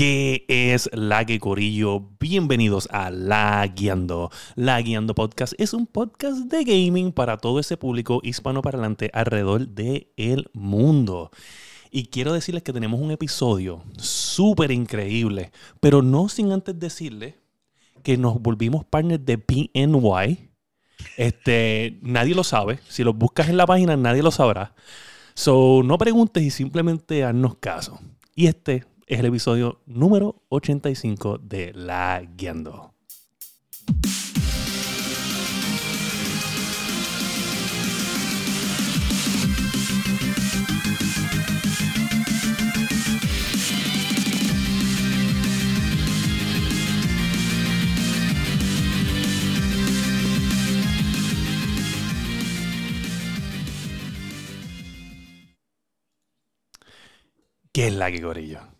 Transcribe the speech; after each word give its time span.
¿Qué 0.00 0.46
es 0.48 0.88
la 0.94 1.26
que 1.26 1.38
corillo? 1.38 2.08
Bienvenidos 2.18 2.88
a 2.90 3.10
La 3.10 3.66
Guiando. 3.66 4.30
La 4.54 4.80
Guiando 4.80 5.14
Podcast 5.14 5.52
es 5.58 5.74
un 5.74 5.86
podcast 5.86 6.38
de 6.50 6.64
gaming 6.64 7.12
para 7.12 7.36
todo 7.36 7.60
ese 7.60 7.76
público 7.76 8.20
hispanoparlante 8.22 9.10
alrededor 9.12 9.68
del 9.68 10.08
el 10.16 10.48
mundo. 10.54 11.30
Y 11.90 12.06
quiero 12.06 12.32
decirles 12.32 12.62
que 12.62 12.72
tenemos 12.72 12.98
un 12.98 13.10
episodio 13.10 13.84
súper 13.98 14.70
increíble, 14.70 15.52
pero 15.80 16.00
no 16.00 16.30
sin 16.30 16.50
antes 16.50 16.78
decirles 16.78 17.34
que 18.02 18.16
nos 18.16 18.40
volvimos 18.40 18.86
partners 18.86 19.26
de 19.26 19.36
PNY. 19.36 20.48
Este, 21.18 21.98
nadie 22.00 22.34
lo 22.34 22.42
sabe. 22.42 22.80
Si 22.88 23.04
lo 23.04 23.12
buscas 23.12 23.50
en 23.50 23.58
la 23.58 23.66
página, 23.66 23.98
nadie 23.98 24.22
lo 24.22 24.30
sabrá. 24.30 24.74
So, 25.34 25.82
no 25.84 25.98
preguntes 25.98 26.42
y 26.42 26.48
simplemente 26.48 27.22
haznos 27.22 27.56
caso. 27.56 28.00
Y 28.34 28.46
este 28.46 28.86
es 29.10 29.18
el 29.18 29.26
episodio 29.26 29.80
número 29.86 30.44
85 30.50 31.38
de 31.38 31.72
La 31.74 32.22
Guiando. 32.36 32.94
¿Qué 57.72 57.88
es 57.88 57.94
la 57.94 58.12
que 58.12 58.20
gorillo? 58.20 58.79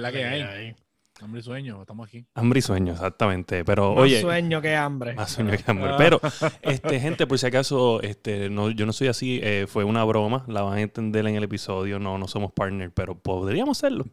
La 0.00 0.12
que 0.12 0.24
hay. 0.24 0.74
Hambre 1.22 1.40
y 1.40 1.42
sueño, 1.44 1.80
estamos 1.82 2.08
aquí. 2.08 2.24
Hambre 2.34 2.60
y 2.60 2.62
sueño, 2.62 2.94
exactamente. 2.94 3.62
Pero 3.62 3.90
Más 3.94 4.02
oye, 4.04 4.22
sueño 4.22 4.62
que 4.62 4.74
hambre. 4.74 5.12
más 5.14 5.30
sueño 5.32 5.50
que 5.50 5.62
hambre. 5.70 5.90
Pero, 5.98 6.18
este, 6.62 6.98
gente, 6.98 7.26
por 7.26 7.38
si 7.38 7.44
acaso, 7.46 8.00
este, 8.00 8.48
no, 8.48 8.70
yo 8.70 8.86
no 8.86 8.94
soy 8.94 9.08
así, 9.08 9.38
eh, 9.42 9.66
fue 9.68 9.84
una 9.84 10.02
broma, 10.04 10.44
la 10.48 10.62
van 10.62 10.78
a 10.78 10.80
entender 10.80 11.26
en 11.26 11.36
el 11.36 11.44
episodio, 11.44 11.98
no, 11.98 12.16
no 12.16 12.26
somos 12.26 12.52
partners, 12.52 12.90
pero 12.94 13.18
podríamos 13.18 13.76
serlo. 13.76 14.06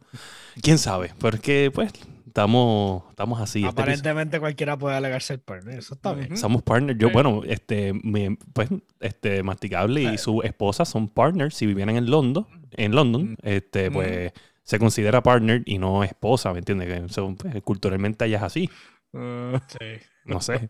¿Quién 0.60 0.76
sabe? 0.76 1.14
Porque, 1.18 1.70
pues, 1.74 1.92
estamos, 2.26 3.04
estamos 3.08 3.40
así. 3.40 3.60
Este 3.64 3.80
Aparentemente 3.80 4.38
cualquiera 4.38 4.76
puede 4.76 4.94
alegar 4.96 5.22
ser 5.22 5.40
partner. 5.40 5.78
Eso 5.78 5.94
está 5.94 6.12
bien. 6.12 6.36
Somos 6.36 6.60
partners. 6.62 6.98
Yo, 7.00 7.08
Sí. 7.08 7.12
bueno, 7.14 7.40
este, 7.46 7.94
mi- 7.94 8.36
pues, 8.52 8.68
este, 9.00 9.42
Masticable 9.42 10.02
y 10.02 10.18
su 10.18 10.42
esposa 10.42 10.84
son 10.84 11.08
partners. 11.08 11.54
Si 11.54 11.64
vivieran 11.64 11.96
en 11.96 12.10
London, 12.10 12.46
en 12.72 12.94
London, 12.94 13.30
Mm. 13.30 13.36
este, 13.44 13.90
pues, 13.90 14.32
se 14.68 14.78
considera 14.78 15.22
partner 15.22 15.62
y 15.64 15.78
no 15.78 16.04
esposa, 16.04 16.52
¿me 16.52 16.58
entiendes? 16.58 16.88
Que 16.88 17.08
son, 17.08 17.36
pues, 17.36 17.62
culturalmente 17.62 18.24
allá 18.24 18.36
es 18.36 18.42
así. 18.42 18.70
Uh, 19.14 19.56
Sí. 19.66 20.04
No 20.26 20.42
sé. 20.42 20.68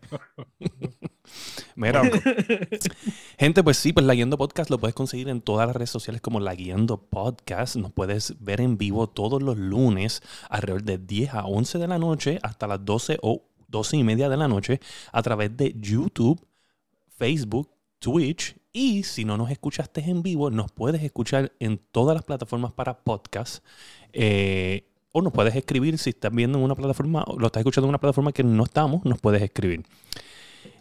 Mira, 1.75 2.01
gente, 3.37 3.61
pues 3.61 3.75
sí, 3.75 3.91
pues 3.91 4.05
La 4.05 4.13
Guiando 4.13 4.37
Podcast 4.37 4.69
lo 4.69 4.79
puedes 4.79 4.95
conseguir 4.95 5.27
en 5.27 5.41
todas 5.41 5.67
las 5.67 5.75
redes 5.75 5.89
sociales 5.89 6.21
como 6.21 6.39
La 6.39 6.55
Guiando 6.55 6.95
Podcast. 7.09 7.75
Nos 7.75 7.91
puedes 7.91 8.41
ver 8.41 8.61
en 8.61 8.77
vivo 8.77 9.09
todos 9.09 9.43
los 9.43 9.57
lunes 9.57 10.23
alrededor 10.49 10.83
de 10.83 10.97
10 10.97 11.33
a 11.33 11.45
11 11.45 11.77
de 11.77 11.87
la 11.89 11.99
noche 11.99 12.39
hasta 12.41 12.67
las 12.67 12.85
12 12.85 13.19
o 13.21 13.43
12 13.67 13.97
y 13.97 14.03
media 14.05 14.29
de 14.29 14.37
la 14.37 14.47
noche 14.47 14.79
a 15.11 15.21
través 15.21 15.57
de 15.57 15.75
YouTube, 15.77 16.39
Facebook, 17.17 17.69
Twitch. 17.99 18.55
Y 18.71 19.03
si 19.03 19.25
no 19.25 19.37
nos 19.37 19.49
escuchaste 19.49 20.01
en 20.01 20.21
vivo, 20.21 20.51
nos 20.51 20.71
puedes 20.71 21.01
escuchar 21.01 21.53
en 21.59 21.79
todas 21.91 22.15
las 22.15 22.23
plataformas 22.23 22.71
para 22.71 22.99
podcast. 22.99 23.63
Eh, 24.13 24.85
o 25.11 25.21
nos 25.21 25.33
puedes 25.33 25.55
escribir 25.55 25.97
si 25.97 26.11
estás 26.11 26.31
viendo 26.31 26.59
en 26.59 26.63
una 26.63 26.75
plataforma 26.75 27.23
o 27.25 27.39
lo 27.39 27.47
estás 27.47 27.61
escuchando 27.61 27.87
en 27.87 27.89
una 27.89 27.99
plataforma 27.99 28.31
que 28.31 28.43
no 28.43 28.63
estamos, 28.63 29.03
nos 29.05 29.19
puedes 29.19 29.41
escribir. 29.41 29.83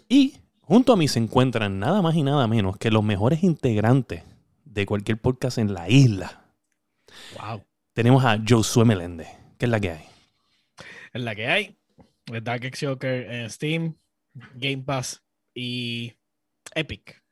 Y 0.08 0.34
junto 0.60 0.92
a 0.92 0.96
mí 0.96 1.08
se 1.08 1.18
encuentran 1.18 1.78
nada 1.78 2.02
más 2.02 2.14
y 2.14 2.22
nada 2.22 2.46
menos 2.46 2.76
que 2.76 2.90
los 2.90 3.02
mejores 3.02 3.42
integrantes 3.42 4.22
de 4.64 4.86
cualquier 4.86 5.18
podcast 5.18 5.58
en 5.58 5.72
la 5.72 5.88
isla. 5.88 6.44
Wow. 7.40 7.64
Tenemos 7.94 8.24
a 8.24 8.38
Josué 8.46 8.84
Meléndez, 8.84 9.28
que 9.58 9.64
es 9.64 9.70
la 9.70 9.80
que 9.80 9.90
hay. 9.90 10.04
Es 11.14 11.22
la 11.22 11.34
que 11.34 11.46
hay. 11.46 11.78
Dark 12.42 12.64
X 12.64 12.80
Joker 12.86 13.30
en 13.30 13.50
Steam, 13.50 13.96
Game 14.54 14.82
Pass 14.84 15.22
y 15.54 16.12
Epic. 16.74 17.22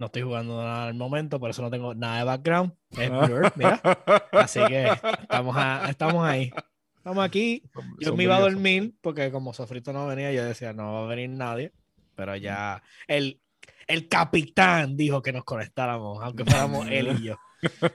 No 0.00 0.06
estoy 0.06 0.22
jugando 0.22 0.56
nada 0.56 0.86
al 0.88 0.94
momento, 0.94 1.38
por 1.38 1.50
eso 1.50 1.62
no 1.62 1.70
tengo 1.70 1.94
nada 1.94 2.18
de 2.18 2.24
background. 2.24 2.72
Es 2.98 3.10
Blur, 3.10 3.52
mira. 3.54 3.80
Así 4.32 4.58
que 4.66 4.88
estamos, 5.22 5.54
a- 5.56 5.88
estamos 5.90 6.26
ahí. 6.26 6.50
Estamos 6.96 7.24
aquí. 7.24 7.62
Yo 8.00 8.08
Son 8.08 8.16
me 8.16 8.24
iba 8.24 8.36
a 8.36 8.40
dormir 8.40 8.94
porque 9.02 9.30
como 9.30 9.52
Sofrito 9.52 9.92
no 9.92 10.06
venía, 10.06 10.32
yo 10.32 10.42
decía, 10.44 10.72
no 10.72 10.94
va 10.94 11.04
a 11.04 11.06
venir 11.06 11.30
nadie. 11.30 11.72
Pero 12.16 12.34
ya 12.36 12.82
el, 13.08 13.40
el 13.86 14.08
capitán 14.08 14.96
dijo 14.96 15.22
que 15.22 15.32
nos 15.32 15.44
conectáramos, 15.44 16.18
aunque 16.22 16.44
fuéramos 16.44 16.86
él 16.90 17.16
y 17.20 17.24
yo. 17.26 17.36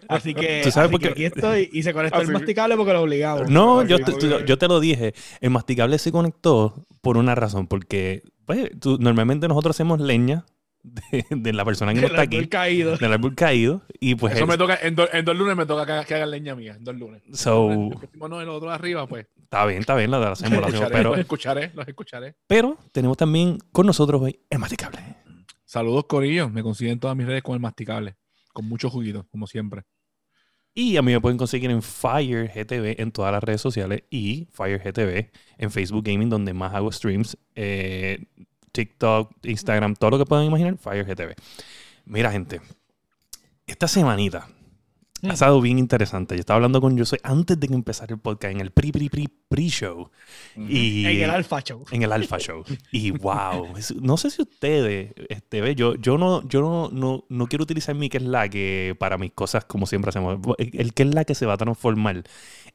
Así 0.07 0.35
que, 0.35 0.61
¿Tú 0.63 0.69
sabes 0.69 0.89
así 0.89 0.91
por 0.91 0.99
que 1.01 1.07
qué? 1.07 1.11
aquí 1.11 1.25
estoy 1.25 1.69
y 1.73 1.81
se 1.81 1.91
conectó 1.91 2.19
Así- 2.19 2.27
el 2.27 2.33
masticable 2.33 2.75
porque 2.77 2.93
lo 2.93 3.01
obligamos. 3.01 3.49
No, 3.49 3.79
Ok, 3.79 3.85
yo 3.87 3.97
te, 3.99 4.11
tú- 4.13 4.45
yo 4.45 4.57
te 4.59 4.67
lo 4.67 4.79
dije. 4.79 5.15
El 5.41 5.49
masticable 5.49 5.97
se 5.97 6.11
conectó 6.11 6.85
por 7.01 7.17
una 7.17 7.33
razón, 7.33 7.65
porque 7.67 8.21
pues, 8.45 8.69
tú- 8.79 8.97
normalmente 8.99 9.47
nosotros 9.47 9.75
hacemos 9.75 9.99
leña 9.99 10.45
de, 11.11 11.25
de 11.29 11.53
la 11.53 11.65
persona 11.65 11.93
que 11.93 12.01
no 12.01 12.07
El 12.07 12.11
está 12.13 12.21
árbol 12.23 12.39
aquí, 12.39 12.47
caído. 12.47 12.97
del 12.97 13.13
árbol 13.13 13.35
caído, 13.35 13.81
y 13.99 14.15
pues 14.15 14.35
Eso 14.35 14.45
me 14.47 14.57
toca, 14.57 14.77
en, 14.81 14.95
do- 14.95 15.07
en 15.11 15.25
dos 15.25 15.35
lunes 15.35 15.55
me 15.55 15.65
toca 15.65 15.85
que, 16.01 16.07
que 16.07 16.15
hagan 16.15 16.31
leña 16.31 16.55
mía, 16.55 16.75
en 16.77 16.83
dos 16.83 16.95
lunes. 16.95 17.21
so, 17.33 17.71
El 17.71 17.89
próximo 17.97 18.27
no, 18.27 18.41
el 18.41 18.49
otro 18.49 18.69
arriba, 18.71 19.07
pues. 19.07 19.27
está 19.41 19.65
bien, 19.65 19.79
está 19.79 19.95
bien, 19.95 20.13
hacemos, 20.13 20.27
lo 20.27 20.31
hacemos, 20.33 20.65
escucharé, 20.67 20.91
pero, 20.95 21.09
los 21.11 21.19
escucharé, 21.19 21.71
los 21.73 21.87
escucharé. 21.87 22.35
pero 22.47 22.77
tenemos 22.91 23.17
también 23.17 23.57
con 23.71 23.85
nosotros 23.85 24.21
hoy 24.21 24.39
el 24.49 24.59
masticable. 24.59 24.99
Saludos, 25.65 26.05
Corillo. 26.07 26.47
Me 26.49 26.61
consiguen 26.63 26.99
todas 26.99 27.17
mis 27.17 27.25
redes 27.25 27.41
con 27.43 27.55
el 27.55 27.59
masticable. 27.59 28.15
Con 28.53 28.65
mucho 28.69 28.89
juguito, 28.89 29.27
como 29.31 29.47
siempre. 29.47 29.81
Y 30.73 30.97
a 30.97 31.01
mí 31.01 31.11
me 31.11 31.19
pueden 31.21 31.37
conseguir 31.37 31.71
en 31.71 31.81
Fire 31.81 32.51
GTV 32.53 33.01
en 33.01 33.11
todas 33.11 33.31
las 33.31 33.43
redes 33.43 33.61
sociales 33.61 34.03
y 34.09 34.47
Fire 34.51 34.79
GTV 34.79 35.31
en 35.57 35.71
Facebook 35.71 36.03
Gaming, 36.05 36.29
donde 36.29 36.53
más 36.53 36.73
hago 36.73 36.91
streams, 36.91 37.37
eh, 37.55 38.25
TikTok, 38.75 39.31
Instagram, 39.43 39.95
todo 39.95 40.11
lo 40.11 40.17
que 40.17 40.25
puedan 40.25 40.45
imaginar, 40.45 40.77
Fire 40.77 41.05
GTV. 41.05 41.33
Mira, 42.05 42.29
gente, 42.29 42.59
esta 43.65 43.87
semanita 43.87 44.49
ha 45.23 45.33
estado 45.33 45.61
bien 45.61 45.79
interesante. 45.79 46.35
Yo 46.35 46.41
estaba 46.41 46.57
hablando 46.57 46.81
con 46.81 46.97
José 46.97 47.19
antes 47.23 47.57
de 47.57 47.69
que 47.69 47.73
empezara 47.73 48.13
el 48.13 48.19
podcast 48.19 48.53
en 48.53 48.59
el 48.59 48.71
pre 48.71 48.91
pre 48.91 49.09
pre 49.09 49.27
pre 49.47 49.67
show 49.69 50.11
y 50.57 51.05
En 51.05 51.21
el 51.21 51.29
Alpha 51.29 51.61
Show. 51.61 51.85
en 51.89 52.03
el 52.03 52.11
Alpha 52.11 52.37
Show. 52.37 52.65
Y 52.91 53.11
wow, 53.11 53.73
no 54.01 54.17
sé 54.17 54.29
si 54.29 54.41
ustedes, 54.41 55.13
este, 55.29 55.61
ve, 55.61 55.73
yo, 55.73 55.95
yo 55.95 56.17
no, 56.17 56.45
yo 56.47 56.61
no, 56.61 56.89
no, 56.91 57.23
no 57.29 57.47
quiero 57.47 57.63
utilizar 57.63 57.95
mi 57.95 58.09
que 58.09 58.17
es 58.17 58.23
la 58.23 58.49
que 58.49 58.93
para 58.99 59.17
mis 59.17 59.31
cosas 59.31 59.63
como 59.63 59.87
siempre 59.87 60.09
hacemos. 60.09 60.37
El, 60.57 60.93
que 60.93 61.03
es 61.03 61.15
la 61.15 61.23
que 61.23 61.33
se 61.33 61.45
va 61.45 61.53
a 61.53 61.57
transformar 61.57 62.23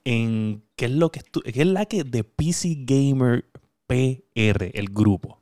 en 0.04 0.64
qué 0.76 0.86
es 0.86 0.92
lo 0.92 1.12
que 1.12 1.20
qué 1.20 1.60
es 1.60 1.66
la 1.66 1.84
que 1.84 2.04
de 2.04 2.24
PC 2.24 2.78
Gamer 2.80 3.44
PR, 3.86 4.70
el 4.72 4.88
grupo. 4.90 5.39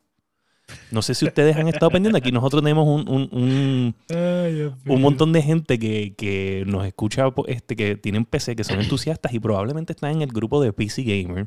No 0.91 1.03
sé 1.03 1.15
si 1.15 1.25
ustedes 1.27 1.56
han 1.56 1.69
estado 1.69 1.91
pendientes. 1.91 2.21
Aquí 2.21 2.33
nosotros 2.33 2.62
tenemos 2.62 2.87
un, 2.87 3.09
un- 3.09 3.29
un- 3.33 3.95
un 4.87 5.01
montón 5.01 5.33
de 5.33 5.43
gente 5.43 5.79
que, 5.79 6.15
que 6.17 6.65
nos 6.67 6.87
escucha, 6.87 7.27
este, 7.47 7.77
que 7.77 7.97
tienen 7.97 8.25
PC, 8.25 8.55
que 8.56 8.65
son 8.65 8.81
entusiastas 8.81 9.33
y 9.33 9.41
probablemente 9.41 9.93
están 9.93 10.12
en 10.12 10.23
el 10.23 10.29
grupo 10.29 10.62
de 10.62 10.73
PC 10.73 11.03
Gamer. 11.05 11.47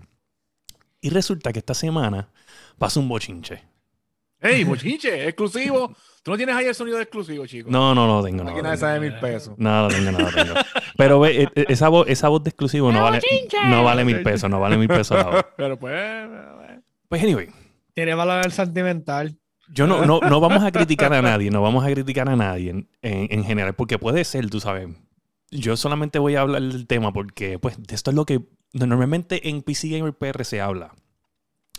Y 1.02 1.09
resulta 1.09 1.52
que 1.52 1.59
esta 1.59 1.74
semana 1.74 2.30
pasa 2.78 3.00
un 3.00 3.08
bochinche. 3.09 3.64
¡Ey, 4.40 4.64
bochinche! 4.64 5.28
¡Exclusivo! 5.28 5.96
Tú 6.24 6.32
no 6.32 6.38
tienes 6.38 6.56
ahí 6.56 6.66
el 6.66 6.74
sonido 6.76 6.98
de 6.98 7.03
exclusivo, 7.03 7.46
chicos. 7.46 7.72
No, 7.72 7.94
no, 7.96 8.08
no 8.08 8.24
tengo. 8.24 8.44
Aquí 8.44 8.56
no, 8.58 8.62
nadie 8.64 8.78
sabe 8.78 9.00
mil 9.00 9.14
pesos. 9.20 9.53
no, 9.58 9.84
no 9.84 9.88
tengo, 9.88 10.12
no 10.12 10.20
lo 10.20 10.32
tengo. 10.32 10.53
Pero 10.98 11.20
ve, 11.20 11.44
e- 11.44 11.50
e- 11.62 11.66
esa 11.70 11.90
voz, 11.90 12.08
esa 12.08 12.28
voz 12.30 12.44
de 12.44 12.50
exclusivo 12.50 12.92
no 12.92 13.02
vale, 13.03 13.20
no 13.70 13.84
vale 13.84 14.03
mil 14.06 14.22
pesos, 14.24 14.50
no 14.50 14.59
vale 14.59 14.78
mil 14.78 14.88
pesos 14.88 15.17
la 15.17 15.24
voz. 15.29 15.46
Pero 15.58 15.78
pues. 15.79 15.94
eh, 15.96 16.79
Pues 17.08 17.22
anyway, 17.24 17.50
Tiene 17.93 18.14
valor 18.16 18.52
sentimental. 18.52 19.38
yo 19.73 19.88
no, 19.88 20.05
no, 20.05 20.20
no 20.20 20.40
vamos 20.40 20.64
a 20.64 20.72
criticar 20.72 21.14
a 21.14 21.22
nadie, 21.22 21.49
no 21.49 21.61
vamos 21.61 21.85
a 21.85 21.90
criticar 21.91 22.28
a 22.29 22.35
nadie 22.35 22.70
en, 22.72 22.90
en- 23.02 23.28
en 23.32 23.43
general, 23.46 23.73
porque 23.76 23.97
puede 23.99 24.23
ser, 24.23 24.49
tú 24.49 24.59
sabes. 24.59 24.90
Yo 25.49 25.76
solamente 25.78 26.20
voy 26.20 26.35
a 26.35 26.41
hablar 26.41 26.61
del 26.61 26.88
tema 26.88 27.11
porque, 27.14 27.59
pues, 27.59 27.76
de 27.82 27.96
esto 27.96 28.11
es 28.11 28.16
lo 28.16 28.26
que 28.26 28.41
normalmente 28.73 29.49
en 29.49 29.61
PC 29.61 29.90
Gamer 29.90 30.14
PR 30.14 30.43
se 30.46 30.61
habla. 30.61 30.93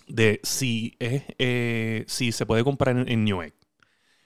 De 0.08 0.40
si 0.42 0.96
es, 0.98 1.22
eh, 1.38 2.04
si 2.08 2.32
se 2.32 2.44
puede 2.44 2.64
comprar 2.64 2.96
en, 2.98 3.08
en 3.08 3.24
Newegg. 3.24 3.54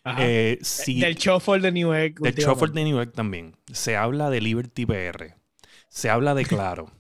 Ajá. 0.05 0.19
Eh, 0.25 0.59
si, 0.63 1.01
Del 1.01 1.15
shuffle 1.17 1.61
de 1.61 1.71
New 1.73 1.93
Egg. 1.93 2.19
del 2.21 2.35
Shuffle 2.35 2.73
de 2.73 2.85
Newegg 2.85 3.13
también. 3.13 3.57
Se 3.73 3.97
habla 3.97 4.31
de 4.31 4.41
Liberty 4.41 4.87
PR. 4.87 5.35
Se 5.89 6.11
habla 6.11 6.35
de 6.35 6.45
Claro. 6.45 6.91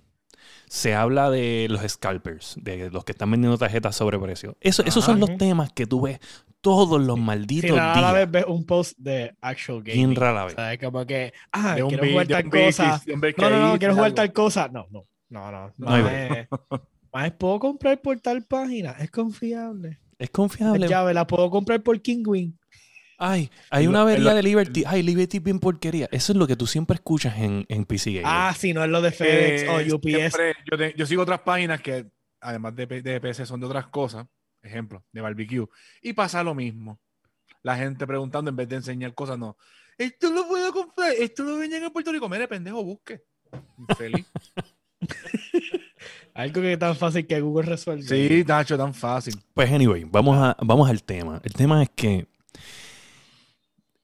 Se 0.68 0.94
habla 0.94 1.30
de 1.30 1.66
los 1.70 1.80
scalpers, 1.90 2.56
de 2.60 2.90
los 2.90 3.04
que 3.04 3.12
están 3.12 3.30
vendiendo 3.30 3.56
tarjetas 3.58 3.96
sobre 3.96 4.18
precio. 4.18 4.56
Eso, 4.60 4.82
esos 4.84 5.04
son 5.04 5.20
los 5.20 5.36
temas 5.36 5.72
que 5.72 5.86
tú 5.86 6.02
ves 6.02 6.18
todos 6.60 7.00
los 7.00 7.16
Si 7.16 7.22
malditos 7.22 7.76
nada 7.76 7.92
a 7.94 8.00
la 8.00 8.12
días. 8.12 8.14
vez 8.14 8.30
ves 8.42 8.44
un 8.48 8.64
post 8.66 8.98
de 8.98 9.34
actual 9.40 9.82
gaming. 9.84 9.94
Bien 10.08 10.16
rara 10.16 10.44
vez. 10.46 10.54
¿Sabes? 10.54 10.78
Como 10.80 11.06
que, 11.06 11.32
ah, 11.52 11.74
De 11.76 11.82
quiero 11.84 12.02
beat, 12.02 12.12
jugar 12.12 12.26
tal 12.26 12.50
cosa. 12.50 13.02
No, 13.06 13.50
no, 13.50 13.68
no, 13.72 13.78
quiero 13.78 13.94
jugar 13.94 14.06
algo. 14.06 14.14
tal 14.16 14.32
cosa. 14.32 14.68
No, 14.68 14.86
no. 14.90 15.04
No, 15.28 15.50
no. 15.50 15.72
No 15.78 15.96
es, 16.08 16.48
más 17.12 17.30
puedo 17.32 17.58
comprar 17.60 18.00
por 18.02 18.18
tal 18.20 18.42
página. 18.44 18.92
Es 18.92 19.10
confiable. 19.10 19.98
Es 20.18 20.28
La 20.28 20.32
confiable. 20.32 20.88
llave 20.88 21.14
la 21.14 21.26
puedo 21.26 21.48
comprar 21.50 21.82
por 21.82 22.00
Kingwin. 22.00 22.58
Ay, 23.18 23.50
hay 23.70 23.86
una 23.86 24.02
avería 24.02 24.30
lo- 24.30 24.34
de 24.34 24.42
Liberty. 24.42 24.84
Ay, 24.86 25.02
Liberty 25.02 25.38
es 25.38 25.42
bien 25.42 25.58
porquería. 25.58 26.08
Eso 26.12 26.32
es 26.32 26.38
lo 26.38 26.46
que 26.46 26.56
tú 26.56 26.66
siempre 26.66 26.96
escuchas 26.96 27.36
en, 27.38 27.64
en 27.68 27.84
PC 27.84 28.12
Gamer. 28.12 28.24
Ah, 28.26 28.54
sí, 28.56 28.72
no 28.74 28.84
es 28.84 28.90
lo 28.90 29.00
de 29.00 29.10
FedEx 29.10 29.62
Eh, 29.62 29.68
o 29.92 29.96
UPS. 29.96 30.08
siempre- 30.10 30.54
yo, 30.70 30.76
te- 30.78 30.94
yo 30.96 31.06
sigo 31.06 31.22
otras 31.22 31.40
páginas 31.40 31.80
que, 31.80 32.06
además 32.40 32.76
de, 32.76 32.86
de 32.86 33.20
PC, 33.20 33.46
son 33.46 33.60
de 33.60 33.66
otras 33.66 33.86
cosas. 33.86 34.26
Ejemplo, 34.62 35.04
de 35.12 35.20
barbecue. 35.20 35.66
Y 36.02 36.12
pasa 36.12 36.42
lo 36.42 36.54
mismo. 36.54 36.98
La 37.62 37.76
gente 37.76 38.06
preguntando 38.06 38.50
en 38.50 38.56
vez 38.56 38.68
de 38.68 38.76
enseñar 38.76 39.14
cosas, 39.14 39.38
no. 39.38 39.56
Esto 39.96 40.30
lo 40.30 40.46
puedo 40.46 40.72
comprar. 40.72 41.12
Esto 41.12 41.42
lo 41.44 41.56
venden 41.56 41.84
en 41.84 41.90
Puerto 41.92 42.12
Rico. 42.12 42.28
Mire, 42.28 42.46
pendejo, 42.48 42.82
busque. 42.84 43.22
Infeliz. 43.78 44.26
Algo 46.34 46.60
que 46.60 46.72
es 46.74 46.78
tan 46.78 46.94
fácil 46.96 47.26
que 47.26 47.40
Google 47.40 47.66
resuelve. 47.66 48.02
sí, 48.02 48.44
Nacho, 48.46 48.76
tan 48.76 48.92
fácil. 48.92 49.34
Pues 49.54 49.70
anyway, 49.72 50.04
vamos, 50.04 50.36
a, 50.36 50.56
vamos 50.60 50.88
al 50.90 51.02
tema. 51.02 51.40
El 51.42 51.52
tema 51.54 51.82
es 51.82 51.88
que 51.90 52.26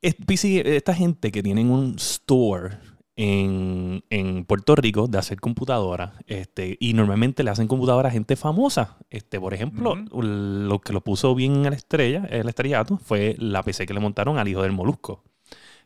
es- 0.03 0.17
PC 0.17 0.77
esta 0.77 0.95
gente 0.95 1.33
que 1.33 1.43
tienen 1.43 1.71
un 1.71 1.95
store 1.99 2.79
en, 3.17 4.03
en 4.11 4.45
Puerto 4.45 4.75
Rico 4.75 5.07
de 5.07 5.19
hacer 5.19 5.41
computadoras, 5.41 6.13
este, 6.27 6.77
y 6.81 6.95
normalmente 6.95 7.45
le 7.45 7.51
hacen 7.51 7.69
computadoras 7.69 8.11
a 8.11 8.13
gente 8.15 8.37
famosa. 8.37 8.97
Este, 9.11 9.39
por 9.41 9.55
ejemplo, 9.55 10.01
lo 10.11 10.81
que 10.81 10.93
lo 10.93 11.03
puso 11.03 11.35
bien 11.35 11.57
en 11.57 11.63
la 11.71 11.77
estrella, 11.77 12.27
el 12.31 12.49
estrellato, 12.49 12.99
fue 12.99 13.37
la 13.39 13.63
PC 13.63 13.87
que 13.87 13.95
le 13.95 14.01
montaron 14.01 14.39
al 14.39 14.49
hijo 14.49 14.63
del 14.63 14.73
Molusco. 14.73 15.23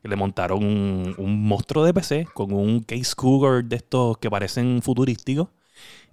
Le 0.02 0.16
montaron 0.16 0.64
un, 0.64 1.14
un 1.18 1.48
monstruo 1.48 1.84
de 1.84 1.94
PC 1.94 2.26
con 2.34 2.52
un 2.52 2.80
case 2.80 3.14
cougar 3.16 3.64
de 3.64 3.76
estos 3.76 4.18
que 4.18 4.30
parecen 4.30 4.80
futurísticos. 4.82 5.48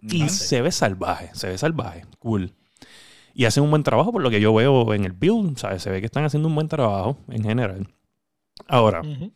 Y 0.09 0.29
se 0.29 0.61
ve 0.61 0.71
salvaje, 0.71 1.29
se 1.33 1.47
ve 1.49 1.57
salvaje, 1.57 2.05
cool. 2.19 2.53
Y 3.33 3.45
hacen 3.45 3.63
un 3.63 3.71
buen 3.71 3.83
trabajo 3.83 4.11
por 4.11 4.21
lo 4.21 4.29
que 4.29 4.39
yo 4.39 4.53
veo 4.53 4.93
en 4.93 5.05
el 5.05 5.11
build, 5.13 5.57
¿sabes? 5.57 5.81
Se 5.81 5.89
ve 5.89 5.99
que 5.99 6.05
están 6.05 6.23
haciendo 6.23 6.47
un 6.47 6.55
buen 6.55 6.67
trabajo 6.67 7.17
en 7.29 7.43
general. 7.43 7.87
Ahora, 8.67 9.01
Ujú. 9.01 9.31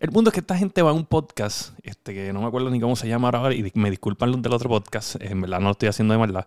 el 0.00 0.10
punto 0.10 0.30
es 0.30 0.34
que 0.34 0.40
esta 0.40 0.56
gente 0.56 0.82
va 0.82 0.90
a 0.90 0.94
un 0.94 1.06
podcast, 1.06 1.78
este, 1.84 2.12
que 2.12 2.32
no 2.32 2.40
me 2.40 2.48
acuerdo 2.48 2.70
ni 2.70 2.80
cómo 2.80 2.96
se 2.96 3.06
llama 3.08 3.28
ahora, 3.28 3.54
y 3.54 3.70
me 3.74 3.90
disculpan 3.90 4.32
los 4.32 4.42
del 4.42 4.52
otro 4.52 4.68
podcast, 4.68 5.16
en 5.20 5.40
verdad 5.40 5.60
no 5.60 5.66
lo 5.66 5.72
estoy 5.72 5.88
haciendo 5.88 6.12
de 6.12 6.18
maldad. 6.18 6.46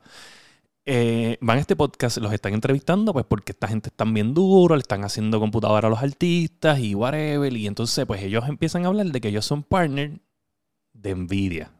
Eh, 0.85 1.38
van 1.39 1.57
a 1.57 1.62
este 1.62 1.77
podcast, 1.77 2.18
los 2.18 2.33
están 2.33 2.53
entrevistando, 2.53 3.13
pues 3.13 3.25
porque 3.25 3.53
esta 3.53 3.69
gente 3.69 3.88
están 3.88 4.13
bien 4.13 4.33
duro, 4.33 4.75
le 4.75 4.81
están 4.81 5.06
haciendo 5.06 5.39
computadora 5.39 5.88
a 5.88 5.89
los 5.91 6.03
artistas 6.03 6.80
y 6.80 6.94
whatever, 6.94 7.56
y 7.56 7.68
entonces 7.68 8.06
pues 8.06 8.21
ellos 8.21 8.44
empiezan 8.50 8.83
a 8.83 8.89
hablar 8.89 9.06
de 9.06 9.21
que 9.21 9.30
ellos 9.30 9.45
son 9.45 9.63
partner 9.63 10.19
de 10.91 11.15
Nvidia. 11.15 11.71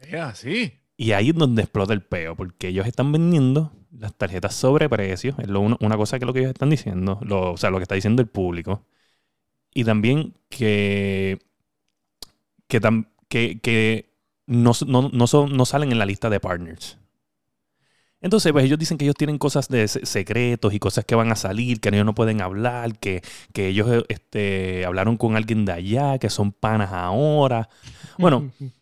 Es 0.00 0.14
así. 0.14 0.72
Y 1.02 1.12
ahí 1.12 1.30
es 1.30 1.34
donde 1.34 1.62
explota 1.62 1.92
el 1.92 2.02
peo, 2.02 2.36
porque 2.36 2.68
ellos 2.68 2.86
están 2.86 3.10
vendiendo 3.12 3.72
las 3.98 4.14
tarjetas 4.14 4.54
sobre 4.54 4.88
precio, 4.88 5.34
es 5.38 5.48
lo 5.48 5.60
una 5.60 5.96
cosa 5.96 6.18
que 6.18 6.26
lo 6.26 6.32
que 6.32 6.40
ellos 6.40 6.52
están 6.52 6.70
diciendo, 6.70 7.18
lo- 7.22 7.52
o 7.52 7.56
sea, 7.56 7.70
lo 7.70 7.78
que 7.78 7.82
está 7.84 7.94
diciendo 7.96 8.22
el 8.22 8.28
público. 8.28 8.86
Y 9.74 9.84
también 9.84 10.34
que, 10.50 11.38
que, 12.68 12.80
tam- 12.80 13.06
que, 13.28 13.60
que 13.60 14.14
no, 14.46 14.72
no, 14.86 15.08
no 15.12 15.26
no 15.48 15.64
salen 15.66 15.92
en 15.92 15.98
la 15.98 16.06
lista 16.06 16.30
de 16.30 16.40
partners. 16.40 16.98
Entonces, 18.20 18.52
pues 18.52 18.64
ellos 18.64 18.78
dicen 18.78 18.98
que 18.98 19.04
ellos 19.04 19.16
tienen 19.16 19.38
cosas 19.38 19.68
de 19.68 19.88
se- 19.88 20.06
secretos 20.06 20.72
y 20.72 20.78
cosas 20.78 21.04
que 21.04 21.16
van 21.16 21.32
a 21.32 21.36
salir, 21.36 21.80
que 21.80 21.88
ellos 21.88 22.06
no 22.06 22.14
pueden 22.14 22.40
hablar, 22.40 22.98
que, 22.98 23.20
que 23.52 23.66
ellos 23.68 24.04
este, 24.08 24.84
hablaron 24.86 25.16
con 25.16 25.34
alguien 25.36 25.64
de 25.64 25.72
allá, 25.72 26.18
que 26.18 26.30
son 26.30 26.52
panas 26.52 26.92
ahora. 26.92 27.68
Bueno, 28.20 28.44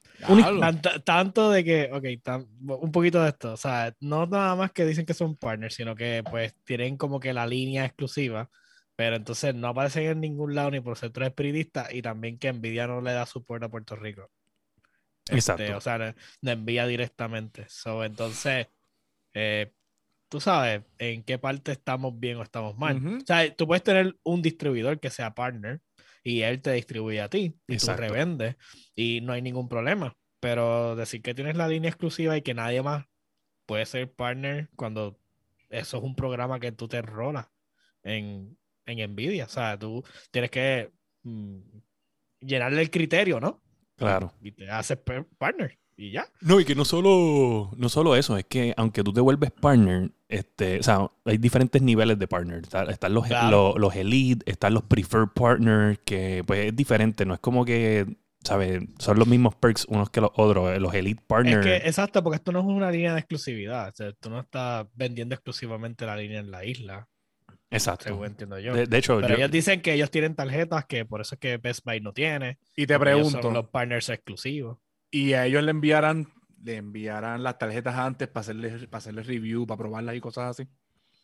Tanto 1.04 1.50
de 1.50 1.64
que, 1.64 1.90
ok, 1.92 2.22
tan- 2.22 2.46
un 2.66 2.92
poquito 2.92 3.22
de 3.22 3.30
esto, 3.30 3.52
o 3.52 3.56
sea, 3.56 3.94
no 4.00 4.26
nada 4.26 4.54
más 4.56 4.72
que 4.72 4.84
dicen 4.84 5.06
que 5.06 5.14
son 5.14 5.36
partners, 5.36 5.74
sino 5.74 5.94
que 5.94 6.22
pues 6.28 6.54
tienen 6.64 6.96
como 6.96 7.20
que 7.20 7.32
la 7.32 7.46
línea 7.46 7.84
exclusiva, 7.84 8.50
pero 8.96 9.16
entonces 9.16 9.54
no 9.54 9.68
aparecen 9.68 10.04
en 10.04 10.20
ningún 10.20 10.54
lado 10.54 10.70
ni 10.70 10.80
por 10.80 10.96
ser 10.96 11.10
tres 11.10 11.32
periodistas 11.32 11.92
y 11.94 12.02
también 12.02 12.38
que 12.38 12.52
Nvidia 12.52 12.86
no 12.86 13.00
le 13.00 13.12
da 13.12 13.26
soporte 13.26 13.66
a 13.66 13.70
Puerto 13.70 13.96
Rico. 13.96 14.30
Este, 15.26 15.36
Exacto. 15.36 15.76
o 15.76 15.80
sea, 15.80 15.98
no, 15.98 16.14
no 16.42 16.50
envía 16.50 16.86
directamente. 16.86 17.66
So, 17.68 18.04
entonces, 18.04 18.66
eh, 19.32 19.72
tú 20.28 20.40
sabes 20.40 20.82
en 20.98 21.22
qué 21.22 21.38
parte 21.38 21.72
estamos 21.72 22.18
bien 22.18 22.36
o 22.38 22.42
estamos 22.42 22.76
mal. 22.76 22.96
Ujú. 22.96 23.16
O 23.16 23.26
sea, 23.26 23.54
tú 23.54 23.66
puedes 23.66 23.82
tener 23.82 24.16
un 24.22 24.42
distribuidor 24.42 24.98
que 24.98 25.10
sea 25.10 25.34
partner 25.34 25.80
y 26.22 26.42
él 26.42 26.60
te 26.60 26.72
distribuye 26.72 27.20
a 27.20 27.28
ti 27.28 27.56
y 27.66 27.74
Exacto. 27.74 28.02
tú 28.02 28.08
revendes 28.08 28.56
y 28.94 29.20
no 29.22 29.32
hay 29.32 29.42
ningún 29.42 29.68
problema. 29.68 30.16
Pero 30.40 30.96
decir 30.96 31.22
que 31.22 31.34
tienes 31.34 31.56
la 31.56 31.68
línea 31.68 31.90
exclusiva 31.90 32.36
y 32.36 32.42
que 32.42 32.54
nadie 32.54 32.82
más 32.82 33.06
puede 33.66 33.86
ser 33.86 34.10
partner 34.12 34.68
cuando 34.76 35.20
eso 35.68 35.98
es 35.98 36.02
un 36.02 36.16
programa 36.16 36.60
que 36.60 36.72
tú 36.72 36.88
te 36.88 36.98
enrolas 36.98 37.46
en, 38.02 38.58
en 38.86 39.12
Nvidia. 39.12 39.44
O 39.44 39.48
sea, 39.48 39.78
tú 39.78 40.02
tienes 40.30 40.50
que 40.50 40.90
mm, 41.22 41.58
llenarle 42.40 42.82
el 42.82 42.90
criterio, 42.90 43.40
¿no? 43.40 43.62
claro. 43.96 44.32
Y 44.40 44.52
te 44.52 44.70
haces 44.70 44.98
partner 45.38 45.79
y 46.00 46.12
ya. 46.12 46.26
No, 46.40 46.58
y 46.60 46.64
que 46.64 46.74
no 46.74 46.84
solo, 46.84 47.70
no 47.76 47.88
solo 47.88 48.16
eso, 48.16 48.36
es 48.36 48.44
que 48.46 48.72
aunque 48.76 49.02
tú 49.04 49.12
te 49.12 49.20
vuelves 49.20 49.50
partner, 49.50 50.10
este, 50.28 50.78
o 50.80 50.82
sea, 50.82 51.08
hay 51.24 51.36
diferentes 51.38 51.82
niveles 51.82 52.18
de 52.18 52.26
partner. 52.26 52.58
Está- 52.62 52.84
Están 52.84 53.12
los, 53.14 53.26
Claro. 53.26 53.50
los, 53.50 53.78
los 53.78 53.96
elite, 53.96 54.50
están 54.50 54.74
los 54.74 54.84
preferred 54.84 55.28
partners, 55.34 55.98
que 56.04 56.42
pues 56.46 56.66
es 56.68 56.76
diferente, 56.76 57.26
no 57.26 57.34
es 57.34 57.40
como 57.40 57.64
que, 57.64 58.06
¿sabes? 58.42 58.82
Son 58.98 59.18
los 59.18 59.28
mismos 59.28 59.54
perks 59.56 59.84
unos 59.88 60.08
que 60.08 60.20
los 60.22 60.30
otros. 60.36 60.70
eh, 60.70 60.80
Los 60.80 60.94
elite 60.94 61.22
partners. 61.26 61.66
Es 61.66 61.82
que, 61.82 61.88
exacto, 61.88 62.22
porque 62.22 62.36
esto 62.36 62.50
no 62.52 62.60
es 62.60 62.64
una 62.66 62.90
línea 62.90 63.12
de 63.12 63.18
exclusividad. 63.20 63.88
O 63.90 63.92
sea, 63.94 64.12
tú 64.14 64.30
no 64.30 64.40
estás 64.40 64.86
vendiendo 64.94 65.34
exclusivamente 65.34 66.06
la 66.06 66.16
línea 66.16 66.40
en 66.40 66.50
la 66.50 66.64
isla, 66.64 67.08
exacto. 67.70 68.04
según 68.04 68.26
entiendo 68.26 68.58
yo. 68.58 68.72
De, 68.74 68.86
de 68.86 68.96
hecho, 68.98 69.16
Pero 69.16 69.28
yo- 69.28 69.34
ellos 69.36 69.50
dicen 69.50 69.82
que 69.82 69.92
ellos 69.92 70.10
tienen 70.10 70.34
tarjetas, 70.34 70.86
que 70.86 71.04
por 71.04 71.20
eso 71.20 71.34
es 71.34 71.38
que 71.40 71.58
Best 71.58 71.84
Buy 71.84 72.00
no 72.00 72.12
tiene. 72.14 72.58
Y 72.76 72.86
te 72.86 72.94
ellos 72.94 73.00
pregunto, 73.02 73.42
Son 73.42 73.52
los 73.52 73.68
partners 73.68 74.08
exclusivos. 74.08 74.78
Y 75.10 75.32
a 75.34 75.46
ellos 75.46 75.62
le 75.62 75.70
enviarán, 75.70 76.28
le 76.62 76.76
enviarán 76.76 77.42
las 77.42 77.58
tarjetas 77.58 77.96
antes 77.96 78.28
para 78.28 78.42
hacerles, 78.42 78.86
para 78.86 78.98
hacerles 78.98 79.26
review, 79.26 79.66
para 79.66 79.78
probarlas 79.78 80.16
y 80.16 80.20
cosas 80.20 80.50
así. 80.58 80.68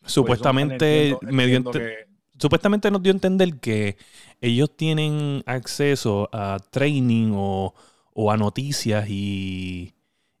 supuestamente, 0.05 1.09
Porque 1.09 1.25
eso 1.29 1.35
me 1.35 1.47
dio 1.47 1.63
que- 1.71 2.07
supuestamente 2.39 2.91
nos 2.91 3.01
dio 3.03 3.11
a 3.11 3.15
entender 3.15 3.59
que 3.59 3.97
ellos 4.41 4.75
tienen 4.75 5.43
acceso 5.45 6.29
a 6.31 6.57
training 6.71 7.31
o, 7.35 7.73
o 8.13 8.31
a 8.31 8.37
noticias 8.37 9.09
y, 9.09 9.93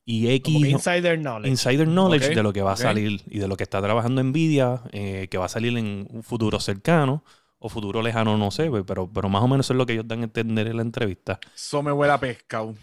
y 0.05 0.27
Como 0.41 0.59
que 0.61 0.67
X 0.67 0.71
insider 0.71 1.19
knowledge. 1.19 1.49
insider 1.51 1.87
knowledge 1.87 2.29
de 2.35 2.43
lo 2.43 2.53
que 2.53 2.61
va 2.61 2.73
a 2.73 2.77
salir 2.77 3.21
y 3.27 3.39
de 3.39 3.47
lo 3.47 3.57
que 3.57 3.63
está 3.63 3.81
trabajando 3.81 4.23
Nvidia, 4.23 4.81
eh, 4.91 5.27
que 5.29 5.37
va 5.37 5.45
a 5.45 5.49
salir 5.49 5.75
en 5.77 6.07
un 6.09 6.23
futuro 6.23 6.59
cercano 6.59 7.23
o 7.59 7.69
futuro 7.69 8.01
lejano, 8.03 8.37
no 8.37 8.51
sé, 8.51 8.69
pero, 8.85 9.11
pero 9.11 9.29
más 9.29 9.41
o 9.43 9.47
menos 9.47 9.65
eso 9.65 9.73
es 9.73 9.77
lo 9.77 9.85
que 9.85 9.93
ellos 9.93 10.07
dan 10.07 10.21
a 10.21 10.23
entender 10.25 10.67
en 10.67 10.77
la 10.77 10.83
entrevista. 10.83 11.39
Eso 11.55 11.81
me 11.83 11.91
huele 11.91 12.13
a 12.13 12.19
pescado. 12.19 12.75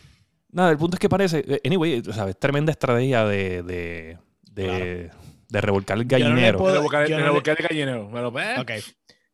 Nada, 0.54 0.70
el 0.70 0.78
punto 0.78 0.94
es 0.96 1.00
que 1.00 1.08
parece, 1.08 1.44
eh, 1.46 1.61
anyway, 1.64 2.02
¿sabes? 2.12 2.38
Tremenda 2.38 2.70
estrategia 2.70 3.25
de, 3.26 3.62
de, 3.64 4.18
de, 4.52 5.11
de 5.49 5.61
revolcar 5.61 5.99
el 5.99 6.06
Yo 6.06 6.18
no 6.20 6.34
le 6.34 6.40
gallinero. 6.52 6.58
yo 6.58 6.64
no 6.68 6.75
le- 6.75 7.30
boca 7.30 7.54
de 7.54 7.62
gallinero. 7.62 8.08
Bueno, 8.08 8.32
pues, 8.32 8.58
Ok. 8.58 8.70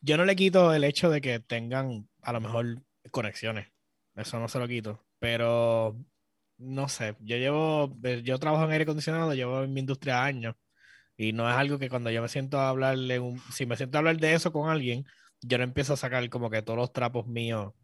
Yo 0.00 0.16
no 0.16 0.24
le 0.24 0.34
quito 0.34 0.72
el 0.72 0.82
hecho 0.84 1.10
de 1.10 1.20
que 1.20 1.40
tengan 1.40 2.08
a 2.22 2.32
lo 2.32 2.40
mejor 2.40 2.82
conexiones. 3.10 3.68
Eso 4.16 4.40
no 4.40 4.48
se 4.48 4.58
lo 4.58 4.66
quito. 4.66 5.04
Pero 5.18 5.94
no 6.56 6.88
sé. 6.88 7.16
Yo 7.20 7.36
llevo, 7.36 7.94
eh, 8.04 8.22
yo 8.24 8.38
trabajo 8.38 8.64
en 8.64 8.70
aire 8.72 8.84
acondicionado, 8.84 9.34
llevo 9.34 9.62
en 9.62 9.74
mi 9.74 9.80
industria 9.80 10.24
años. 10.24 10.54
Y 11.18 11.34
no 11.34 11.48
es 11.50 11.54
algo 11.54 11.78
que 11.78 11.90
cuando 11.90 12.10
yo 12.10 12.22
me 12.22 12.28
siento 12.30 12.58
a 12.58 12.70
hablarle, 12.70 13.18
un, 13.18 13.38
si 13.52 13.66
me 13.66 13.76
siento 13.76 13.98
a 13.98 14.00
hablar 14.00 14.16
de 14.16 14.32
eso 14.32 14.52
con 14.52 14.70
alguien, 14.70 15.04
yo 15.42 15.58
no 15.58 15.64
empiezo 15.64 15.92
a 15.92 15.96
sacar 15.98 16.26
como 16.30 16.48
que 16.48 16.62
todos 16.62 16.78
los 16.78 16.94
trapos 16.94 17.26
míos, 17.26 17.74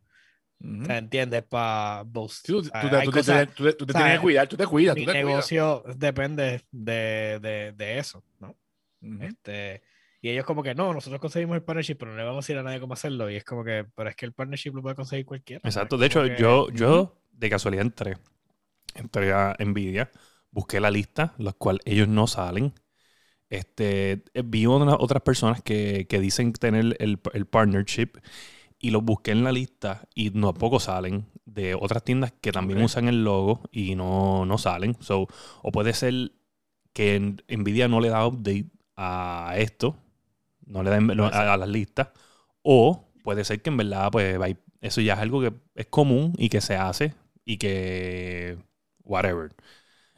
ujú. 0.60 0.82
¿te 0.84 0.96
¿entiendes? 0.96 1.42
Para 1.44 2.02
boast. 2.04 2.46
Sí, 2.46 2.52
tú, 2.52 2.62
tú 2.62 2.70
tú 3.04 3.10
cosas- 3.10 3.48
tú 3.54 3.64
te- 3.64 3.72
tú 3.74 3.86
te 3.86 3.92
tienes 3.94 4.14
que 4.14 4.22
cuidar, 4.22 4.48
tú 4.48 4.56
te 4.56 4.66
cuidas, 4.66 4.94
tú 4.94 5.00
mi 5.00 5.06
te 5.06 5.12
cuidas. 5.12 5.26
negocio 5.26 5.84
depende 5.96 6.62
de, 6.70 7.38
de, 7.40 7.72
de 7.72 7.98
eso, 7.98 8.24
¿no? 8.40 8.56
Ujú. 9.02 9.22
Este, 9.24 9.82
y 10.20 10.30
ellos 10.30 10.44
como 10.44 10.62
que 10.62 10.74
no, 10.74 10.92
nosotros 10.92 11.20
conseguimos 11.20 11.56
el 11.56 11.62
partnership, 11.62 11.96
pero 11.96 12.10
no 12.12 12.16
le 12.18 12.24
vamos 12.24 12.44
a 12.44 12.46
decir 12.46 12.58
a 12.58 12.62
nadie 12.62 12.80
cómo 12.80 12.94
hacerlo. 12.94 13.30
Y 13.30 13.36
es 13.36 13.44
como 13.44 13.64
que, 13.64 13.84
pero 13.94 14.08
es 14.10 14.16
que 14.16 14.26
el 14.26 14.32
partnership 14.32 14.72
lo 14.74 14.82
puede 14.82 14.96
conseguir 14.96 15.26
cualquiera. 15.26 15.60
Exacto. 15.64 15.98
De 15.98 16.06
hecho, 16.06 16.24
que- 16.24 16.36
yo, 16.38 16.70
yo 16.70 17.18
de 17.32 17.50
casualidad 17.50 17.84
entré. 17.84 18.16
Entré 18.94 19.32
a 19.32 19.56
Nvidia, 19.58 20.10
busqué 20.50 20.80
la 20.80 20.90
lista, 20.90 21.34
los 21.38 21.54
cuales 21.56 21.82
ellos 21.84 22.08
no 22.08 22.26
salen. 22.26 22.72
Este, 23.50 24.24
eh, 24.34 24.42
vi 24.44 24.66
una- 24.66 24.96
otras 24.96 25.22
personas 25.22 25.62
que, 25.62 26.06
que 26.08 26.20
dicen 26.20 26.52
tener 26.52 26.96
el, 27.00 27.20
el 27.32 27.46
partnership 27.46 28.12
y 28.78 28.90
los 28.90 29.02
busqué 29.04 29.32
en 29.32 29.44
la 29.44 29.52
lista 29.52 30.08
y 30.14 30.30
no 30.30 30.54
poco 30.54 30.80
salen 30.80 31.26
de 31.44 31.74
otras 31.74 32.04
tiendas 32.04 32.32
que 32.40 32.52
también 32.52 32.82
usan 32.82 33.08
el 33.08 33.24
logo 33.24 33.62
y 33.72 33.94
no, 33.96 34.46
no 34.46 34.58
salen. 34.58 34.96
So, 35.00 35.28
o 35.62 35.72
puede 35.72 35.92
ser 35.94 36.32
que 36.92 37.20
Nvidia 37.48 37.88
no 37.88 38.00
le 38.00 38.08
da 38.10 38.26
update 38.26 38.66
a 38.96 39.54
esto, 39.58 39.96
no 40.66 40.82
le 40.82 40.90
da 40.90 40.98
ser. 40.98 41.32
a, 41.32 41.54
a 41.54 41.56
las 41.56 41.68
listas, 41.68 42.08
o 42.62 43.08
puede 43.24 43.44
ser 43.44 43.62
que 43.62 43.70
en 43.70 43.76
verdad 43.78 44.10
pues 44.12 44.38
eso 44.80 45.00
ya 45.00 45.14
es 45.14 45.20
algo 45.20 45.40
que 45.40 45.52
es 45.74 45.86
común 45.86 46.32
y 46.38 46.48
que 46.48 46.60
se 46.60 46.76
hace 46.76 47.14
y 47.44 47.58
que 47.58 48.58
whatever. 49.04 49.52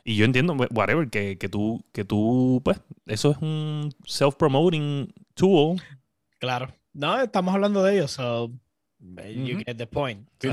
Y 0.05 0.17
yo 0.17 0.25
entiendo, 0.25 0.57
pues, 0.57 0.71
whatever, 0.73 1.11
que, 1.11 1.39
que 1.39 1.49
tú, 1.49 1.85
que 1.93 2.05
tú, 2.05 2.63
pues, 2.65 2.81
eso 3.07 3.31
es 3.31 3.39
un 3.39 3.91
self-promoting 4.07 5.13
tool. 5.35 5.81
Claro. 6.39 6.75
No, 6.99 7.21
estamos 7.21 7.55
hablando 7.55 7.83
de 7.85 7.95
ellos, 7.95 8.11
so 8.11 8.51
you 8.99 9.55
Ujú. 9.55 9.59
get 9.65 9.77
the 9.77 9.87
point. 9.87 10.27
Sí, 10.41 10.49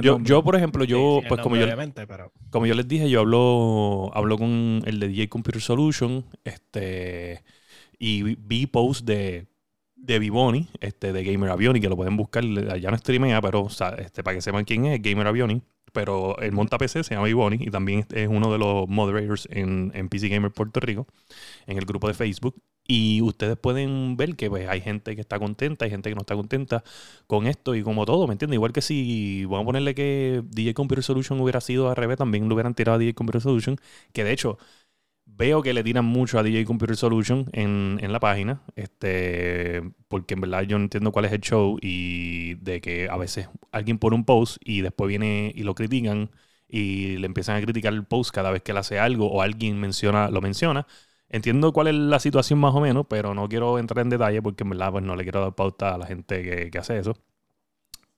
Yo, 0.00 0.18
yo, 0.22 0.42
por 0.44 0.54
ejemplo, 0.56 0.84
yo, 0.84 1.20
sí, 1.20 1.26
pues 1.28 1.40
como 1.40 1.56
yo, 1.56 1.64
obviamente, 1.64 2.06
pero 2.06 2.32
como 2.50 2.66
yo 2.66 2.74
les 2.74 2.86
dije, 2.86 3.10
yo 3.10 3.20
hablo, 3.20 4.10
hablo 4.14 4.38
con 4.38 4.82
el 4.86 5.00
de 5.00 5.08
DJ 5.08 5.28
Computer 5.28 5.60
Solution, 5.60 6.24
este, 6.44 7.42
y 7.98 8.22
vi- 8.22 8.38
vi 8.40 8.66
post 8.66 9.04
de, 9.06 9.46
de 9.96 10.18
Vivoni, 10.20 10.68
este, 10.80 11.12
de 11.12 11.24
Gamer 11.24 11.50
Avioni, 11.50 11.80
que 11.80 11.88
lo 11.88 11.96
pueden 11.96 12.16
buscar, 12.16 12.44
allá 12.44 12.90
no 12.90 12.98
streamea, 12.98 13.40
pero, 13.42 13.62
o 13.62 13.70
sea, 13.70 13.90
este, 13.98 14.22
para 14.22 14.36
que 14.36 14.42
sepan 14.42 14.64
quién 14.64 14.86
es, 14.86 15.02
Gamer 15.02 15.26
Avioni, 15.26 15.62
pero 15.92 16.38
el 16.40 16.52
monta 16.52 16.78
PC 16.78 17.04
se 17.04 17.14
llama 17.14 17.26
Vivoni 17.26 17.58
y 17.60 17.70
también 17.70 18.06
es 18.14 18.28
uno 18.28 18.52
de 18.52 18.58
los 18.58 18.88
moderators 18.88 19.48
en, 19.50 19.92
en 19.94 20.08
PC 20.08 20.28
Gamer 20.28 20.52
Puerto 20.52 20.80
Rico, 20.80 21.06
en 21.66 21.78
el 21.78 21.84
grupo 21.84 22.08
de 22.08 22.14
Facebook. 22.14 22.56
Y 22.92 23.22
ustedes 23.22 23.56
pueden 23.56 24.16
ver 24.16 24.34
que 24.34 24.50
pues, 24.50 24.68
hay 24.68 24.80
gente 24.80 25.14
que 25.14 25.20
está 25.20 25.38
contenta, 25.38 25.84
hay 25.84 25.92
gente 25.92 26.08
que 26.08 26.16
no 26.16 26.22
está 26.22 26.34
contenta 26.34 26.82
con 27.28 27.46
esto 27.46 27.76
y 27.76 27.82
como 27.84 28.04
todo, 28.04 28.26
¿me 28.26 28.32
entiendes? 28.32 28.56
Igual 28.56 28.72
que 28.72 28.82
si, 28.82 29.44
vamos 29.44 29.62
a 29.62 29.66
ponerle 29.66 29.94
que 29.94 30.42
DJ 30.44 30.74
Computer 30.74 31.04
Solution 31.04 31.40
hubiera 31.40 31.60
sido 31.60 31.88
al 31.88 31.94
revés, 31.96 32.18
también 32.18 32.48
lo 32.48 32.54
hubieran 32.56 32.74
tirado 32.74 32.96
a 32.96 32.98
DJ 32.98 33.14
Computer 33.14 33.40
Solution, 33.40 33.76
que 34.12 34.24
de 34.24 34.32
hecho 34.32 34.58
veo 35.26 35.62
que 35.62 35.74
le 35.74 35.84
tiran 35.84 36.04
mucho 36.04 36.38
a 36.38 36.42
DJ 36.42 36.64
Computer 36.66 36.96
Solution 36.96 37.46
en, 37.52 37.98
en 38.02 38.12
la 38.12 38.20
página, 38.20 38.62
este, 38.76 39.82
porque 40.08 40.34
en 40.34 40.40
verdad 40.42 40.62
yo 40.62 40.78
no 40.78 40.84
entiendo 40.84 41.12
cuál 41.12 41.26
es 41.26 41.32
el 41.32 41.40
show 41.40 41.78
y 41.80 42.54
de 42.56 42.80
que 42.80 43.08
a 43.10 43.16
veces 43.16 43.48
alguien 43.72 43.98
pone 43.98 44.16
un 44.16 44.24
post 44.24 44.58
y 44.64 44.82
después 44.82 45.08
viene 45.08 45.52
y 45.54 45.62
lo 45.64 45.74
critican 45.74 46.30
y 46.68 47.18
le 47.18 47.26
empiezan 47.26 47.56
a 47.56 47.62
criticar 47.62 47.92
el 47.92 48.04
post 48.04 48.32
cada 48.34 48.50
vez 48.50 48.62
que 48.62 48.72
él 48.72 48.78
hace 48.78 48.98
algo 48.98 49.30
o 49.30 49.42
alguien 49.42 49.78
menciona, 49.80 50.30
lo 50.30 50.40
menciona. 50.40 50.86
Entiendo 51.30 51.72
cuál 51.72 51.88
es 51.88 51.94
la 51.94 52.18
situación 52.20 52.58
más 52.58 52.74
o 52.74 52.80
menos, 52.80 53.06
pero 53.08 53.34
no 53.34 53.48
quiero 53.48 53.78
entrar 53.78 54.02
en 54.04 54.10
detalle 54.10 54.42
porque 54.42 54.64
en 54.64 54.70
verdad 54.70 54.92
pues, 54.92 55.04
no 55.04 55.16
le 55.16 55.22
quiero 55.22 55.40
dar 55.40 55.54
pauta 55.54 55.94
a 55.94 55.98
la 55.98 56.06
gente 56.06 56.42
que, 56.42 56.70
que 56.70 56.78
hace 56.78 56.98
eso. 56.98 57.14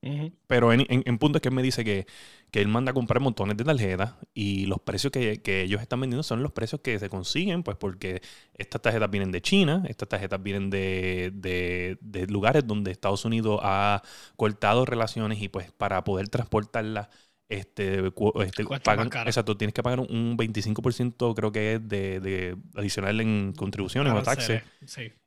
ujú. 0.03 0.33
Pero 0.47 0.73
en, 0.73 0.81
en- 0.89 1.03
en 1.07 1.19
punto 1.19 1.39
es 1.39 1.43
que 1.43 1.49
él 1.49 1.55
me 1.55 1.63
dice 1.63 1.85
que, 1.85 2.07
que 2.51 2.61
él 2.61 2.69
manda 2.69 2.91
a 2.91 2.95
comprar 2.95 3.21
montones 3.21 3.57
de 3.57 3.65
tarjetas 3.65 4.15
y 4.35 4.67
los 4.67 4.81
precios 4.81 5.11
que, 5.13 5.41
que 5.43 5.63
ellos 5.63 5.81
están 5.81 6.01
vendiendo 6.01 6.23
son 6.23 6.43
los 6.43 6.53
precios 6.53 6.81
que 6.83 6.99
se 6.99 7.09
consiguen, 7.09 7.63
pues 7.63 7.77
porque 7.79 8.21
estas 8.55 8.83
tarjetas 8.83 9.11
vienen 9.11 9.33
de 9.33 9.41
China, 9.43 9.83
estas 9.89 10.09
tarjetas 10.09 10.43
vienen 10.43 10.69
de, 10.71 11.31
de- 11.35 11.99
de 12.01 12.27
lugares 12.27 12.67
donde 12.67 12.91
Estados 12.91 13.25
Unidos 13.25 13.61
ha 13.63 14.03
cortado 14.37 14.85
relaciones 14.85 15.41
y 15.41 15.49
pues 15.49 15.73
para 15.73 16.05
poder 16.05 16.29
transportarlas, 16.29 17.09
este, 17.53 18.13
este, 18.45 18.65
pagan, 18.83 19.09
exacto, 19.27 19.57
tienes 19.57 19.75
que 19.75 19.83
pagar 19.83 20.01
un 20.01 20.37
25% 20.37 21.35
creo 21.35 21.53
que 21.53 21.75
es 21.75 21.89
de, 21.89 22.21
de 22.21 22.57
adicional 22.75 23.21
en 23.21 23.53
contribuciones 23.53 24.13
o 24.13 24.23
taxes. 24.23 24.63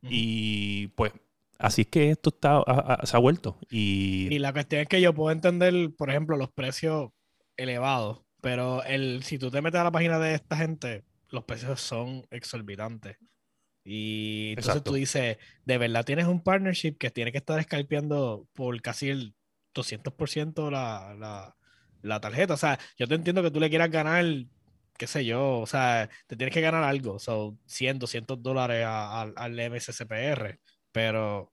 Y 0.01 0.87
pues 0.89 1.13
así 1.59 1.81
es 1.81 1.87
que 1.87 2.11
esto 2.11 2.29
está, 2.29 2.63
se 3.03 3.15
ha 3.15 3.19
vuelto. 3.19 3.57
Y, 3.69 4.27
Y 4.31 4.39
la 4.39 4.53
cuestión 4.53 4.81
es 4.81 4.87
que 4.87 5.01
yo 5.01 5.13
puedo 5.13 5.31
entender, 5.31 5.91
por 5.95 6.09
ejemplo, 6.09 6.37
los 6.37 6.49
precios 6.49 7.11
elevados, 7.57 8.21
pero 8.41 8.83
el, 8.83 9.23
si 9.23 9.37
tú 9.37 9.51
te 9.51 9.61
metes 9.61 9.79
a 9.79 9.83
la 9.83 9.91
página 9.91 10.19
de 10.19 10.33
esta 10.33 10.57
gente, 10.57 11.03
los 11.29 11.43
precios 11.43 11.79
son 11.81 12.25
exorbitantes. 12.31 13.17
Y 13.83 14.49
entonces 14.49 14.71
Exacto. 14.71 14.91
tú 14.91 14.95
dices, 14.95 15.37
de 15.65 15.77
verdad 15.77 16.03
tienes 16.03 16.25
un 16.25 16.41
partnership 16.41 16.97
que 16.97 17.11
tiene 17.11 17.31
que 17.31 17.37
estar 17.37 17.59
escalpeando 17.59 18.47
por 18.53 18.81
casi 18.81 19.09
el 19.09 19.35
200% 19.75 20.71
la, 20.71 21.15
la, 21.19 21.55
la 22.05 22.19
tarjeta. 22.21 22.53
O 22.53 22.57
sea, 22.57 22.79
yo 22.97 23.07
te 23.07 23.15
entiendo 23.15 23.41
que 23.43 23.51
tú 23.51 23.59
le 23.59 23.69
quieras 23.69 23.89
ganar, 23.91 24.23
qué 24.97 25.07
sé 25.07 25.25
yo, 25.25 25.59
o 25.59 25.67
sea, 25.67 26.09
te 26.27 26.35
tienes 26.35 26.53
que 26.53 26.61
ganar 26.61 26.83
algo, 26.83 27.19
son 27.19 27.59
100, 27.65 27.99
200 27.99 28.41
dólares 28.41 28.85
a- 28.85 29.21
al- 29.21 29.33
al 29.35 29.59
MSCPR, 29.59 30.59
pero 30.91 31.51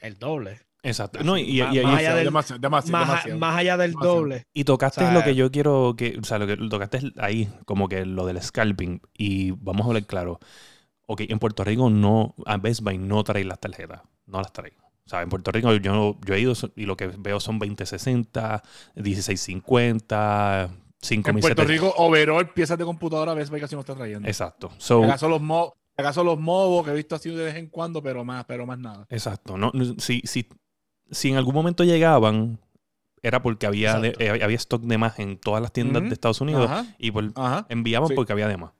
el 0.00 0.18
doble. 0.18 0.60
Exacto. 0.82 1.22
No, 1.22 1.36
y, 1.36 1.42
y- 1.42 1.62
Más- 1.62 1.74
y- 1.74 1.78
y- 1.78 1.82
más 1.84 1.98
allá 1.98 2.14
del- 2.14 2.24
demasiado, 2.24 2.58
demasiado, 2.60 2.92
más, 2.98 3.02
a- 3.02 3.12
demasiado. 3.12 3.38
más 3.38 3.56
allá 3.58 3.76
del 3.76 3.90
Demasiado. 3.90 4.16
doble. 4.16 4.46
y 4.54 4.64
tocaste 4.64 5.04
O 5.04 5.06
sea, 5.08 5.12
lo 5.14 5.22
que 5.24 5.34
yo 5.34 5.50
quiero 5.50 5.94
que, 5.96 6.18
o 6.18 6.24
sea, 6.24 6.38
lo 6.38 6.46
que 6.46 6.56
tocaste 6.56 6.96
es 6.98 7.04
ahí, 7.18 7.50
como 7.66 7.86
que 7.88 8.06
lo 8.06 8.24
del 8.24 8.40
scalping. 8.42 9.02
Y 9.12 9.50
vamos 9.50 9.82
a 9.84 9.88
hablar 9.88 10.06
claro. 10.06 10.38
Ok, 11.06 11.22
en 11.28 11.38
Puerto 11.38 11.64
Rico 11.64 11.90
no, 11.90 12.34
a 12.46 12.56
Best 12.56 12.80
Buy 12.82 12.96
no 12.96 13.22
trae 13.24 13.44
las 13.44 13.60
tarjetas. 13.60 14.00
No 14.26 14.38
las 14.38 14.52
trae. 14.54 14.72
O 15.10 15.12
sea, 15.12 15.22
en 15.22 15.28
Puerto 15.28 15.50
Rico 15.50 15.74
yo, 15.74 16.16
yo 16.24 16.34
he 16.34 16.38
ido 16.40 16.52
y 16.76 16.86
lo 16.86 16.96
que 16.96 17.08
veo 17.08 17.40
son 17.40 17.58
2060, 17.58 18.62
1650, 18.94 20.62
En 20.62 20.70
5070. 21.00 21.40
Puerto 21.40 21.64
Rico, 21.64 21.92
overall, 21.96 22.48
piezas 22.52 22.78
de 22.78 22.84
computadora, 22.84 23.34
ves 23.34 23.50
que 23.50 23.58
casi 23.58 23.74
no 23.74 23.80
está 23.80 23.96
trayendo. 23.96 24.28
Exacto. 24.28 24.70
So, 24.78 25.02
¿Acaso 25.02 25.28
los, 25.28 25.40
mo 25.40 25.74
acaso 25.96 26.22
los 26.22 26.38
mobos 26.38 26.84
que 26.84 26.92
he 26.92 26.94
visto 26.94 27.16
así 27.16 27.28
de 27.30 27.44
vez 27.44 27.56
en 27.56 27.66
cuando, 27.66 28.00
pero 28.04 28.24
más, 28.24 28.44
pero 28.44 28.66
más 28.66 28.78
nada. 28.78 29.04
Exacto. 29.10 29.58
No, 29.58 29.72
si, 29.98 30.20
si, 30.24 30.46
si 31.10 31.30
en 31.30 31.36
algún 31.38 31.54
momento 31.54 31.82
llegaban, 31.82 32.60
era 33.20 33.42
porque 33.42 33.66
había, 33.66 33.98
de- 33.98 34.14
eh, 34.20 34.30
había 34.44 34.56
stock 34.58 34.82
de 34.82 34.96
más 34.96 35.18
en 35.18 35.38
todas 35.38 35.60
las 35.60 35.72
tiendas 35.72 36.04
de 36.04 36.10
Estados 36.10 36.40
Unidos 36.40 36.70
Ajá, 36.70 36.86
y 36.98 37.10
por, 37.10 37.32
enviaban 37.68 38.08
Sí. 38.10 38.14
porque 38.14 38.32
había 38.32 38.46
de 38.46 38.58
más. 38.58 38.70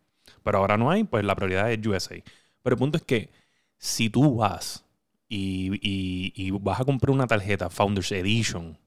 Pero 0.45 0.59
ahora 0.59 0.77
no 0.77 0.93
hay, 0.93 1.03
pues 1.03 1.25
la 1.25 1.35
prioridad 1.35 1.73
es 1.73 1.85
USA. 1.85 2.23
Pero 2.63 2.75
el 2.75 2.79
punto 2.79 2.99
es 2.99 3.03
que 3.03 3.31
si 3.79 4.09
tú 4.11 4.37
vas 4.37 4.85
y, 5.31 5.73
y- 5.83 6.35
y 6.37 6.53
vas 6.53 6.81
a 6.81 6.87
comprar 6.87 7.13
una 7.13 7.29
tarjeta 7.29 7.71
Founders 7.71 8.13
Edition 8.13 8.79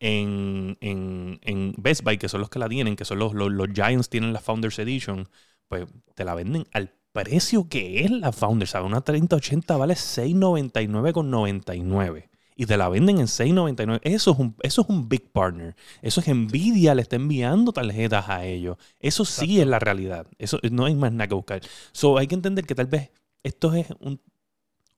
en, 0.00 0.76
en- 0.80 1.38
en 1.42 1.74
Best 1.78 2.02
Buy, 2.04 2.18
que 2.18 2.28
son 2.28 2.40
los 2.40 2.50
que 2.50 2.58
la 2.58 2.68
tienen, 2.68 2.96
que 2.96 3.04
son 3.04 3.18
los, 3.18 3.34
los, 3.34 3.50
los 3.50 3.68
Giants 3.72 4.08
tienen 4.08 4.32
la 4.32 4.40
Founders 4.40 4.78
Edition, 4.78 5.28
pues 5.68 5.86
te 6.14 6.24
la 6.24 6.34
venden 6.34 6.66
al 6.72 6.92
precio 7.12 7.68
que 7.68 8.04
es 8.04 8.10
la 8.10 8.32
Founders. 8.32 8.70
¿sabes? 8.72 8.86
Una 8.86 9.00
3080 9.00 9.76
vale 9.76 9.96
699,99. 9.96 12.28
Y 12.58 12.64
te 12.66 12.76
la 12.78 12.88
venden 12.88 13.18
en 13.20 13.28
6.99. 13.28 14.00
Eso 14.04 14.32
es 14.32 14.38
un, 14.38 14.56
eso 14.62 14.82
es 14.82 14.88
un 14.88 15.08
big 15.08 15.30
partner. 15.30 15.76
Eso 16.02 16.20
es 16.20 16.28
Nvidia, 16.28 16.94
le 16.94 17.02
está 17.02 17.16
enviando 17.16 17.72
tarjetas 17.72 18.28
a 18.30 18.44
ellos. 18.46 18.76
Eso 18.98 19.24
sí 19.26 19.60
es 19.60 19.66
la 19.66 19.78
realidad. 19.78 20.26
Eso 20.38 20.58
no 20.70 20.86
hay 20.86 20.94
más 20.94 21.12
nada 21.12 21.28
que 21.28 21.34
buscar. 21.34 21.60
So, 21.92 22.16
hay 22.18 22.26
que 22.26 22.34
entender 22.34 22.64
que 22.66 22.74
tal 22.74 22.86
vez 22.86 23.10
esto 23.42 23.74
es 23.74 23.88
un 24.00 24.20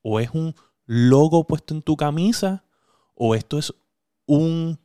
o 0.02 0.21
es 0.21 0.30
un 0.33 0.54
logo 0.88 1.47
puesto 1.47 1.75
en 1.75 1.83
tu 1.83 1.97
camisa 1.99 2.64
o 3.16 3.37
esto 3.37 3.59
es 3.59 3.75
un 4.26 4.80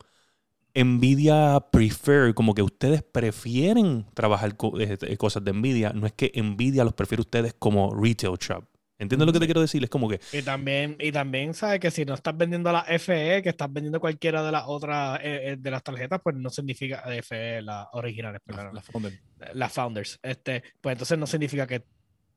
Nvidia 0.74 1.60
prefer, 1.72 2.34
como 2.34 2.54
que 2.54 2.62
ustedes 2.62 3.02
prefieren 3.02 4.06
trabajar 4.14 4.56
co- 4.56 4.78
eh, 4.80 4.98
eh, 5.02 5.16
cosas 5.16 5.44
de 5.44 5.52
Nvidia, 5.52 5.92
no 5.94 6.06
es 6.06 6.12
que 6.14 6.32
Nvidia 6.42 6.84
los 6.84 6.94
prefiere 6.94 7.20
a 7.20 7.24
ustedes 7.26 7.54
como 7.58 7.94
retail 7.94 8.36
shop. 8.40 8.64
¿Entiendes 8.98 9.26
lo 9.26 9.32
que 9.32 9.40
te 9.40 9.46
quiero 9.46 9.60
decir? 9.60 9.84
Es 9.84 9.90
como 9.90 10.08
que 10.08 10.20
Y 10.30 10.42
también, 10.42 10.96
y 10.98 11.12
también 11.12 11.54
sabes 11.54 11.78
que 11.78 11.92
si 11.92 12.04
no 12.04 12.14
estás 12.14 12.36
vendiendo 12.36 12.72
la 12.72 12.80
FE, 12.88 13.40
que 13.42 13.50
estás 13.50 13.72
vendiendo 13.72 14.00
cualquiera 14.00 14.42
de 14.42 14.50
las 14.50 14.64
otras 14.66 15.20
eh, 15.22 15.52
eh, 15.52 15.56
de 15.56 15.70
las 15.70 15.82
tarjetas, 15.84 16.20
pues 16.24 16.34
no 16.36 16.50
significa 16.50 17.02
FE, 17.06 17.62
las 17.62 17.86
originales, 17.92 18.40
La, 18.46 18.56
perdón, 18.56 18.72
la 18.72 18.82
Founder. 18.82 19.20
las 19.54 19.72
founders. 19.72 20.18
Este, 20.22 20.62
pues 20.80 20.94
entonces 20.94 21.18
no 21.18 21.26
significa 21.28 21.66
que 21.68 21.84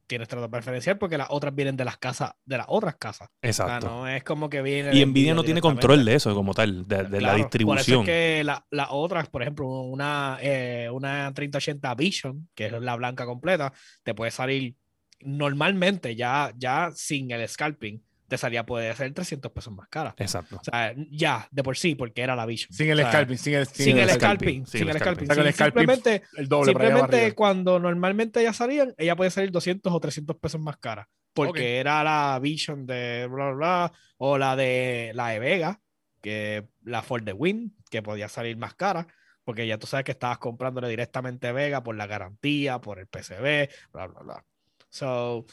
tienes 0.07 0.27
trato 0.27 0.49
preferencial 0.49 0.97
porque 0.97 1.17
las 1.17 1.27
otras 1.29 1.53
vienen 1.53 1.75
de 1.77 1.85
las 1.85 1.97
casas, 1.97 2.31
de 2.45 2.57
las 2.57 2.65
otras 2.69 2.95
casas. 2.95 3.27
O 3.27 3.31
sea, 3.41 3.49
exacto. 3.49 3.87
no 3.87 4.07
es 4.07 4.23
como 4.23 4.49
que 4.49 4.61
viene. 4.61 4.95
y 4.95 5.05
Nvidia 5.05 5.35
no 5.35 5.43
tiene 5.43 5.61
control 5.61 6.03
de 6.05 6.15
eso 6.15 6.33
como 6.33 6.53
tal, 6.53 6.87
de, 6.87 7.03
de 7.03 7.21
la 7.21 7.35
distribución. 7.35 7.75
Por 7.75 7.79
eso 7.81 8.01
es 8.01 8.05
que 8.37 8.43
la- 8.43 8.65
las 8.71 8.87
otras, 8.91 9.29
por 9.29 9.41
ejemplo, 9.41 9.67
una, 9.67 10.37
eh, 10.41 10.89
una 10.91 11.31
3080 11.33 11.93
Vision, 11.95 12.49
que 12.55 12.67
es 12.67 12.71
la 12.71 12.95
blanca 12.95 13.25
completa, 13.25 13.73
te 14.03 14.13
puede 14.15 14.31
salir 14.31 14.75
normalmente 15.21 16.15
ya, 16.15 16.53
ya 16.57 16.91
sin 16.93 17.31
el 17.31 17.47
scalping, 17.47 18.01
te 18.27 18.37
salía, 18.37 18.65
puede 18.65 18.93
ser 18.95 19.13
300 19.13 19.51
pesos 19.51 19.73
más 19.73 19.87
cara. 19.87 20.13
Exacto. 20.17 20.57
O 20.57 20.63
sea, 20.63 20.93
ya, 21.09 21.47
de 21.51 21.63
por 21.63 21.77
sí, 21.77 21.95
porque 21.95 22.21
era 22.21 22.35
la 22.35 22.45
Vision. 22.45 22.71
Sin 22.73 22.89
el 22.89 22.99
O 22.99 23.01
sea, 23.01 23.11
scalping, 23.11 23.37
sin 23.37 23.53
el, 23.53 23.65
sin 23.65 23.85
Sin, 23.85 23.97
el 23.97 24.09
el 24.09 24.15
scalping, 24.15 24.65
scalping, 24.65 24.65
sin 24.65 24.79
sin 24.79 24.89
el 24.89 24.97
scalping. 24.97 25.27
que 25.27 25.33
el 25.33 25.53
scalping 25.53 25.79
Simplemente, 25.79 26.23
el 26.35 26.47
doble 26.47 26.71
simplemente 26.71 27.35
cuando 27.35 27.79
normalmente 27.79 28.43
ya 28.43 28.53
salían, 28.53 28.93
ella 28.97 29.15
puede 29.15 29.31
salir 29.31 29.51
200 29.51 29.93
o 29.93 29.99
300 29.99 30.35
pesos 30.37 30.59
más 30.59 30.77
cara. 30.77 31.07
Porque 31.33 31.77
era 31.77 32.03
la 32.03 32.39
Vision 32.41 32.85
de 32.85 33.27
bla, 33.27 33.51
bla, 33.51 33.53
bla, 33.53 33.91
o 34.17 34.37
la 34.37 34.55
de 34.55 35.11
la 35.13 35.29
de 35.29 35.39
Vega, 35.39 35.79
que 36.21 36.67
la 36.83 37.03
For 37.03 37.23
the 37.23 37.33
Win, 37.33 37.75
que 37.89 38.01
podía 38.01 38.27
salir 38.27 38.57
más 38.57 38.73
cara, 38.73 39.07
porque 39.43 39.67
ya 39.67 39.77
tú 39.77 39.87
sabes 39.87 40.03
que 40.03 40.11
estabas 40.11 40.39
comprándole 40.39 40.89
directamente 40.89 41.51
Vega 41.51 41.83
por 41.83 41.95
la 41.95 42.07
garantía, 42.07 42.81
por 42.81 42.99
el 42.99 43.07
PCB, 43.07 43.69
bla, 43.93 44.07
bla, 44.07 44.19
bla. 44.21 44.45
So, 44.89 45.45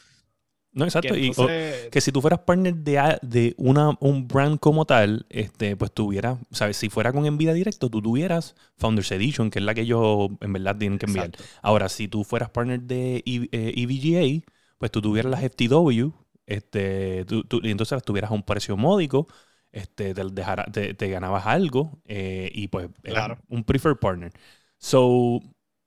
No, 0.74 0.84
exacto. 0.84 1.14
que 1.14 1.20
Y, 1.20 1.30
o- 1.36 1.46
que 1.90 2.00
si 2.00 2.10
tú 2.12 2.20
fueras 2.20 2.40
partner 2.40 2.74
de, 2.74 3.18
de 3.22 3.54
una, 3.58 3.96
un 4.00 4.26
brand 4.26 4.58
como 4.58 4.84
tal, 4.84 5.24
este, 5.30 5.76
pues 5.76 5.92
tuvieras, 5.92 6.38
¿sabes? 6.50 6.76
Si 6.76 6.88
fuera 6.88 7.12
con 7.12 7.24
Nvidia 7.24 7.52
directo, 7.52 7.88
tú 7.88 8.02
tuvieras 8.02 8.56
Founders 8.76 9.12
Edition, 9.12 9.50
que 9.50 9.60
es 9.60 9.64
la 9.64 9.74
que 9.74 9.82
ellos 9.82 10.30
en 10.40 10.52
verdad 10.52 10.76
tienen 10.76 10.98
que 10.98 11.06
enviar. 11.06 11.26
Exacto. 11.26 11.44
Ahora, 11.62 11.88
si 11.88 12.08
tú 12.08 12.24
fueras 12.24 12.50
partner 12.50 12.80
de 12.82 13.22
E- 13.24 13.48
eh, 13.52 13.72
EVGA, 13.76 14.44
pues 14.78 14.90
tú 14.90 15.00
tuvieras 15.00 15.30
las 15.30 15.42
FTW, 15.42 16.12
este, 16.46 17.24
tú- 17.26 17.44
tú- 17.44 17.60
y 17.62 17.70
entonces 17.70 17.92
las 17.96 18.02
tuvieras 18.02 18.30
a 18.30 18.34
un 18.34 18.42
precio 18.42 18.76
módico, 18.76 19.28
este, 19.72 20.14
te, 20.14 20.24
dejara- 20.24 20.70
te, 20.72 20.94
te 20.94 21.08
ganabas 21.08 21.46
algo, 21.46 22.00
eh, 22.06 22.50
y 22.54 22.68
pues 22.68 22.88
era 23.02 23.14
Claro. 23.26 23.38
un 23.48 23.64
preferred 23.64 23.96
partner. 23.98 24.32
So, 24.78 25.40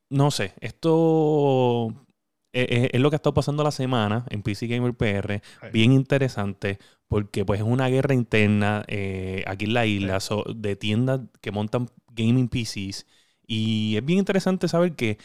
no 0.09 0.31
sé, 0.31 0.53
esto 0.61 1.93
es, 2.61 2.67
es- 2.69 2.89
es 2.93 2.99
lo 3.01 3.09
que 3.09 3.15
ha 3.15 3.17
estado 3.17 3.33
pasando 3.33 3.63
la 3.63 3.71
semana 3.71 4.25
en 4.29 4.41
PC 4.43 4.67
Gamer 4.67 4.93
PR. 4.93 5.41
Sí. 5.61 5.67
Bien 5.71 5.91
interesante 5.93 6.79
porque 7.07 7.45
pues 7.45 7.59
es 7.61 7.65
una 7.65 7.87
guerra 7.87 8.13
interna 8.13 8.83
eh, 8.87 9.43
aquí 9.47 9.65
en 9.65 9.73
la 9.73 9.85
isla 9.85 10.19
so- 10.19 10.43
de 10.55 10.75
tiendas 10.75 11.21
que 11.41 11.51
montan 11.51 11.89
gaming 12.13 12.49
PCs 12.49 13.05
y 13.47 13.95
es 13.97 14.03
bien 14.05 14.19
interesante 14.19 14.67
saber 14.67 14.95
que, 14.95 15.17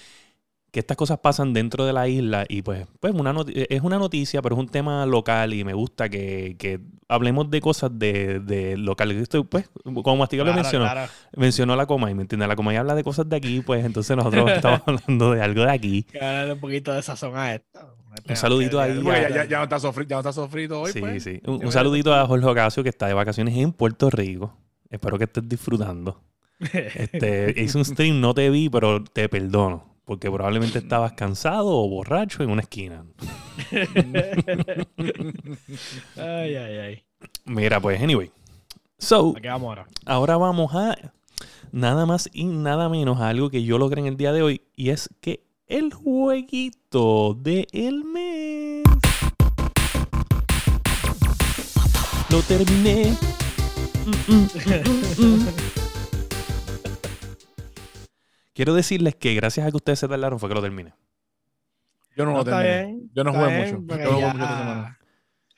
que 0.72 0.80
estas 0.80 0.96
cosas 0.96 1.18
pasan 1.20 1.52
dentro 1.52 1.84
de 1.86 1.92
la 1.92 2.08
isla 2.08 2.44
y 2.48 2.62
pues, 2.62 2.86
pues 2.98 3.12
una 3.14 3.32
noti- 3.32 3.52
es 3.68 3.82
una 3.82 3.98
noticia, 3.98 4.40
pero 4.42 4.54
es 4.56 4.58
un 4.58 4.68
tema 4.68 5.04
local 5.06 5.52
y 5.54 5.62
me 5.64 5.74
gusta 5.74 6.08
que, 6.08 6.56
que 6.58 6.80
hablemos 7.08 7.50
de 7.50 7.60
cosas 7.60 7.90
de, 7.98 8.40
de 8.40 8.76
local. 8.78 9.10
Esto, 9.12 9.44
pues, 9.44 9.70
como 9.84 10.16
Mastigo 10.16 10.42
lo 10.44 10.50
Claro, 10.52 10.62
mencionó, 10.62 10.84
claro. 10.86 11.12
mencionó 11.36 11.76
la 11.76 11.84
Comay, 11.86 12.14
¿me 12.14 12.22
entiendes? 12.22 12.48
La 12.48 12.56
Comay 12.56 12.76
habla 12.76 12.94
de 12.94 13.04
cosas 13.04 13.28
de 13.28 13.36
aquí, 13.36 13.60
pues 13.60 13.84
entonces 13.84 14.16
nosotros 14.16 14.50
estamos 14.56 14.80
hablando 14.86 15.32
de 15.32 15.42
algo 15.42 15.62
de 15.62 15.70
aquí. 15.70 16.02
Que 16.04 16.50
un 16.54 16.58
poquito 16.58 16.92
de 16.92 17.02
sazón 17.02 17.36
a 17.36 17.54
esto. 17.54 17.94
Un 18.28 18.36
saludito 18.36 18.80
ahí 18.80 18.98
Ya, 19.04 19.28
ya, 19.28 19.44
ya- 19.44 19.58
no 19.58 19.64
está 19.64 19.78
sofrito, 19.78 20.08
ya 20.10 20.16
no 20.16 20.20
está 20.20 20.32
sofrito 20.32 20.80
hoy, 20.80 20.92
sí, 20.92 21.00
pues. 21.00 21.22
sí. 21.22 21.40
Un, 21.46 21.66
un 21.66 21.72
saludito 21.72 22.14
a 22.14 22.26
Jorge 22.26 22.46
Ocasio 22.46 22.82
que 22.82 22.88
está 22.88 23.06
de 23.06 23.14
vacaciones 23.14 23.54
en 23.56 23.72
Puerto 23.72 24.08
Rico. 24.10 24.56
Espero 24.88 25.18
que 25.18 25.24
estés 25.24 25.46
disfrutando. 25.46 26.18
Este, 26.72 27.52
hice 27.60 27.76
un 27.76 27.84
stream, 27.84 28.20
no 28.20 28.32
te 28.34 28.48
vi, 28.48 28.68
pero 28.70 29.02
te 29.04 29.28
perdono. 29.28 29.91
Porque 30.12 30.30
probablemente 30.30 30.78
estabas 30.78 31.14
cansado 31.14 31.68
o 31.68 31.88
borracho 31.88 32.42
en 32.42 32.50
una 32.50 32.60
esquina. 32.60 33.02
ay, 36.18 36.54
ay, 36.54 36.76
ay. 36.76 37.02
Mira, 37.46 37.80
pues, 37.80 37.98
anyway. 38.02 38.30
So, 38.98 39.32
¿A 39.34 39.40
qué 39.40 39.48
vamos 39.48 39.68
ahora? 39.70 39.86
ahora 40.04 40.36
vamos 40.36 40.74
a 40.74 40.98
nada 41.70 42.04
más 42.04 42.28
y 42.30 42.44
nada 42.44 42.90
menos 42.90 43.20
a 43.22 43.30
algo 43.30 43.48
que 43.48 43.64
yo 43.64 43.78
logré 43.78 44.02
en 44.02 44.06
el 44.06 44.18
día 44.18 44.34
de 44.34 44.42
hoy. 44.42 44.60
Y 44.76 44.90
es 44.90 45.08
que 45.22 45.46
el 45.66 45.94
jueguito 45.94 47.32
del 47.32 48.04
mes. 48.04 48.82
Lo 52.28 52.42
terminé. 52.42 53.16
Mm, 54.04 54.34
mm, 54.34 54.48
mm. 55.16 55.71
Quiero 58.54 58.74
decirles 58.74 59.14
que 59.16 59.34
gracias 59.34 59.66
a 59.66 59.70
que 59.70 59.76
ustedes 59.76 59.98
se 59.98 60.08
tardaron 60.08 60.38
fue 60.38 60.48
que 60.48 60.54
lo 60.54 60.62
terminé. 60.62 60.92
Yo 62.16 62.24
no, 62.26 62.32
No, 62.32 62.38
lo 62.38 62.44
terminé. 62.44 62.84
bien. 62.84 63.10
Yo 63.14 63.24
no 63.24 63.32
jugué 63.32 63.46
bien, 63.46 63.60
mucho. 63.76 63.86
porque 63.86 64.04
Yo 64.04 64.10
no 64.10 64.14
jugué 64.16 64.26
ya- 64.26 64.32
mucho 64.34 64.44
esta 64.44 64.58
semana. 64.58 64.98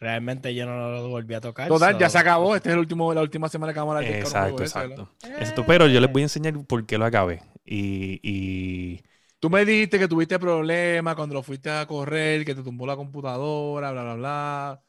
Realmente 0.00 0.54
yo 0.54 0.66
no 0.66 0.90
lo 0.90 1.08
volví 1.08 1.34
a 1.34 1.40
tocar. 1.40 1.68
Total, 1.68 1.98
ya 1.98 2.08
se 2.10 2.18
acabó. 2.18 2.54
Este 2.54 2.68
es 2.68 2.74
el 2.74 2.78
último, 2.78 3.14
la 3.14 3.22
última 3.22 3.48
semana 3.48 3.72
que 3.72 3.78
vamos 3.78 3.94
a 3.94 3.98
hablar 3.98 4.12
Exacto, 4.12 4.62
ese, 4.62 4.64
exacto. 4.64 5.08
Exacto, 5.24 5.64
Pero 5.66 5.86
yo 5.86 6.00
les 6.00 6.12
voy 6.12 6.22
a 6.22 6.24
enseñar 6.26 6.54
por 6.66 6.84
qué 6.84 6.98
lo 6.98 7.04
acabé. 7.06 7.42
Y, 7.64 8.20
y 8.22 9.02
Tú 9.40 9.50
me 9.50 9.64
dijiste 9.64 9.98
que 9.98 10.08
tuviste 10.08 10.38
problemas 10.38 11.14
cuando 11.16 11.34
lo 11.34 11.42
fuiste 11.42 11.70
a 11.70 11.86
correr, 11.86 12.44
que 12.44 12.54
te 12.54 12.62
tumbó 12.62 12.86
la 12.86 12.96
computadora, 12.96 13.92
bla, 13.92 14.02
bla, 14.02 14.14
bla. 14.14 14.82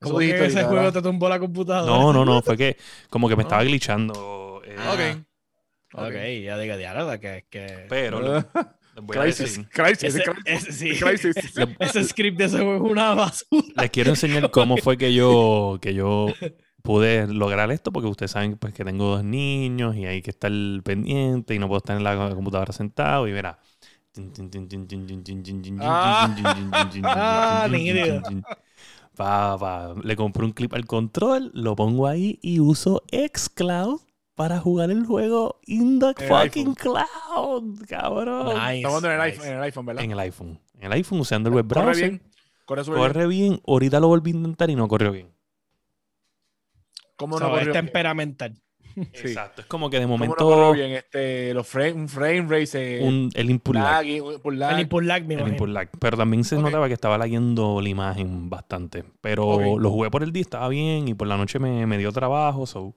¿Cómo 0.00 0.18
que 0.18 0.30
ese 0.30 0.60
ahorita, 0.60 0.64
juego 0.68 0.92
te 0.92 1.02
tumbó 1.02 1.28
la 1.28 1.38
computadora? 1.38 1.90
no, 1.90 2.12
no, 2.12 2.24
no, 2.24 2.42
fue 2.42 2.56
que 2.56 2.76
como 3.08 3.28
que 3.28 3.36
me 3.36 3.42
No. 3.42 3.48
estaba 3.48 3.64
glitchando. 3.64 4.62
eh, 4.64 4.76
Ah. 4.78 4.92
Ok. 4.92 5.24
Ok, 5.96 6.14
ya 6.44 6.58
diga 6.58 6.76
diablo, 6.76 7.18
que, 7.20 7.44
que... 7.50 7.86
Pero 7.88 8.44
voy 9.02 9.16
Crisis, 9.18 9.60
crisis, 9.70 10.14
Ese- 10.14 10.22
crisis, 10.22 10.44
ese- 10.46 10.72
sí. 10.72 10.90
crisis. 10.98 11.36
Ese 11.78 12.04
script 12.04 12.38
de 12.38 12.44
ese 12.46 12.58
juego 12.58 12.86
es 12.86 12.92
una 12.92 13.14
basura. 13.14 13.82
les 13.82 13.90
quiero 13.90 14.10
enseñar 14.10 14.50
cómo 14.50 14.76
fue 14.78 14.96
que 14.96 15.12
yo, 15.12 15.78
que 15.80 15.94
yo 15.94 16.26
pude 16.82 17.26
lograr 17.26 17.70
esto, 17.72 17.92
porque 17.92 18.08
ustedes 18.08 18.30
saben 18.30 18.56
pues, 18.56 18.72
que 18.72 18.84
tengo 18.84 19.16
dos 19.16 19.24
niños 19.24 19.96
y 19.96 20.06
hay 20.06 20.22
que 20.22 20.30
estar 20.30 20.52
pendiente 20.84 21.54
y 21.54 21.58
no 21.58 21.66
puedo 21.68 21.78
estar 21.78 21.96
en 21.96 22.04
la 22.04 22.34
computadora 22.34 22.72
sentado 22.72 23.26
y 23.28 23.32
verá. 23.32 23.58
Ah, 29.18 29.56
pa. 29.58 29.94
Le 30.02 30.16
compré 30.16 30.44
un 30.44 30.52
clip 30.52 30.74
al 30.74 30.86
control, 30.86 31.50
lo 31.54 31.74
pongo 31.74 32.06
ahí 32.06 32.38
y 32.42 32.60
uso 32.60 33.02
xCloud 33.10 34.00
para 34.36 34.60
jugar 34.60 34.90
el 34.92 35.04
juego 35.04 35.58
in 35.66 35.98
the 35.98 36.14
En 36.18 36.28
fucking 36.28 36.74
cloud, 36.74 37.80
cabrón. 37.88 38.54
Nice, 38.54 38.76
Estamos 38.76 39.02
en 39.04 39.10
el, 39.10 39.16
nice. 39.18 39.30
iPhone, 39.32 39.46
en 39.48 39.56
el 39.56 39.62
iPhone, 39.64 39.86
¿verdad? 39.86 40.04
En 40.04 40.10
el 40.12 40.18
iPhone. 40.20 40.60
En 40.74 40.84
el 40.84 40.92
iPhone 40.92 41.20
usando 41.20 41.48
el 41.48 41.54
web 41.56 41.66
Corre 41.66 41.82
browser. 41.82 42.10
bien. 42.10 42.22
Corre 42.66 42.82
bien. 42.84 42.96
Corre 42.96 43.26
bien. 43.26 43.60
Ahorita 43.66 43.98
lo 43.98 44.08
volví 44.08 44.30
a 44.30 44.34
intentar 44.34 44.70
y 44.70 44.76
no 44.76 44.86
corrió 44.86 45.10
bien. 45.10 45.28
¿Cómo 47.16 47.38
So, 47.38 47.48
no 47.48 47.56
es 47.58 47.64
bien? 47.64 47.72
temperamental. 47.72 48.54
Sí. 48.94 49.02
Exacto. 49.28 49.60
Es 49.60 49.66
como 49.66 49.90
que 49.90 49.98
de 49.98 50.04
¿Cómo 50.04 50.14
no 50.16 50.18
momento 50.18 50.44
corrió 50.44 50.72
bien? 50.72 50.92
Este, 50.92 51.52
los 51.52 51.66
frame, 51.66 51.92
un 51.92 52.08
frame 52.08 52.42
rate, 52.42 53.00
eh, 53.00 53.04
un- 53.06 53.30
el 53.34 53.50
input 53.50 53.74
lag. 53.74 54.06
El 54.06 54.80
input 54.80 55.02
lag, 55.04 55.24
me 55.26 55.34
El 55.34 55.48
input 55.48 55.68
lag. 55.68 55.90
Pero 55.98 56.16
también 56.16 56.44
se 56.44 56.56
notaba 56.56 56.88
que 56.88 56.94
estaba 56.94 57.18
lagueando 57.18 57.80
la 57.82 57.88
imagen 57.90 58.48
bastante. 58.48 59.04
Pero 59.20 59.78
lo 59.78 59.90
jugué 59.90 60.10
por 60.10 60.22
el 60.22 60.32
día, 60.32 60.40
estaba 60.42 60.68
bien. 60.68 61.08
Y 61.08 61.14
por 61.14 61.26
la 61.28 61.36
noche 61.36 61.58
me, 61.58 61.86
me 61.86 61.98
dio 61.98 62.10
trabajo. 62.12 62.66
So, 62.66 62.94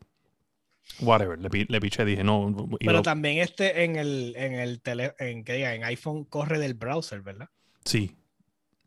whatever. 1.02 1.39
Le, 1.39 1.49
le 1.67 1.80
piché, 1.82 2.06
dije, 2.06 2.23
no. 2.23 2.54
Pero 2.80 2.93
lo- 2.93 3.02
también 3.02 3.39
este 3.39 3.84
en 3.84 3.95
el, 3.95 4.34
en 4.38 4.54
el 4.56 4.82
tele, 4.82 5.13
en 5.19 5.43
que 5.43 5.54
diga, 5.54 5.73
en 5.75 5.84
iPhone 5.86 6.25
corre 6.25 6.60
del 6.60 6.73
browser, 6.73 7.21
¿verdad? 7.21 7.49
sí. 7.86 8.15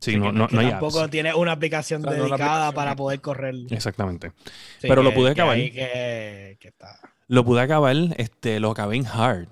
Sí, 0.00 0.16
no, 0.16 0.32
que 0.32 0.32
no, 0.32 0.48
que 0.48 0.54
no 0.56 0.60
hay 0.62 0.70
tampoco 0.70 1.00
apps. 1.00 1.10
tiene 1.12 1.32
una 1.32 1.52
aplicación 1.52 2.04
O 2.04 2.10
sea, 2.10 2.18
no 2.18 2.24
una 2.26 2.36
dedicada 2.36 2.68
aplicación. 2.68 2.74
para 2.74 2.96
poder 2.96 3.20
correr. 3.20 3.54
Exactamente. 3.70 4.32
Sí, 4.80 4.88
Pero 4.88 5.02
lo 5.02 5.14
pude 5.14 5.30
acabar. 5.30 5.54
ahí 5.56 5.70
Que, 5.70 6.56
que 6.60 6.68
está. 6.68 6.98
Lo 7.28 7.44
pude 7.44 7.60
acabar, 7.60 7.94
este, 8.16 8.58
lo 8.58 8.70
acabé 8.72 8.96
en 8.96 9.06
hard. 9.06 9.46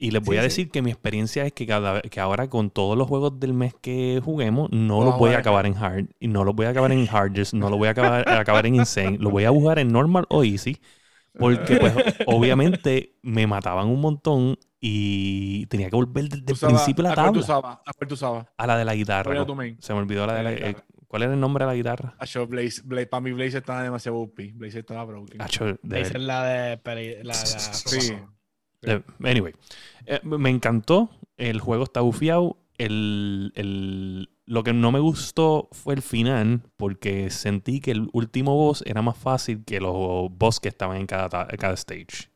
Y 0.00 0.12
les 0.12 0.22
voy 0.22 0.36
Sí, 0.36 0.38
a 0.38 0.42
sí. 0.42 0.46
decir 0.46 0.70
que 0.70 0.80
mi 0.80 0.92
experiencia 0.92 1.44
es 1.44 1.52
que 1.52 1.66
cada 1.66 1.94
vez- 1.94 2.02
que 2.08 2.20
ahora 2.20 2.48
con 2.48 2.70
todos 2.70 2.96
los 2.96 3.08
juegos 3.08 3.40
del 3.40 3.52
mes 3.52 3.74
que 3.80 4.20
juguemos, 4.24 4.70
no 4.70 5.00
Lo 5.00 5.06
los 5.06 5.18
voy 5.18 5.32
a 5.34 5.38
acabar 5.38 5.66
en 5.66 5.76
hard. 5.76 6.06
Y 6.20 6.28
no 6.28 6.44
los 6.44 6.54
voy 6.54 6.66
a 6.66 6.70
acabar 6.70 6.92
en 6.92 7.04
hardest, 7.08 7.52
no 7.54 7.68
los 7.68 7.78
voy 7.78 7.88
a 7.88 7.90
acabar, 7.90 8.28
a 8.28 8.38
acabar 8.40 8.64
en 8.66 8.76
insane. 8.76 9.18
Lo 9.18 9.30
voy 9.30 9.44
a 9.44 9.50
jugar 9.50 9.80
en 9.80 9.88
normal 9.88 10.24
o 10.28 10.44
easy. 10.44 10.78
Porque 11.38 11.76
pues 11.76 11.94
obviamente 12.26 13.16
me 13.22 13.46
mataban 13.46 13.86
un 13.88 14.00
montón 14.00 14.58
y 14.80 15.66
tenía 15.66 15.88
que 15.90 15.96
volver 15.96 16.24
desde 16.28 16.52
el 16.52 16.58
principio 16.58 17.02
la 17.04 17.12
¿a 17.12 17.14
cuál 17.14 17.26
tú 17.32 17.32
tabla. 17.32 17.40
usabas? 17.40 17.78
¿A 17.86 17.92
cuál 17.92 18.08
tú 18.08 18.14
usabas? 18.14 18.46
A 18.56 18.66
la 18.66 18.76
de 18.78 18.84
la 18.84 18.94
guitarra. 18.94 19.24
¿Cuál 19.24 19.36
era 19.36 19.42
¿no? 19.42 19.46
tu 19.46 19.54
main? 19.54 19.76
Se 19.80 19.92
me 19.92 20.00
olvidó 20.00 20.26
la 20.26 20.34
de 20.34 20.42
la, 20.42 20.50
La 20.50 20.56
eh, 20.56 20.68
guitarra. 20.68 20.84
¿Cuál 21.08 21.22
era 21.22 21.32
el 21.34 21.40
nombre 21.40 21.64
de 21.64 21.70
la 21.70 21.74
guitarra? 21.74 22.16
Yo, 22.26 22.46
Blaze, 22.46 22.82
Blaze, 22.84 23.06
para 23.06 23.20
mí 23.22 23.32
Blaze 23.32 23.58
estaba 23.58 23.82
demasiado 23.82 24.18
OP. 24.18 24.38
Blaze 24.54 24.80
estaba 24.80 25.04
broken. 25.04 25.40
Acho, 25.40 25.78
de 25.82 26.00
Esa 26.00 26.18
es 26.18 26.22
la 26.22 26.44
de. 26.44 26.80
La, 27.24 27.32
la- 27.32 27.34
Sí. 27.34 28.12
Anyway, 29.24 29.54
eh, 30.06 30.20
me 30.22 30.50
encantó. 30.50 31.10
El 31.36 31.60
juego 31.60 31.84
está 31.84 32.00
bufiado. 32.00 32.58
El, 32.76 33.52
el- 33.56 34.28
lo 34.48 34.62
que 34.64 34.72
no 34.72 34.90
me 34.90 34.98
gustó 34.98 35.68
fue 35.72 35.94
el 35.94 36.02
final, 36.02 36.62
porque 36.76 37.28
sentí 37.30 37.80
que 37.80 37.90
el 37.90 38.08
último 38.12 38.54
boss 38.54 38.82
era 38.86 39.02
más 39.02 39.16
fácil 39.16 39.62
que 39.64 39.78
los 39.80 40.30
boss 40.30 40.58
que 40.58 40.68
estaban 40.68 40.96
en 40.96 41.06
cada, 41.06 41.28
ta- 41.28 41.46
cada 41.58 41.74
stage. 41.74 42.30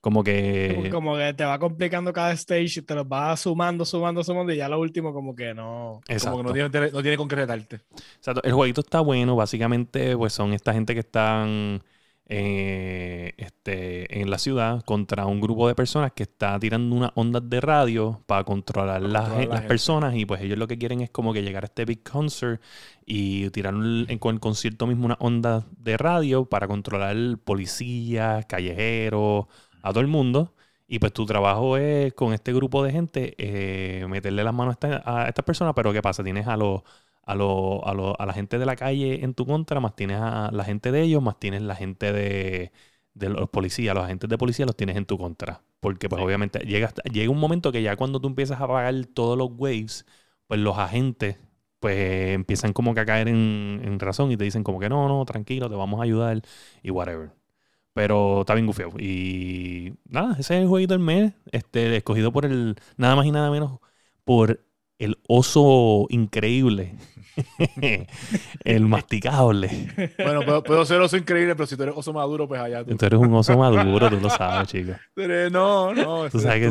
Como 0.00 0.24
que. 0.24 0.88
Como 0.90 1.16
que 1.16 1.32
te 1.34 1.44
va 1.44 1.58
complicando 1.58 2.12
cada 2.12 2.32
stage 2.32 2.80
y 2.80 2.82
te 2.82 2.94
los 2.94 3.08
vas 3.08 3.40
sumando, 3.40 3.84
sumando, 3.84 4.24
sumando 4.24 4.52
y 4.52 4.56
ya 4.56 4.68
lo 4.68 4.80
último 4.80 5.12
como 5.12 5.34
que 5.36 5.54
no. 5.54 6.00
Exacto. 6.08 6.38
Como 6.38 6.52
que 6.52 6.62
no 6.62 6.70
tiene, 6.70 6.90
no 6.90 7.02
tiene 7.02 7.16
con 7.16 7.28
qué 7.28 7.36
retarte. 7.36 7.80
Exacto. 8.16 8.42
El 8.42 8.52
jueguito 8.52 8.80
está 8.80 9.00
bueno. 9.00 9.36
Básicamente, 9.36 10.16
pues 10.16 10.32
son 10.32 10.52
esta 10.52 10.72
gente 10.72 10.94
que 10.94 11.00
están 11.00 11.80
eh, 12.28 13.32
este, 13.36 14.20
en 14.20 14.30
la 14.30 14.38
ciudad 14.38 14.82
contra 14.84 15.26
un 15.26 15.40
grupo 15.40 15.68
de 15.68 15.74
personas 15.74 16.12
que 16.12 16.24
está 16.24 16.58
tirando 16.58 16.94
unas 16.96 17.12
ondas 17.14 17.48
de 17.48 17.60
radio 17.60 18.22
para 18.26 18.44
controlar, 18.44 19.02
las, 19.02 19.28
controlar 19.28 19.46
la 19.48 19.58
las 19.58 19.62
gente. 19.62 19.64
personas. 19.64 20.14
Y 20.16 20.26
pues 20.26 20.40
ellos 20.42 20.58
lo 20.58 20.66
que 20.68 20.78
quieren 20.78 21.00
es 21.02 21.10
como 21.10 21.32
que 21.32 21.42
llegar 21.42 21.64
a 21.64 21.66
este 21.66 21.84
big 21.84 22.02
concert 22.02 22.60
y 23.04 23.50
tirar 23.50 23.74
un- 23.74 24.06
en, 24.08 24.18
con 24.18 24.34
el 24.34 24.40
concierto 24.40 24.86
mismo 24.86 25.06
una 25.06 25.16
onda 25.20 25.66
de 25.78 25.96
radio 25.96 26.44
para 26.46 26.66
controlar 26.68 27.16
policías, 27.44 28.46
callejeros, 28.46 29.46
a 29.82 29.90
todo 29.90 30.00
el 30.00 30.06
mundo. 30.08 30.52
Y 30.88 30.98
pues 31.00 31.12
tu 31.12 31.26
trabajo 31.26 31.76
es 31.76 32.12
con 32.14 32.32
este 32.32 32.52
grupo 32.52 32.82
de 32.84 32.92
gente 32.92 33.34
eh, 33.38 34.06
meterle 34.08 34.44
las 34.44 34.54
manos 34.54 34.76
a, 34.82 34.86
esta- 34.88 35.02
a 35.24 35.28
estas 35.28 35.44
personas, 35.44 35.74
pero 35.74 35.92
¿qué 35.92 36.00
pasa? 36.02 36.22
Tienes 36.22 36.46
a 36.46 36.56
los 36.56 36.82
a, 37.26 37.34
lo- 37.36 37.86
a, 37.86 37.94
lo- 37.94 38.20
a 38.20 38.26
la 38.26 38.32
gente 38.34 38.58
de 38.58 38.66
la 38.66 38.76
calle 38.76 39.24
en 39.24 39.34
tu 39.34 39.46
contra, 39.46 39.80
más 39.80 39.96
tienes 39.96 40.18
a 40.20 40.50
la 40.52 40.64
gente 40.64 40.92
de 40.92 41.02
ellos, 41.02 41.22
más 41.22 41.38
tienes 41.40 41.62
la 41.62 41.76
gente 41.76 42.12
de, 42.12 42.72
de 43.14 43.28
los 43.30 43.50
policías, 43.50 43.94
los 43.94 44.04
agentes 44.04 44.30
de 44.30 44.38
policía 44.38 44.66
los 44.66 44.76
tienes 44.76 44.96
en 44.96 45.06
tu 45.06 45.18
contra. 45.18 45.62
Porque 45.80 46.08
pues 46.08 46.20
Sí. 46.20 46.24
obviamente 46.26 46.60
llega, 46.60 46.86
hasta- 46.88 47.02
llega 47.10 47.30
un 47.30 47.38
momento 47.40 47.72
que 47.72 47.82
ya 47.82 47.96
cuando 47.96 48.20
tú 48.20 48.28
empiezas 48.28 48.60
a 48.60 48.68
pagar 48.68 48.94
todos 49.14 49.36
los 49.38 49.50
waves, 49.56 50.06
pues 50.46 50.60
los 50.60 50.78
agentes 50.78 51.38
pues 51.80 52.32
empiezan 52.34 52.72
como 52.72 52.94
que 52.94 53.00
a 53.00 53.06
caer 53.06 53.28
en, 53.28 53.80
en 53.84 53.98
razón 54.00 54.30
y 54.32 54.36
te 54.36 54.44
dicen 54.44 54.64
como 54.64 54.80
que 54.80 54.88
no, 54.88 55.08
no, 55.08 55.24
tranquilo, 55.24 55.68
te 55.68 55.76
vamos 55.76 56.00
a 56.00 56.04
ayudar 56.04 56.40
y 56.82 56.90
whatever. 56.90 57.32
Pero 57.92 58.40
está 58.40 58.54
bien 58.54 58.66
gufiado. 58.66 58.92
Y 58.98 59.94
nada, 60.08 60.32
ese 60.38 60.56
es 60.56 60.62
el 60.62 60.68
jueguito 60.68 60.94
del 60.94 61.02
mes, 61.02 61.32
este, 61.52 61.96
escogido 61.96 62.32
por 62.32 62.44
el, 62.44 62.76
nada 62.98 63.16
más 63.16 63.26
y 63.26 63.32
nada 63.32 63.50
menos, 63.50 63.80
por 64.24 64.60
el 64.98 65.18
oso 65.28 66.06
increíble. 66.10 66.94
el 68.64 68.86
masticable. 68.86 69.68
Bueno, 70.18 70.42
puedo, 70.42 70.62
puedo 70.62 70.84
ser 70.86 71.00
oso 71.00 71.16
increíble, 71.16 71.54
pero 71.54 71.66
si 71.66 71.76
tú 71.76 71.82
eres 71.82 71.94
oso 71.96 72.12
maduro, 72.12 72.48
pues 72.48 72.60
allá 72.60 72.84
tú. 72.84 72.96
Tú 72.96 73.04
eres 73.06 73.20
un 73.20 73.32
oso 73.34 73.56
maduro, 73.58 74.08
tú 74.08 74.18
lo 74.20 74.30
sabes, 74.30 74.68
chico. 74.68 74.92
No, 75.50 75.92
no. 75.94 76.30
Tú 76.30 76.40
sabes 76.40 76.60
que 76.60 76.66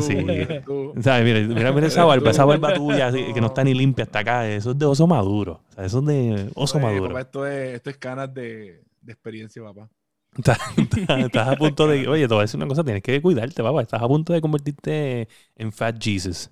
tú, 0.64 0.92
sí. 0.96 1.02
Mira, 1.22 1.44
mira, 1.46 1.72
mira 1.72 1.86
esa 1.86 2.04
barba, 2.04 2.30
esa 2.30 2.44
barba 2.44 2.74
tuya 2.74 3.08
así, 3.08 3.22
No. 3.28 3.34
que 3.34 3.40
no 3.40 3.46
está 3.48 3.62
ni 3.64 3.74
limpia 3.74 4.04
hasta 4.04 4.18
acá. 4.20 4.48
Eso 4.48 4.72
es 4.72 4.78
de 4.78 4.86
oso 4.86 5.06
maduro. 5.06 5.62
O 5.70 5.72
sea, 5.72 5.84
eso 5.84 6.00
es 6.00 6.06
de 6.06 6.50
oso 6.54 6.78
Oye, 6.78 6.86
maduro. 6.86 7.08
papá, 7.08 7.20
esto, 7.20 7.46
es, 7.46 7.74
esto 7.76 7.90
es 7.90 7.96
canas 7.98 8.32
de, 8.34 8.82
de 9.02 9.12
experiencia, 9.12 9.62
papá. 9.62 9.88
Estás, 10.36 10.58
estás- 10.76 11.18
estás 11.20 11.48
a 11.48 11.56
punto 11.56 11.86
de. 11.86 12.08
Oye, 12.08 12.22
te 12.26 12.34
voy 12.34 12.38
a 12.40 12.42
decir 12.42 12.58
una 12.58 12.66
cosa, 12.66 12.82
tienes 12.84 13.02
que 13.02 13.22
cuidarte, 13.22 13.62
papá. 13.62 13.82
Estás 13.82 14.02
a 14.02 14.08
punto 14.08 14.32
de 14.32 14.40
convertirte 14.40 15.28
en 15.56 15.70
Fat 15.72 15.96
Jesus. 16.02 16.50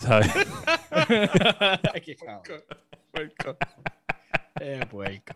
¿Sabes? 0.00 0.28
Qué. 2.02 2.16
Eh, 4.60 4.80
puerco. 4.90 5.34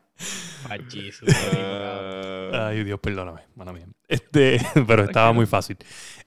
Ay, 0.69 0.81
Jesus, 0.91 1.29
cabrón. 1.33 2.55
Ay, 2.61 2.85
Dios, 2.85 2.99
perdóname, 3.01 3.43
mano 3.55 3.73
mía. 3.73 3.87
Este, 4.09 4.59
pero 4.87 5.05
estaba 5.05 5.33
muy 5.33 5.47
fácil. 5.47 5.77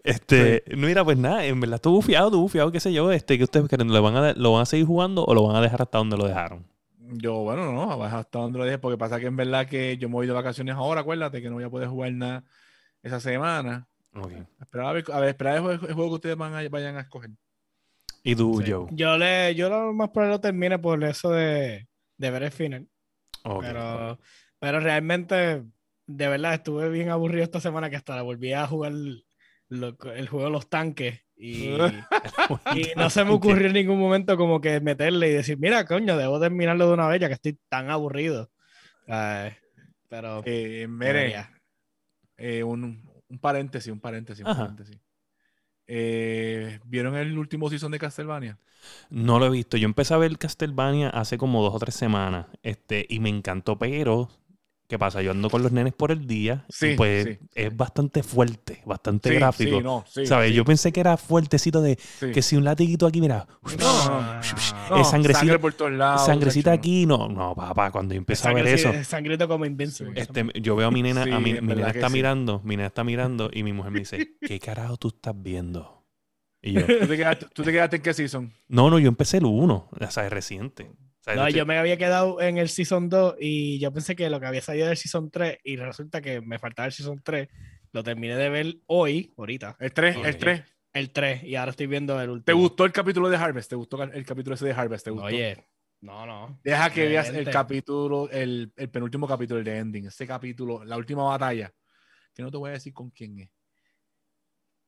Este, 0.04 0.64
no 0.76 0.88
mira, 0.88 1.04
pues 1.04 1.18
nada, 1.18 1.46
en 1.46 1.60
verdad 1.60 1.76
estuvo 1.76 1.96
bufiado, 1.96 2.28
estuvo 2.28 2.42
bufiado, 2.44 2.72
qué 2.72 2.80
sé 2.80 2.94
yo, 2.94 3.12
este, 3.12 3.38
que 3.38 3.44
ustedes 3.44 3.68
creen, 3.68 3.92
¿lo 3.92 4.02
van, 4.02 4.16
a, 4.16 4.34
¿lo 4.34 4.54
van 4.54 4.62
a 4.62 4.66
seguir 4.66 4.86
jugando 4.86 5.26
o 5.26 5.34
lo 5.34 5.44
van 5.44 5.58
a 5.58 5.62
dejar 5.62 5.82
hasta 5.82 5.98
donde 5.98 6.18
lo 6.18 6.26
dejaron? 6.26 6.66
Yo, 7.00 7.36
bueno, 7.40 7.72
no, 7.72 8.02
hasta 8.04 8.40
donde 8.40 8.58
lo 8.60 8.66
dije, 8.66 8.78
porque 8.78 8.98
pasa 8.98 9.20
que 9.20 9.28
en 9.28 9.36
verdad 9.36 9.68
que 9.68 9.98
yo 9.98 10.08
me 10.10 10.14
voy 10.16 10.28
de 10.28 10.34
vacaciones 10.34 10.76
ahora, 10.76 11.02
acuérdate 11.02 11.42
que 11.42 11.50
no 11.50 11.56
voy 11.56 11.64
a 11.66 11.70
poder 11.70 11.88
jugar 11.90 12.12
nada 12.14 12.44
esa 13.04 13.20
semana. 13.20 13.88
Ok. 14.16 14.32
Esperar 14.62 14.88
a 14.88 14.92
ver, 14.94 15.04
a 15.12 15.20
ver, 15.20 15.30
esperar 15.30 15.56
el 15.58 15.62
juego, 15.62 15.88
el 15.88 15.94
juego 15.94 16.10
que 16.12 16.16
ustedes 16.16 16.38
van 16.38 16.54
a- 16.54 16.70
vayan 16.70 16.96
a 16.98 17.02
escoger. 17.02 17.32
¿Y 18.26 18.36
tú, 18.36 18.62
Sí. 18.62 18.72
Joe? 18.72 18.88
Yo 18.92 19.18
le, 19.18 19.56
yo 19.56 19.70
lo 19.70 19.94
más 19.94 20.10
probable 20.10 20.36
lo 20.36 20.42
termine 20.42 20.80
por 20.80 21.02
eso 21.04 21.30
de, 21.32 21.88
de 22.18 22.30
ver 22.32 22.44
el 22.44 22.52
final. 22.52 22.88
Pero, 23.62 24.20
pero 24.60 24.80
realmente, 24.80 25.64
de 26.08 26.28
verdad, 26.28 26.56
estuve 26.56 26.90
bien 26.90 27.10
aburrido 27.10 27.44
esta 27.44 27.62
semana 27.62 27.90
que 27.90 27.96
hasta 27.96 28.16
la 28.16 28.24
volví 28.24 28.52
a 28.54 28.66
jugar 28.68 28.92
lo- 29.70 29.98
el 30.16 30.28
juego 30.28 30.46
de 30.46 30.52
los 30.52 30.68
tanques. 30.70 31.22
Y, 31.38 31.68
y 32.74 32.88
no 32.98 33.10
se 33.12 33.24
me 33.24 33.32
ocurrió 33.32 33.68
en 33.68 33.74
ningún 33.74 34.00
momento 34.00 34.36
como 34.38 34.60
que 34.60 34.80
meterle 34.80 35.30
y 35.30 35.34
decir, 35.34 35.58
mira, 35.60 35.86
coño, 35.86 36.18
debo 36.18 36.40
terminarlo 36.40 36.88
de 36.88 36.94
una 36.94 37.08
vez 37.08 37.22
ya 37.22 37.28
que 37.28 37.34
estoy 37.36 37.60
tan 37.70 37.90
aburrido. 37.92 38.50
Ay, 39.08 39.52
pero, 40.10 40.42
Eh, 40.46 40.88
mire, 40.90 41.46
eh, 42.38 42.64
un, 42.64 43.08
un 43.28 43.40
paréntesis, 43.40 43.92
un 43.92 44.00
paréntesis, 44.00 44.44
un 44.44 44.50
Ajá. 44.52 44.62
paréntesis. 44.64 44.98
Eh, 45.88 46.80
¿Vieron 46.86 47.16
el 47.16 47.38
último 47.38 47.70
season 47.70 47.92
de 47.92 48.00
Castlevania? 48.00 48.60
No 49.10 49.40
lo 49.40 49.48
he 49.48 49.50
visto. 49.50 49.78
Yo 49.78 49.86
empecé 49.86 50.14
a 50.14 50.18
ver 50.18 50.38
Castlevania 50.38 51.10
hace 51.10 51.38
como 51.38 51.64
dos 51.64 51.74
o 51.76 51.80
tres 51.80 51.96
semanas. 51.96 52.48
Este, 52.64 53.06
y 53.10 53.20
me 53.20 53.30
encantó, 53.30 53.78
pero 53.78 54.30
¿qué 54.88 55.00
pasa? 55.00 55.22
Yo 55.22 55.32
ando 55.32 55.50
con 55.50 55.64
los 55.64 55.72
nenes 55.72 55.94
por 55.94 56.12
el 56.12 56.28
día. 56.28 56.66
y 56.70 56.74
Sí, 56.74 56.94
pues 56.96 57.26
sí. 57.26 57.40
es 57.56 57.76
bastante 57.76 58.22
fuerte, 58.24 58.82
bastante 58.86 59.30
Sí, 59.30 59.36
gráfico. 59.36 59.78
sí, 59.78 59.84
no, 59.84 60.04
sí, 60.08 60.26
¿Sabes? 60.26 60.50
sí, 60.52 60.56
Yo 60.56 60.66
pensé 60.66 60.92
que 60.92 61.00
era 61.00 61.18
fuertecito 61.18 61.82
de 61.82 61.98
sí. 62.00 62.32
que 62.32 62.42
si 62.42 62.56
un 62.56 62.64
latiguito 62.64 63.08
aquí, 63.08 63.22
mira, 63.22 63.48
No, 63.80 64.10
no, 64.10 64.22
No, 64.92 65.02
eh, 65.02 65.04
sangrecita- 65.04 65.40
sangre 65.40 65.60
por 65.60 65.74
todos 65.74 65.92
lados. 65.92 66.26
sangrecita 66.26 66.72
aquí. 66.72 67.06
No, 67.06 67.28
no, 67.28 67.56
papá, 67.56 67.92
cuando 67.92 68.14
yo 68.14 68.20
empecé 68.20 68.48
a 68.48 68.54
ver 68.54 68.68
eso. 68.68 68.92
Sangrito 69.04 69.48
como 69.48 69.66
Invincible. 69.66 70.20
Este, 70.20 70.46
yo 70.62 70.76
veo 70.76 70.88
a 70.88 70.92
mi 70.92 71.02
nena, 71.02 71.24
Sí, 71.24 71.32
a 71.32 71.40
mi, 71.40 71.52
en 71.52 71.66
mi 71.66 71.74
nena 71.76 71.90
está 71.90 72.08
sí. 72.08 72.14
mirando, 72.14 72.62
mi 72.64 72.76
nena 72.78 72.88
está 72.88 73.04
mirando 73.04 73.50
y 73.52 73.64
mi 73.64 73.74
mujer 73.74 73.92
me 73.92 74.00
dice, 74.00 74.36
¿qué 74.42 74.60
carajo 74.60 74.98
tú 74.98 75.08
estás 75.10 75.34
viendo? 75.36 76.04
Y 76.62 76.74
yo, 76.74 76.82
¿Tú 77.00 77.08
te, 77.08 77.18
quedaste, 77.18 77.46
tú 77.54 77.64
te 77.64 77.72
quedaste 77.72 77.96
en 77.98 78.02
qué 78.02 78.14
season? 78.14 78.54
no, 78.68 78.90
no, 78.90 78.98
yo 79.00 79.08
empecé 79.08 79.38
el 79.38 79.46
1, 79.46 79.90
o 79.92 80.12
sea, 80.12 80.26
es 80.26 80.32
reciente. 80.32 80.92
O 81.26 81.32
sea, 81.32 81.36
No, 81.36 81.50
yo 81.50 81.66
me 81.66 81.78
había 81.80 81.98
quedado 81.98 82.40
en 82.40 82.58
el 82.60 82.70
Season 82.70 83.10
2 83.10 83.38
y 83.40 83.80
yo 83.80 83.92
pensé 83.92 84.16
que 84.16 84.30
lo 84.30 84.40
que 84.40 84.46
había 84.46 84.62
salido 84.62 84.88
del 84.88 84.96
Season 84.98 85.32
3 85.32 85.58
y 85.64 85.76
resulta 85.76 86.22
que 86.22 86.40
me 86.42 86.60
faltaba 86.60 86.86
el 86.86 86.92
Season 86.92 87.20
3. 87.24 87.48
Lo 87.94 88.04
terminé 88.04 88.36
de 88.36 88.50
ver 88.50 88.76
hoy, 88.86 89.34
ahorita, 89.36 89.76
El 89.80 89.92
3, 89.92 90.18
Ok. 90.18 90.26
el 90.26 90.38
3. 90.38 90.64
el 90.94 91.10
3 91.12 91.44
y 91.46 91.56
ahora 91.56 91.72
estoy 91.72 91.88
viendo 91.88 92.22
el 92.22 92.30
último. 92.30 92.46
¿Te 92.46 92.54
gustó 92.54 92.86
el 92.86 92.92
capítulo 92.92 93.28
de 93.30 93.38
Harvest? 93.38 93.70
¿Te 93.70 93.76
gustó 93.76 94.04
el 94.04 94.26
capítulo 94.26 94.54
ese 94.56 94.66
de 94.66 94.74
Harvest? 94.74 95.06
¿Te 95.06 95.12
gustó? 95.12 95.26
Oye, 95.26 95.58
no, 96.02 96.26
no. 96.28 96.60
Deja 96.64 96.92
que 96.92 97.08
veas 97.08 97.30
el 97.30 97.50
capítulo, 97.50 98.30
el, 98.30 98.72
el 98.76 98.90
penúltimo 98.90 99.28
capítulo, 99.28 99.60
el 99.60 99.66
de 99.66 99.78
Ending. 99.80 100.06
Ese 100.08 100.28
capítulo, 100.28 100.84
la 100.84 100.98
última 100.98 101.24
batalla. 101.24 101.74
Que 102.36 102.44
no 102.44 102.52
te 102.52 102.58
voy 102.58 102.70
a 102.70 102.74
decir 102.74 102.94
con 102.94 103.10
quién 103.10 103.40
es. 103.40 103.50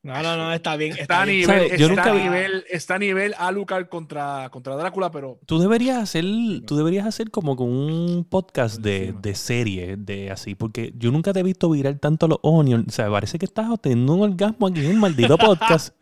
No, 0.08 0.22
no, 0.22 0.36
no, 0.36 0.52
está 0.52 0.76
bien. 0.76 0.92
Está, 0.92 1.02
Está 1.02 1.22
a 1.22 1.24
bien. 1.26 1.38
nivel, 1.40 1.56
¿Sabes? 1.68 1.78
Yo 1.80 1.86
está, 1.88 2.04
nunca 2.06 2.10
a 2.10 2.14
nivel, 2.24 2.64
está 2.70 2.94
a 2.94 2.98
nivel 2.98 3.34
Alucard 3.38 3.88
contra, 3.88 4.48
contra 4.50 4.74
Drácula, 4.76 5.10
pero 5.10 5.38
Tú 5.46 5.58
deberías 5.58 5.98
hacer, 5.98 6.24
tú 6.66 6.76
deberías 6.76 7.06
hacer 7.06 7.30
como 7.30 7.56
con 7.56 7.68
un 7.68 8.24
podcast 8.28 8.80
de, 8.80 9.14
de 9.20 9.34
serie, 9.34 9.96
de 9.96 10.30
así, 10.30 10.54
porque 10.54 10.92
yo 10.96 11.10
nunca 11.12 11.32
te 11.32 11.40
he 11.40 11.42
visto 11.42 11.68
virar 11.70 11.94
tanto 11.98 12.26
los 12.26 12.38
onions. 12.42 12.86
O 12.88 12.90
sea, 12.90 13.10
parece 13.10 13.38
que 13.38 13.44
estás 13.44 13.68
teniendo 13.80 14.14
un 14.14 14.22
orgasmo 14.22 14.66
aquí 14.66 14.80
en 14.84 14.92
el 14.92 14.96
maldito 14.96 15.36
podcast. 15.38 15.94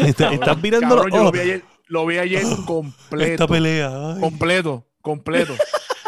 estás, 0.00 0.32
estás 0.34 0.60
virando 0.62 0.96
cabrón, 0.96 1.10
los 1.10 1.18
yo 1.18 1.24
lo 1.24 1.32
vi 1.32 1.38
ayer, 1.40 1.64
lo 1.88 2.06
vi 2.06 2.18
ayer 2.18 2.42
esta 2.44 2.64
completo. 2.64 3.48
pelea. 3.48 4.12
Ay, 4.14 4.20
completo, 4.20 4.86
completo, 5.00 5.54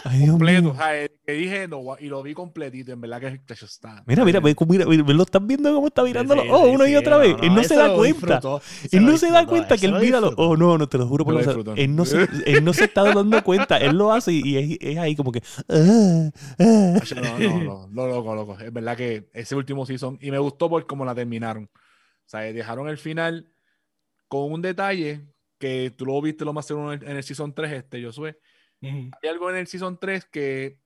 ay, 0.04 0.26
completo. 0.26 0.70
O 0.70 0.76
sea, 0.76 1.02
eh, 1.02 1.10
que 1.24 1.32
dije 1.32 1.68
no, 1.68 1.82
y 1.98 2.06
lo 2.06 2.22
vi 2.22 2.34
completito. 2.34 2.92
En 2.92 3.00
verdad 3.00 3.20
que 3.20 3.52
eso 3.52 3.66
está. 3.66 4.02
Mira, 4.06 4.24
mira, 4.24 4.40
ve, 4.40 4.54
mira, 4.68 4.86
mira, 4.86 5.04
lo 5.04 5.22
estás 5.22 5.46
viendo 5.46 5.72
cómo 5.72 5.86
está 5.86 6.02
virando 6.02 6.34
los 6.34 6.44
Sí, 6.44 6.50
oh, 6.52 6.64
sí, 6.66 6.70
una 6.70 6.88
y 6.88 6.96
otra 6.96 7.16
vez. 7.18 7.36
él 7.42 7.54
no 7.54 7.60
él 7.60 7.66
se 7.66 7.76
da 7.76 7.94
cuenta. 7.94 8.40
Él 8.90 9.06
no 9.06 9.16
se 9.16 9.30
da 9.30 9.46
cuenta 9.46 9.76
que 9.76 9.86
él 9.86 9.94
mira 10.00 10.20
los. 10.20 10.34
Oh, 10.36 10.56
no, 10.56 10.78
no, 10.78 10.88
te 10.88 10.98
lo 10.98 11.06
juro 11.06 11.24
por 11.24 11.34
Lo 11.34 11.40
disfrutó. 11.40 11.74
Él 11.76 11.94
no, 11.94 12.04
se, 12.04 12.28
él 12.46 12.64
no 12.64 12.72
se 12.72 12.84
está 12.84 13.02
dando 13.02 13.42
cuenta. 13.44 13.78
Él 13.78 13.96
lo 13.96 14.12
hace 14.12 14.32
y 14.32 14.56
es, 14.56 14.78
es 14.80 14.98
ahí 14.98 15.16
como 15.16 15.32
que. 15.32 15.42
ah, 15.68 16.30
ah. 16.58 17.00
No, 17.14 17.38
no, 17.38 17.64
no, 17.64 17.88
no, 17.88 18.06
loco, 18.06 18.34
loco. 18.34 18.58
Es 18.58 18.72
verdad 18.72 18.96
que 18.96 19.28
ese 19.32 19.54
último 19.54 19.86
season, 19.86 20.18
y 20.20 20.30
me 20.30 20.38
gustó 20.38 20.68
por 20.68 20.86
cómo 20.86 21.04
la 21.04 21.14
terminaron. 21.14 21.64
O 21.64 22.28
sea, 22.32 22.40
dejaron 22.40 22.88
el 22.88 22.98
final 22.98 23.52
con 24.28 24.52
un 24.52 24.62
detalle 24.62 25.26
que 25.58 25.92
tú 25.96 26.06
lo 26.06 26.20
viste 26.20 26.44
lo 26.44 26.52
más 26.52 26.66
seguro 26.66 26.92
en 26.92 27.02
el, 27.02 27.08
en 27.08 27.16
el 27.18 27.22
season 27.22 27.54
3, 27.54 27.72
este, 27.72 28.02
Josué. 28.04 28.38
Hay 28.82 29.28
algo 29.30 29.50
en 29.50 29.56
el 29.56 29.66
season 29.66 29.98
3 30.00 30.24
que 30.26 30.78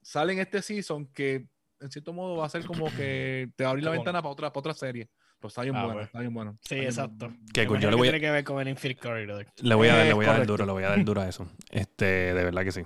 sale 0.00 0.32
en 0.32 0.38
este 0.40 0.62
season 0.62 1.06
que 1.06 1.46
en 1.80 1.90
cierto 1.90 2.12
modo 2.12 2.36
va 2.36 2.46
a 2.46 2.48
ser 2.48 2.64
como 2.64 2.86
que 2.96 3.50
te 3.56 3.64
va 3.64 3.68
a 3.68 3.70
abrir 3.72 3.84
la 3.84 3.90
ventana 3.90 4.22
para 4.22 4.32
otra, 4.32 4.50
para 4.52 4.60
otra 4.60 4.74
serie. 4.74 5.08
Pero 5.38 5.48
está 5.48 5.62
bien 5.62 5.74
Ah, 5.74 5.80
bueno, 5.80 5.94
bueno. 5.94 6.06
está 6.06 6.20
bien 6.20 6.34
bueno. 6.34 6.58
Sí, 6.62 6.76
exacto. 6.76 7.26
bueno. 7.28 7.36
Que 7.52 7.66
yo 7.66 7.90
le 7.90 7.96
voy 7.96 8.08
a- 8.08 8.12
Tiene 8.12 8.20
que 8.24 8.30
ver 8.30 8.44
con 8.44 8.60
el 8.60 8.68
Infinite 8.68 9.00
Corridor. 9.00 9.46
Le 9.60 9.74
voy 9.74 9.88
a 9.88 9.96
dar, 9.96 10.06
le 10.06 10.12
voy 10.12 10.24
a 10.26 10.28
dar 10.32 10.46
duro, 10.46 10.64
le 10.66 10.72
voy 10.72 10.84
a 10.84 10.88
dar 10.90 11.04
duro 11.04 11.20
a 11.20 11.28
eso. 11.28 11.48
Este, 11.70 12.04
de 12.04 12.44
verdad 12.44 12.62
que 12.62 12.70
sí. 12.72 12.82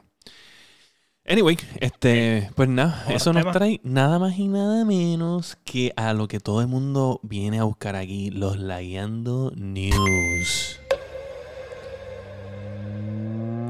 Anyway, 1.29 1.59
este, 1.81 2.49
pues 2.55 2.69
nada, 2.69 3.05
eso 3.13 3.33
nos 3.33 3.51
trae 3.53 3.81
nada 3.83 4.19
más 4.21 4.39
y 4.39 4.47
nada 4.47 4.85
menos 4.85 5.57
que 5.65 5.93
a 5.97 6.13
lo 6.15 6.29
que 6.29 6.39
todo 6.41 6.61
el 6.61 6.69
mundo 6.69 7.19
viene 7.25 7.59
a 7.59 7.65
buscar 7.65 7.97
aquí, 7.97 8.31
los 8.31 8.57
Lagueando 8.59 9.53
News. 9.57 10.81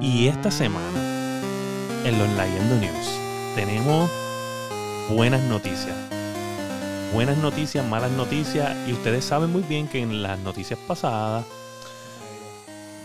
Y 0.07 0.29
esta 0.29 0.53
semana, 0.53 1.43
en 2.05 2.17
los 2.17 2.29
Lagueando 2.37 2.77
News, 2.77 3.19
tenemos 3.57 4.09
buenas 5.11 5.43
noticias. 5.43 5.97
Buenas 7.13 7.37
noticias, 7.39 7.85
malas 7.85 8.13
noticias, 8.13 8.73
y 8.87 8.93
ustedes 8.93 9.25
saben 9.25 9.51
muy 9.51 9.63
bien 9.63 9.89
que 9.89 10.01
en 10.01 10.23
las 10.23 10.39
noticias 10.39 10.79
pasadas, 10.87 11.45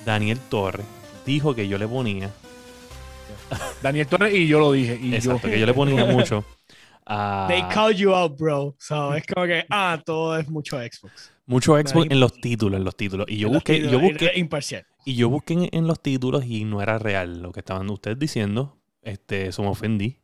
Daniel 0.06 0.40
Torres 0.48 0.86
dijo 1.26 1.56
que 1.56 1.68
yo 1.68 1.80
le 1.80 1.88
ponía 1.88 2.30
Daniel 3.82 4.06
Torres 4.06 4.36
y 4.36 4.46
yo 4.46 4.60
lo 4.60 4.72
dije. 4.72 5.00
Y 5.02 5.16
Exacto, 5.16 5.48
yo, 5.48 5.54
que 5.56 5.60
yo 5.60 5.66
le 5.66 5.74
ponía 5.74 6.06
mucho 6.14 6.46
They 7.48 7.64
called 7.64 7.98
you 7.98 8.14
out, 8.14 8.38
bro. 8.38 8.76
So, 8.78 9.14
es 9.16 9.26
como 9.26 9.46
que, 9.46 9.66
ah, 9.70 10.00
todo 10.06 10.38
es 10.38 10.48
mucho 10.48 10.78
Xbox. 10.78 11.32
Mucho 11.52 11.76
Xbox 11.76 12.08
en 12.10 12.20
los 12.20 12.34
títulos, 12.40 12.78
en 12.78 12.86
los 12.86 12.96
títulos. 12.96 13.28
Y 13.30 13.38
yo 13.38 13.50
busqué, 13.50 13.82
yo 13.82 14.00
busqué, 14.00 14.32
Imparcial. 14.36 14.86
y 15.06 15.16
yo 15.16 15.30
busqué 15.30 15.54
en, 15.54 15.70
en 15.72 15.86
los 15.86 16.02
títulos 16.02 16.46
y 16.46 16.64
no 16.64 16.82
era 16.82 16.98
real 16.98 17.42
lo 17.42 17.52
que 17.52 17.60
estaban 17.60 17.90
ustedes 17.90 18.18
diciendo. 18.18 18.78
Este, 19.02 19.48
eso 19.48 19.62
me 19.62 19.68
ofendí. 19.70 20.20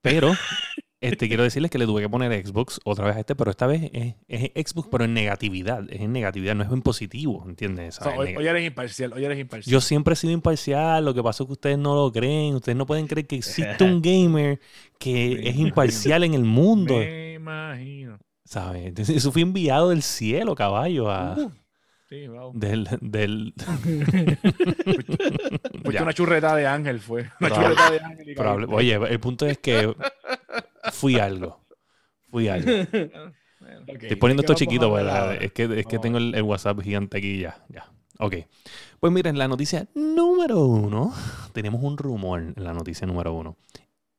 Pero 0.00 0.32
este, 1.00 1.28
quiero 1.28 1.42
decirles 1.42 1.70
que 1.70 1.76
le 1.76 1.84
tuve 1.84 2.00
que 2.00 2.08
poner 2.08 2.46
Xbox 2.46 2.80
otra 2.84 3.04
vez 3.04 3.16
a 3.16 3.20
este, 3.20 3.36
pero 3.36 3.50
esta 3.50 3.66
vez 3.66 3.90
es, 3.92 4.14
es 4.26 4.66
Xbox, 4.66 4.88
pero 4.90 5.04
en 5.04 5.12
negatividad. 5.12 5.84
Es 5.90 6.00
en 6.00 6.12
negatividad, 6.12 6.54
no 6.54 6.64
es 6.64 6.70
en 6.70 6.80
positivo, 6.80 7.44
¿entiendes? 7.46 8.00
o 8.00 8.08
hoy, 8.16 8.34
eres 8.46 8.66
imparcial, 8.66 9.12
hoy 9.12 9.24
eres 9.24 9.38
imparcial. 9.38 9.70
Yo 9.70 9.82
siempre 9.82 10.14
he 10.14 10.16
sido 10.16 10.32
imparcial, 10.32 11.04
lo 11.04 11.12
que 11.12 11.22
pasa 11.22 11.42
es 11.42 11.46
que 11.46 11.52
ustedes 11.52 11.78
no 11.78 11.94
lo 11.94 12.10
creen, 12.10 12.54
ustedes 12.54 12.76
no 12.76 12.86
pueden 12.86 13.06
creer 13.06 13.26
que 13.26 13.36
existe 13.36 13.84
un 13.84 14.00
gamer 14.02 14.60
que 14.98 15.46
es 15.46 15.56
imparcial 15.56 16.24
en 16.24 16.32
el 16.32 16.44
mundo. 16.44 16.96
Me 16.96 17.34
imagino. 17.34 18.18
¿Sabes? 18.44 18.86
Entonces, 18.86 19.16
Eso 19.16 19.32
fue 19.32 19.42
enviado 19.42 19.90
del 19.90 20.02
cielo, 20.02 20.54
caballo, 20.54 21.10
a- 21.10 21.34
Uh, 21.36 21.50
sí, 22.08 22.28
wow. 22.28 22.52
del, 22.54 22.88
del 23.00 23.54
Ya. 25.92 26.02
una 26.02 26.12
churreta 26.12 26.54
de 26.56 26.66
ángel, 26.66 27.00
fue. 27.00 27.22
Una 27.40 27.48
Probable- 27.48 27.74
churreta 27.76 27.90
de 27.90 28.00
ángel. 28.00 28.30
y 28.30 28.34
probable-. 28.34 28.66
Oye, 28.70 28.94
el 28.94 29.20
punto 29.20 29.46
es 29.46 29.58
que 29.58 29.94
fui 30.92 31.18
algo. 31.18 31.60
Fui 32.30 32.48
algo. 32.48 32.70
Estoy 33.88 34.16
poniendo 34.16 34.42
esto 34.42 34.54
chiquito, 34.54 34.92
¿verdad? 34.92 35.42
Es 35.42 35.52
que, 35.52 35.64
es 35.80 35.86
que 35.86 35.98
tengo 35.98 36.18
el, 36.18 36.34
el 36.34 36.42
WhatsApp 36.42 36.80
gigante 36.80 37.18
aquí 37.18 37.38
ya. 37.40 37.64
ya. 37.68 37.86
Ok. 38.18 38.36
Pues 39.00 39.12
miren, 39.12 39.38
la 39.38 39.48
noticia 39.48 39.88
número 39.94 40.60
uno, 40.64 41.12
tenemos 41.52 41.82
un 41.82 41.96
rumor 41.96 42.40
en 42.40 42.54
la 42.56 42.72
noticia 42.74 43.06
número 43.06 43.32
uno. 43.32 43.56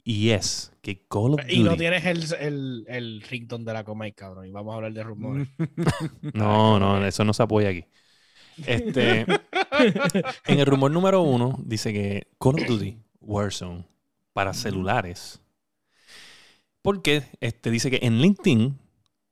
Y 0.05 0.29
es 0.29 0.71
que 0.81 1.05
Call 1.07 1.33
of 1.33 1.41
Duty... 1.41 1.55
Y 1.55 1.63
no 1.63 1.75
tienes 1.75 2.05
el, 2.05 2.23
el, 2.39 2.85
el 2.87 3.21
ringtone 3.21 3.65
de 3.65 3.73
la 3.73 3.83
coma, 3.83 4.09
cabrón. 4.11 4.45
Y 4.47 4.51
vamos 4.51 4.73
a 4.73 4.75
hablar 4.77 4.93
de 4.93 5.03
rumores. 5.03 5.49
No, 6.33 6.79
no, 6.79 7.05
eso 7.05 7.23
no 7.23 7.33
se 7.33 7.43
apoya 7.43 7.69
aquí. 7.69 7.85
Este, 8.65 9.21
en 10.47 10.59
el 10.59 10.65
rumor 10.65 10.91
número 10.91 11.21
uno 11.21 11.57
dice 11.65 11.93
que 11.93 12.27
Call 12.39 12.55
of 12.55 12.65
Duty 12.65 12.97
Warzone 13.21 13.85
para 14.33 14.53
celulares. 14.53 15.41
Porque 16.81 17.23
este, 17.41 17.71
dice 17.71 17.89
que 17.89 17.99
en 18.03 18.21
LinkedIn 18.21 18.77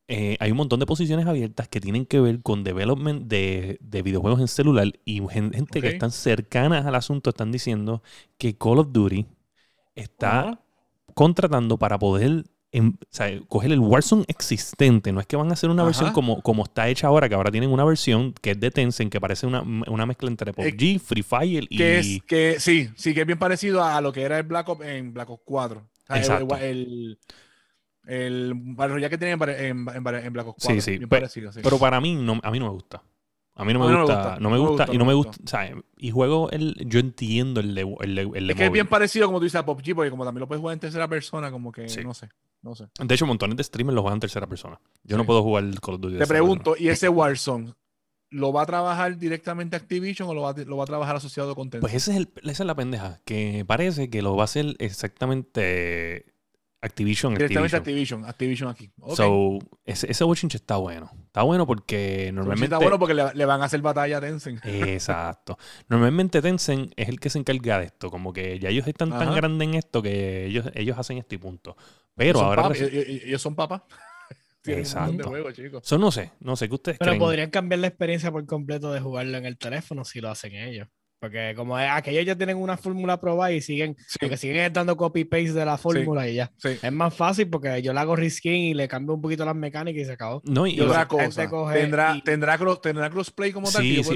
eh, 0.07 0.38
hay 0.39 0.51
un 0.51 0.57
montón 0.57 0.79
de 0.79 0.86
posiciones 0.88 1.27
abiertas 1.27 1.67
que 1.69 1.81
tienen 1.81 2.05
que 2.05 2.19
ver 2.19 2.41
con 2.41 2.63
development 2.63 3.27
de, 3.27 3.77
de 3.81 4.01
videojuegos 4.01 4.41
en 4.41 4.47
celular 4.47 4.93
y 5.05 5.21
gen- 5.29 5.53
gente 5.53 5.81
que 5.81 5.89
están 5.89 6.12
cercanas 6.12 6.86
al 6.86 6.95
asunto 6.95 7.31
están 7.31 7.51
diciendo 7.51 8.03
que 8.38 8.57
Call 8.57 8.79
of 8.79 8.89
Duty 8.91 9.27
está. 9.95 10.62
Contratando 11.13 11.78
para 11.78 11.97
poder 11.99 12.43
em- 12.71 12.95
o 12.99 13.06
sea, 13.12 13.30
coger 13.47 13.71
el 13.71 13.80
Warzone 13.80 14.26
existente. 14.28 15.12
No 15.12 15.19
es 15.19 15.28
que 15.28 15.36
van 15.36 15.49
a 15.49 15.54
hacer 15.54 15.69
una 15.69 15.84
versión 15.84 16.12
como, 16.12 16.41
como 16.41 16.63
está 16.63 16.89
hecha 16.89 17.06
ahora, 17.08 17.30
que 17.30 17.36
ahora 17.36 17.52
tienen 17.52 17.69
una 17.71 17.84
versión 17.86 18.34
que 18.41 18.52
es 18.52 18.60
de 18.60 18.71
Tencent, 18.71 19.12
que 19.12 19.21
parece 19.21 19.45
una, 19.45 19.62
una 19.62 20.06
mezcla 20.08 20.28
entre 20.30 20.54
PUBG, 20.54 20.99
Free 20.99 21.21
Fire 21.23 21.67
y... 21.69 21.78
Que 21.78 21.99
es, 21.99 22.21
que 22.28 22.60
sí, 22.60 22.89
sí, 22.95 23.13
que 23.13 23.21
es 23.21 23.28
bien 23.28 23.38
parecido 23.38 23.84
a 23.84 24.02
lo 24.02 24.12
que 24.12 24.23
era 24.23 24.38
el 24.39 24.43
Black 24.43 24.67
Ops 24.69 24.86
en 24.86 25.13
Black 25.13 25.30
Ops 25.30 25.43
4. 25.45 25.80
O 26.10 26.15
sea, 26.23 26.38
el-. 26.62 27.17
El, 28.06 28.54
el, 28.56 28.76
Royale 28.76 29.10
que 29.10 29.17
tienen 29.17 29.39
en, 29.41 29.49
en, 29.49 29.88
en- 29.95 30.15
en 30.26 30.34
Black 30.34 30.47
Ops 30.47 30.62
Sí, 30.63 30.67
4. 30.67 30.82
sí, 30.82 30.91
Bien 30.97 31.10
pe- 31.10 31.17
parecido, 31.17 31.52
sí. 31.52 31.60
Pero 31.63 31.78
para 31.78 32.02
mí, 32.02 32.15
no, 32.15 32.39
a 32.43 32.52
mí 32.52 32.60
no 32.60 32.65
me 32.65 32.71
gusta. 32.71 33.02
A 33.55 33.63
mí 33.65 33.71
no 33.73 33.79
me 33.79 33.91
no 33.91 33.99
gusta, 33.99 34.37
no 34.39 34.49
me 34.49 34.57
gusta, 34.57 34.87
y 34.91 34.97
no 34.97 35.05
me 35.05 35.13
gusta, 35.13 35.37
sea, 35.45 35.71
y 35.97 36.09
juego 36.09 36.49
el, 36.49 36.73
yo 36.87 36.99
entiendo 36.99 37.59
el 37.59 37.75
de, 37.75 37.81
el 38.01 38.15
de, 38.15 38.21
el 38.33 38.47
de 38.47 38.53
es 38.53 38.57
que 38.57 38.65
es 38.65 38.71
bien 38.71 38.87
parecido, 38.87 39.27
como 39.27 39.37
tú 39.39 39.43
dices, 39.43 39.59
a 39.59 39.65
PUBG, 39.65 39.93
porque 39.93 40.09
como 40.09 40.25
también 40.25 40.39
lo 40.41 40.47
puedes 40.47 40.59
jugar 40.59 40.73
en 40.73 40.79
tercera 40.79 41.07
persona, 41.07 41.51
como 41.51 41.71
que 41.71 41.87
Sí. 41.87 42.03
no 42.03 42.13
sé, 42.15 42.29
no 42.63 42.73
sé. 42.73 42.87
De 42.99 43.13
hecho, 43.13 43.27
montones 43.27 43.55
de 43.55 43.63
streamers 43.63 43.93
lo 43.95 44.01
juegan 44.01 44.15
en 44.17 44.21
tercera 44.21 44.47
persona. 44.47 44.79
Yo 45.03 45.17
no 45.17 45.25
puedo 45.25 45.43
jugar 45.43 45.65
el 45.65 45.79
Call 45.79 45.95
of 45.95 46.01
Duty. 46.01 46.17
Te 46.17 46.25
pregunto, 46.25 46.75
¿y 46.79 46.87
ese 46.89 47.09
Warzone 47.09 47.73
lo 48.31 48.51
va 48.51 48.63
a 48.63 48.65
trabajar 48.65 49.15
directamente 49.19 49.75
Activision 49.75 50.27
o 50.27 50.33
lo 50.33 50.41
va, 50.41 50.49
a- 50.49 50.53
lo 50.65 50.77
va 50.77 50.83
a 50.85 50.87
trabajar 50.87 51.15
asociado 51.17 51.53
con. 51.53 51.69
Tencent? 51.69 51.81
Pues 51.81 51.93
ese 51.93 52.09
es 52.11 52.17
el, 52.17 52.29
esa 52.49 52.63
es 52.63 52.67
la 52.67 52.73
pendeja, 52.73 53.21
que 53.23 53.63
parece 53.67 54.09
que 54.09 54.23
lo 54.23 54.35
va 54.35 54.41
a 54.41 54.45
hacer 54.45 54.75
exactamente 54.79 56.33
Activision. 56.84 57.34
directamente 57.34 57.76
Activision. 57.78 58.26
Activision, 58.26 58.69
Activision 58.69 58.69
aquí. 58.69 58.91
Ok. 59.00 59.15
So, 59.15 59.60
ese, 59.86 60.12
ese 60.12 60.24
bochinche 60.24 60.58
está 60.58 60.76
bueno. 60.78 61.10
Está 61.28 61.43
bueno 61.43 61.65
porque 61.65 62.32
normalmente... 62.34 62.65
está 62.65 62.78
bueno 62.78 63.00
porque 63.00 63.13
le, 63.13 63.34
le 63.34 63.46
van 63.46 63.62
a 63.62 63.65
hacer 63.65 63.82
batalla 63.82 64.17
a 64.17 64.22
Tencent. 64.22 64.63
Exacto. 64.65 65.58
Normalmente 65.88 66.41
Tencent 66.41 66.91
es 66.96 67.10
el 67.10 67.19
que 67.19 67.30
se 67.30 67.39
encarga 67.39 67.80
de 67.80 67.86
esto. 67.86 68.12
Como 68.12 68.34
que 68.34 68.60
ya 68.60 68.69
ellos 68.69 68.86
están 68.88 69.10
tan 69.12 69.34
grandes 69.34 69.67
en 69.67 69.74
esto 69.76 70.02
que 70.02 70.46
ellos, 70.46 70.69
ellos 70.74 70.98
hacen 70.98 71.17
esto 71.17 71.36
y 71.36 71.38
punto. 71.38 71.76
Pero 72.15 72.39
Son 72.39 72.48
ahora... 72.48 72.63
papas, 72.63 72.80
resu- 72.80 72.89
ellos, 72.93 73.24
ellos 73.26 73.41
son 73.41 73.56
de 74.63 74.80
Exacto. 74.80 75.52
chicos. 75.52 75.82
So, 75.86 75.98
no 75.98 76.12
sé, 76.12 76.32
no 76.39 76.56
sé 76.56 76.67
qué 76.69 76.76
ustedes 76.76 76.98
Pero 76.98 77.12
creen. 77.12 77.19
podrían 77.19 77.50
cambiar 77.50 77.80
la 77.80 77.88
experiencia 77.88 78.32
por 78.32 78.46
completo 78.46 78.91
de 78.93 79.00
jugarlo 79.02 79.38
en 79.38 79.46
el 79.46 79.58
teléfono 79.58 80.06
si 80.06 80.22
lo 80.22 80.30
hacen 80.30 80.54
ellos. 80.54 80.88
Porque 81.23 81.53
como 81.55 81.79
es- 81.79 81.89
aquellos 81.89 82.25
ya 82.25 82.36
tienen 82.36 82.57
una 82.57 82.75
fórmula 82.75 83.17
probada 83.21 83.49
y 83.53 83.62
siguen, 83.62 83.95
Sí. 84.07 84.17
lo 84.19 84.27
que 84.27 84.36
siguen 84.36 84.73
dando 84.73 84.97
copy-paste 84.97 85.53
de 85.53 85.63
la 85.65 85.77
fórmula 85.77 86.27
y 86.27 86.36
ya. 86.36 86.51
Sí. 86.57 86.77
Es 86.83 86.91
más 86.91 87.15
fácil 87.15 87.47
porque 87.49 87.81
yo 87.81 87.93
le 87.93 87.99
hago 88.01 88.17
reskin 88.17 88.51
y 88.53 88.73
le 88.73 88.89
cambio 88.89 89.15
un 89.15 89.21
poquito 89.21 89.45
las 89.45 89.55
mecánicas 89.55 90.01
y 90.01 90.05
se 90.05 90.12
acabó. 90.12 90.41
No, 90.45 90.67
y, 90.67 90.71
Y 90.75 90.81
otra 90.81 91.07
cosa, 91.07 91.47
coge 91.49 91.79
tendrá, 91.79 92.17
y- 92.17 92.21
tendrá, 92.23 92.57
cross, 92.57 92.81
tendrá 92.81 93.09
crossplay 93.09 93.53
como 93.53 93.71
tal. 93.71 93.86
eso 93.86 94.12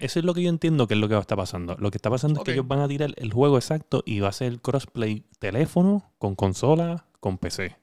es 0.00 0.24
lo 0.24 0.32
que 0.34 0.42
yo 0.44 0.48
entiendo 0.48 0.86
que 0.86 0.94
es 0.94 1.00
lo 1.00 1.08
que 1.08 1.18
está 1.18 1.34
pasando. 1.34 1.76
Lo 1.80 1.90
que 1.90 1.98
está 1.98 2.08
pasando 2.08 2.38
es 2.40 2.44
que 2.44 2.52
ellos 2.52 2.68
van 2.68 2.78
a 2.78 2.86
tirar 2.88 3.10
el 3.16 3.32
juego 3.32 3.56
exacto 3.56 4.04
y 4.06 4.20
va 4.20 4.28
a 4.28 4.32
ser 4.32 4.60
crossplay 4.60 5.24
teléfono 5.40 6.12
con 6.18 6.36
consola 6.36 7.06
con 7.18 7.38
PC. 7.38 7.74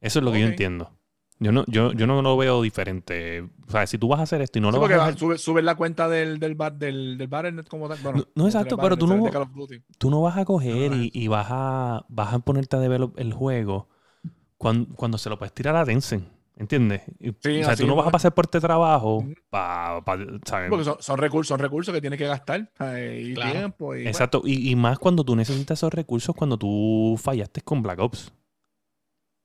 Eso 0.00 0.18
es 0.20 0.24
lo 0.24 0.30
que 0.30 0.38
yo 0.40 0.46
entiendo. 0.46 0.96
Yo 1.42 1.50
no, 1.50 1.64
yo, 1.66 1.92
yo 1.92 2.06
no 2.06 2.22
lo 2.22 2.36
veo 2.36 2.62
diferente. 2.62 3.42
O 3.66 3.70
sea, 3.70 3.86
si 3.86 3.98
tú 3.98 4.06
vas 4.08 4.20
a 4.20 4.22
hacer 4.22 4.42
esto 4.42 4.58
y 4.58 4.62
no 4.62 4.68
Sí, 4.68 4.74
lo 4.76 4.80
vas 4.80 4.88
porque 4.90 5.00
a 5.00 5.04
hacer, 5.06 5.18
sube, 5.18 5.38
sube 5.38 5.60
la 5.62 5.74
cuenta 5.74 6.08
del, 6.08 6.38
del, 6.38 6.54
bar, 6.54 6.74
del, 6.74 7.18
del 7.18 7.26
Battle.net 7.26 7.66
como 7.66 7.88
tal. 7.88 7.98
Bueno, 8.02 8.24
No- 8.34 8.46
exacto, 8.46 8.76
pero 8.76 8.96
tú 8.96 9.06
no- 9.08 9.22
tú 9.98 10.10
no 10.10 10.22
vas 10.22 10.36
a 10.36 10.44
coger 10.44 10.92
y, 10.92 11.10
y 11.12 11.26
vas 11.26 11.48
a 11.50 12.04
vas 12.08 12.32
a 12.34 12.38
ponerte 12.38 12.76
a 12.76 12.78
develop 12.78 13.18
el 13.18 13.32
juego 13.32 13.88
cuando, 14.56 14.94
cuando 14.94 15.18
se 15.18 15.28
lo 15.30 15.38
puedes 15.38 15.52
tirar 15.52 15.74
a 15.74 15.84
Tencent. 15.84 16.28
¿Entiendes? 16.54 17.02
Sí, 17.40 17.60
o 17.60 17.64
sea, 17.64 17.74
tú 17.74 17.86
no 17.86 17.96
vas 17.96 18.06
a 18.06 18.10
pasar 18.10 18.34
por 18.34 18.44
este 18.44 18.60
trabajo 18.60 19.24
para... 19.50 20.00
¿sabes? 20.44 20.68
Porque 20.70 20.84
son, 20.84 20.96
son 21.00 21.18
recursos, 21.18 21.48
son 21.48 21.58
recursos 21.58 21.92
que 21.94 22.00
tienes 22.00 22.18
que 22.18 22.26
gastar. 22.26 22.70
eh, 22.78 23.30
Y 23.30 23.34
Claro. 23.34 23.52
tiempo. 23.52 23.96
Y, 23.96 24.06
Exacto, 24.06 24.42
y, 24.44 24.70
y 24.70 24.76
más 24.76 24.98
cuando 24.98 25.24
tú 25.24 25.34
necesitas 25.34 25.78
esos 25.78 25.92
recursos 25.92 26.36
cuando 26.36 26.56
tú 26.58 27.16
fallaste 27.20 27.62
con 27.62 27.82
Black 27.82 27.98
Ops. 27.98 28.32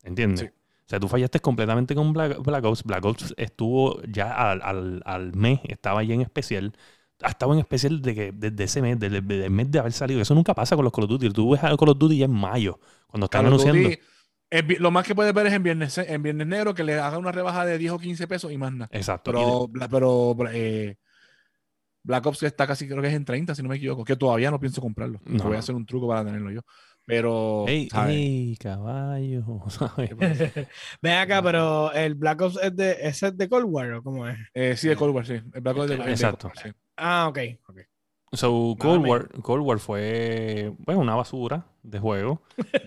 ¿Entiendes? 0.03 0.41
Sí. 0.41 0.49
O 0.87 0.89
sea, 0.89 0.99
tú 1.01 1.07
fallaste 1.09 1.39
completamente 1.41 1.93
con 1.95 2.13
Black, 2.13 2.37
Black 2.41 2.63
Ops. 2.63 2.83
Black 2.83 3.03
Ops 3.03 3.33
estuvo 3.37 4.01
ya 4.03 4.31
al, 4.51 4.61
al- 4.61 5.01
al 5.05 5.33
mes, 5.35 5.59
estaba 5.65 6.01
ya 6.03 6.13
en 6.15 6.21
especial. 6.21 6.73
Ha 7.21 7.29
estado 7.29 7.51
en 7.53 7.59
especial 7.59 8.01
de 8.01 8.15
que, 8.15 8.31
desde 8.31 8.63
ese 8.63 8.81
mes, 8.81 8.97
desde, 8.99 9.21
desde 9.21 9.45
el 9.45 9.51
mes 9.51 9.69
de 9.69 9.79
haber 9.79 9.91
salido. 9.91 10.21
Eso 10.21 10.33
nunca 10.33 10.53
pasa 10.53 10.75
con 10.75 10.85
los 10.85 10.93
Call 10.93 11.03
of 11.05 11.09
Duty. 11.09 11.29
Tú 11.31 11.51
ves 11.51 11.63
a 11.63 11.75
Call 11.75 11.89
of 11.89 11.97
Duty 11.97 12.17
ya 12.19 12.25
en 12.25 12.31
mayo, 12.31 12.79
cuando 13.07 13.25
están 13.25 13.43
Call 13.43 13.51
Duty, 13.57 13.69
anunciando. 13.69 13.97
es 14.49 14.65
vi- 14.67 14.75
lo 14.77 14.91
más 14.91 15.05
que 15.05 15.13
puedes 15.13 15.33
ver 15.33 15.47
es 15.47 15.53
en 15.53 15.63
viernes, 15.63 15.97
en 15.97 16.23
viernes 16.23 16.47
negro 16.47 16.73
que 16.73 16.83
le 16.85 16.93
haga 16.97 17.17
una 17.17 17.33
rebaja 17.33 17.65
de 17.65 17.77
10 17.77 17.91
o 17.91 17.99
15 17.99 18.25
pesos 18.27 18.49
y 18.53 18.57
más 18.57 18.71
nada. 18.71 18.89
Exacto. 18.93 19.31
de- 19.33 19.37
Pero, 19.89 20.35
pero 20.35 20.49
eh, 20.53 20.95
Black 22.03 22.25
Ops 22.25 22.43
está 22.43 22.65
casi, 22.65 22.87
creo 22.87 23.01
que 23.01 23.09
es 23.09 23.13
en 23.13 23.25
30, 23.25 23.53
si 23.55 23.61
no 23.61 23.67
me 23.69 23.75
equivoco. 23.75 24.05
Que 24.05 24.15
todavía 24.15 24.49
no 24.51 24.59
pienso 24.59 24.79
comprarlo. 24.79 25.19
No, 25.25 25.43
Voy 25.43 25.55
a 25.57 25.59
hacer 25.59 25.75
un 25.75 25.85
truco 25.85 26.07
para 26.07 26.23
tenerlo 26.23 26.51
yo. 26.51 26.61
Pero, 27.07 27.63
¡Ey, 27.69 27.87
ey, 28.09 28.57
caballo! 28.57 29.63
¿sabes? 29.69 30.11
Ven 31.01 31.13
acá, 31.13 31.41
pero 31.41 31.93
el 31.93 32.15
Black 32.15 32.41
Ops 32.41 32.59
es 32.61 32.75
de, 32.75 32.97
¿ese 33.01 33.27
es 33.27 33.37
de 33.37 33.47
Cold 33.47 33.65
War 33.65 33.93
o 33.93 34.03
cómo 34.03 34.27
es? 34.27 34.37
Eh, 34.53 34.75
sí, 34.75 34.89
de 34.89 34.97
Cold 34.97 35.15
War, 35.15 35.25
sí. 35.25 35.35
El 35.35 35.61
Black 35.61 35.77
Ops 35.77 35.87
de, 35.87 35.95
el 35.95 36.03
de 36.03 36.11
Exacto. 36.11 36.49
Cold 36.49 36.57
War, 36.57 36.67
sí. 36.67 36.79
Ah, 36.97 37.27
ok. 37.29 37.39
ok. 37.69 37.77
So, 38.33 38.75
Cold 38.77 39.07
War, 39.07 39.29
Cold 39.41 39.63
War 39.63 39.79
fue 39.79 40.73
bueno, 40.79 40.99
una 40.99 41.15
basura 41.15 41.65
de 41.81 41.97
juego. 41.97 42.41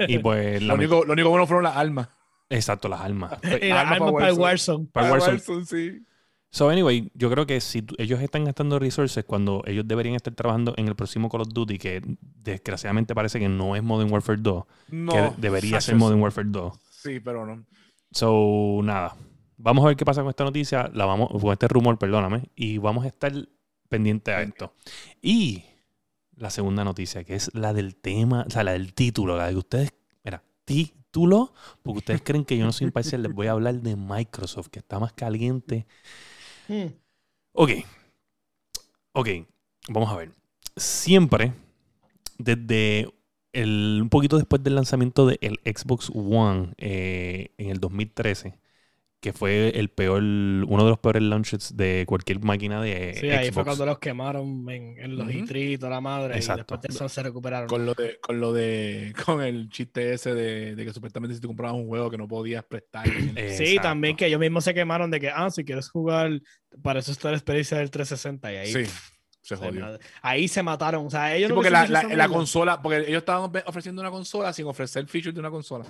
y 0.07 0.19
pues 0.21 0.61
Lo 0.61 0.75
único, 0.75 1.03
lo 1.07 1.15
único 1.15 1.31
bueno 1.31 1.47
fueron 1.47 1.65
las 1.65 1.77
armas. 1.77 2.11
Exacto, 2.51 2.89
las 2.89 3.01
armas. 3.01 3.39
Y 3.43 3.69
la 3.69 3.81
Arma 3.81 3.93
arma 3.95 4.07
pa' 4.07 4.13
para 4.13 4.29
el 4.29 4.39
Warzone. 4.39 4.43
Warzone. 4.43 4.89
Para. 4.93 5.11
Warzone, 5.13 5.65
sí. 5.65 6.05
So, 6.53 6.69
anyway, 6.69 7.11
yo 7.15 7.31
creo 7.31 7.47
que 7.47 7.61
si 7.61 7.85
ellos 7.99 8.21
están 8.21 8.45
gastando 8.45 8.79
resources 8.81 9.25
cuando 9.25 9.63
ellos 9.67 9.87
deberían 9.87 10.17
estar 10.17 10.35
trabajando 10.35 10.75
en 10.77 10.89
el 10.89 10.97
próximo 10.97 11.29
Call 11.29 11.43
of 11.43 11.49
Duty, 11.53 11.79
que 11.79 12.03
desgraciadamente 12.21 13.15
parece 13.15 13.39
que 13.39 13.49
no 13.49 13.77
es 13.77 13.83
Modern 13.85 14.11
Warfare 14.13 14.41
2, 14.43 14.65
No. 14.91 15.13
que 15.13 15.33
debería 15.41 15.81
ser. 15.81 15.95
Modern 15.95 16.21
Warfare 16.21 16.49
2. 16.51 16.75
Sí, 16.91 17.21
pero 17.21 17.47
no. 17.47 17.65
So, 18.11 18.81
nada. 18.83 19.17
Vamos 19.59 19.85
a 19.85 19.89
ver 19.89 19.97
qué 19.97 20.05
pasa 20.05 20.23
con 20.23 20.31
esta 20.31 20.43
noticia, 20.43 20.91
la 20.93 21.05
vamos, 21.05 21.29
con 21.41 21.53
este 21.53 21.69
rumor, 21.69 21.99
perdóname, 21.99 22.51
y 22.57 22.79
vamos 22.79 23.05
a 23.05 23.09
estar 23.09 23.33
pendientes 23.89 24.35
a 24.35 24.43
esto. 24.43 24.75
Y 25.23 25.63
la 26.37 26.51
segunda 26.51 26.83
noticia, 26.83 27.23
que 27.23 27.37
es 27.37 27.55
la 27.55 27.73
del 27.73 27.95
tema, 27.95 28.45
o 28.49 28.51
sea, 28.51 28.65
la 28.65 28.73
del 28.73 28.93
título, 28.95 29.37
la 29.37 29.47
de 29.47 29.53
que 29.53 29.59
ustedes, 29.59 29.93
mira, 30.25 30.43
título, 30.65 31.53
porque 31.83 31.99
ustedes 31.99 32.23
creen 32.23 32.45
que 32.45 32.57
yo 32.59 32.65
no 32.65 32.73
soy 32.73 32.87
imparcial, 32.87 33.23
les 33.23 33.33
voy 33.33 33.47
a 33.47 33.53
hablar 33.53 33.75
de 33.83 33.95
Microsoft, 33.95 34.69
que 34.69 34.79
está 34.81 34.99
más 34.99 35.13
caliente 35.13 35.87
Ok. 37.53 37.71
Ok. 39.13 39.29
Vamos 39.89 40.11
a 40.11 40.17
ver. 40.17 40.33
Siempre, 40.77 41.53
desde 42.39 43.09
el, 43.53 43.99
un 44.03 44.09
poquito 44.09 44.37
después 44.37 44.63
del 44.63 44.77
lanzamiento 44.77 45.27
del 45.27 45.61
Xbox 45.65 46.11
One 46.15 46.73
eh, 46.79 47.51
en 47.59 47.71
el 47.71 47.81
2013, 47.81 48.55
que 49.21 49.35
fue 49.35 49.79
el 49.79 49.91
peor, 49.91 50.23
uno 50.23 50.85
de 50.85 50.89
los 50.89 50.99
peores 50.99 51.23
launches 51.23 51.77
de 51.77 52.05
cualquier 52.09 52.41
máquina 52.41 52.81
de 52.81 53.15
Sí, 53.21 53.29
ahí 53.29 53.53
fue 53.53 53.65
cuando 53.65 53.85
los 53.85 53.99
quemaron 53.99 54.65
en, 54.71 54.99
en 54.99 55.17
los. 55.17 55.29
E3 55.29 55.73
y 55.73 55.79
toda 55.79 55.91
la 55.91 56.01
madre. 56.01 56.37
Exacto. 56.37 56.75
Y 56.75 56.79
después 56.79 56.81
de 56.81 56.89
eso 56.89 57.09
se 57.09 57.23
recuperaron. 57.23 57.69
Con 57.69 57.85
lo 57.85 57.93
de, 57.93 58.19
con 58.19 58.41
lo 58.41 58.55
de, 58.55 59.13
con 59.27 59.43
el 59.43 59.69
chiste 59.69 60.15
ese 60.15 60.33
de, 60.35 60.75
de 60.75 60.85
que 60.87 60.93
supuestamente 60.95 61.35
si 61.35 61.41
tú 61.41 61.49
comprabas 61.49 61.77
un 61.77 61.87
juego 61.87 62.11
que 62.11 62.17
no 62.17 62.27
podías 62.27 62.65
prestar. 62.65 63.07
Sí, 63.51 63.77
también 63.83 64.17
que 64.17 64.27
ellos 64.27 64.41
mismos 64.41 64.65
se 64.65 64.73
quemaron 64.73 65.11
de 65.11 65.21
que, 65.21 65.29
ah, 65.29 65.51
si 65.51 65.65
quieres 65.65 65.91
jugar, 65.91 66.41
para 66.83 67.01
eso 67.01 67.13
está 67.13 67.31
la 67.31 67.37
experiencia 67.37 67.77
del 67.77 67.91
360 67.91 68.53
y 68.53 68.57
ahí. 68.57 68.73
sí, 68.73 68.85
se 69.43 69.57
se 69.57 69.57
jodió. 69.57 69.99
ahí 70.23 70.49
se 70.49 70.63
mataron. 70.63 71.07
O 71.07 71.11
sea, 71.11 71.35
ellos 71.35 71.49
Sí, 71.49 71.51
no 71.51 71.57
porque 71.57 71.71
la, 71.71 71.87
la, 71.89 72.03
la 72.05 72.29
consola, 72.29 72.81
porque 72.81 72.99
ellos 72.99 73.19
estaban 73.19 73.51
ofreciendo 73.67 74.01
una 74.01 74.11
consola 74.11 74.53
sin 74.53 74.67
ofrecer 74.67 75.07
features 75.07 75.35
de 75.35 75.41
una 75.41 75.51
consola. 75.51 75.85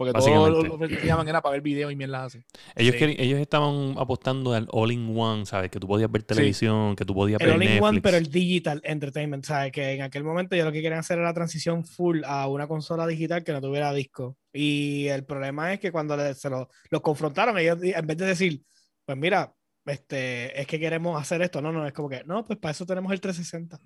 Porque 0.00 0.14
todo 0.14 0.22
Básicamente. 0.22 0.68
lo, 0.68 0.76
lo 0.78 0.88
que 0.88 1.06
llamaban 1.06 1.28
era 1.28 1.42
para 1.42 1.52
ver 1.52 1.60
videos 1.60 1.92
y 1.92 1.96
mierdas 1.96 2.22
así. 2.34 2.42
Ellos, 2.74 2.94
Sí. 2.98 3.16
ellos 3.18 3.38
estaban 3.38 3.96
apostando 3.98 4.54
al 4.54 4.66
all-in-one, 4.72 5.44
¿sabes? 5.44 5.70
Que 5.70 5.78
tú 5.78 5.86
podías 5.86 6.10
ver 6.10 6.22
televisión, 6.22 6.96
que 6.96 7.04
tú 7.04 7.12
podías 7.14 7.38
El 7.38 7.46
ver 7.48 7.56
all 7.56 7.62
in 7.62 7.68
Netflix. 7.68 7.86
one, 7.90 8.00
pero 8.00 8.16
el 8.16 8.30
digital 8.30 8.80
entertainment, 8.82 9.44
¿sabes? 9.44 9.72
Que 9.72 9.90
en 9.92 10.00
aquel 10.00 10.24
momento 10.24 10.56
yo 10.56 10.64
lo 10.64 10.72
que 10.72 10.80
querían 10.80 11.00
hacer 11.00 11.18
era 11.18 11.26
la 11.28 11.34
transición 11.34 11.84
full 11.84 12.22
a 12.24 12.48
una 12.48 12.66
consola 12.66 13.06
digital 13.06 13.44
que 13.44 13.52
no 13.52 13.60
tuviera 13.60 13.92
disco. 13.92 14.38
Y 14.54 15.06
el 15.08 15.26
problema 15.26 15.70
es 15.74 15.80
que 15.80 15.92
cuando 15.92 16.16
se 16.32 16.48
lo- 16.48 16.70
los 16.88 17.00
confrontaron, 17.02 17.58
ellos 17.58 17.76
en 17.82 18.06
vez 18.06 18.16
de 18.16 18.24
decir, 18.24 18.62
pues 19.04 19.18
mira, 19.18 19.52
este, 19.84 20.58
es 20.58 20.66
que 20.66 20.80
queremos 20.80 21.20
hacer 21.20 21.42
esto. 21.42 21.60
No, 21.60 21.72
no, 21.72 21.86
es 21.86 21.92
como 21.92 22.08
que, 22.08 22.24
no, 22.24 22.42
pues 22.46 22.58
para 22.58 22.72
eso 22.72 22.86
tenemos 22.86 23.12
el 23.12 23.20
360. 23.20 23.78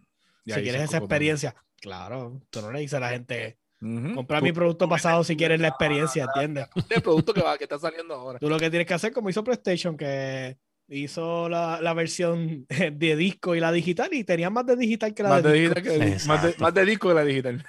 Y 0.45 0.53
si 0.53 0.63
quieres 0.63 0.83
esa 0.83 0.99
experiencia, 0.99 1.57
claro, 1.81 2.41
tú 2.51 2.61
no 2.61 2.71
le 2.71 2.79
dices 2.79 2.95
a 2.95 3.01
la 3.01 3.09
gente, 3.11 3.59
Ujú. 3.85 4.15
compra 4.15 4.39
Tú- 4.39 4.45
mi 4.45 4.53
producto 4.53 4.89
pasado 4.89 5.23
si 5.25 5.37
quieres 5.37 5.61
la 5.61 5.69
experiencia, 5.69 6.25
¿entiendes? 6.25 6.69
El 6.91 7.03
producto 7.03 7.35
que, 7.35 7.43
va, 7.43 7.59
que 7.59 7.65
está 7.65 7.79
saliendo 7.79 8.15
ahora. 8.15 8.39
Tú 8.39 8.49
lo 8.49 8.59
que 8.59 8.71
tienes 8.71 8.87
que 8.89 8.95
hacer, 8.95 9.13
como 9.13 9.29
hizo 9.31 9.45
PlayStation, 9.45 9.97
que 9.97 10.57
hizo 10.89 11.49
la, 11.49 11.81
la 11.81 11.93
versión 11.95 12.67
de 12.69 13.17
disco 13.17 13.55
y 13.55 13.61
la 13.61 13.73
digital, 13.73 14.13
y 14.13 14.25
tenía 14.25 14.51
más 14.51 14.67
de 14.67 14.77
digital 14.77 15.13
que 15.15 15.23
la 15.23 15.29
Más 15.29 15.43
de, 15.43 15.51
de, 15.53 15.61
disco. 15.61 15.75
digital 15.81 15.83
que 15.83 15.99
más, 16.09 16.43
de, 16.43 16.49
Exacto. 16.49 16.63
más 16.65 16.75
de 16.75 16.85
disco 16.85 17.09
que 17.09 17.15
la 17.15 17.25
digital. 17.25 17.65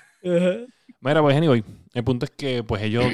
Mira, 1.01 1.21
pues 1.21 1.35
anyway, 1.37 1.63
el 1.93 2.03
punto 2.03 2.25
es 2.25 2.31
que 2.31 2.63
pues 2.63 2.81
ellos 2.81 3.05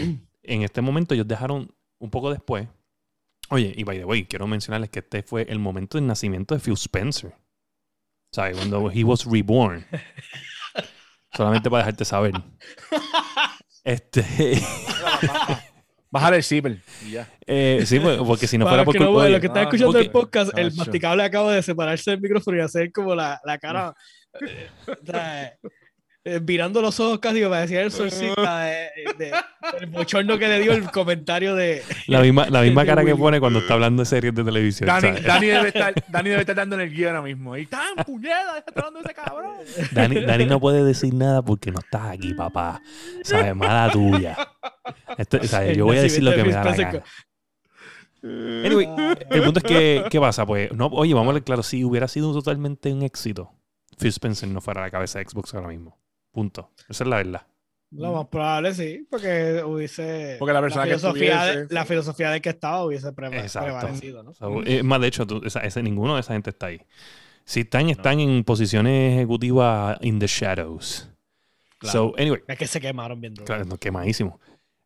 en 0.44 0.62
este 0.62 0.82
momento 0.82 1.14
ellos 1.14 1.28
dejaron 1.28 1.74
un 2.00 2.10
poco 2.10 2.32
después. 2.32 2.68
Oye, 3.50 3.74
y 3.76 3.84
by 3.84 3.98
the 3.98 4.06
way, 4.06 4.24
quiero 4.26 4.48
mencionarles 4.48 4.90
que 4.90 5.00
este 5.00 5.24
fue 5.24 5.44
el 5.50 5.60
momento 5.60 5.98
del 5.98 6.08
nacimiento 6.08 6.56
de 6.56 6.62
Phil 6.62 6.74
Spencer. 6.76 7.34
¿Sabes? 8.34 8.56
Cuando 8.56 8.90
he 8.92 9.04
was 9.04 9.26
reborn. 9.26 9.86
Solamente 11.34 11.70
para 11.70 11.84
dejarte 11.84 12.06
saber. 12.06 12.34
Este, 13.84 14.24
Bajar 16.12 16.34
el 16.34 16.44
zipper 16.44 16.78
eh, 17.48 17.84
sí, 17.86 18.00
pues, 18.00 18.18
porque 18.18 18.46
si 18.46 18.58
no 18.58 18.66
Para 18.66 18.84
fuera 18.84 18.86
por 18.86 19.00
no 19.00 19.08
culpa- 19.08 19.24
oye, 19.24 19.32
lo 19.34 19.40
que 19.40 19.48
están 19.48 19.60
ah, 19.60 19.64
escuchando 19.64 19.94
porque- 19.94 20.06
el 20.06 20.12
podcast, 20.12 20.58
el 20.58 20.74
masticable 20.76 21.24
acaba 21.24 21.54
de 21.54 21.64
separarse 21.64 22.12
del 22.12 22.22
micrófono 22.22 22.58
y 22.58 22.60
hacer 22.60 22.92
como 22.92 23.16
la, 23.16 23.40
la 23.46 23.58
cara, 23.58 23.96
eh, 26.24 26.30
o 26.30 26.30
sea, 26.30 26.36
eh, 26.36 26.40
virando 26.42 26.82
los 26.82 27.00
ojos 27.00 27.20
casi 27.20 27.42
para 27.42 27.62
decir 27.62 27.78
el 27.78 27.92
solcita 27.92 28.60
de, 28.66 28.90
de- 29.18 29.32
el 29.80 29.86
bochorno 29.88 30.38
que 30.38 30.48
le 30.48 30.60
dio 30.60 30.72
el 30.74 30.90
comentario 30.92 31.56
de 31.56 31.84
la 32.08 32.22
misma, 32.22 32.48
la 32.50 32.62
misma 32.62 32.86
cara 32.86 33.04
que 33.06 33.16
pone 33.16 33.40
cuando 33.40 33.60
está 33.60 33.74
hablando 33.76 34.02
de 34.02 34.06
series 34.06 34.34
de 34.36 34.44
televisión. 34.44 34.88
Dani, 34.88 35.02
¿sabes? 35.02 35.24
Dani, 35.24 35.48
debe 35.48 35.68
estar, 35.70 35.94
Dani 36.10 36.30
debe 36.30 36.42
estar 36.42 36.56
dando 36.56 36.76
en 36.76 36.82
el 36.82 36.94
guía 36.94 37.08
ahora 37.08 37.22
mismo. 37.22 37.56
Y 37.58 37.66
tan 37.66 37.96
puñeta, 38.06 38.58
está 38.58 38.72
hablando 38.76 39.00
ese 39.00 39.14
cabrón. 39.14 39.52
Dani, 39.92 40.22
Dani 40.26 40.46
no 40.46 40.60
puede 40.60 40.84
decir 40.84 41.14
nada 41.14 41.42
porque 41.42 41.72
no 41.72 41.80
estás 41.80 42.04
aquí, 42.12 42.34
papá. 42.34 42.82
¿Sabes? 43.24 43.56
Mala 43.56 43.92
tuya. 43.92 44.38
Esto- 45.18 45.38
o 45.42 45.44
sea, 45.44 45.66
El 45.66 45.78
yo 45.78 45.86
voy 45.86 45.98
a 45.98 46.02
decir 46.04 46.24
lo 46.24 46.34
que 46.34 46.44
me 46.44 46.52
da 46.52 46.64
la 46.64 46.76
gana. 46.76 47.04
Anyway, 48.24 48.88
el 49.32 49.44
punto 49.44 49.60
es 49.60 49.64
que, 49.64 50.04
¿qué 50.12 50.20
pasa? 50.20 50.46
Pues, 50.46 50.72
no, 50.74 50.88
oye, 50.88 51.14
vamos 51.14 51.32
a 51.32 51.34
ver 51.34 51.44
claro, 51.44 51.64
si 51.64 51.84
hubiera 51.84 52.08
sido 52.08 52.32
totalmente 52.34 52.94
un 52.94 53.02
éxito, 53.02 53.52
Phil 53.98 54.10
Spencer 54.10 54.48
no 54.50 54.62
fuera 54.62 54.82
la 54.82 54.92
cabeza 54.92 55.18
de 55.20 55.26
Xbox 55.28 55.54
ahora 55.56 55.70
mismo. 55.70 55.98
Punto. 56.32 56.72
Esa 56.90 57.04
es 57.04 57.10
la 57.10 57.18
verdad. 57.18 57.48
Lo 57.92 58.14
más 58.14 58.28
probable 58.28 58.74
sí, 58.74 59.06
porque 59.10 59.62
hubiese 59.66 60.38
Porque 60.40 60.54
la 60.54 60.62
persona 60.62 60.86
que 60.86 60.92
filosofía, 60.92 61.44
de, 61.44 61.52
estuviese- 61.52 61.74
la 61.74 61.86
filosofía 61.86 62.32
de 62.32 62.42
que 62.42 62.50
estaba 62.50 62.86
hubiese 62.86 63.12
pre- 63.12 63.28
Exacto. 63.40 63.66
prevalecido, 63.78 64.24
¿no? 64.24 64.30
O 64.32 64.34
sea, 64.34 64.48
es 64.66 64.84
más, 64.84 65.02
de 65.02 65.08
hecho, 65.08 65.28
tú- 65.28 65.42
esa- 65.44 65.60
ese, 65.60 65.84
ninguno 65.84 66.16
de 66.16 66.22
esa 66.22 66.32
gente 66.34 66.52
está 66.52 66.68
ahí. 66.68 66.82
Si 67.44 67.62
están, 67.62 67.90
están 67.90 68.20
en 68.22 68.44
posiciones 68.46 69.14
ejecutivas 69.18 69.98
in 70.02 70.20
the 70.20 70.28
shadows. 70.28 71.10
So, 71.82 72.14
anyway, 72.18 72.42
Es 72.48 72.58
que 72.58 72.68
se 72.68 72.80
quemaron 72.80 73.20
bien 73.20 73.34
duro. 73.34 73.46
Claro, 73.46 73.66
no, 73.66 73.78
quemadísimo. 73.78 74.40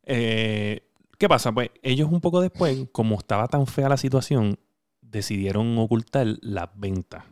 Eh, 0.04 0.82
¿Qué 1.20 1.30
pasa? 1.30 1.52
Pues 1.52 1.70
ellos 1.84 2.10
un 2.12 2.22
poco 2.22 2.42
después, 2.42 2.88
como 2.92 3.18
estaba 3.20 3.48
tan 3.48 3.68
fea 3.68 3.88
la 3.90 3.98
situación, 3.98 4.58
decidieron 5.02 5.78
ocultar 5.78 6.26
las 6.42 6.70
ventas. 6.76 7.24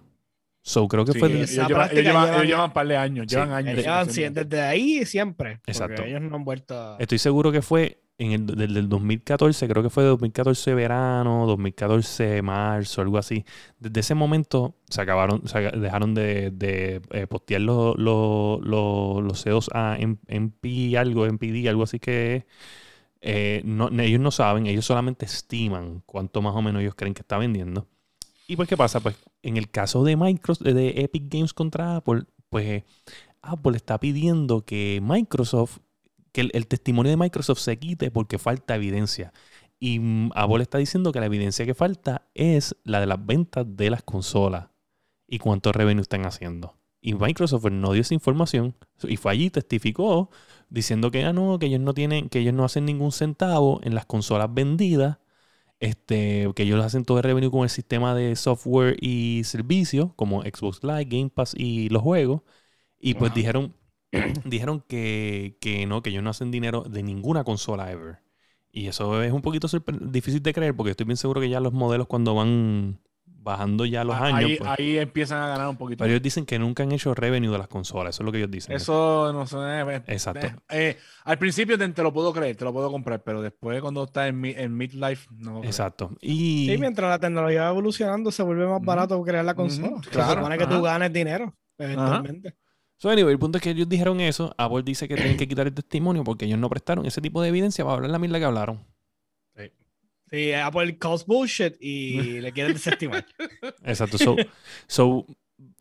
So, 0.66 0.88
creo 0.88 1.04
que 1.04 1.12
Sí, 1.12 1.20
fue... 1.20 1.28
ellos, 1.32 1.52
llevan, 1.52 1.70
ellos 1.92 2.04
llevan- 2.04 2.04
llevan- 2.06 2.34
ellos 2.36 2.46
llevan 2.48 2.66
un 2.66 2.72
par 2.72 2.88
de 2.88 2.96
años, 2.98 3.26
Sí. 3.28 3.36
llevan 3.36 3.52
años. 3.52 3.76
Llevan 3.76 4.08
desde 4.34 4.62
ahí 4.62 5.06
siempre. 5.06 5.58
Porque 5.58 5.72
Exacto. 5.72 6.04
ellos 6.04 6.22
no 6.22 6.38
han 6.38 6.46
vuelto 6.46 6.74
a... 6.80 6.96
Estoy 7.00 7.18
seguro 7.20 7.52
que 7.52 7.62
fue 7.62 8.00
en 8.18 8.32
el 8.32 8.46
del, 8.46 8.74
del 8.74 8.88
2014, 8.88 9.68
creo 9.68 9.84
que 9.84 9.90
fue 9.90 10.04
de 10.04 10.10
2014 10.10 10.74
verano, 10.74 11.46
2014 11.48 12.42
marzo, 12.44 13.02
algo 13.02 13.18
así. 13.18 13.44
Desde 13.80 14.00
ese 14.00 14.16
momento 14.16 14.76
se 14.90 15.02
acabaron, 15.02 15.46
se 15.48 15.60
dejaron 15.60 16.14
de, 16.14 16.52
de, 16.52 17.02
eh, 17.12 17.28
postear 17.28 17.60
los, 17.62 17.98
los, 17.98 18.62
los, 18.62 19.22
los 19.22 19.44
CEOs 19.44 19.70
a 19.74 19.98
MP 20.00 20.98
algo, 20.98 21.26
MPD, 21.26 21.68
algo 21.68 21.84
así 21.84 22.00
que. 22.00 22.46
Eh, 23.26 23.62
no, 23.64 23.88
ellos 24.02 24.20
no 24.20 24.32
saben, 24.32 24.68
ellos 24.68 24.86
solamente 24.86 25.26
estiman 25.26 26.04
cuánto 26.06 26.42
más 26.42 26.54
o 26.56 26.62
menos 26.62 26.82
ellos 26.82 26.94
creen 26.96 27.14
que 27.14 27.22
está 27.22 27.38
vendiendo. 27.38 27.88
Y 28.48 28.56
pues, 28.56 28.68
¿qué 28.68 28.78
pasa? 28.78 29.00
Pues 29.00 29.16
en 29.42 29.58
el 29.58 29.70
caso 29.70 30.04
de 30.04 30.16
Microsoft, 30.16 30.66
de 30.66 30.90
Epic 31.02 31.24
Games 31.30 31.54
contra 31.54 31.96
Apple, 31.96 32.24
pues 32.50 32.84
Apple 33.42 33.78
está 33.78 34.00
pidiendo 34.00 34.66
que 34.66 35.00
Microsoft, 35.02 35.80
que 36.32 36.42
el, 36.42 36.52
el 36.54 36.68
testimonio 36.68 37.10
de 37.10 37.18
Microsoft 37.18 37.60
se 37.60 37.78
quite 37.78 38.12
porque 38.12 38.38
falta 38.38 38.76
evidencia. 38.76 39.34
Y 39.80 40.00
mm, 40.00 40.32
Apple 40.36 40.64
está 40.64 40.78
diciendo 40.78 41.12
que 41.12 41.20
la 41.20 41.26
evidencia 41.26 41.66
que 41.66 41.74
falta 41.74 42.28
es 42.34 42.76
la 42.84 43.00
de 43.00 43.08
las 43.08 43.26
ventas 43.26 43.66
de 43.68 43.90
las 43.90 44.04
consolas 44.04 44.68
y 45.28 45.40
cuánto 45.40 45.72
revenue 45.72 46.02
están 46.02 46.26
haciendo. 46.26 46.78
Y 47.02 47.16
Microsoft 47.16 47.64
pues, 47.64 47.74
no 47.74 47.92
dio 47.92 48.02
esa 48.02 48.14
información 48.14 48.76
y 49.04 49.18
fue 49.18 49.34
allí, 49.34 49.50
testificó, 49.50 50.30
diciendo 50.70 51.12
que, 51.12 51.26
ah, 51.26 51.34
no, 51.34 51.60
que 51.60 51.66
ellos 51.66 51.82
no 51.82 51.94
tienen, 51.94 52.30
que 52.30 52.40
ellos 52.40 52.54
no 52.54 52.64
hacen 52.64 52.86
ningún 52.86 53.12
centavo 53.12 53.82
en 53.84 53.94
las 53.94 54.06
consolas 54.06 54.54
vendidas, 54.54 55.18
este, 55.84 56.50
que 56.56 56.64
ellos 56.64 56.84
hacen 56.84 57.04
todo 57.04 57.18
el 57.18 57.26
revenue 57.26 57.52
con 57.52 57.64
el 57.64 57.70
sistema 57.70 58.16
de 58.16 58.38
software 58.38 58.96
y 59.02 59.42
servicios, 59.44 60.14
como 60.16 60.42
Xbox 60.42 60.82
Live, 60.82 61.06
Game 61.06 61.30
Pass 61.30 61.54
y 61.58 61.90
los 61.90 62.02
juegos. 62.02 62.42
Y 63.00 63.16
pues 63.16 63.34
dijeron, 63.34 63.76
dijeron 64.46 64.82
que, 64.88 65.58
que 65.60 65.86
no, 65.86 66.02
que 66.02 66.12
ellos 66.12 66.24
no 66.24 66.30
hacen 66.30 66.52
dinero 66.52 66.84
de 66.84 67.04
ninguna 67.04 67.44
consola 67.44 67.92
ever. 67.92 68.20
Y 68.72 68.88
eso 68.88 69.22
es 69.22 69.34
un 69.34 69.42
poquito 69.42 69.68
difícil 70.02 70.42
de 70.42 70.54
creer 70.54 70.76
porque 70.76 70.92
estoy 70.92 71.06
bien 71.06 71.18
seguro 71.18 71.42
que 71.42 71.50
ya 71.50 71.60
los 71.60 71.74
modelos 71.74 72.08
cuando 72.08 72.34
van 72.34 73.02
bajando 73.44 73.86
ya 73.86 74.04
los 74.04 74.16
años, 74.16 74.50
ahí, 74.50 74.56
pues, 74.58 74.70
ahí 74.80 74.98
empiezan 74.98 75.42
a 75.44 75.48
ganar 75.50 75.68
un 75.68 75.76
poquito. 75.78 76.00
pero 76.00 76.12
ellos 76.12 76.24
dicen 76.24 76.46
que 76.46 76.58
nunca 76.58 76.84
han 76.84 76.92
hecho 76.92 77.14
revenue 77.14 77.52
de 77.52 77.58
las 77.58 77.68
consolas. 77.68 78.16
Eso 78.16 78.24
es 78.24 78.26
lo 78.26 78.32
que 78.32 78.38
ellos 78.40 78.50
dicen. 78.52 78.76
Eso 78.76 79.32
no 79.34 79.46
sé. 79.46 79.58
eh, 79.58 80.02
Exacto. 80.08 80.48
eh, 80.48 80.56
eh, 80.70 80.98
al 81.26 81.38
principio 81.38 81.78
te, 81.78 81.88
te 81.90 82.02
lo 82.02 82.14
puedo 82.14 82.32
creer, 82.34 82.56
te 82.56 82.64
lo 82.66 82.72
puedo 82.74 82.90
comprar, 82.90 83.22
pero 83.24 83.42
después 83.42 83.82
cuando 83.82 84.06
está 84.06 84.28
en, 84.28 84.40
mi- 84.40 84.56
en 84.56 84.76
midlife, 84.76 85.28
no. 85.38 85.64
Exacto. 85.64 86.12
Y 86.22 86.68
Sí, 86.72 86.78
mientras 86.80 87.10
la 87.10 87.20
tecnología 87.20 87.64
va 87.64 87.70
evolucionando, 87.70 88.32
se 88.32 88.42
vuelve 88.44 88.66
más 88.66 88.82
barato 88.82 89.22
crear 89.24 89.44
la 89.46 89.54
consola. 89.54 90.02
Se 90.04 90.10
claro, 90.10 90.36
supone 90.36 90.58
que 90.58 90.64
ajá. 90.64 90.76
tú 90.76 90.82
ganes 90.82 91.12
dinero, 91.14 91.54
eventualmente. 91.78 92.56
So, 92.98 93.10
anyway, 93.10 93.34
el 93.34 93.40
punto 93.40 93.58
es 93.58 93.62
que 93.64 93.72
ellos 93.72 93.90
dijeron 93.90 94.22
eso. 94.22 94.56
Apple 94.58 94.84
dice 94.84 95.10
que 95.10 95.16
tienen 95.16 95.36
que 95.36 95.46
quitar 95.48 95.68
el 95.68 95.74
testimonio 95.74 96.24
porque 96.24 96.46
ellos 96.46 96.58
no 96.58 96.70
prestaron 96.70 97.06
ese 97.06 97.20
tipo 97.20 97.42
de 97.42 97.50
evidencia 97.50 97.84
para 97.84 97.96
hablar 97.98 98.12
la 98.12 98.20
mierda 98.20 98.40
que 98.40 98.46
hablaron. 98.46 98.86
Sí, 100.34 100.52
Apple 100.52 100.98
calls 100.98 101.26
bullshit 101.28 101.76
y 101.80 102.18
le 102.42 102.52
quieren 102.52 102.74
desestimar. 102.74 103.24
Exacto. 103.84 104.18
So, 104.18 104.36
so, 104.88 105.26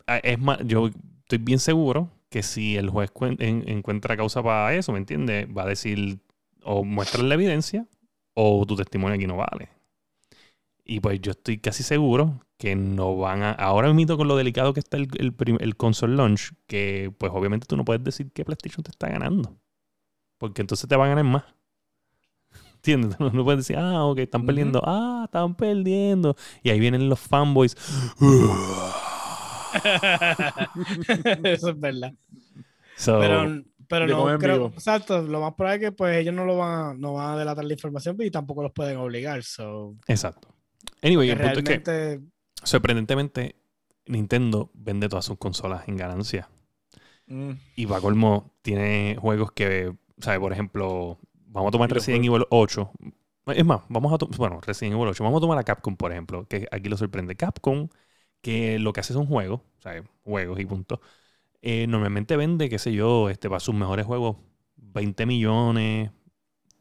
a- 0.05 0.17
es 0.19 0.37
más, 0.39 0.59
yo 0.65 0.91
estoy 1.23 1.39
bien 1.39 1.57
seguro 1.57 2.11
que 2.29 2.43
si 2.43 2.77
el 2.77 2.89
juez 2.91 3.11
cuen- 3.11 3.37
en- 3.41 3.67
encuentra 3.67 4.15
causa 4.15 4.43
para 4.43 4.75
eso, 4.75 4.91
¿me 4.91 4.99
entiendes? 4.99 5.47
Va 5.47 5.63
a 5.63 5.67
decir 5.67 6.19
o 6.63 6.83
muestra 6.83 7.23
la 7.23 7.33
evidencia 7.33 7.87
o 8.35 8.63
tu 8.67 8.75
testimonio 8.75 9.15
aquí 9.15 9.25
no 9.25 9.37
vale. 9.37 9.69
Y 10.85 10.99
pues 10.99 11.19
yo 11.21 11.31
estoy 11.31 11.57
casi 11.59 11.81
seguro 11.81 12.45
que 12.57 12.75
no 12.75 13.15
van 13.17 13.41
a. 13.41 13.51
Ahora 13.53 13.91
mismo 13.93 14.17
con 14.17 14.27
lo 14.27 14.35
delicado 14.35 14.73
que 14.73 14.81
está 14.81 14.97
el, 14.97 15.07
el, 15.17 15.33
el 15.59 15.77
console 15.77 16.15
launch, 16.15 16.51
que 16.67 17.11
pues 17.17 17.31
obviamente 17.33 17.65
tú 17.67 17.75
no 17.77 17.85
puedes 17.85 18.03
decir 18.03 18.31
que 18.31 18.45
PlayStation 18.45 18.83
te 18.83 18.91
está 18.91 19.07
ganando. 19.09 19.57
Porque 20.37 20.61
entonces 20.61 20.87
te 20.89 20.95
va 20.95 21.05
a 21.05 21.09
ganar 21.09 21.23
más. 21.23 21.43
¿Entiendes? 22.85 23.15
No, 23.19 23.29
no 23.29 23.43
puedes 23.45 23.59
decir, 23.59 23.77
ah, 23.77 24.03
ok, 24.03 24.19
están 24.19 24.45
perdiendo. 24.45 24.81
Ah, 24.85 25.23
están 25.25 25.55
perdiendo. 25.55 26.35
Y 26.61 26.69
ahí 26.69 26.79
vienen 26.79 27.07
los 27.07 27.19
fanboys. 27.19 27.77
Eso 31.43 31.69
es 31.69 31.79
verdad. 31.79 32.13
So, 32.97 33.19
Pero, 33.19 33.63
pero 33.87 34.07
no 34.07 34.37
creo. 34.37 34.67
Exacto, 34.67 35.21
lo 35.21 35.41
más 35.41 35.53
probable 35.53 35.85
es 35.85 35.89
que 35.89 35.95
pues 35.95 36.17
ellos 36.17 36.33
no 36.33 36.45
lo 36.45 36.57
van 36.57 36.73
a, 36.73 36.93
no 36.93 37.13
van 37.13 37.35
a 37.35 37.37
delatar 37.37 37.65
la 37.65 37.73
información 37.73 38.15
y 38.19 38.29
tampoco 38.29 38.63
los 38.63 38.71
pueden 38.71 38.97
obligar. 38.97 39.43
So, 39.43 39.95
Exacto. 40.07 40.49
Anyway, 41.01 41.27
que 41.27 41.33
el 41.33 41.53
punto 41.53 41.71
es 41.71 41.81
que, 41.81 42.19
sorprendentemente, 42.63 43.55
Nintendo 44.05 44.69
vende 44.73 45.09
todas 45.09 45.25
sus 45.25 45.37
consolas 45.37 45.87
en 45.87 45.97
ganancia. 45.97 46.49
Mm, 47.27 47.51
Y 47.75 47.87
para 47.87 48.01
colmo, 48.01 48.51
tiene 48.61 49.17
juegos 49.19 49.51
que, 49.53 49.93
¿sabes? 50.19 50.39
Por 50.39 50.53
ejemplo, 50.53 51.17
vamos 51.53 51.69
a 51.69 51.71
tomar 51.71 51.91
Resident 51.93 52.25
Evil 52.25 52.45
8. 52.49 52.91
Es 53.47 53.65
más, 53.65 53.81
vamos 53.89 54.13
a 54.13 54.17
tomar, 54.17 54.37
bueno, 54.37 54.61
Resident 54.61 54.95
Evil 54.95 55.07
8. 55.09 55.23
Vamos 55.23 55.39
a 55.39 55.41
tomar 55.41 55.57
a 55.59 55.63
Capcom, 55.63 55.95
por 55.97 56.11
ejemplo, 56.11 56.47
que 56.47 56.67
aquí 56.71 56.89
lo 56.89 56.97
sorprende. 56.97 57.35
Capcom, 57.35 57.89
que 58.41 58.79
lo 58.79 58.93
que 58.93 59.01
hace 59.01 59.13
son 59.13 59.25
juegos, 59.27 59.61
¿sabes? 59.79 60.03
Juegos 60.23 60.59
y 60.59 60.65
punto. 60.65 61.01
Eh, 61.61 61.87
normalmente 61.87 62.37
vende, 62.37 62.69
qué 62.69 62.79
sé 62.79 62.93
yo, 62.93 63.29
este, 63.29 63.49
para 63.49 63.59
sus 63.61 63.75
mejores 63.75 64.05
juegos, 64.05 64.37
20 64.77 65.25
millones, 65.25 66.11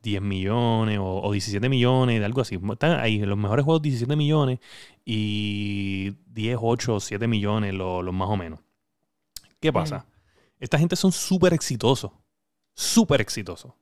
10 0.02 0.22
millones 0.22 0.98
o, 1.00 1.22
o 1.22 1.32
17 1.32 1.68
millones, 1.68 2.20
de 2.20 2.26
algo 2.26 2.42
así. 2.42 2.58
Están 2.72 3.00
ahí, 3.00 3.20
los 3.20 3.38
mejores 3.38 3.64
juegos 3.64 3.82
17 3.82 4.16
millones 4.16 4.60
y 5.04 6.12
10, 6.26 6.58
8, 6.60 7.00
7 7.00 7.28
millones, 7.28 7.74
lo- 7.74 8.02
los 8.02 8.14
más 8.14 8.28
o 8.30 8.36
menos. 8.36 8.60
¿Qué 9.60 9.72
pasa? 9.72 10.06
Esta 10.60 10.78
gente 10.78 10.96
son 10.96 11.12
súper 11.12 11.52
exitosos. 11.54 12.12
Súper 12.74 13.20
exitosos. 13.20 13.72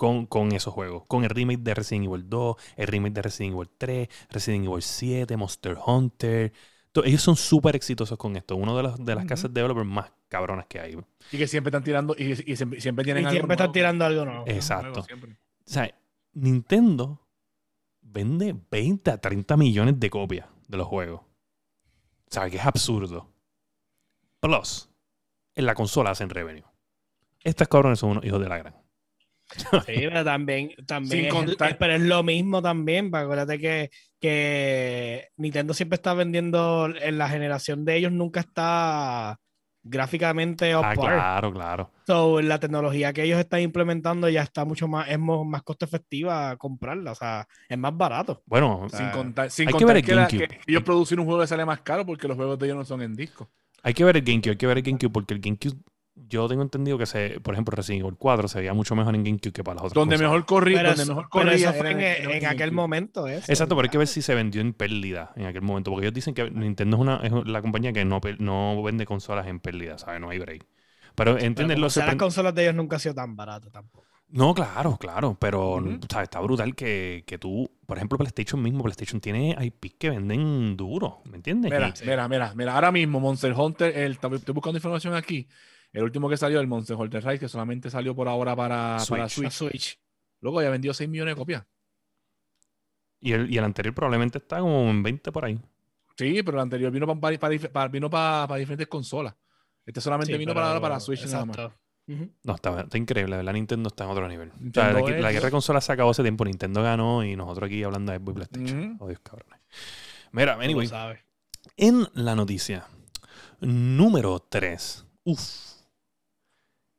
Con, 0.00 0.24
con 0.24 0.52
esos 0.52 0.72
juegos. 0.72 1.02
Con 1.06 1.24
el 1.24 1.28
remake 1.28 1.60
de 1.60 1.74
Resident 1.74 2.06
Evil 2.06 2.24
2, 2.26 2.56
el 2.76 2.86
remake 2.86 3.12
de 3.12 3.20
Resident 3.20 3.54
Evil 3.54 3.68
3, 3.76 4.08
Resident 4.30 4.64
Evil 4.64 4.80
7, 4.80 5.36
Monster 5.36 5.76
Hunter. 5.84 6.54
Ellos 7.04 7.20
son 7.20 7.36
súper 7.36 7.76
exitosos 7.76 8.16
con 8.16 8.34
esto. 8.34 8.56
Uno 8.56 8.74
de, 8.78 8.82
los, 8.84 9.04
de 9.04 9.14
las 9.14 9.26
casas 9.26 9.52
de 9.52 9.60
developers 9.60 9.86
más 9.86 10.10
cabronas 10.28 10.64
que 10.68 10.80
hay. 10.80 10.94
O 10.94 11.04
Y 11.30 11.36
que 11.36 11.46
siempre 11.46 11.68
están 11.68 11.84
tirando, 11.84 12.16
y, 12.16 12.32
y 12.50 12.56
siempre, 12.56 12.80
siempre 12.80 13.02
Y 13.02 13.04
tienen 13.04 13.26
algo 13.26 13.36
siempre 13.36 13.54
están 13.56 13.72
tirando 13.72 14.06
algo 14.06 14.24
nuevo. 14.24 14.44
Exacto. 14.46 14.86
Nuevo 14.86 15.02
siempre. 15.02 15.36
sea, 15.66 15.94
Nintendo 16.32 17.20
vende 18.00 18.56
20 18.70 19.10
a 19.10 19.18
30 19.18 19.58
millones 19.58 20.00
de 20.00 20.08
copias 20.08 20.48
de 20.66 20.78
los 20.78 20.86
juegos. 20.86 21.20
O 21.20 22.32
sea, 22.32 22.48
que 22.48 22.56
es 22.56 22.64
absurdo. 22.64 23.30
Plus, 24.40 24.88
en 25.54 25.66
la 25.66 25.74
consola 25.74 26.12
hacen 26.12 26.30
revenue. 26.30 26.64
Estos 27.40 27.68
cabrones 27.68 27.98
son 27.98 28.12
unos 28.12 28.24
hijos 28.24 28.40
de 28.40 28.48
la 28.48 28.56
gran. 28.56 28.79
Sí, 29.56 29.62
pero 29.86 30.24
también, 30.24 30.70
también 30.86 31.10
Sin 31.10 31.24
es, 31.26 31.32
contar- 31.32 31.70
es- 31.70 31.76
pero 31.76 31.94
es 31.94 32.00
lo 32.02 32.22
mismo 32.22 32.62
también, 32.62 33.14
acuérdate 33.14 33.58
que, 33.58 33.90
que 34.20 35.28
Nintendo 35.36 35.74
siempre 35.74 35.96
está 35.96 36.14
vendiendo 36.14 36.88
en 37.00 37.18
la 37.18 37.28
generación 37.28 37.84
de 37.84 37.96
ellos 37.96 38.12
nunca 38.12 38.40
está 38.40 39.38
gráficamente 39.82 40.72
Ah, 40.74 40.92
claro, 40.94 41.52
claro. 41.52 41.90
So, 42.06 42.40
la 42.42 42.58
tecnología 42.58 43.12
que 43.12 43.22
ellos 43.22 43.38
están 43.38 43.60
implementando 43.60 44.28
ya 44.28 44.42
está 44.42 44.64
mucho 44.64 44.88
más, 44.88 45.08
es 45.08 45.18
más 45.18 45.62
costo 45.62 45.84
efectiva 45.84 46.56
comprarla, 46.56 47.12
o 47.12 47.14
sea, 47.14 47.46
es 47.68 47.78
más 47.78 47.96
barato. 47.96 48.42
Bueno, 48.46 48.86
Sin 48.90 49.10
contar, 49.10 49.50
sin 49.50 49.68
hay 49.68 49.74
que 49.74 49.78
contar 49.78 49.94
ver 49.96 50.04
que, 50.04 50.10
el 50.12 50.16
la- 50.16 50.26
GameCube. 50.28 50.48
que 50.48 50.70
ellos 50.72 50.82
producen 50.82 51.18
un 51.20 51.26
juego 51.26 51.40
que 51.40 51.46
sale 51.46 51.64
más 51.64 51.80
caro 51.82 52.04
porque 52.04 52.26
los 52.28 52.36
juegos 52.36 52.58
de 52.58 52.66
ellos 52.66 52.78
no 52.78 52.84
son 52.84 53.02
en 53.02 53.14
disco. 53.14 53.48
hay 53.82 53.94
que 53.94 54.04
ver 54.04 54.16
el 54.16 54.22
GameCube, 54.22 54.50
hay 54.50 54.56
que 54.56 54.66
ver 54.66 54.78
el 54.78 54.82
GameCube 54.84 55.10
porque 55.12 55.34
el 55.34 55.40
GameCube, 55.40 55.76
yo 56.14 56.48
tengo 56.48 56.62
entendido 56.62 56.98
que 56.98 57.06
se, 57.06 57.40
por 57.40 57.54
ejemplo, 57.54 57.74
Resident 57.74 58.02
Evil 58.04 58.16
4 58.18 58.48
se 58.48 58.58
veía 58.58 58.74
mucho 58.74 58.94
mejor 58.94 59.14
en 59.14 59.24
GameCube 59.24 59.52
que 59.52 59.64
para 59.64 59.76
las 59.76 59.84
otras 59.84 59.94
Donde 59.94 60.18
mejor 60.18 60.44
corría, 60.44 60.76
Pero, 60.78 60.88
donde 60.90 61.02
eso- 61.04 61.12
mejor 61.14 61.28
pero 61.32 61.44
corría 61.46 61.70
eso 61.70 61.78
fue 61.78 61.90
era 61.90 62.36
en, 62.36 62.46
aquel 62.46 62.72
momento. 62.72 63.26
eso. 63.26 63.50
Exacto, 63.50 63.74
pero 63.76 63.86
hay 63.86 63.90
que 63.90 63.98
ver 63.98 64.06
si 64.06 64.20
se 64.22 64.34
vendió 64.34 64.60
en 64.60 64.72
pérdida 64.74 65.32
en 65.36 65.46
aquel 65.46 65.62
momento. 65.62 65.90
Porque 65.90 66.06
ellos 66.06 66.14
dicen 66.14 66.34
que 66.34 66.50
Nintendo 66.50 66.96
es, 66.96 67.00
una, 67.00 67.16
es 67.22 67.32
la 67.46 67.62
compañía 67.62 67.92
que 67.92 68.04
no, 68.04 68.20
no 68.38 68.82
vende 68.82 69.06
consolas 69.06 69.46
en 69.46 69.60
pérdida, 69.60 69.98
¿sabes? 69.98 70.20
No 70.20 70.30
hay 70.30 70.38
break. 70.38 70.66
Pero 71.14 71.38
entenderlo. 71.38 71.82
como 71.84 71.90
sea, 71.90 72.06
las 72.06 72.16
consolas 72.16 72.54
de 72.54 72.62
ellos 72.64 72.74
nunca 72.74 72.96
han 72.96 73.00
sido 73.00 73.14
tan 73.14 73.34
baratas 73.36 73.72
tampoco. 73.72 74.06
No, 74.28 74.54
claro, 74.54 74.96
claro. 74.96 75.36
Pero. 75.40 75.82
¿sabes? 76.08 76.24
está 76.24 76.38
brutal 76.40 76.74
que, 76.76 77.24
que 77.26 77.36
tú, 77.38 77.68
por 77.86 77.96
ejemplo, 77.96 78.16
PlayStation 78.16 78.62
mismo, 78.62 78.84
PlayStation 78.84 79.20
tiene 79.20 79.56
IP 79.60 79.96
que 79.98 80.10
venden 80.10 80.76
duro, 80.76 81.20
¿me 81.24 81.36
entiendes? 81.36 81.70
Mira, 81.72 81.88
Y- 82.00 82.06
mira, 82.06 82.28
mira, 82.28 82.52
mira, 82.54 82.74
ahora 82.74 82.92
mismo 82.92 83.18
Monster 83.18 83.52
Hunter, 83.52 83.96
el, 83.96 84.12
estoy 84.12 84.54
buscando 84.54 84.78
información 84.78 85.14
aquí. 85.14 85.48
El 85.92 86.04
último 86.04 86.28
que 86.28 86.36
salió, 86.36 86.60
el 86.60 86.66
Monster 86.66 86.96
Hunter 86.96 87.24
Rise, 87.24 87.38
que 87.40 87.48
solamente 87.48 87.90
salió 87.90 88.14
por 88.14 88.28
ahora 88.28 88.54
para 88.54 88.98
Switch. 89.00 89.18
La 89.18 89.28
Switch. 89.28 89.52
Switch. 89.52 90.00
Luego 90.40 90.62
ya 90.62 90.70
vendió 90.70 90.94
6 90.94 91.08
millones 91.10 91.34
de 91.34 91.38
copias. 91.38 91.64
Y, 93.20 93.32
el, 93.32 93.52
y 93.52 93.58
el 93.58 93.64
anterior 93.64 93.94
probablemente 93.94 94.38
está 94.38 94.60
como 94.60 94.88
en 94.90 95.02
20 95.02 95.32
por 95.32 95.44
ahí. 95.44 95.60
Sí, 96.16 96.42
pero 96.42 96.58
el 96.58 96.62
anterior 96.62 96.90
vino 96.92 97.06
para, 97.06 97.38
para, 97.38 97.58
para- 97.72 97.88
vino 97.88 98.08
para, 98.08 98.46
para 98.48 98.58
diferentes 98.58 98.86
consolas. 98.88 99.34
Este 99.84 100.00
solamente 100.00 100.32
Sí, 100.32 100.38
vino 100.38 100.50
pero- 100.50 100.60
para 100.60 100.68
ahora 100.68 100.80
para 100.80 101.00
Switch 101.00 101.24
nada 101.26 101.44
más. 101.44 101.56
No, 102.42 102.54
está, 102.56 102.80
está 102.80 102.98
increíble. 102.98 103.36
¿verdad? 103.36 103.52
Nintendo 103.52 103.88
está 103.88 104.04
en 104.04 104.10
otro 104.10 104.26
nivel. 104.28 104.48
O 104.48 104.52
sea, 104.52 104.62
Nintendo 104.92 105.08
la, 105.08 105.18
la 105.20 105.32
guerra 105.32 105.44
de 105.46 105.50
consolas 105.52 105.84
se 105.84 105.92
acabó 105.92 106.10
hace 106.10 106.22
tiempo. 106.22 106.44
Nintendo 106.44 106.82
ganó 106.82 107.24
y 107.24 107.36
nosotros 107.36 107.66
aquí 107.68 107.82
hablando 107.84 108.10
de 108.12 108.18
Xbox 108.18 108.34
PlayStation. 108.34 108.92
Ujú. 108.94 109.04
Oh, 109.04 109.08
Dios, 109.08 109.20
cabrones. 109.22 109.60
Mira, 110.32 110.54
anyway. 110.54 110.88
En 111.76 112.06
la 112.14 112.34
noticia 112.34 112.86
número 113.60 114.40
3. 114.40 115.06
Uf. 115.24 115.69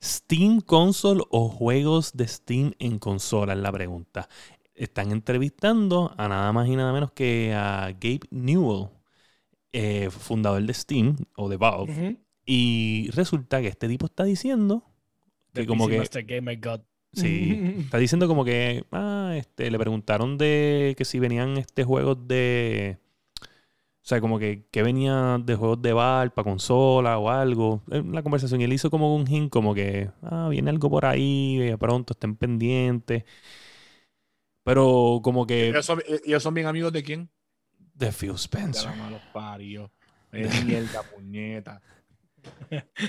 Steam 0.03 0.61
Console 0.61 1.21
o 1.29 1.47
juegos 1.49 2.13
de 2.13 2.27
Steam 2.27 2.73
en 2.79 2.97
consola 2.97 3.53
es 3.53 3.59
la 3.59 3.71
pregunta. 3.71 4.27
Están 4.73 5.11
entrevistando 5.11 6.13
a 6.17 6.27
nada 6.27 6.51
más 6.53 6.67
y 6.67 6.75
nada 6.75 6.91
menos 6.91 7.11
que 7.11 7.53
a 7.53 7.91
Gabe 7.99 8.21
Newell, 8.31 8.89
eh, 9.71 10.09
fundador 10.09 10.63
de 10.63 10.73
Steam 10.73 11.17
o 11.35 11.49
de 11.49 11.57
Valve. 11.57 12.17
Y 12.45 13.09
resulta 13.13 13.61
que 13.61 13.67
este 13.67 13.87
tipo 13.87 14.07
está 14.07 14.23
diciendo 14.23 14.83
que 15.53 15.61
The 15.61 15.67
como 15.67 15.85
PC 15.85 15.91
que... 15.91 15.99
Master 15.99 16.25
Gamer 16.25 16.59
God. 16.59 16.81
Sí, 17.13 17.75
está 17.79 17.97
diciendo 17.97 18.27
como 18.27 18.43
que, 18.43 18.85
ah, 18.91 19.33
este, 19.35 19.69
le 19.69 19.77
preguntaron 19.77 20.37
de 20.37 20.95
que 20.97 21.05
si 21.05 21.19
venían 21.19 21.57
este 21.57 21.83
juegos 21.83 22.27
de, 22.27 22.97
o 24.03 24.07
sea, 24.07 24.19
como 24.21 24.39
que, 24.39 24.65
que 24.71 24.83
venía 24.83 25.37
de 25.43 25.55
juegos 25.55 25.81
de 25.81 25.93
bar 25.93 26.33
para 26.33 26.43
consola 26.49 27.17
o 27.19 27.29
algo, 27.29 27.83
en 27.91 28.13
la 28.13 28.23
conversación 28.23 28.61
y 28.61 28.65
él 28.65 28.73
hizo 28.73 28.89
como 28.91 29.15
un 29.15 29.27
hint 29.27 29.51
como 29.51 29.73
que, 29.75 30.09
ah, 30.23 30.47
viene 30.49 30.69
algo 30.71 30.89
por 30.89 31.05
ahí, 31.05 31.57
de 31.59 31.77
pronto 31.77 32.13
estén 32.13 32.35
pendientes, 32.35 33.23
pero 34.63 35.19
como 35.23 35.45
que 35.47 35.69
Ellos 35.69 35.85
son, 35.85 36.01
ellos 36.25 36.43
son 36.43 36.53
bien 36.53 36.67
amigos 36.67 36.91
de 36.93 37.03
quién? 37.03 37.29
de 37.95 38.11
Phil 38.11 38.35
De 38.35 38.37
Spencer. 38.37 38.93
malos 38.95 39.21
parios. 39.31 39.91
Eh, 40.31 40.51
mierda, 40.51 41.03
puñeta. 41.09 41.81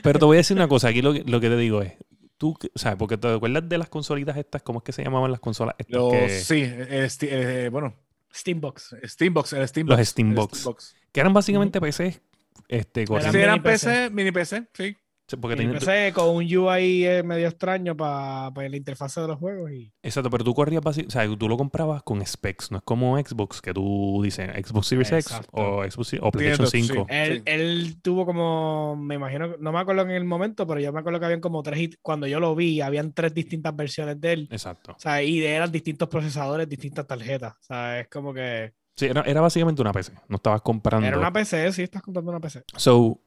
Pero 0.00 0.18
te 0.18 0.24
voy 0.24 0.36
a 0.36 0.38
decir 0.38 0.56
una 0.56 0.68
cosa, 0.68 0.88
aquí 0.88 1.02
lo 1.02 1.12
que, 1.12 1.24
lo 1.24 1.40
que 1.40 1.48
te 1.48 1.56
digo 1.56 1.82
es, 1.82 1.94
tú, 2.38 2.56
o 2.74 2.78
sea, 2.78 2.96
porque 2.98 3.16
te 3.18 3.28
acuerdas 3.34 3.68
de 3.68 3.78
las 3.78 3.88
consolitas 3.88 4.36
estas, 4.36 4.62
¿cómo 4.62 4.80
es 4.80 4.84
que 4.84 4.92
se 4.92 5.02
llamaban 5.04 5.30
las 5.30 5.40
consolas 5.40 5.74
estas? 5.78 6.04
Que, 6.04 6.28
Sí, 6.28 6.62
el 6.62 7.08
Sti- 7.10 7.28
eh, 7.30 7.68
bueno, 7.70 7.94
Steambox. 8.34 8.96
Steambox, 9.04 9.52
el 9.52 9.68
Steambox. 9.68 9.98
Los 9.98 10.08
Steambox. 10.08 10.94
que 11.12 11.20
eran 11.20 11.32
básicamente 11.32 11.80
PCs, 11.80 12.20
este, 12.68 13.02
Eran 13.02 13.06
corriendo- 13.06 13.32
Sí, 13.32 13.38
eran 13.38 13.62
PC. 13.62 13.86
PC, 13.86 14.10
mini 14.10 14.32
PC, 14.32 14.66
sí. 14.72 14.96
Porque 15.36 15.62
Y 15.62 15.66
empecé 15.66 16.12
con 16.12 16.28
un 16.36 16.44
UI 16.44 17.22
medio 17.24 17.48
extraño 17.48 17.96
para 17.96 18.50
la 18.54 18.76
interfaz 18.76 19.14
de 19.16 19.26
los 19.26 19.38
juegos. 19.38 19.70
Y... 19.72 19.92
Exacto, 20.02 20.30
pero 20.30 20.44
tú 20.44 20.54
corrías 20.54 20.82
basi- 20.82 21.06
o 21.06 21.10
sea, 21.10 21.26
tú 21.36 21.48
lo 21.48 21.56
comprabas 21.56 22.02
con 22.02 22.24
specs, 22.24 22.70
no 22.70 22.78
es 22.78 22.82
como 22.84 23.18
Xbox 23.18 23.60
que 23.60 23.72
tú 23.74 24.20
dices 24.22 24.50
Xbox 24.66 24.86
Series 24.86 25.12
Exacto. 25.12 25.84
X 25.84 25.96
o 25.98 26.02
Xbox 26.04 26.16
o 26.20 26.30
PlayStation 26.30 26.66
Entiendo, 26.66 27.06
5. 27.06 27.06
sí. 27.08 27.14
Él, 27.16 27.42
él 27.46 27.96
tuvo 28.02 28.24
como, 28.26 28.96
me 28.96 29.14
imagino, 29.16 29.56
no 29.58 29.72
me 29.72 29.78
acuerdo 29.80 30.02
en 30.02 30.10
el 30.10 30.24
momento, 30.24 30.66
pero 30.66 30.80
yo 30.80 30.92
me 30.92 31.00
acuerdo 31.00 31.18
que 31.20 31.26
habían 31.26 31.40
como 31.40 31.62
tres, 31.62 31.98
cuando 32.02 32.26
yo 32.26 32.40
lo 32.40 32.54
vi, 32.54 32.80
habían 32.80 33.12
tres 33.12 33.34
distintas 33.34 33.74
versiones 33.76 34.20
de 34.20 34.32
él. 34.32 34.48
Exacto. 34.50 34.92
O 34.92 34.98
sea, 34.98 35.22
y 35.22 35.44
eran 35.44 35.70
distintos 35.72 36.08
procesadores, 36.08 36.68
distintas 36.68 37.06
tarjetas. 37.06 37.54
O 37.54 37.62
sea, 37.64 38.00
es 38.00 38.08
como 38.08 38.32
que 38.34 38.72
Sí, 38.94 39.06
era, 39.06 39.22
era 39.22 39.40
básicamente 39.40 39.80
una 39.80 39.90
PC, 39.92 40.12
no 40.28 40.36
estabas 40.36 40.60
comprando. 40.60 41.06
era 41.06 41.16
una 41.18 41.32
PC, 41.32 41.72
sí, 41.72 41.82
estás 41.84 42.02
comprando 42.02 42.30
una 42.30 42.40
PC. 42.40 42.62
So, 42.76 43.20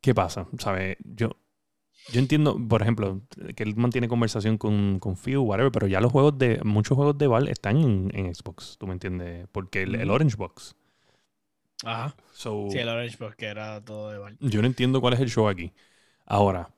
¿qué 0.00 0.14
pasa? 0.14 0.46
¿Sabes? 0.58 0.96
Yo, 1.04 1.30
yo 2.12 2.20
entiendo, 2.20 2.58
por 2.68 2.82
ejemplo, 2.82 3.22
que 3.56 3.62
él 3.64 3.76
mantiene 3.76 4.08
conversación 4.08 4.58
con, 4.58 4.98
con 5.00 5.16
Phil, 5.16 5.38
whatever, 5.38 5.72
pero 5.72 5.86
ya 5.88 6.00
los 6.00 6.12
juegos 6.12 6.38
de, 6.38 6.60
muchos 6.64 6.96
juegos 6.96 7.18
de 7.18 7.26
Valve 7.28 7.52
están 7.52 7.78
en, 7.78 8.10
en 8.14 8.34
Xbox, 8.34 8.76
¿tú 8.78 8.86
me 8.86 8.94
entiendes? 8.94 9.48
Porque 9.52 9.82
el, 9.82 9.94
el. 9.96 10.10
Orange 10.10 10.36
Box. 10.36 10.76
Ajá. 11.84 12.14
So, 12.32 12.68
Sí, 12.70 12.78
el 12.78 12.88
Orange 12.88 13.16
Box, 13.18 13.36
que 13.36 13.46
era 13.46 13.84
todo 13.84 14.10
de 14.10 14.18
Valve. 14.18 14.38
Yo 14.40 14.60
no 14.60 14.66
entiendo 14.66 15.00
cuál 15.00 15.14
es 15.14 15.20
el 15.20 15.30
show 15.30 15.48
aquí. 15.48 15.72
Ahora, 16.26 16.70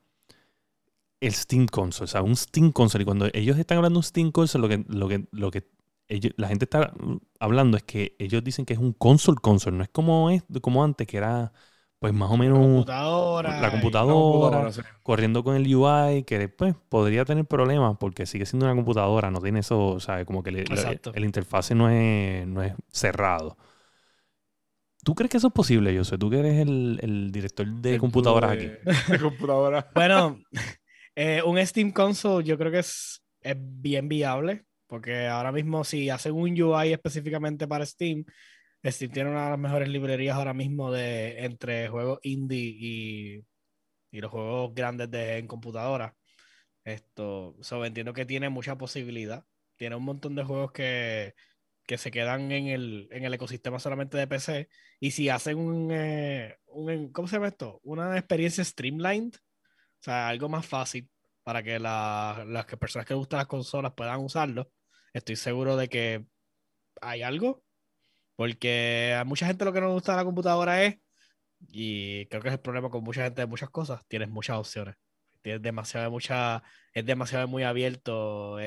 el 1.19 1.33
Steam 1.33 1.67
Console, 1.67 2.05
o 2.05 2.07
sea, 2.07 2.21
un 2.23 2.35
Steam 2.35 2.71
Console, 2.71 3.03
y 3.03 3.05
cuando 3.05 3.27
ellos 3.33 3.57
están 3.57 3.77
hablando 3.77 3.95
de 3.97 3.99
un 3.99 4.03
Steam 4.03 4.31
Console, 4.31 4.61
lo 4.61 4.69
que, 4.69 4.85
lo 4.89 5.07
que, 5.07 5.27
lo 5.31 5.51
que 5.51 5.67
ellos- 6.07 6.33
la 6.37 6.47
gente 6.47 6.65
está 6.65 6.93
hablando 7.39 7.77
es 7.77 7.83
que 7.83 8.15
ellos 8.19 8.43
dicen 8.43 8.65
que 8.65 8.73
es 8.73 8.79
un 8.79 8.93
console 8.93 9.37
console, 9.41 9.77
no 9.77 9.83
es 9.83 9.89
como, 9.89 10.29
es, 10.29 10.43
como 10.61 10.83
antes, 10.83 11.07
que 11.07 11.17
era 11.17 11.53
pues 12.01 12.13
más 12.13 12.31
o 12.31 12.35
menos 12.37 12.57
Computadora. 12.57 13.61
la 13.61 13.69
computadora, 13.69 14.13
computadora, 14.13 14.71
sí. 14.71 14.81
corriendo 15.03 15.43
con 15.43 15.55
el 15.55 15.75
UI, 15.75 16.23
que 16.23 16.49
pues 16.49 16.73
podría 16.89 17.25
tener 17.25 17.45
problemas 17.45 17.95
porque 17.99 18.25
sigue 18.25 18.47
siendo 18.47 18.65
una 18.65 18.73
computadora, 18.73 19.29
no 19.29 19.39
tiene 19.39 19.59
eso, 19.59 19.85
o 19.85 19.99
sea, 19.99 20.25
como 20.25 20.41
que 20.41 20.49
Exacto. 20.49 21.11
el 21.13 21.23
interfase 21.25 21.75
no 21.75 21.91
es, 21.91 22.47
no 22.47 22.63
es 22.63 22.73
cerrado. 22.91 23.55
¿Tú 25.03 25.13
crees 25.13 25.29
que 25.29 25.37
eso 25.37 25.47
es 25.47 25.53
posible, 25.53 25.95
José? 25.95 26.17
¿Tú 26.17 26.29
que 26.31 26.39
eres 26.39 26.59
el, 26.59 26.99
el 27.03 27.31
director 27.31 27.67
de 27.67 27.93
El 27.93 27.99
computadoras 27.99 28.51
aquí? 28.51 28.65
de- 28.65 28.79
De 29.07 29.19
computadora. 29.19 29.87
Bueno, 29.93 30.39
eh, 31.15 31.43
un 31.45 31.63
Steam 31.65 31.91
Console 31.91 32.43
yo 32.43 32.57
creo 32.57 32.71
que 32.71 32.79
es, 32.79 33.21
es 33.41 33.55
bien 33.59 34.09
viable, 34.09 34.65
porque 34.87 35.27
ahora 35.27 35.51
mismo 35.51 35.83
si 35.83 36.09
hacen 36.09 36.33
un 36.33 36.59
UI 36.59 36.93
específicamente 36.93 37.67
para 37.67 37.85
Steam, 37.85 38.25
Steam 38.83 39.11
tiene 39.11 39.29
una 39.29 39.45
de 39.45 39.49
las 39.51 39.59
mejores 39.59 39.89
librerías 39.89 40.35
ahora 40.37 40.53
mismo 40.53 40.91
de 40.91 41.45
entre 41.45 41.87
juegos 41.89 42.19
indie 42.23 42.59
y, 42.79 43.45
y 44.11 44.21
los 44.21 44.31
juegos 44.31 44.73
grandes 44.75 45.11
de, 45.11 45.37
en 45.39 45.47
computadora. 45.47 46.15
Esto, 46.83 47.55
so, 47.61 47.85
entiendo 47.85 48.13
que 48.13 48.25
tiene 48.25 48.49
mucha 48.49 48.77
posibilidad. 48.77 49.45
Tiene 49.77 49.95
un 49.95 50.03
montón 50.05 50.35
de 50.35 50.43
juegos 50.43 50.71
que, 50.73 51.33
que 51.85 51.97
se 51.97 52.11
quedan 52.11 52.51
en 52.51 52.67
el, 52.67 53.09
en 53.11 53.25
el 53.25 53.33
ecosistema 53.33 53.79
solamente 53.79 54.17
de 54.17 54.27
PC. 54.27 54.69
Y 54.99 55.11
si 55.11 55.29
hacen 55.29 55.57
un, 55.59 55.89
eh, 55.91 56.57
un- 56.67 57.11
¿cómo 57.11 57.27
se 57.27 57.35
llama 57.37 57.49
esto? 57.49 57.79
Una 57.83 58.17
experiencia 58.17 58.63
streamlined, 58.63 59.35
o 59.35 60.03
sea, 60.03 60.29
algo 60.29 60.49
más 60.49 60.65
fácil 60.67 61.09
para 61.43 61.63
que 61.63 61.79
la- 61.79 62.45
las 62.47 62.65
personas 62.65 63.07
que 63.07 63.13
gustan 63.15 63.39
las 63.39 63.47
consolas 63.47 63.93
puedan 63.95 64.21
usarlo. 64.21 64.71
Estoy 65.13 65.35
seguro 65.37 65.77
de 65.77 65.89
que 65.89 66.25
hay 67.01 67.21
algo, 67.23 67.63
porque 68.41 69.15
a 69.15 69.23
mucha 69.23 69.45
gente 69.45 69.65
lo 69.65 69.71
que 69.71 69.81
no 69.81 69.93
gusta 69.93 70.13
de 70.13 70.17
la 70.17 70.23
computadora 70.25 70.83
es, 70.83 70.95
y 71.67 72.25
creo 72.25 72.41
que 72.41 72.47
es 72.47 72.55
el 72.55 72.59
problema 72.59 72.89
con 72.89 73.03
mucha 73.03 73.23
gente 73.23 73.41
de 73.41 73.45
muchas 73.45 73.69
cosas, 73.69 74.03
tienes 74.07 74.29
muchas 74.29 74.57
opciones. 74.57 74.95
tiene 75.43 75.59
demasiado 75.59 76.09
mucha, 76.09 76.63
es 76.91 77.05
demasiado 77.05 77.47
muy 77.47 77.61
abierto, 77.61 78.59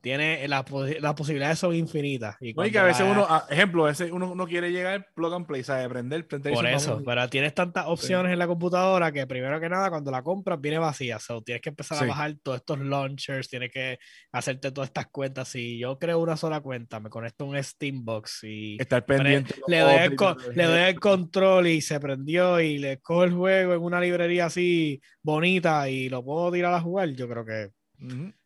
tiene 0.00 0.46
las 0.48 0.64
posi- 0.64 0.98
las 1.00 1.14
posibilidades 1.14 1.58
son 1.58 1.74
infinitas. 1.74 2.36
Y 2.40 2.54
No, 2.54 2.64
y 2.64 2.70
que 2.70 2.78
a 2.78 2.84
veces 2.84 3.04
uno, 3.08 3.26
a- 3.28 3.46
ejemplo, 3.50 3.84
a 3.84 3.88
veces 3.88 4.10
uno 4.12 4.34
no 4.34 4.46
quiere 4.46 4.70
llegar 4.70 5.06
plug 5.14 5.34
and 5.34 5.46
play, 5.46 5.64
¿sabes? 5.64 5.88
Prender, 5.88 6.26
prender. 6.26 6.52
Por 6.54 6.66
eso, 6.66 6.90
vamos- 6.90 7.04
pero 7.04 7.28
tienes 7.28 7.52
tantas 7.54 7.86
opciones 7.86 8.32
en 8.32 8.38
la 8.38 8.46
computadora 8.46 9.10
que 9.10 9.26
primero 9.26 9.58
que 9.60 9.68
nada 9.68 9.90
cuando 9.90 10.10
la 10.10 10.22
compras 10.22 10.60
viene 10.60 10.78
vacía. 10.78 11.18
So, 11.18 11.42
tienes 11.42 11.60
que 11.62 11.70
empezar 11.70 11.98
Sí. 11.98 12.04
a 12.04 12.06
bajar 12.08 12.34
todos 12.42 12.58
estos 12.58 12.78
launchers, 12.78 13.48
tienes 13.48 13.70
que 13.72 13.98
hacerte 14.32 14.70
todas 14.70 14.88
estas 14.88 15.06
cuentas. 15.08 15.48
Si 15.48 15.78
yo 15.78 15.98
creo 15.98 16.20
una 16.20 16.36
sola 16.36 16.60
cuenta, 16.60 17.00
me 17.00 17.10
conecto 17.10 17.44
a 17.44 17.48
un 17.48 17.62
Steambox 17.62 18.44
y 18.44 18.76
Estar 18.80 19.04
pendiente. 19.04 19.54
le, 19.66 19.78
doy 19.80 19.94
el, 19.96 20.16
co- 20.16 20.36
le 20.54 20.64
doy 20.64 20.80
el 20.80 21.00
control 21.00 21.66
y 21.66 21.80
se 21.80 21.98
prendió 21.98 22.60
y 22.60 22.78
le 22.78 22.98
cojo 23.00 23.24
el 23.24 23.32
juego 23.32 23.74
en 23.74 23.82
una 23.82 24.00
librería 24.00 24.46
así 24.46 25.00
bonita 25.22 25.88
y 25.88 26.08
lo 26.08 26.24
puedo 26.24 26.52
tirar 26.52 26.72
a 26.74 26.80
jugar, 26.80 27.08
yo 27.10 27.28
creo 27.28 27.44
que 27.44 27.70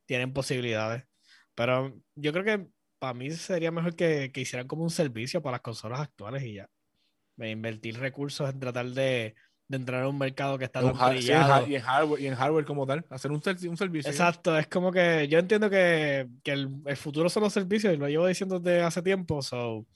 tienen 0.06 0.32
posibilidades. 0.32 1.04
Pero 1.54 1.94
yo 2.14 2.32
creo 2.32 2.44
que 2.44 2.66
para 2.98 3.14
mí 3.14 3.30
sería 3.30 3.70
mejor 3.70 3.94
que, 3.96 4.30
que 4.32 4.40
hicieran 4.40 4.66
como 4.68 4.82
un 4.84 4.90
servicio 4.90 5.42
para 5.42 5.54
las 5.54 5.60
consolas 5.62 6.00
actuales 6.00 6.42
y 6.44 6.54
ya. 6.54 6.68
De 7.36 7.50
invertir 7.50 7.98
recursos 7.98 8.48
en 8.48 8.60
tratar 8.60 8.86
de, 8.86 9.34
de 9.68 9.76
entrar 9.76 10.02
a 10.04 10.08
un 10.08 10.18
mercado 10.18 10.58
que 10.58 10.64
está 10.66 10.80
Un 10.84 10.92
tan 10.92 11.00
hard- 11.00 11.20
sí, 11.20 11.30
en 11.30 11.70
y, 11.72 11.74
en 11.76 11.82
hardware, 11.82 12.20
y 12.20 12.26
en 12.26 12.34
hardware 12.34 12.64
como 12.64 12.86
tal, 12.86 13.04
hacer 13.10 13.30
un, 13.32 13.42
un 13.44 13.76
servicio. 13.76 14.10
Exacto, 14.10 14.56
es 14.58 14.66
como 14.68 14.92
que 14.92 15.26
yo 15.28 15.38
entiendo 15.38 15.68
que, 15.70 16.28
que 16.42 16.52
el, 16.52 16.68
el 16.86 16.96
futuro 16.96 17.28
son 17.28 17.42
los 17.44 17.52
servicios 17.52 17.92
y 17.92 17.96
lo 17.96 18.08
llevo 18.08 18.26
diciendo 18.26 18.60
desde 18.60 18.82
hace 18.82 19.02
tiempo. 19.02 19.42
So, 19.42 19.86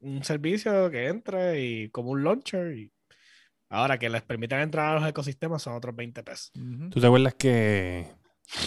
un 0.00 0.22
servicio 0.24 0.90
que 0.90 1.08
entre 1.08 1.60
y 1.60 1.88
como 1.90 2.10
un 2.10 2.22
launcher. 2.24 2.76
Y 2.76 2.92
ahora 3.70 3.98
que 3.98 4.10
les 4.10 4.22
permitan 4.22 4.60
entrar 4.60 4.96
a 4.96 5.00
los 5.00 5.08
ecosistemas 5.08 5.62
son 5.62 5.74
otros 5.74 5.96
20 5.96 6.22
pesos. 6.22 6.52
¿Tú 6.90 7.00
te 7.00 7.06
acuerdas 7.06 7.34
que, 7.34 8.06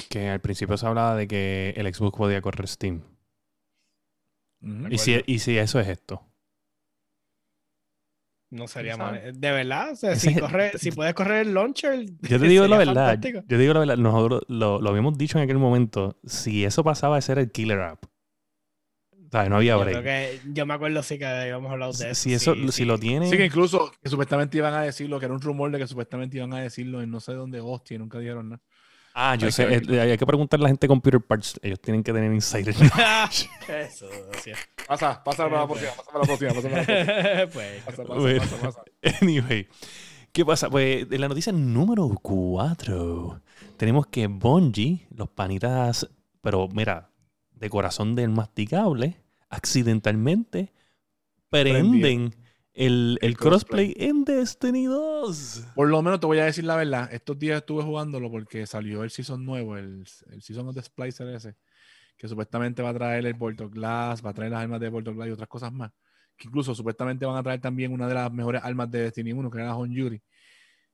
que 0.09 0.29
al 0.29 0.41
principio 0.41 0.77
se 0.77 0.85
hablaba 0.87 1.15
de 1.15 1.27
que 1.27 1.73
el 1.77 1.93
Xbox 1.93 2.17
podía 2.17 2.41
correr 2.41 2.67
Steam? 2.67 3.01
¿Y 4.89 4.97
si, 4.97 5.21
y 5.27 5.39
si 5.39 5.57
eso 5.57 5.79
es 5.79 5.87
esto? 5.87 6.23
No 8.51 8.67
sería 8.67 8.95
sabe? 8.95 9.21
mal. 9.23 9.39
De 9.41 9.51
verdad, 9.51 9.91
o 9.91 9.95
sea, 9.95 10.11
Ese 10.13 10.29
si, 10.29 10.35
es- 10.35 10.41
corre- 10.41 10.71
si 10.77 10.91
puedes 10.91 11.13
correr 11.13 11.47
el 11.47 11.53
launcher. 11.53 12.05
Yo 12.21 12.39
te 12.39 12.47
digo 12.47 12.65
la 12.67 12.77
verdad. 12.77 12.93
fantástico. 13.15 13.39
Yo 13.41 13.45
te 13.47 13.57
digo 13.57 13.73
la 13.73 13.79
verdad. 13.81 13.97
Nosotros 13.97 14.41
lo, 14.47 14.79
lo 14.81 14.89
habíamos 14.89 15.17
dicho 15.17 15.37
en 15.37 15.43
aquel 15.43 15.57
momento. 15.57 16.17
Si 16.25 16.63
eso 16.63 16.83
pasaba, 16.83 17.17
ese 17.17 17.33
era 17.33 17.41
el 17.41 17.51
killer 17.51 17.79
app. 17.81 18.05
O 18.05 19.29
sea, 19.31 19.49
no 19.49 19.57
había 19.57 19.73
Yo, 19.73 19.79
break. 19.81 20.01
creo 20.01 20.03
que, 20.03 20.39
yo 20.53 20.65
me 20.65 20.73
acuerdo 20.75 21.03
sí 21.03 21.17
que 21.17 21.25
habíamos 21.25 21.69
hablado 21.71 21.91
de 21.91 22.11
eso. 22.11 22.15
Si, 22.23 22.33
eso, 22.33 22.53
sí, 22.53 22.61
si 22.67 22.71
sí. 22.71 22.85
lo 22.85 22.97
tiene. 22.97 23.29
Sí, 23.29 23.35
que 23.35 23.45
incluso 23.45 23.91
que 24.01 24.09
supuestamente 24.09 24.57
iban 24.57 24.73
a 24.73 24.83
decirlo, 24.83 25.19
que 25.19 25.25
era 25.25 25.33
un 25.33 25.41
rumor 25.41 25.71
de 25.71 25.79
que 25.79 25.87
supuestamente 25.87 26.37
iban 26.37 26.53
a 26.53 26.59
decirlo 26.61 27.01
en 27.01 27.09
no 27.11 27.19
sé 27.19 27.33
dónde, 27.33 27.59
hostia, 27.59 27.95
y 27.95 27.97
nunca 27.97 28.19
dijeron 28.19 28.49
nada. 28.49 28.61
Ah, 29.17 29.35
yo 29.35 29.45
Hay 29.45 29.51
sé. 29.53 29.65
que 29.65 29.95
eh, 29.95 30.01
hay 30.01 30.17
que 30.17 30.25
preguntarle 30.25 30.63
a 30.63 30.65
la 30.65 30.69
gente 30.69 30.85
de 30.85 30.89
Computer 30.89 31.21
Parts. 31.21 31.57
Ellos 31.63 31.79
tienen 31.79 32.03
que 32.03 32.11
tener 32.11 32.33
insider. 32.33 32.75
Eso, 33.69 34.09
sí. 34.43 34.51
Pasa, 34.87 35.23
pasa 35.23 35.45
para 35.49 35.61
la 35.61 35.67
próxima, 35.67 35.91
pasa 35.95 36.11
para 36.11 36.19
la 36.19 36.25
próxima, 36.25 36.53
pasa 36.53 36.69
para 36.69 36.77
la 36.81 36.85
próxima. 36.85 37.51
pues, 37.53 37.83
Pasa, 37.83 38.03
pasa, 38.03 38.19
Bueno. 38.19 38.39
pasa, 38.41 38.57
pasa. 38.57 38.83
Anyway, 39.21 39.67
¿qué 40.33 40.43
pasa? 40.45 40.69
Pues 40.69 41.07
en 41.09 41.21
la 41.21 41.29
noticia 41.29 41.53
número 41.53 42.09
4 42.21 43.41
tenemos 43.77 44.07
que 44.07 44.27
Bungie, 44.27 45.07
los 45.15 45.29
panitas, 45.29 46.09
pero 46.41 46.67
mira, 46.67 47.09
de 47.53 47.69
corazón 47.69 48.15
del 48.15 48.29
masticable, 48.31 49.21
accidentalmente 49.49 50.73
prenden 51.49 52.35
el, 52.75 53.17
el 53.21 53.29
El 53.29 53.37
crossplay 53.37 53.93
en 53.97 54.23
Destiny 54.25 54.85
2. 54.85 55.65
Por 55.75 55.89
lo 55.89 56.01
menos 56.01 56.19
te 56.19 56.25
voy 56.27 56.39
a 56.39 56.45
decir 56.45 56.63
la 56.65 56.75
verdad. 56.75 57.11
Estos 57.11 57.39
días 57.39 57.57
estuve 57.57 57.83
jugándolo 57.83 58.29
porque 58.29 58.65
salió 58.67 59.03
el 59.03 59.09
season 59.09 59.43
nuevo, 59.45 59.77
el, 59.77 60.03
el 60.31 60.41
season 60.41 60.67
of 60.67 60.75
the 60.75 60.81
Splicer 60.83 61.27
ese, 61.29 61.55
que 62.17 62.27
supuestamente 62.27 62.81
va 62.81 62.89
a 62.89 62.93
traer 62.93 63.25
el 63.25 63.33
Volto 63.33 63.69
Glass, 63.69 64.23
va 64.25 64.29
a 64.31 64.33
traer 64.33 64.51
las 64.51 64.61
armas 64.61 64.79
de 64.79 64.89
Volto 64.89 65.13
Glass 65.13 65.27
y 65.29 65.31
otras 65.31 65.49
cosas 65.49 65.71
más. 65.73 65.91
Que 66.37 66.47
incluso 66.49 66.75
supuestamente 66.75 67.25
van 67.25 67.37
a 67.37 67.43
traer 67.43 67.61
también 67.61 67.93
una 67.93 68.07
de 68.07 68.13
las 68.13 68.31
mejores 68.31 68.61
armas 68.63 68.91
de 68.91 69.03
Destiny 69.03 69.31
1, 69.31 69.49
que 69.49 69.57
era 69.57 69.67
la 69.67 69.75
Honjuri. 69.75 70.21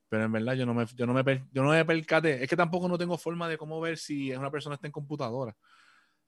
Pero 0.07 0.25
en 0.25 0.31
verdad 0.31 0.53
yo 0.53 0.65
no 0.65 0.73
me, 0.73 0.85
yo 0.95 1.07
no 1.07 1.13
me, 1.13 1.23
per- 1.23 1.45
yo 1.51 1.63
no 1.63 1.69
me 1.71 1.83
percaté. 1.85 2.43
Es 2.43 2.49
que 2.49 2.55
tampoco 2.57 2.87
no 2.87 2.97
tengo 2.97 3.17
forma 3.17 3.47
de 3.49 3.57
cómo 3.57 3.79
ver 3.81 3.97
si 3.97 4.31
una 4.33 4.51
persona 4.51 4.75
está 4.75 4.87
en 4.87 4.91
computadora. 4.91 5.55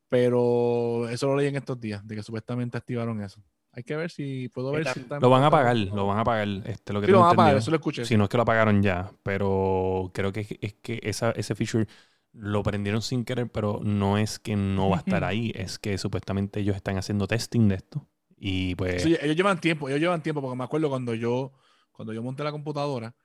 Pero 0.10 1.10
eso 1.10 1.28
lo 1.28 1.36
leí 1.36 1.48
en 1.48 1.56
estos 1.56 1.80
días, 1.80 2.06
de 2.08 2.16
que 2.16 2.24
supuestamente 2.24 2.78
activaron 2.78 3.22
eso. 3.22 3.44
Hay 3.76 3.84
que 3.84 3.96
ver 3.96 4.12
si 4.12 4.50
puedo 4.50 4.72
ver 4.72 4.88
si 4.88 5.00
está 5.00 5.16
en 5.16 5.22
Lo 5.22 5.30
van 5.30 5.44
a 5.44 5.50
pagar, 5.50 5.76
lo 5.76 6.06
van 6.06 6.20
a 6.20 6.24
pagar. 6.24 6.48
Este, 6.66 6.94
lo 6.94 7.02
que 7.02 7.08
Sí, 7.08 7.12
lo 7.12 7.22
van 7.22 7.34
a 7.34 7.36
pagar, 7.36 7.58
eso 7.58 7.72
lo 7.72 7.78
escuché. 7.78 8.06
Si 8.06 8.16
no 8.16 8.26
es 8.26 8.30
que 8.30 8.38
lo 8.38 8.44
apagaron 8.44 8.84
ya, 8.84 9.12
pero 9.24 10.12
creo 10.14 10.32
que 10.32 10.42
es, 10.42 10.48
es 10.62 10.74
que 10.76 11.00
esa, 11.04 11.32
ese 11.32 11.56
feature 11.56 11.88
lo 12.34 12.62
prendieron 12.64 13.02
sin 13.02 13.26
querer, 13.26 13.50
pero 13.50 13.80
no 13.84 14.18
es 14.18 14.40
que 14.40 14.56
no 14.56 14.90
va 14.90 14.98
a 14.98 15.00
estar 15.00 15.24
ahí, 15.24 15.52
es 15.56 15.80
que 15.80 15.98
supuestamente 15.98 16.60
ellos 16.60 16.76
están 16.76 16.98
haciendo 16.98 17.28
testing 17.28 17.68
de 17.68 17.76
esto. 17.76 18.08
Y 18.38 18.76
pues, 18.76 19.04
Sí, 19.04 19.16
ellos 19.22 19.36
llevan 19.36 19.60
tiempo, 19.60 19.88
ellos 19.88 20.02
llevan 20.02 20.22
tiempo, 20.22 20.42
porque 20.42 20.58
me 20.58 20.64
acuerdo 20.64 20.90
cuando 20.90 21.14
yo, 21.14 21.54
cuando 21.92 22.14
yo 22.14 22.22
monté 22.22 22.44
la 22.44 22.52
computadora, 22.52 23.16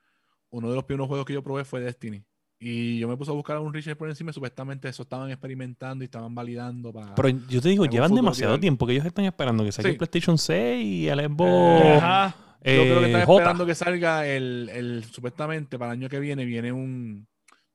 uno 0.49 0.69
de 0.69 0.75
los 0.75 0.83
primeros 0.85 1.07
juegos 1.07 1.25
que 1.25 1.33
yo 1.33 1.43
probé 1.43 1.65
fue 1.65 1.81
Destiny. 1.81 2.23
Y 2.61 2.99
yo 2.99 3.07
me 3.07 3.15
puse 3.15 3.31
a 3.31 3.33
buscar 3.33 3.57
un 3.59 3.73
Richard 3.73 3.95
por 3.95 4.09
encima 4.09 4.31
y 4.31 4.33
supuestamente 4.33 4.89
eso 4.89 5.03
estaban 5.03 5.29
experimentando 5.31 6.03
y 6.03 6.05
estaban 6.05 6.35
validando 6.35 6.91
para... 6.91 7.15
pero 7.15 7.29
yo 7.29 7.61
te 7.61 7.69
digo, 7.69 7.85
llevan 7.85 8.13
demasiado 8.13 8.59
tiempo 8.59 8.85
que 8.85 8.91
ellos 8.93 9.05
están 9.05 9.23
esperando 9.23 9.63
que 9.63 9.71
saque 9.71 9.87
Sí. 9.87 9.91
el 9.93 9.97
PlayStation 9.97 10.37
6 10.37 10.85
y 10.85 11.07
el 11.07 11.19
Xbox 11.21 11.85
Eh, 11.85 11.97
Ajá. 12.01 12.35
yo 12.57 12.63
creo 12.63 12.99
que 12.99 13.05
eh, 13.05 13.07
están 13.07 13.25
J. 13.25 13.33
esperando 13.39 13.65
que 13.65 13.75
salga 13.75 14.27
el, 14.27 14.69
el- 14.73 15.05
supuestamente 15.05 15.79
para 15.79 15.93
el 15.93 15.99
año 16.01 16.09
que 16.09 16.19
viene, 16.19 16.43
viene 16.43 16.73
un 16.73 17.28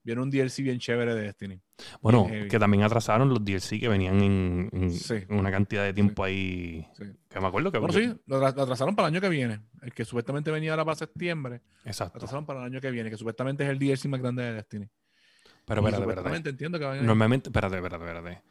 viene 0.04 0.20
un 0.22 0.30
DLC 0.30 0.58
bien 0.62 0.78
chévere 0.78 1.14
de 1.14 1.22
Destiny. 1.22 1.60
Bueno, 2.00 2.28
que 2.48 2.58
también 2.58 2.82
atrasaron 2.84 3.28
los 3.30 3.44
DLC 3.44 3.80
que 3.80 3.88
venían 3.88 4.20
en, 4.22 4.68
en- 4.72 4.90
Sí. 4.92 5.14
en 5.28 5.38
una 5.38 5.50
cantidad 5.50 5.82
de 5.82 5.92
tiempo 5.92 6.22
ahí. 6.22 6.86
Sí. 6.96 7.04
Que 7.28 7.40
me 7.40 7.46
acuerdo 7.48 7.72
que. 7.72 7.78
Bueno, 7.78 7.92
sí, 7.94 8.06
lo, 8.26 8.40
tra- 8.40 8.54
lo 8.54 8.62
atrasaron 8.62 8.94
para 8.94 9.08
el 9.08 9.14
año 9.14 9.20
que 9.20 9.28
viene. 9.28 9.60
El 9.82 9.92
que 9.92 10.04
supuestamente 10.04 10.50
venía 10.50 10.70
ahora 10.72 10.84
para 10.84 10.94
septiembre, 10.96 11.62
lo 11.82 11.90
Exacto. 11.90 12.18
atrasaron 12.18 12.46
para 12.46 12.60
el 12.60 12.66
año 12.66 12.80
que 12.80 12.90
viene, 12.90 13.10
que 13.10 13.16
supuestamente 13.16 13.64
es 13.64 13.70
el 13.70 13.78
DLC 13.78 14.06
más 14.08 14.20
grande 14.20 14.42
de 14.44 14.52
Destiny. 14.52 14.88
Pero 15.66 15.80
Y 15.82 15.86
espérate, 15.86 16.12
espérate. 16.20 16.50
entiendo 16.50 16.78
que 16.78 16.84
van 16.84 16.98
a 16.98 17.02
Normalmente, 17.02 17.48
espérate, 17.48 17.76
espérate, 17.76 18.04
espérate. 18.04 18.42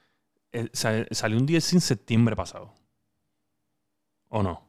El- 0.52 0.70
sal- 0.74 1.08
salió 1.12 1.38
un 1.38 1.46
DLC 1.46 1.74
en 1.76 1.82
septiembre 1.82 2.36
pasado. 2.36 2.74
¿O 4.30 4.42
no? 4.42 4.68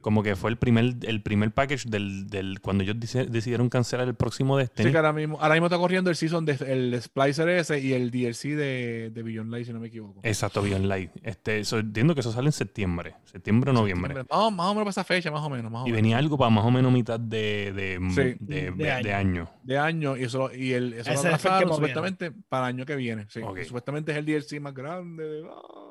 Como 0.00 0.22
que 0.22 0.36
fue 0.36 0.50
el 0.50 0.56
primer, 0.56 0.94
el 1.02 1.22
primer 1.22 1.50
package 1.52 1.86
del, 1.88 2.28
del 2.28 2.60
cuando 2.60 2.84
ellos 2.84 2.98
dice- 2.98 3.26
decidieron 3.26 3.68
cancelar 3.68 4.06
el 4.08 4.14
próximo 4.14 4.56
Sí, 4.56 4.62
Destiny. 4.62 4.90
que 4.92 4.96
ahora 4.96 5.12
mismo, 5.12 5.38
ahora 5.40 5.54
mismo 5.54 5.66
está 5.66 5.76
corriendo 5.78 6.08
el 6.10 6.16
season 6.16 6.44
de 6.44 6.52
el 6.66 7.00
Splicer 7.02 7.48
ese 7.48 7.80
y 7.80 7.92
el 7.92 8.10
DLC 8.10 8.54
de, 8.56 9.10
de 9.12 9.22
Beyond 9.22 9.50
Light, 9.50 9.66
si 9.66 9.72
no 9.72 9.80
me 9.80 9.88
equivoco. 9.88 10.20
Exacto, 10.22 10.62
Beyond 10.62 10.86
Light. 10.86 11.10
Este, 11.22 11.60
eso, 11.60 11.78
entiendo 11.78 12.14
que 12.14 12.20
eso 12.20 12.32
sale 12.32 12.46
en 12.48 12.52
septiembre. 12.52 13.14
Septiembre 13.24 13.70
o 13.70 13.74
noviembre. 13.74 14.14
Más, 14.14 14.26
más 14.30 14.66
o 14.66 14.74
menos 14.74 14.84
para 14.84 14.90
esa 14.90 15.04
fecha, 15.04 15.30
más 15.30 15.42
o 15.42 15.50
menos. 15.50 15.70
Más 15.70 15.82
o 15.82 15.86
Y 15.86 15.90
menos. 15.90 15.96
venía 16.02 16.18
algo 16.18 16.38
para 16.38 16.50
más 16.50 16.64
o 16.64 16.70
menos 16.70 16.92
mitad 16.92 17.18
de, 17.20 17.72
de, 17.72 17.98
Sí. 18.10 18.36
de- 18.40 18.70
De 18.70 18.70
de- 18.70 19.02
de 19.02 19.12
año. 19.14 19.16
año. 19.16 19.50
De 19.64 19.78
año 19.78 20.16
y 20.16 20.24
eso, 20.24 20.50
y 20.54 20.72
el, 20.72 20.92
eso 20.94 21.12
lo 21.12 21.18
atrasaron 21.20 21.72
supuestamente 21.74 22.32
para 22.48 22.68
el 22.68 22.76
año 22.76 22.86
que 22.86 22.96
viene. 22.96 23.26
Sí. 23.28 23.40
Supuestamente 23.66 24.12
es 24.12 24.18
el 24.18 24.24
DLC 24.26 24.60
más 24.60 24.74
grande. 24.74 25.24
de- 25.24 25.42
ah. 25.50 25.84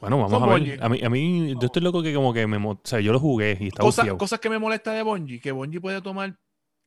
Bueno, 0.00 0.18
vamos 0.18 0.32
Son 0.32 0.42
a 0.42 0.46
ver. 0.46 0.58
Bungie. 0.58 0.78
A 0.80 0.88
mí, 0.88 1.00
a 1.02 1.08
mí 1.08 1.54
yo 1.54 1.66
estoy 1.66 1.82
loco 1.82 2.02
que 2.02 2.14
como 2.14 2.32
que 2.32 2.46
me... 2.46 2.56
O 2.56 2.80
sea, 2.84 3.00
yo 3.00 3.12
lo 3.12 3.20
jugué 3.20 3.56
y 3.60 3.68
estaba 3.68 3.86
Cosas, 3.86 4.12
cosas 4.14 4.40
que 4.40 4.50
me 4.50 4.58
molesta 4.58 4.92
de 4.92 5.02
Bungie, 5.02 5.40
que 5.40 5.52
Bungie 5.52 5.80
puede 5.80 6.00
tomar 6.02 6.36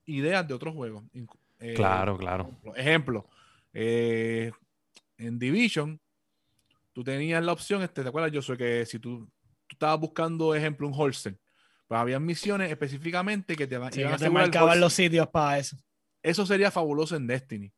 ideas 0.05 0.47
de 0.47 0.53
otros 0.53 0.73
juegos. 0.73 1.03
Eh, 1.59 1.73
Claro, 1.75 2.17
claro. 2.17 2.51
Ejemplo, 2.75 3.27
eh, 3.73 4.51
en 5.17 5.39
Division, 5.39 5.99
tú 6.93 7.03
tenías 7.03 7.43
la 7.43 7.53
opción, 7.53 7.81
este, 7.81 8.03
¿te 8.03 8.09
acuerdas, 8.09 8.31
Josué? 8.33 8.57
Que 8.57 8.85
si 8.85 8.99
tú, 8.99 9.25
tú 9.65 9.73
estabas 9.73 9.99
buscando, 9.99 10.53
ejemplo, 10.53 10.87
un 10.87 10.93
holster, 10.95 11.37
pues 11.87 11.99
había 11.99 12.19
misiones 12.19 12.69
específicamente 12.69 13.55
que 13.55 13.65
te, 13.65 13.75
Sí, 13.91 14.01
iban 14.01 14.13
a 14.13 14.17
te 14.17 14.29
marcaban 14.29 14.79
los 14.79 14.93
sitios 14.93 15.27
para 15.27 15.57
eso. 15.57 15.77
Eso 16.21 16.45
sería 16.45 16.69
fabuloso 16.71 17.15
en 17.15 17.27
Destiny. 17.27 17.71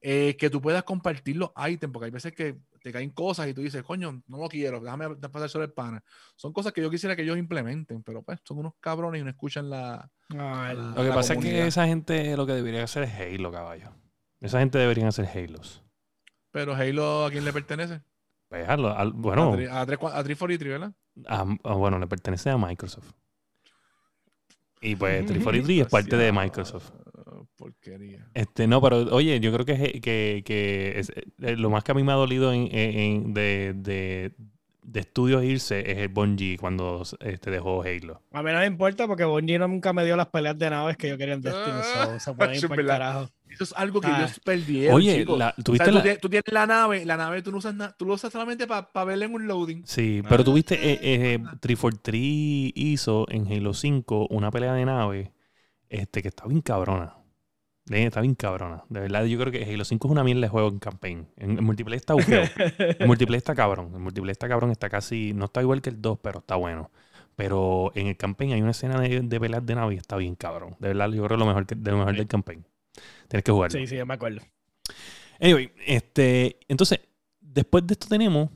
Eh, 0.00 0.36
que 0.38 0.50
tú 0.50 0.60
puedas 0.60 0.84
compartir 0.84 1.36
los 1.36 1.50
ítems, 1.68 1.92
porque 1.92 2.04
hay 2.06 2.10
veces 2.10 2.32
que 2.32 2.58
te 2.86 2.92
caen 2.92 3.10
cosas 3.10 3.48
y 3.48 3.52
tú 3.52 3.62
dices, 3.62 3.82
coño, 3.82 4.22
no 4.28 4.38
lo 4.38 4.48
quiero, 4.48 4.78
déjame 4.78 5.16
pasar 5.16 5.48
sobre 5.48 5.66
el 5.66 5.72
pana. 5.72 6.04
Son 6.36 6.52
cosas 6.52 6.72
que 6.72 6.80
yo 6.80 6.88
quisiera 6.88 7.16
que 7.16 7.22
ellos 7.22 7.36
implementen, 7.36 8.00
pero 8.04 8.22
pues 8.22 8.38
son 8.44 8.58
unos 8.58 8.74
cabrones 8.78 9.20
y 9.20 9.24
no 9.24 9.30
escuchan 9.30 9.68
la. 9.68 10.08
Ah, 10.38 10.72
Lo 10.72 11.02
que 11.02 11.08
la 11.08 11.14
pasa 11.16 11.34
es 11.34 11.40
que 11.40 11.66
esa 11.66 11.84
gente 11.86 12.36
lo 12.36 12.46
que 12.46 12.52
debería 12.52 12.84
hacer 12.84 13.02
es 13.02 13.12
Halo, 13.12 13.50
caballo. 13.50 13.90
Esa 14.40 14.60
gente 14.60 14.78
deberían 14.78 15.08
hacer 15.08 15.26
Halos. 15.26 15.82
Pero 16.52 16.76
Halo, 16.76 17.24
¿a 17.26 17.30
quién 17.32 17.44
le 17.44 17.52
pertenece? 17.52 18.02
Pues, 18.48 18.68
al- 18.68 18.86
al- 18.86 19.12
bueno, 19.12 19.54
A, 19.54 19.56
tri- 19.56 19.68
a, 19.68 19.84
tres- 19.84 19.98
a 20.00 20.22
343, 20.22 20.70
¿verdad? 20.70 20.92
a- 21.26 21.40
a- 21.64 21.74
bueno, 21.74 21.98
le 21.98 22.06
pertenece 22.06 22.50
a 22.50 22.56
Microsoft. 22.56 23.10
Y 24.80 24.94
pues 24.94 25.26
343 25.26 25.86
es 25.86 25.90
parte 25.90 26.16
de 26.16 26.30
Microsoft. 26.30 26.92
Porquería. 27.56 28.26
Este, 28.34 28.66
no, 28.66 28.80
pero 28.82 28.98
oye, 29.14 29.38
yo 29.40 29.52
creo 29.52 29.64
que, 29.66 30.00
que, 30.00 30.42
que 30.44 30.98
es- 30.98 31.10
eh, 31.10 31.56
lo 31.56 31.70
más 31.70 31.84
que 31.84 31.92
a 31.92 31.94
mí 31.94 32.02
me 32.02 32.12
ha 32.12 32.16
dolido 32.16 32.52
en, 32.52 32.62
en- 32.72 32.98
en- 32.98 33.34
de, 33.34 33.72
de, 33.76 34.32
de 34.82 35.00
estudios 35.00 35.42
irse 35.44 35.90
es 35.90 35.98
el 35.98 36.08
Bungie 36.08 36.58
cuando 36.58 37.02
este, 37.20 37.50
dejó 37.50 37.82
Halo. 37.82 38.22
A 38.32 38.42
mí 38.42 38.52
no 38.52 38.58
me 38.60 38.66
importa 38.66 39.06
porque 39.06 39.24
Bungie 39.24 39.58
nunca 39.58 39.92
me 39.92 40.04
dio 40.04 40.16
las 40.16 40.28
peleas 40.28 40.56
de 40.58 40.70
naves 40.70 40.96
que 40.96 41.08
yo 41.08 41.18
quería 41.18 41.34
en 41.34 41.42
Destiny. 41.42 41.76
so, 41.94 42.20
se 42.20 42.32
pueden 42.34 42.52
ir 42.54 42.64
Eso 42.64 42.72
es 42.74 42.86
carajo. 42.86 43.28
Eso 43.48 43.76
algo 43.76 44.00
que 44.02 44.08
Ah. 44.08 44.18
ellos 44.18 44.38
perdieron. 44.44 44.94
Oye, 44.96 45.24
la- 45.24 45.32
O 45.32 45.38
sea, 45.38 45.54
¿tuviste 45.64 45.90
tú, 45.90 46.00
tienes, 46.02 46.20
tú 46.20 46.28
tienes 46.28 46.52
la 46.52 46.66
nave, 46.66 47.04
la 47.06 47.16
nave 47.16 47.40
tú 47.42 47.50
lo 47.50 47.58
usas, 47.58 47.74
na- 47.74 47.90
tú 47.96 48.04
lo 48.04 48.14
usas 48.14 48.30
solamente 48.30 48.66
para 48.66 48.86
verla 49.04 49.24
en 49.24 49.34
un 49.34 49.46
loading. 49.48 49.82
Sí, 49.86 50.20
Ah. 50.22 50.26
pero 50.28 50.44
tuviste, 50.44 50.74
eh, 50.74 50.98
eh, 51.02 51.38
343 51.60 52.72
hizo 52.74 53.26
en 53.30 53.50
Halo 53.50 53.72
5 53.72 54.26
una 54.30 54.50
pelea 54.50 54.74
de 54.74 54.84
nave 54.84 55.32
este, 55.88 56.20
que 56.22 56.28
está 56.28 56.46
bien 56.46 56.60
cabrona. 56.60 57.14
Está 57.88 58.20
bien 58.20 58.34
cabrona. 58.34 58.82
De 58.88 59.00
verdad, 59.00 59.24
yo 59.26 59.38
creo 59.38 59.52
que 59.52 59.62
Halo 59.72 59.84
5 59.84 60.08
es 60.08 60.12
una 60.12 60.24
mierda 60.24 60.40
de 60.42 60.48
juego 60.48 60.68
en 60.68 60.78
campaign. 60.80 61.28
En, 61.36 61.58
en 61.58 61.64
multiplayer 61.64 62.00
está 62.00 62.14
bufeo. 62.14 62.42
El 62.98 63.06
multiplayer 63.06 63.38
está 63.38 63.54
cabrón. 63.54 63.90
El 63.94 64.00
multiplayer 64.00 64.32
está 64.32 64.48
cabrón. 64.48 64.70
Está 64.72 64.88
casi. 64.90 65.32
No 65.34 65.44
está 65.44 65.62
igual 65.62 65.80
que 65.82 65.90
el 65.90 66.02
2, 66.02 66.18
pero 66.20 66.40
está 66.40 66.56
bueno. 66.56 66.90
Pero 67.36 67.92
en 67.94 68.08
el 68.08 68.16
campaign 68.16 68.52
hay 68.54 68.62
una 68.62 68.72
escena 68.72 69.00
de, 69.00 69.20
de 69.20 69.40
peleas 69.40 69.64
de 69.64 69.74
nave 69.74 69.94
y 69.94 69.98
está 69.98 70.16
bien 70.16 70.34
cabrón. 70.34 70.74
De 70.80 70.88
verdad, 70.88 71.08
yo 71.10 71.22
creo 71.24 71.36
que 71.36 71.44
lo 71.44 71.46
mejor, 71.46 71.66
que- 71.66 71.74
de 71.76 71.90
lo 71.92 71.98
mejor 71.98 72.14
Sí. 72.14 72.18
del 72.18 72.26
campaign. 72.26 72.64
Tienes 73.28 73.44
que 73.44 73.52
jugarlo. 73.52 73.78
Sí, 73.78 73.86
sí, 73.86 73.96
yo 73.96 74.06
me 74.06 74.14
acuerdo. 74.14 74.40
Anyway, 75.40 75.70
este, 75.86 76.58
entonces, 76.68 77.00
después 77.40 77.86
de 77.86 77.92
esto 77.92 78.08
tenemos 78.08 78.48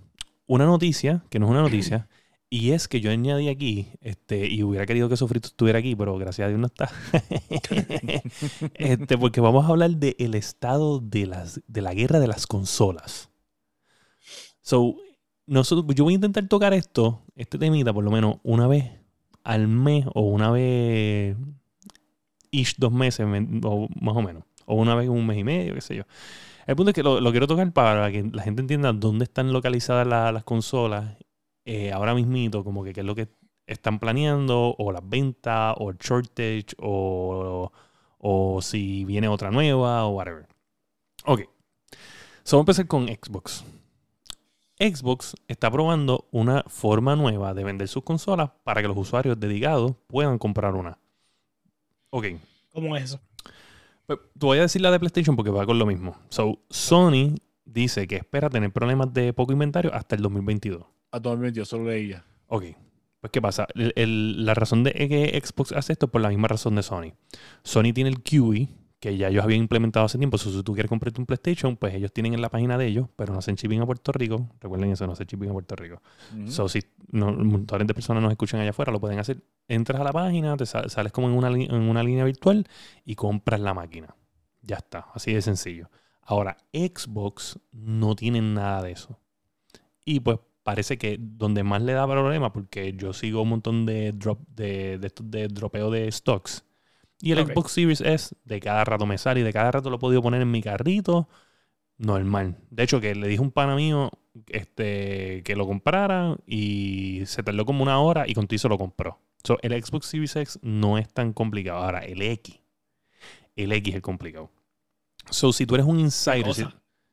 una 0.46 0.64
noticia, 0.64 1.22
que 1.28 1.38
no 1.38 1.46
es 1.46 1.50
una 1.50 1.60
noticia, 1.62 2.08
y 2.50 2.72
es 2.72 2.88
que 2.88 3.00
yo 3.00 3.12
añadí 3.12 3.48
aquí, 3.48 3.88
este, 4.00 4.48
y 4.48 4.64
hubiera 4.64 4.84
querido 4.84 5.08
que 5.08 5.16
Sofrito 5.16 5.46
estuviera 5.48 5.78
aquí, 5.78 5.94
pero 5.94 6.18
gracias 6.18 6.46
a 6.46 6.48
Dios 6.48 6.60
no 6.60 6.66
está. 6.66 6.90
este, 8.74 9.16
porque 9.16 9.40
vamos 9.40 9.64
a 9.64 9.68
hablar 9.68 9.90
del 9.92 10.34
estado 10.34 10.98
de, 10.98 11.26
las, 11.26 11.60
de 11.68 11.80
la 11.80 11.94
guerra 11.94 12.18
de 12.18 12.26
las 12.26 12.48
consolas. 12.48 13.30
So, 14.62 14.96
nosotros, 15.46 15.94
yo 15.94 16.04
voy 16.04 16.14
a 16.14 16.16
intentar 16.16 16.46
tocar 16.48 16.74
esto, 16.74 17.22
este 17.36 17.56
temita, 17.56 17.92
por 17.92 18.04
lo 18.04 18.10
menos 18.10 18.38
una 18.42 18.66
vez 18.66 18.90
al 19.44 19.68
mes 19.68 20.06
o 20.14 20.22
una 20.22 20.50
vez 20.50 21.36
ish 22.50 22.74
dos 22.78 22.92
meses, 22.92 23.26
más 23.28 24.16
o 24.16 24.22
menos. 24.22 24.44
O 24.66 24.74
una 24.74 24.94
vez 24.94 25.08
un 25.08 25.26
mes 25.26 25.38
y 25.38 25.44
medio, 25.44 25.74
qué 25.74 25.80
sé 25.80 25.96
yo. 25.96 26.02
El 26.66 26.76
punto 26.76 26.90
es 26.90 26.94
que 26.94 27.02
lo, 27.02 27.30
quiero 27.30 27.46
tocar 27.46 27.72
para 27.72 28.10
que 28.12 28.28
la 28.32 28.42
gente 28.42 28.62
entienda 28.62 28.92
dónde 28.92 29.24
están 29.24 29.52
localizadas 29.52 30.06
la- 30.06 30.32
las 30.32 30.44
consolas 30.44 31.16
eh, 31.64 31.92
ahora 31.92 32.14
mismito, 32.14 32.64
como 32.64 32.84
que 32.84 32.92
qué 32.92 33.00
es 33.00 33.06
lo 33.06 33.14
que 33.14 33.28
están 33.66 33.98
planeando, 33.98 34.74
o 34.78 34.92
las 34.92 35.08
ventas, 35.08 35.74
o 35.78 35.90
el 35.90 35.98
shortage, 35.98 36.66
o, 36.78 37.70
o 38.18 38.62
si 38.62 39.04
viene 39.04 39.28
otra 39.28 39.50
nueva, 39.50 40.06
o 40.06 40.10
whatever. 40.10 40.46
Ok. 41.24 41.42
So, 42.42 42.56
vamos 42.56 42.78
a 42.78 42.82
empezar 42.82 42.86
con 42.86 43.06
Xbox. 43.06 43.64
Xbox 44.78 45.34
está 45.46 45.70
probando 45.70 46.26
una 46.30 46.64
forma 46.66 47.14
nueva 47.14 47.52
de 47.52 47.64
vender 47.64 47.86
sus 47.86 48.02
consolas 48.02 48.50
para 48.64 48.80
que 48.80 48.88
los 48.88 48.96
usuarios 48.96 49.38
dedicados 49.38 49.92
puedan 50.06 50.38
comprar 50.38 50.74
una. 50.74 50.98
Ok. 52.08 52.26
¿Cómo 52.72 52.96
es 52.96 53.04
eso? 53.04 53.20
Pues, 54.06 54.18
Te 54.38 54.46
voy 54.46 54.58
a 54.58 54.62
decir 54.62 54.80
la 54.80 54.90
de 54.90 54.98
PlayStation 54.98 55.36
porque 55.36 55.50
va 55.50 55.66
con 55.66 55.78
lo 55.78 55.84
mismo. 55.84 56.16
So, 56.30 56.60
Sony 56.70 57.34
dice 57.64 58.08
que 58.08 58.16
espera 58.16 58.48
tener 58.48 58.72
problemas 58.72 59.12
de 59.12 59.32
poco 59.32 59.52
inventario 59.52 59.94
hasta 59.94 60.16
el 60.16 60.22
2022. 60.22 60.82
A 61.12 61.18
2022, 61.20 61.68
solo 61.68 61.84
leía. 61.90 62.24
Ok. 62.48 62.64
Pues, 63.20 63.30
¿qué 63.32 63.42
pasa? 63.42 63.66
El- 63.74 63.92
el- 63.96 64.46
la 64.46 64.54
razón 64.54 64.82
de 64.84 64.92
que 64.92 65.40
Xbox 65.44 65.72
hace 65.72 65.92
esto 65.92 66.06
es 66.06 66.12
por 66.12 66.20
la 66.22 66.28
misma 66.30 66.48
razón 66.48 66.74
de 66.76 66.82
Sony. 66.82 67.12
Sony 67.62 67.92
tiene 67.94 68.08
el 68.10 68.22
QE, 68.22 68.68
que 68.98 69.16
ya 69.16 69.28
ellos 69.28 69.44
habían 69.44 69.60
implementado 69.60 70.06
hace 70.06 70.18
tiempo. 70.18 70.36
So, 70.38 70.50
si 70.50 70.62
tú 70.62 70.72
quieres 70.74 70.88
comprarte 70.88 71.20
un 71.20 71.26
PlayStation, 71.26 71.76
pues 71.76 71.94
ellos 71.94 72.12
tienen 72.12 72.34
en 72.34 72.40
la 72.42 72.48
página 72.50 72.76
de 72.78 72.86
ellos, 72.86 73.08
pero 73.16 73.32
no 73.32 73.38
hacen 73.38 73.56
shipping 73.56 73.80
a 73.80 73.86
Puerto 73.86 74.12
Rico. 74.12 74.48
Recuerden 74.60 74.90
eso, 74.92 75.06
no 75.06 75.12
hacen 75.12 75.26
shipping 75.26 75.48
a 75.50 75.52
Puerto 75.52 75.74
Rico. 75.76 76.02
Ujú. 76.38 76.50
So, 76.50 76.68
si 76.68 76.80
no, 77.10 77.32
montones 77.32 77.86
de 77.88 77.94
personas 77.94 78.22
nos 78.22 78.30
escuchan 78.32 78.60
allá 78.60 78.70
afuera, 78.70 78.92
lo 78.92 79.00
pueden 79.00 79.18
hacer. 79.18 79.42
Entras 79.68 80.00
a 80.00 80.04
la 80.04 80.12
página, 80.12 80.56
te 80.56 80.64
sa- 80.66 80.88
sales 80.88 81.12
como 81.12 81.28
en 81.28 81.34
una, 81.34 81.48
en 81.48 81.74
una 81.88 82.02
línea 82.02 82.24
virtual 82.24 82.66
y 83.04 83.14
compras 83.14 83.60
la 83.60 83.72
máquina. 83.74 84.14
Ya 84.62 84.76
está, 84.76 85.06
así 85.14 85.32
de 85.32 85.40
sencillo. 85.42 85.90
Ahora, 86.22 86.56
Xbox 86.72 87.58
no 87.72 88.14
tiene 88.14 88.40
nada 88.42 88.82
de 88.82 88.92
eso. 88.92 89.18
Y 90.04 90.20
pues 90.20 90.38
parece 90.62 90.98
que 90.98 91.16
donde 91.18 91.62
más 91.62 91.82
le 91.82 91.92
da 91.92 92.06
problema, 92.06 92.52
porque 92.52 92.94
yo 92.94 93.12
sigo 93.12 93.42
un 93.42 93.50
montón 93.50 93.86
de 93.86 94.12
drop 94.12 94.40
de, 94.48 94.98
de 94.98 95.48
dropeo 95.48 95.90
de 95.90 96.10
stocks. 96.10 96.64
Y 97.20 97.32
el. 97.32 97.46
Xbox 97.46 97.72
Series 97.72 98.00
S 98.00 98.34
de 98.44 98.60
cada 98.60 98.84
rato 98.84 99.06
me 99.06 99.18
sale 99.18 99.40
y 99.40 99.42
de 99.42 99.52
cada 99.52 99.72
rato 99.72 99.90
lo 99.90 99.96
he 99.96 99.98
podido 100.00 100.22
poner 100.22 100.42
en 100.42 100.50
mi 100.50 100.62
carrito. 100.62 101.28
Normal. 101.98 102.56
De 102.70 102.82
hecho, 102.82 103.00
que 103.00 103.14
le 103.14 103.28
dije 103.28 103.40
a 103.40 103.42
un 103.42 103.50
pana 103.50 103.76
mío 103.76 104.10
este, 104.46 105.42
que 105.44 105.54
lo 105.54 105.66
comprara 105.66 106.36
y 106.46 107.22
se 107.26 107.42
tardó 107.42 107.66
como 107.66 107.82
una 107.82 108.00
hora 108.00 108.26
y 108.26 108.34
contigo 108.34 108.58
se 108.58 108.68
lo 108.68 108.78
compró. 108.78 109.18
So, 109.44 109.58
el 109.62 109.72
Xbox 109.82 110.06
Series 110.06 110.36
X 110.36 110.58
no 110.62 110.98
es 110.98 111.12
tan 111.12 111.32
complicado. 111.32 111.78
Ahora, 111.78 112.00
el 112.00 112.22
X. 112.22 112.58
El 113.54 113.72
X 113.72 113.96
es 113.96 114.00
complicado. 114.00 114.50
So, 115.28 115.52
si 115.52 115.66
tú 115.66 115.74
eres 115.74 115.86
un 115.86 116.00
insider, 116.00 116.54
si, 116.54 116.64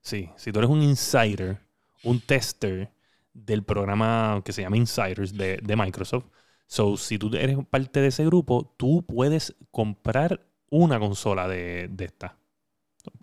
sí, 0.01 0.29
si 0.37 0.51
tú 0.51 0.59
eres 0.59 0.71
un 0.71 0.81
insider, 0.81 1.59
un 2.03 2.21
tester 2.21 2.89
del 3.45 3.63
programa 3.63 4.41
que 4.43 4.51
se 4.53 4.61
llama 4.63 4.77
Insiders 4.77 5.33
de, 5.33 5.57
de 5.57 5.75
Microsoft, 5.75 6.25
so, 6.67 6.97
si 6.97 7.17
tú 7.17 7.33
eres 7.35 7.57
parte 7.69 8.01
de 8.01 8.07
ese 8.07 8.25
grupo, 8.25 8.73
tú 8.77 9.05
puedes 9.05 9.55
comprar 9.71 10.45
una 10.69 10.99
consola 10.99 11.47
de, 11.47 11.87
de 11.91 12.05
esta. 12.05 12.37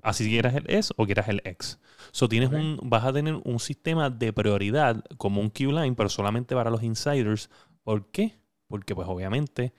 Así 0.03 0.29
quieras 0.29 0.55
el 0.55 0.65
S 0.71 0.95
o 0.97 1.05
quieras 1.05 1.29
el 1.29 1.43
X. 1.45 1.79
So, 2.11 2.29
tienes 2.29 2.51
un, 2.51 2.79
vas 2.83 3.05
a 3.05 3.12
tener 3.12 3.35
un 3.45 3.59
sistema 3.61 4.09
de 4.09 4.33
prioridad 4.33 5.05
como 5.19 5.41
un 5.43 5.51
Q-Line, 5.51 5.95
pero 5.95 6.09
solamente 6.09 6.55
para 6.55 6.71
los 6.71 6.83
insiders. 6.83 7.51
¿Por 7.83 8.11
qué? 8.11 8.39
Porque 8.69 8.95
pues 8.95 9.07
obviamente 9.09 9.75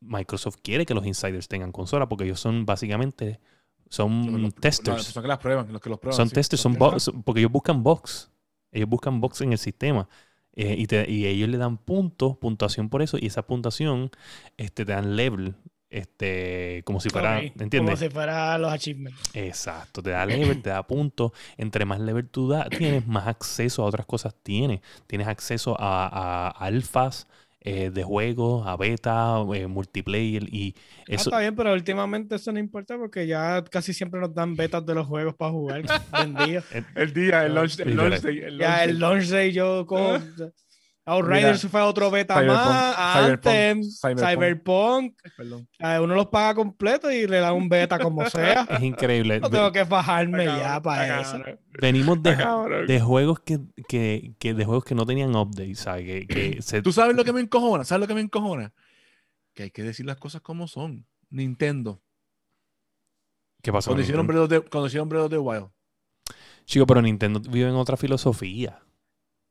Microsoft 0.00 0.58
quiere 0.62 0.86
que 0.86 0.94
los 0.94 1.06
insiders 1.06 1.48
tengan 1.48 1.72
consola 1.72 2.08
porque 2.08 2.24
ellos 2.24 2.40
son 2.40 2.66
básicamente 2.66 3.40
son 3.88 4.42
Los- 4.42 4.54
testers. 4.54 5.04
Son 5.04 5.22
que 5.22 5.28
las 5.28 5.38
prueban, 5.38 5.72
los 5.72 5.80
que 5.80 5.88
los 5.88 5.98
prueban. 5.98 6.16
Son 6.16 6.28
sí. 6.28 6.34
testers, 6.34 6.60
son 6.60 6.76
son- 7.00 7.22
porque 7.22 7.40
ellos 7.40 7.52
buscan 7.52 7.82
box. 7.82 8.30
Ellos 8.72 8.88
buscan 8.88 9.20
box 9.20 9.40
en 9.42 9.52
el 9.52 9.58
sistema. 9.58 10.08
Eh, 10.54 10.74
y, 10.76 10.86
te- 10.86 11.08
y 11.10 11.26
ellos 11.26 11.48
le 11.48 11.58
dan 11.58 11.78
puntos, 11.78 12.36
puntuación 12.38 12.88
por 12.88 13.02
eso, 13.02 13.16
y 13.20 13.26
esa 13.26 13.46
puntuación 13.46 14.10
este, 14.56 14.84
te 14.84 14.92
dan 14.92 15.14
level, 15.16 15.54
este, 15.90 16.82
como 16.84 17.00
si 17.00 17.10
fuera, 17.10 17.38
¿entiendes? 17.40 17.80
Como 17.80 17.96
si 17.96 18.08
fuera 18.10 18.58
los 18.58 18.72
achievements. 18.72 19.20
Exacto, 19.34 20.02
te 20.02 20.10
da 20.10 20.26
level, 20.26 20.62
te 20.62 20.70
da 20.70 20.86
puntos. 20.86 21.32
Entre 21.56 21.84
más 21.84 22.00
level 22.00 22.28
tú 22.28 22.48
da, 22.48 22.70
tienes, 22.70 23.06
más 23.06 23.26
acceso 23.28 23.82
a 23.82 23.86
otras 23.86 24.06
cosas 24.06 24.34
tienes. 24.42 24.80
Tienes 25.06 25.28
acceso 25.28 25.76
a, 25.78 26.06
a 26.48 26.48
alfas 26.48 27.28
eh, 27.68 27.90
de 27.90 28.02
juegos, 28.04 28.66
a 28.66 28.76
beta, 28.76 29.36
eh, 29.54 29.66
multiplayer 29.66 30.42
y 30.52 30.74
Ah, 30.76 31.02
eso. 31.08 31.30
está 31.30 31.40
bien, 31.40 31.54
pero 31.54 31.72
últimamente 31.72 32.34
eso 32.36 32.52
no 32.52 32.58
importa 32.58 32.96
porque 32.96 33.26
ya 33.26 33.62
casi 33.64 33.92
siempre 33.92 34.20
nos 34.20 34.34
dan 34.34 34.56
betas 34.56 34.84
de 34.84 34.94
los 34.94 35.06
juegos 35.06 35.34
para 35.34 35.52
jugar 35.52 35.82
vendidos. 36.12 36.64
El 36.94 37.12
día, 37.12 37.44
el 37.46 37.54
launch, 37.54 37.78
el 37.80 37.88
Literal. 37.90 38.10
launch 38.10 38.22
day. 38.22 38.38
El 38.38 38.58
ya 38.58 38.68
launch 38.68 38.80
el 38.82 38.88
day. 38.90 38.98
launch 38.98 39.26
day 39.28 39.52
yo 39.52 39.86
con 39.86 40.34
Outriders 41.08 41.66
fue 41.68 41.80
otro 41.82 42.10
beta 42.10 42.34
Cyberpunk- 42.34 42.46
más, 42.54 42.96
Cyberpunk- 42.96 43.32
Anthem, 43.32 43.82
Cyberpunk. 43.82 44.28
Cyberpunk, 44.28 45.18
Perdón. 45.36 45.68
uno 46.04 46.14
los 46.14 46.26
paga 46.26 46.54
completo 46.54 47.10
y 47.10 47.26
le 47.26 47.38
dan 47.38 47.54
un 47.54 47.68
beta 47.68 47.98
como 47.98 48.24
sea. 48.30 48.66
Es 48.70 48.82
increíble. 48.82 49.40
No 49.40 49.48
tengo 49.50 49.72
que 49.72 49.84
bajarme 49.84 50.44
ya 50.44 50.80
para 50.82 51.20
eso. 51.20 51.32
cabrón. 51.38 51.60
Venimos 51.80 52.22
de, 52.22 53.00
juegos 53.00 53.40
que, 53.40 53.58
que, 53.88 54.34
que 54.38 54.54
de 54.54 54.64
juegos 54.64 54.84
que 54.84 54.94
no 54.94 55.06
tenían 55.06 55.34
updates, 55.34 55.78
¿sabes? 55.80 56.04
Que, 56.04 56.26
que 56.26 56.62
se, 56.62 56.82
¿Tú 56.82 56.92
sabes 56.92 57.16
lo 57.16 57.24
que 57.24 57.32
me 57.32 57.40
encojona? 57.40 57.84
¿Sabes 57.84 58.00
lo 58.00 58.06
que 58.06 58.14
me 58.14 58.20
encojona? 58.20 58.72
Que 59.54 59.64
hay 59.64 59.70
que 59.70 59.82
decir 59.82 60.06
las 60.06 60.16
cosas 60.16 60.40
como 60.42 60.68
son. 60.68 61.06
Nintendo. 61.30 62.02
¿Qué 63.62 63.72
pasó? 63.72 63.90
Cuando 63.90 64.02
hicieron 64.02 64.26
Breath 64.26 65.24
of 65.24 65.30
the 65.30 65.38
Wild. 65.38 65.68
Chico, 66.64 66.86
pero 66.86 67.00
Nintendo 67.02 67.40
vive 67.40 67.68
en 67.68 67.74
otra 67.76 67.96
filosofía. 67.96 68.80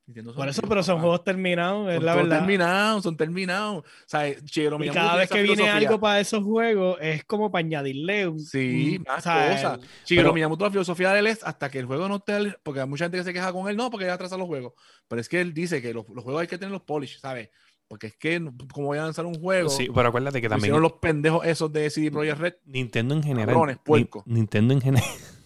Nintendo 0.07 0.31
son 0.31 0.37
Por 0.39 0.47
eso, 0.49 0.61
pero 0.61 0.83
son 0.83 0.99
juegos 1.01 1.23
terminados, 1.25 1.89
es 1.89 1.95
Son 1.97 2.05
la 2.05 2.15
verdad. 2.15 2.37
terminados, 2.39 3.03
son 3.03 3.17
terminados. 3.17 3.79
O 3.83 3.83
sea, 4.05 4.29
Shigeru 4.29 4.81
Y 4.83 4.89
cada 4.89 5.17
vez 5.17 5.29
que 5.29 5.43
viene 5.43 5.69
algo 5.69 5.99
para 5.99 6.19
esos 6.21 6.43
juegos 6.45 6.97
es 7.01 7.25
como 7.25 7.51
para 7.51 7.65
añadirle 7.65 8.27
un. 8.29 8.39
Sí, 8.39 8.99
más 9.05 9.17
cosas. 9.23 9.79
Pero- 10.07 10.33
Miyamoto, 10.33 10.63
la 10.65 10.71
filosofía 10.71 11.11
de 11.11 11.19
él 11.19 11.27
es 11.27 11.43
hasta 11.43 11.69
que 11.69 11.79
el 11.79 11.85
juego 11.85 12.07
no 12.07 12.15
esté. 12.15 12.33
al- 12.33 12.57
Porque 12.63 12.79
hay 12.79 12.87
mucha 12.87 13.05
gente 13.05 13.17
que 13.17 13.23
se 13.25 13.33
queja 13.33 13.51
con 13.51 13.67
él, 13.69 13.75
no, 13.75 13.91
porque 13.91 14.05
ya 14.05 14.13
atrasa 14.13 14.37
los 14.37 14.47
juegos. 14.47 14.73
Pero 15.09 15.19
es 15.19 15.27
que 15.27 15.41
él 15.41 15.53
dice 15.53 15.81
que 15.81 15.93
los, 15.93 16.07
los 16.07 16.23
juegos 16.23 16.41
hay 16.41 16.47
que 16.47 16.57
tenerlos 16.57 16.83
polish, 16.83 17.19
¿sabes? 17.19 17.49
Porque 17.89 18.07
es 18.07 18.15
que, 18.15 18.41
como 18.73 18.87
voy 18.87 18.97
a 18.97 19.03
lanzar 19.03 19.25
un 19.25 19.35
juego, 19.39 19.69
Sí, 19.69 19.87
pero 19.93 20.09
acuérdate 20.09 20.41
que 20.41 20.49
también 20.49 20.65
hicieron 20.65 20.81
los 20.81 20.93
pendejos 20.93 21.45
esos 21.45 21.71
de 21.71 21.89
CD 21.89 22.11
Projekt 22.11 22.39
Red. 22.39 22.53
Nintendo 22.65 23.13
en 23.15 23.23
general. 23.23 23.47
Cabrones, 23.47 23.77
Ni- 23.77 23.83
puerco. 23.83 24.23
Nintendo 24.25 24.73
en 24.73 24.81
general. 24.81 25.09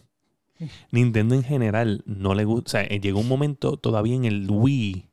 Nintendo 0.92 1.36
en 1.36 1.44
general 1.44 2.04
no 2.06 2.36
le 2.36 2.46
gusta. 2.46 2.68
O 2.68 2.72
sea, 2.72 2.84
eh, 2.84 3.00
llegó 3.00 3.20
un 3.20 3.28
momento 3.28 3.78
todavía 3.78 4.16
en 4.16 4.26
el 4.26 4.50
Wii 4.50 5.10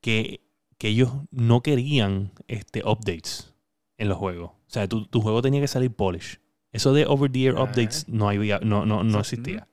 que, 0.00 0.40
que 0.78 0.88
ellos 0.88 1.12
no 1.30 1.62
querían 1.62 2.32
este, 2.48 2.82
updates 2.84 3.54
en 3.98 4.08
los 4.08 4.18
juegos. 4.18 4.50
O 4.50 4.70
sea, 4.70 4.88
tu, 4.88 5.06
tu 5.06 5.20
juego 5.20 5.42
tenía 5.42 5.60
que 5.60 5.68
salir 5.68 5.90
polish. 5.90 6.40
Eso 6.72 6.92
de 6.92 7.06
over 7.06 7.30
the 7.30 7.46
air 7.46 7.54
updates 7.54 8.08
no, 8.08 8.28
había, 8.28 8.58
no, 8.58 8.84
no, 8.84 9.04
no 9.04 9.20
existía. 9.20 9.68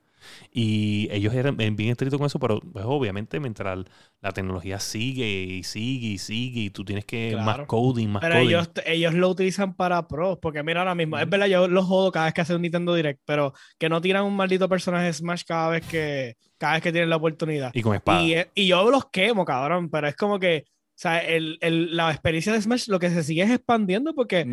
Y 0.52 1.08
ellos 1.12 1.34
eran 1.34 1.58
bien 1.58 1.80
estrictos 1.92 2.18
con 2.18 2.26
eso, 2.28 2.40
pero 2.40 2.60
pues, 2.60 2.86
obviamente 2.88 3.40
mientras 3.40 3.80
la 4.22 4.32
tecnología 4.32 4.80
sigue 4.80 5.28
y 5.44 5.64
sigue 5.64 6.08
y 6.10 6.18
sigue 6.18 6.62
y 6.62 6.70
tú 6.70 6.84
tienes 6.86 7.06
que 7.06 7.36
más 7.36 7.56
Claro. 7.56 7.68
coding, 7.68 8.08
más 8.10 8.22
Pero 8.22 8.36
coding. 8.36 8.48
ellos, 8.48 8.72
ellos 8.86 9.14
lo 9.14 9.30
utilizan 9.30 9.76
para 9.76 10.08
pros, 10.08 10.38
porque 10.42 10.64
mira 10.64 10.82
ahora 10.82 10.96
mismo, 10.96 11.18
es 11.18 11.24
Ujú. 11.24 11.32
verdad, 11.32 11.48
yo 11.48 11.68
los 11.68 11.86
jodo 11.86 12.12
cada 12.12 12.26
vez 12.26 12.34
que 12.34 12.42
hacen 12.42 12.56
un 12.58 12.62
Nintendo 12.64 12.94
Direct, 12.94 13.22
pero 13.26 13.54
que 13.80 13.90
no 13.90 14.00
tiran 14.02 14.26
un 14.26 14.36
maldito 14.36 14.68
personaje 14.70 15.06
de 15.06 15.14
Smash 15.14 15.44
cada 15.48 15.70
vez 15.70 15.84
que, 15.88 16.36
cada 16.58 16.74
vez 16.74 16.82
que 16.84 16.92
tienen 16.92 17.10
la 17.10 17.16
oportunidad. 17.18 17.72
Y 17.74 17.82
con 17.82 17.96
espada. 17.96 18.22
Y, 18.22 18.36
y 18.54 18.68
yo 18.68 18.90
los 18.92 19.06
quemo, 19.10 19.46
cabrón, 19.46 19.90
pero 19.90 20.08
es 20.08 20.16
como 20.16 20.40
que, 20.40 20.66
o 20.68 20.94
sea, 21.02 21.20
el, 21.20 21.58
el- 21.62 21.96
la 21.96 22.12
experiencia 22.12 22.54
de 22.54 22.62
Smash 22.62 22.88
lo 22.90 23.00
que 23.00 23.10
se 23.10 23.24
sigue 23.24 23.42
es 23.44 23.50
expandiendo 23.50 24.14
porque. 24.14 24.46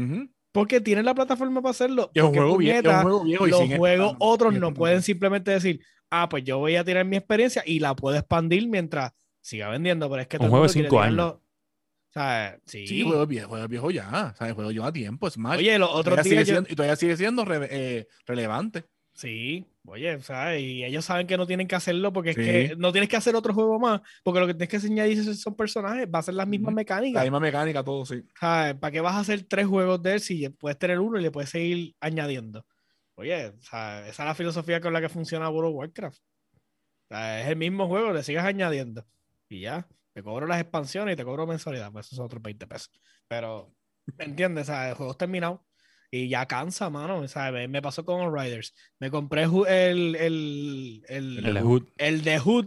Porque 0.59 0.81
tienen 0.81 1.05
la 1.05 1.15
plataforma 1.15 1.61
para 1.63 1.71
hacerlo. 1.71 2.11
Es 2.15 2.23
un 2.23 2.35
juego 2.35 2.57
viejo, 2.57 2.79
es 2.79 2.79
un 2.79 2.83
puñeta, 2.83 3.03
juego 3.03 3.25
viejo 3.25 3.47
y 3.47 3.51
los 3.51 3.61
juegos 3.77 4.17
otros 4.19 4.55
no 4.55 4.75
pueden 4.75 5.03
simplemente 5.03 5.51
decir, 5.51 5.81
ah, 6.11 6.29
pues 6.29 6.45
yo 6.45 6.59
voy 6.59 6.77
a 6.77 6.85
tirar 6.85 7.05
mi 7.05 7.17
experiencia 7.17 7.63
y 7.67 7.79
la 7.81 7.95
puedo 7.97 8.17
expandir 8.17 8.69
mientras 8.69 9.13
siga 9.41 9.69
vendiendo, 9.69 10.09
pero 10.11 10.23
es 10.23 10.29
que 10.29 10.37
Un 10.37 10.41
todo 10.43 10.51
juego 10.51 10.67
de 10.67 10.69
mundo 10.69 10.73
quiere 10.75 10.89
cinco 10.89 10.97
tirarlo- 11.03 11.23
años. 11.23 11.43
O 12.11 12.11
sea, 12.13 12.59
sí. 12.65 12.87
Sí, 12.87 13.03
juego 13.03 13.27
viejo, 13.27 13.49
juego 13.49 13.69
viejo 13.69 13.91
ya. 13.91 14.33
O 14.33 14.37
sea, 14.37 14.49
el 14.49 14.55
juego 14.55 14.71
lleva 14.73 14.91
tiempo, 14.93 15.29
Smash. 15.31 15.59
Oye, 15.59 15.79
los 15.79 15.91
otros 15.93 16.23
días 16.25 16.47
yo- 16.47 16.55
siendo, 16.55 16.71
y 16.73 16.75
todavía 16.75 16.97
sigue 16.97 17.17
siendo 17.17 17.45
re- 17.45 17.69
eh, 17.71 18.07
relevante. 18.27 18.85
Sí, 19.19 19.67
oye, 19.85 20.21
¿sabes? 20.21 20.63
Y 20.63 20.85
ellos 20.85 21.05
saben 21.05 21.27
que 21.27 21.37
no 21.37 21.45
tienen 21.45 21.67
que 21.67 21.75
hacerlo 21.75 22.13
porque 22.13 22.35
Sí. 22.35 22.41
es 22.41 22.47
que 22.71 22.77
no 22.77 22.93
tienes 22.93 23.11
que 23.11 23.17
hacer 23.17 23.35
otro 23.35 23.53
juego 23.53 23.81
más, 23.81 24.01
porque 24.23 24.39
lo 24.39 24.47
que 24.47 24.55
tienes 24.55 24.69
que 24.69 24.87
añadir 24.87 25.35
son 25.35 25.57
personajes, 25.57 26.07
va 26.07 26.21
a 26.21 26.23
ser 26.23 26.35
las 26.35 26.47
mismas 26.47 26.69
Ujú. 26.69 26.77
La 26.77 26.77
mecánicas. 26.77 27.23
misma 27.25 27.41
mecánica, 27.41 27.83
todo, 27.83 28.07
sí. 28.07 28.23
¿sabes? 28.39 28.77
¿Para 28.77 28.93
qué 28.93 29.01
vas 29.01 29.17
a 29.17 29.21
hacer 29.21 29.43
tres 29.43 29.67
juegos 29.67 30.01
de 30.05 30.13
él 30.15 30.21
si 30.21 30.49
puedes 30.51 30.79
tener 30.79 31.01
uno 31.01 31.19
y 31.19 31.23
le 31.23 31.33
puedes 31.33 31.51
seguir 31.51 31.97
añadiendo? 31.99 32.65
Oye, 33.17 33.49
o 33.49 33.61
sea, 33.61 34.07
esa 34.07 34.23
es 34.23 34.27
la 34.29 34.35
filosofía 34.37 34.81
con 34.81 34.93
la 34.93 35.01
que 35.01 35.09
funciona 35.09 35.51
World 35.51 35.71
of 35.71 35.75
Warcraft. 35.79 36.19
O 36.21 37.15
sea, 37.15 37.43
es 37.43 37.49
el 37.49 37.57
mismo 37.57 37.89
juego, 37.89 38.13
le 38.13 38.23
sigues 38.23 38.45
añadiendo. 38.45 39.05
Y 39.49 39.63
ya, 39.63 39.89
te 40.13 40.23
cobro 40.23 40.47
las 40.47 40.61
expansiones 40.61 41.15
y 41.15 41.17
te 41.17 41.25
cobro 41.25 41.45
mensualidad, 41.45 41.91
pues 41.91 42.07
esos 42.07 42.19
son 42.19 42.27
otros 42.27 42.41
20 42.41 42.69
pesos. 42.69 42.93
Pero, 43.27 43.75
¿me 44.17 44.27
entiendes? 44.27 44.69
O 44.69 44.73
sea, 44.73 44.91
el 44.91 44.95
juego 44.95 45.11
es 45.11 45.19
terminado. 45.19 45.65
Y 46.11 46.29
ya 46.29 46.47
cansa, 46.47 46.89
mano. 46.91 47.19
O 47.21 47.29
sea, 47.29 47.51
me, 47.53 47.83
pasó 47.83 48.05
con 48.05 48.35
Riders. 48.35 48.75
Me 48.99 49.11
compré 49.11 49.43
el, 49.43 50.15
el, 50.17 51.03
el, 51.09 51.47
El 51.47 51.59
Hood. 51.63 51.85
el 51.99 52.23
de 52.23 52.39
Hood 52.39 52.67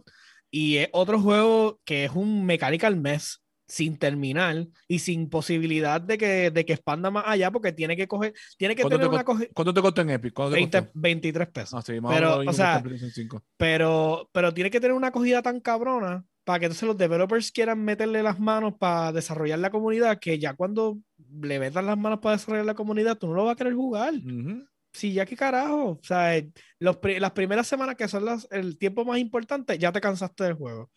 y 0.51 0.77
es 0.77 0.89
otro 0.91 1.19
juego 1.19 1.79
que 1.85 2.05
es 2.05 2.11
un 2.13 2.45
Mechanical 2.45 2.97
Mess 2.97 3.41
sin 3.67 3.97
terminar 3.97 4.67
y 4.85 4.99
sin 4.99 5.29
posibilidad 5.29 6.01
de 6.01 6.17
que, 6.17 6.51
de 6.51 6.65
que 6.65 6.73
expanda 6.73 7.09
más 7.09 7.23
allá 7.25 7.51
porque 7.51 7.71
tiene 7.71 7.95
que 7.95 8.05
coger, 8.05 8.33
tiene 8.57 8.75
que 8.75 8.81
¿Cuánto 8.81 8.97
tener 8.97 9.09
te 9.09 9.15
una 9.15 9.23
coge- 9.23 9.49
¿Cuánto 9.53 9.73
te 9.73 9.81
costó 9.81 10.01
en 10.01 10.09
Epic? 10.09 10.33
¿Cuánto 10.33 10.51
te 10.51 10.55
20 10.59 10.77
costó? 10.79 10.91
23 10.95 11.47
pesos. 11.47 11.73
Ah, 11.75 11.81
sí, 11.81 11.93
Pero, 11.93 12.01
o 12.01 12.09
menos 12.09 12.21
lo 12.31 12.39
mismo 12.39 12.49
o 12.49 12.51
que 12.51 12.57
sea, 12.57 12.65
está 12.65 12.77
en 12.79 12.83
PlayStation 12.83 13.11
5. 13.13 13.43
Pero, 13.55 14.29
pero 14.33 14.53
tiene 14.53 14.69
que 14.69 14.81
tener 14.81 14.93
una 14.93 15.07
acogida 15.07 15.41
tan 15.41 15.61
cabrona 15.61 16.25
para 16.43 16.59
que 16.59 16.65
entonces 16.65 16.85
los 16.85 16.97
developers 16.97 17.51
quieran 17.53 17.81
meterle 17.81 18.21
las 18.21 18.39
manos 18.41 18.73
para 18.77 19.13
desarrollar 19.13 19.59
la 19.59 19.69
comunidad 19.69 20.19
que 20.19 20.37
ya 20.37 20.53
cuando 20.53 20.97
le 21.41 21.59
metan 21.59 21.85
las 21.85 21.97
manos 21.97 22.19
para 22.19 22.35
desarrollar 22.35 22.65
la 22.65 22.73
comunidad 22.75 23.17
tú 23.17 23.27
no 23.27 23.33
lo 23.33 23.45
vas 23.45 23.53
a 23.53 23.55
querer 23.55 23.73
jugar. 23.73 24.13
Ujú. 24.15 24.65
Sí, 24.93 25.13
ya 25.13 25.25
qué 25.25 25.35
carajo. 25.37 25.91
O 25.91 25.99
sea, 26.03 26.41
los 26.79 26.97
las 27.19 27.31
primeras 27.31 27.67
semanas 27.67 27.95
que 27.95 28.07
son 28.07 28.25
las, 28.25 28.47
el 28.51 28.77
tiempo 28.77 29.05
más 29.05 29.19
importante, 29.19 29.77
ya 29.77 29.91
te 29.91 30.01
cansaste 30.01 30.43
del 30.43 30.53
juego. 30.55 30.89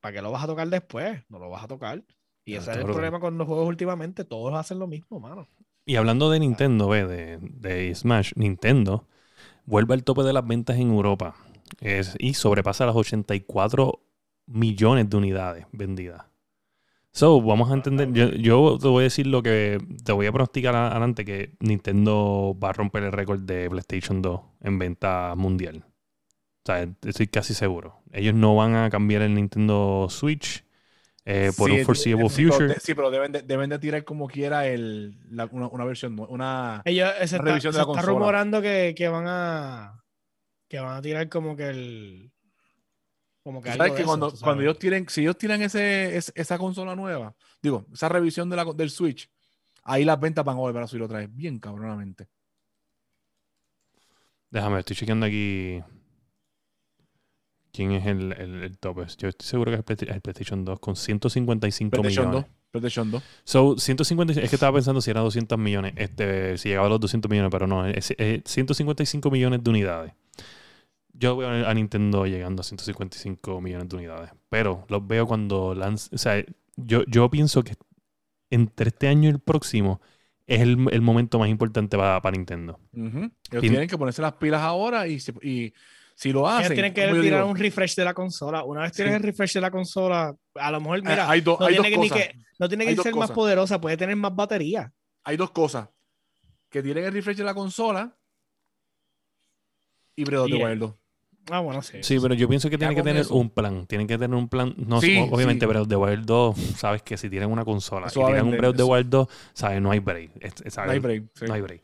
¿Para 0.00 0.14
qué 0.14 0.22
lo 0.22 0.30
vas 0.32 0.44
a 0.44 0.46
tocar 0.48 0.68
después? 0.68 1.22
No 1.28 1.38
lo 1.38 1.50
vas 1.50 1.64
a 1.64 1.68
tocar. 1.68 2.02
Y 2.44 2.52
Ya, 2.52 2.58
ese 2.58 2.70
es 2.72 2.76
el 2.78 2.84
problema 2.84 3.20
con 3.20 3.38
los 3.38 3.46
juegos 3.46 3.68
últimamente. 3.68 4.24
Todos 4.24 4.54
hacen 4.54 4.78
lo 4.78 4.86
mismo, 4.86 5.20
mano. 5.20 5.48
Y 5.84 5.96
hablando 5.96 6.30
de 6.30 6.40
Nintendo, 6.40 6.88
ve, 6.88 7.06
de, 7.06 7.38
de 7.40 7.94
Smash, 7.94 8.32
Nintendo 8.34 9.06
vuelve 9.64 9.94
al 9.94 10.04
tope 10.04 10.22
de 10.22 10.32
las 10.32 10.46
ventas 10.46 10.76
en 10.78 10.90
Europa 10.90 11.36
es- 11.80 12.14
y 12.18 12.34
sobrepasa 12.34 12.86
las 12.86 12.96
84 12.96 14.00
millones 14.46 15.08
de 15.10 15.16
unidades 15.16 15.66
vendidas. 15.72 16.24
So, 17.16 17.40
vamos 17.40 17.70
a 17.70 17.74
entender, 17.74 18.12
yo, 18.12 18.30
yo 18.32 18.76
te 18.78 18.88
voy 18.88 19.00
a 19.00 19.04
decir 19.04 19.26
lo 19.26 19.42
que 19.42 19.78
te 20.04 20.12
voy 20.12 20.26
a 20.26 20.32
pronosticar 20.32 20.76
adelante 20.76 21.24
que 21.24 21.56
Nintendo 21.60 22.54
va 22.62 22.68
a 22.70 22.72
romper 22.74 23.04
el 23.04 23.12
récord 23.12 23.40
de 23.40 23.70
PlayStation 23.70 24.20
2 24.20 24.42
en 24.60 24.78
venta 24.78 25.34
mundial. 25.34 25.84
O 25.86 26.66
sea, 26.66 26.86
estoy 27.06 27.28
casi 27.28 27.54
seguro. 27.54 28.02
Ellos 28.12 28.34
no 28.34 28.54
van 28.56 28.74
a 28.74 28.90
cambiar 28.90 29.22
el 29.22 29.34
Nintendo 29.34 30.08
Switch 30.10 30.64
eh, 31.24 31.52
por 31.56 31.70
Sí, 31.70 31.78
un 31.78 31.84
foreseeable 31.86 32.28
future. 32.28 32.74
sí, 32.80 32.94
pero 32.94 33.10
deben 33.10 33.32
de, 33.32 33.42
deben 33.42 33.70
de 33.70 33.78
tirar 33.78 34.04
como 34.04 34.28
quiera 34.28 34.66
el, 34.66 35.16
la- 35.30 35.46
una, 35.52 35.68
una 35.68 35.84
versión, 35.86 36.18
una... 36.28 36.82
Ellos 36.84 37.10
eh, 37.20 37.28
se, 37.28 37.36
Una 37.36 37.42
está, 37.42 37.42
revisión 37.44 37.72
de 37.72 37.74
se 37.74 37.78
la 37.78 37.82
está 37.82 37.92
consola. 37.92 38.06
rumorando 38.18 38.60
que, 38.62 38.94
que 38.96 39.08
van 39.08 39.24
a 39.26 40.02
que 40.68 40.80
van 40.80 40.96
a 40.98 41.02
tirar 41.02 41.28
como 41.28 41.56
que 41.56 41.68
el 41.68 42.32
como 43.46 43.62
que 43.62 43.70
sabes 43.72 43.92
de 43.92 43.96
que 43.96 44.02
eso, 44.02 44.08
cuando, 44.08 44.32
cuando 44.40 44.62
ellos 44.64 44.76
tienen, 44.80 45.08
si 45.08 45.20
ellos 45.20 45.38
tiran 45.38 45.62
ese, 45.62 46.16
es- 46.16 46.32
esa 46.34 46.58
consola 46.58 46.96
nueva, 46.96 47.32
digo, 47.62 47.86
esa 47.92 48.08
revisión 48.08 48.50
de 48.50 48.56
la, 48.56 48.64
del 48.74 48.90
Switch, 48.90 49.30
ahí 49.84 50.04
las 50.04 50.18
ventas 50.18 50.44
van 50.44 50.56
a 50.56 50.60
volver 50.60 50.82
a 50.82 50.88
subir 50.88 51.04
otra 51.04 51.18
vez, 51.20 51.32
bien 51.32 51.60
cabronamente. 51.60 52.26
Déjame, 54.50 54.80
estoy 54.80 54.96
chequeando 54.96 55.26
aquí. 55.26 55.80
¿Quién 57.72 57.92
es 57.92 58.04
el, 58.06 58.32
el, 58.32 58.62
el 58.64 58.78
top? 58.78 59.06
Yo 59.16 59.28
estoy 59.28 59.46
seguro 59.46 59.70
que 59.70 59.74
es 59.76 59.78
el, 59.78 59.84
Play- 59.84 60.14
el 60.16 60.20
PlayStation 60.20 60.64
2 60.64 60.80
con 60.80 60.96
155 60.96 61.90
PlayStation 61.90 62.28
millones. 62.30 62.50
2, 62.50 62.56
PlayStation 62.72 63.10
2. 63.12 63.22
So, 63.44 63.78
155, 63.78 64.42
es 64.44 64.50
que 64.50 64.56
estaba 64.56 64.74
pensando 64.76 65.00
si 65.00 65.10
era 65.12 65.20
200 65.20 65.56
millones, 65.56 65.92
este, 65.96 66.58
si 66.58 66.70
llegaba 66.70 66.86
a 66.88 66.90
los 66.90 66.98
200 67.00 67.30
millones, 67.30 67.50
pero 67.52 67.68
no, 67.68 67.86
es, 67.86 68.12
es 68.18 68.42
155 68.44 69.30
millones 69.30 69.62
de 69.62 69.70
unidades. 69.70 70.12
Yo 71.18 71.36
veo 71.36 71.48
a 71.66 71.72
Nintendo 71.74 72.26
llegando 72.26 72.60
a 72.60 72.64
155 72.64 73.60
millones 73.60 73.88
de 73.88 73.96
unidades, 73.96 74.30
pero 74.48 74.84
los 74.88 75.06
veo 75.06 75.26
cuando 75.26 75.74
lanz, 75.74 76.10
o 76.12 76.18
sea, 76.18 76.44
yo, 76.76 77.04
yo 77.06 77.30
pienso 77.30 77.64
que 77.64 77.74
entre 78.50 78.88
este 78.88 79.08
año 79.08 79.28
y 79.28 79.32
el 79.32 79.40
próximo 79.40 80.00
es 80.46 80.60
el, 80.60 80.76
el 80.92 81.00
momento 81.00 81.38
más 81.38 81.48
importante 81.48 81.96
para, 81.96 82.20
para 82.20 82.36
Nintendo. 82.36 82.78
Ellos 82.92 83.30
Tien- 83.50 83.60
tienen 83.60 83.88
que 83.88 83.96
ponerse 83.98 84.20
las 84.22 84.34
pilas 84.34 84.60
ahora 84.62 85.08
y, 85.08 85.18
se- 85.18 85.32
y 85.42 85.72
si 86.14 86.32
lo 86.32 86.40
Ellos 86.40 86.60
hacen, 86.60 86.74
tienen 86.74 86.94
que 86.94 87.06
tirar 87.20 87.44
un 87.44 87.56
refresh 87.56 87.94
de 87.96 88.04
la 88.04 88.14
consola. 88.14 88.62
Una 88.62 88.82
vez 88.82 88.92
tienes 88.92 89.12
Sí. 89.14 89.16
el 89.16 89.22
refresh 89.22 89.54
de 89.54 89.60
la 89.62 89.70
consola, 89.70 90.36
a 90.54 90.70
lo 90.70 90.80
mejor, 90.80 90.98
eh, 90.98 91.02
mira, 91.04 91.28
hay, 91.30 91.40
do- 91.40 91.56
no 91.58 91.66
hay 91.66 91.74
dos 91.76 91.82
tiene 91.84 91.96
que 91.96 92.02
ni 92.02 92.08
cosas. 92.10 92.26
que- 92.28 92.38
no 92.58 92.68
tiene 92.68 92.84
hay 92.84 92.90
que 92.90 92.94
dos 92.96 93.02
ser 93.04 93.14
más 93.14 93.30
poderosa, 93.32 93.80
puede 93.80 93.96
tener 93.96 94.16
más 94.16 94.34
batería. 94.36 94.92
Hay 95.24 95.36
dos 95.36 95.50
cosas. 95.50 95.88
Que 96.68 96.82
tienen 96.82 97.04
el 97.04 97.12
refresh 97.12 97.36
de 97.38 97.44
la 97.44 97.54
consola 97.54 98.16
y 100.14 100.24
Breath 100.24 100.42
of 100.42 100.50
the 100.50 100.56
Y, 100.56 100.60
eh, 100.60 100.64
Wild 100.64 100.80
2. 100.80 100.94
Ah, 101.50 101.60
bueno, 101.60 101.80
sí. 101.82 101.98
Sí, 102.02 102.18
pero 102.20 102.34
yo 102.34 102.48
pienso 102.48 102.68
que 102.70 102.76
tienen 102.78 102.96
que 102.96 103.02
tener 103.02 103.22
eso. 103.22 103.34
un 103.34 103.50
plan. 103.50 103.86
Tienen 103.86 104.06
que 104.06 104.18
tener 104.18 104.36
un 104.36 104.48
plan. 104.48 104.74
No, 104.78 105.00
Sí, 105.00 105.16
obviamente, 105.30 105.64
sí. 105.64 105.68
Breath 105.68 105.82
of 105.82 105.88
the 105.88 105.96
Wild 105.96 106.24
2, 106.26 106.56
sabes 106.76 107.02
que 107.02 107.16
si 107.16 107.30
tienen 107.30 107.50
una 107.50 107.64
consola 107.64 108.08
Eso 108.08 108.20
y 108.22 108.24
tienen 108.24 108.44
un 108.46 108.50
Breath 108.56 108.70
of 108.70 108.76
the. 108.76 108.82
Wild 108.82 109.08
2, 109.08 109.28
sabes, 109.54 109.80
no 109.80 109.90
hay 109.90 110.00
break. 110.00 110.30
No 110.76 110.90
hay 110.92 110.98
break. 110.98 111.24
sí. 111.34 111.44
No 111.46 111.54
hay 111.54 111.60
break. 111.60 111.82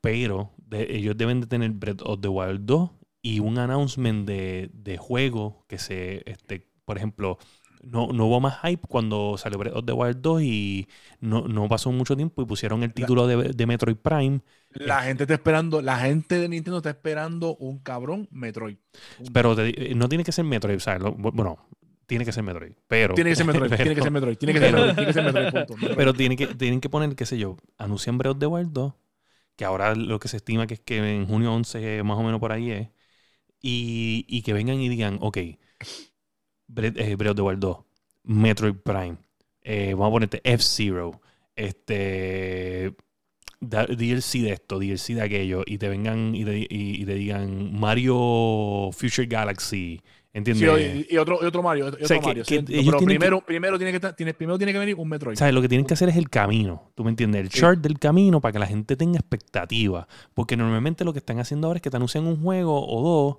Pero 0.00 0.50
de- 0.58 0.96
ellos 0.96 1.16
deben 1.16 1.40
de 1.40 1.46
tener 1.46 1.70
Breath 1.70 2.02
of 2.02 2.20
the 2.20 2.28
Wild 2.28 2.60
2 2.66 2.90
y 3.22 3.38
un 3.40 3.58
announcement 3.58 4.26
de, 4.26 4.70
de 4.74 4.98
juego 4.98 5.64
que 5.68 5.78
se, 5.78 6.22
este, 6.26 6.66
por 6.84 6.96
ejemplo, 6.98 7.38
no, 7.86 8.08
no 8.12 8.26
hubo 8.26 8.40
más 8.40 8.58
hype 8.62 8.86
cuando 8.88 9.36
salió 9.38 9.58
Breath 9.58 9.74
of 9.76 9.84
the 9.86 9.92
Wild 9.92 10.20
2 10.20 10.42
y 10.42 10.88
no, 11.20 11.46
no 11.48 11.68
pasó 11.68 11.92
mucho 11.92 12.16
tiempo 12.16 12.42
y 12.42 12.46
pusieron 12.46 12.82
el 12.82 12.92
título 12.94 13.26
de, 13.26 13.50
de 13.52 13.66
Metroid 13.66 13.96
Prime. 13.96 14.40
La 14.70 15.02
gente 15.02 15.24
está 15.24 15.34
esperando, 15.34 15.82
la 15.82 15.98
gente 15.98 16.38
de 16.38 16.48
Nintendo 16.48 16.78
está 16.78 16.90
esperando 16.90 17.56
un 17.56 17.78
cabrón 17.78 18.28
Metroid. 18.30 18.76
Un- 19.18 19.32
Pero 19.32 19.54
te- 19.54 19.92
eh, 19.92 19.94
no 19.94 20.08
tiene 20.08 20.24
que 20.24 20.32
ser 20.32 20.44
Metroid, 20.44 20.78
¿sabes? 20.80 21.02
Bueno, 21.16 21.68
tiene 22.06 22.24
que 22.24 22.32
ser 22.32 22.42
Metroid, 22.42 22.72
pero... 22.86 23.14
tiene 23.14 23.30
que 23.30 23.36
ser 23.36 23.46
Metroid, 23.46 23.72
tiene 23.80 23.94
que 23.94 24.02
ser 24.02 24.10
Metroid, 24.12 24.36
tiene 24.36 24.52
que 24.54 24.60
ser 24.60 24.70
Metroid, 24.70 24.92
tiene 24.94 25.06
que 25.06 25.12
ser 25.12 25.22
Metroid, 25.22 25.48
punto. 25.48 25.76
Metroid. 25.76 25.96
Pero 25.96 26.14
tienen 26.14 26.36
que, 26.38 26.46
tienen 26.48 26.80
que 26.80 26.88
poner, 26.90 27.14
qué 27.16 27.26
sé 27.26 27.38
yo, 27.38 27.56
anuncian 27.78 28.18
Breath 28.18 28.32
of 28.34 28.38
the 28.40 28.46
Wild 28.46 28.72
2, 28.72 28.94
que 29.56 29.64
ahora 29.64 29.94
lo 29.94 30.18
que 30.20 30.28
se 30.28 30.36
estima 30.38 30.66
que 30.66 30.74
es 30.74 30.80
que 30.80 30.98
en 30.98 31.26
junio 31.26 31.52
11 31.54 32.02
más 32.02 32.18
o 32.18 32.22
menos 32.22 32.40
por 32.40 32.52
ahí 32.52 32.70
es, 32.70 32.88
y, 33.62 34.26
y 34.28 34.42
que 34.42 34.52
vengan 34.54 34.80
y 34.80 34.88
digan, 34.88 35.18
ok, 35.22 35.38
Breath, 36.66 36.96
eh, 36.98 37.14
Breath 37.16 37.30
of 37.32 37.36
the 37.36 37.42
Wild 37.42 37.60
2, 37.60 37.78
Metroid 38.24 38.74
Prime, 38.76 39.16
eh, 39.62 39.92
vamos 39.92 40.08
a 40.08 40.12
ponerte 40.12 40.40
F-Zero, 40.44 41.20
este 41.54 42.94
DLC 43.60 44.42
de 44.42 44.52
esto, 44.52 44.78
DLC 44.78 45.14
de 45.14 45.22
aquello, 45.22 45.62
y 45.66 45.78
te 45.78 45.88
vengan 45.88 46.34
y 46.34 46.44
te, 46.44 46.58
y- 46.58 46.66
y 46.70 47.04
te 47.04 47.14
digan 47.14 47.78
Mario 47.78 48.90
Future 48.92 49.26
Galaxy, 49.26 50.00
¿entiendes? 50.34 50.70
Sí, 50.76 51.06
y, 51.10 51.14
y 51.14 51.18
otro, 51.18 51.38
y 51.40 51.46
otro 51.46 51.62
Mario, 51.62 51.86
y 51.86 51.88
otro 51.88 52.06
sea, 52.06 52.20
Mario. 52.20 52.44
que 52.44 52.56
sí, 52.58 52.64
pero 52.84 52.98
que- 52.98 53.04
primero, 53.06 53.40
primero, 53.40 53.78
tiene 53.78 53.90
que 53.92 53.96
estar- 53.98 54.14
tiene, 54.14 54.34
primero 54.34 54.58
tiene 54.58 54.72
que 54.72 54.78
venir 54.78 54.96
un 54.96 55.08
Metroid. 55.08 55.36
¿Sabes? 55.36 55.54
Lo 55.54 55.62
que 55.62 55.68
tienen 55.68 55.86
que 55.86 55.94
hacer 55.94 56.08
es 56.10 56.16
el 56.16 56.28
camino. 56.28 56.90
¿Tú 56.94 57.04
me 57.04 57.10
entiendes? 57.10 57.40
El 57.40 57.50
Sí. 57.50 57.60
chart 57.60 57.80
del 57.80 57.98
camino 57.98 58.40
para 58.40 58.52
que 58.52 58.58
la 58.58 58.66
gente 58.66 58.96
tenga 58.96 59.18
expectativa. 59.18 60.06
Porque 60.34 60.56
normalmente 60.58 61.04
lo 61.04 61.12
que 61.14 61.20
están 61.20 61.38
haciendo 61.38 61.68
ahora 61.68 61.78
es 61.78 61.82
que 61.82 61.90
te 61.90 61.96
anuncian 61.96 62.26
un 62.26 62.42
juego 62.42 62.86
o 62.86 63.02
dos. 63.02 63.36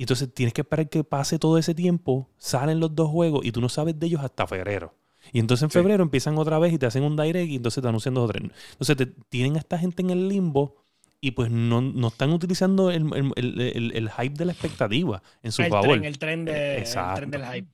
Y 0.00 0.04
entonces 0.04 0.32
tienes 0.32 0.54
que 0.54 0.62
esperar 0.62 0.88
que 0.88 1.04
pase 1.04 1.38
todo 1.38 1.58
ese 1.58 1.74
tiempo. 1.74 2.26
Salen 2.38 2.80
los 2.80 2.94
dos 2.94 3.10
juegos 3.10 3.44
y 3.44 3.52
tú 3.52 3.60
no 3.60 3.68
sabes 3.68 3.98
de 4.00 4.06
ellos 4.06 4.22
hasta 4.22 4.46
febrero. 4.46 4.94
Y 5.30 5.40
entonces 5.40 5.64
en 5.64 5.68
Sí. 5.70 5.74
febrero 5.74 6.02
empiezan 6.02 6.38
otra 6.38 6.58
vez 6.58 6.72
y 6.72 6.78
te 6.78 6.86
hacen 6.86 7.02
un 7.02 7.18
direct 7.18 7.50
y 7.50 7.56
entonces 7.56 7.82
te 7.82 7.88
anuncian 7.90 8.14
dos 8.14 8.24
o 8.24 8.32
tres. 8.32 8.44
Entonces 8.72 8.96
te, 8.96 9.04
tienen 9.28 9.56
a 9.56 9.58
esta 9.58 9.76
gente 9.76 10.00
en 10.00 10.08
el 10.08 10.26
limbo 10.26 10.76
y 11.20 11.32
pues 11.32 11.50
no, 11.50 11.82
no 11.82 12.08
están 12.08 12.32
utilizando 12.32 12.90
el, 12.90 13.10
el- 13.36 13.60
el- 13.60 13.92
el- 13.94 14.10
hype 14.10 14.38
de 14.38 14.46
la 14.46 14.52
expectativa 14.52 15.22
en 15.42 15.52
su 15.52 15.62
favor. 15.64 15.90
tren, 15.90 16.04
el 16.06 16.18
tren, 16.18 16.46
de, 16.46 16.52
Eh, 16.52 16.78
exacto. 16.78 17.16
tren 17.16 17.30
del 17.30 17.44
hype. 17.44 17.68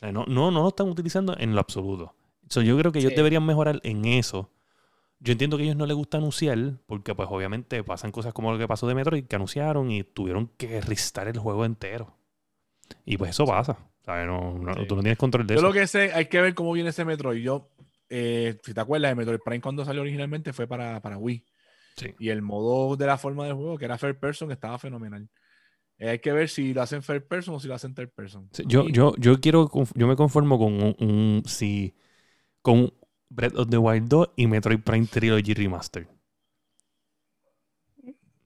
Sea, 0.00 0.10
No, 0.10 0.24
no, 0.26 0.50
no 0.50 0.62
lo 0.62 0.68
están 0.68 0.88
utilizando 0.88 1.36
en 1.38 1.54
lo 1.54 1.60
absoluto. 1.60 2.14
So, 2.48 2.62
yo 2.62 2.78
creo 2.78 2.92
que 2.92 3.00
ellos 3.00 3.10
Sí. 3.10 3.16
deberían 3.16 3.44
mejorar 3.44 3.78
en 3.82 4.06
eso. 4.06 4.48
Yo 5.20 5.32
entiendo 5.32 5.56
que 5.56 5.62
a 5.64 5.66
ellos 5.66 5.76
no 5.76 5.86
les 5.86 5.96
gusta 5.96 6.18
anunciar, 6.18 6.58
porque 6.86 7.14
pues 7.14 7.28
obviamente 7.30 7.82
pasan 7.82 8.12
cosas 8.12 8.32
como 8.32 8.52
lo 8.52 8.58
que 8.58 8.68
pasó 8.68 8.86
de 8.86 8.94
Metroid, 8.94 9.24
que 9.26 9.36
anunciaron 9.36 9.90
y 9.90 10.04
tuvieron 10.04 10.46
que 10.56 10.80
restar 10.80 11.26
el 11.28 11.38
juego 11.38 11.64
entero. 11.64 12.16
Y 13.04 13.16
pues 13.16 13.30
eso 13.30 13.44
pasa. 13.46 13.78
¿sabes? 14.04 14.26
No, 14.26 14.56
no- 14.58 14.74
Sí. 14.74 14.86
Tú 14.86 14.96
no 14.96 15.02
tienes 15.02 15.18
control 15.18 15.46
de 15.46 15.54
Yo 15.54 15.58
eso. 15.60 15.66
lo 15.66 15.72
que 15.72 15.86
sé, 15.86 16.12
hay 16.14 16.26
que 16.26 16.40
ver 16.40 16.54
cómo 16.54 16.72
viene 16.72 16.90
ese 16.90 17.04
Metroid. 17.04 17.42
Yo, 17.42 17.68
eh, 18.08 18.58
si 18.64 18.72
te 18.72 18.80
acuerdas, 18.80 19.10
de 19.10 19.16
Metroid 19.16 19.40
Prime 19.44 19.60
cuando 19.60 19.84
salió 19.84 20.00
originalmente 20.02 20.52
fue 20.54 20.66
para, 20.66 21.00
para 21.02 21.18
Wii. 21.18 21.44
Sí. 21.96 22.14
Y 22.20 22.28
el 22.30 22.40
modo 22.40 22.96
de 22.96 23.06
la 23.06 23.18
forma 23.18 23.44
del 23.44 23.54
juego, 23.54 23.76
que 23.76 23.84
era 23.84 23.98
Fair 23.98 24.18
Person, 24.18 24.50
estaba 24.52 24.78
fenomenal. 24.78 25.28
Eh, 25.98 26.10
hay 26.10 26.18
que 26.20 26.30
ver 26.32 26.48
si 26.48 26.72
lo 26.72 26.80
hacen 26.80 27.02
Fair 27.02 27.26
Person 27.26 27.56
o 27.56 27.60
si 27.60 27.66
lo 27.68 27.74
hacen 27.74 27.92
Third 27.92 28.10
Person. 28.14 28.48
Sí, 28.52 28.62
Yo, 28.68 28.86
yo, 28.88 29.14
yo 29.18 29.40
quiero, 29.40 29.68
yo 29.94 30.06
me 30.06 30.14
conformo 30.16 30.58
con 30.58 30.72
un, 30.74 30.96
un- 31.00 31.42
si, 31.44 31.96
con 32.62 32.94
Breath 33.30 33.54
of 33.56 33.68
the 33.70 33.78
Wild 33.78 34.08
2 34.08 34.30
y 34.36 34.46
Metroid 34.46 34.80
Prime 34.80 35.06
Trilogy 35.06 35.54
Remaster. 35.54 36.08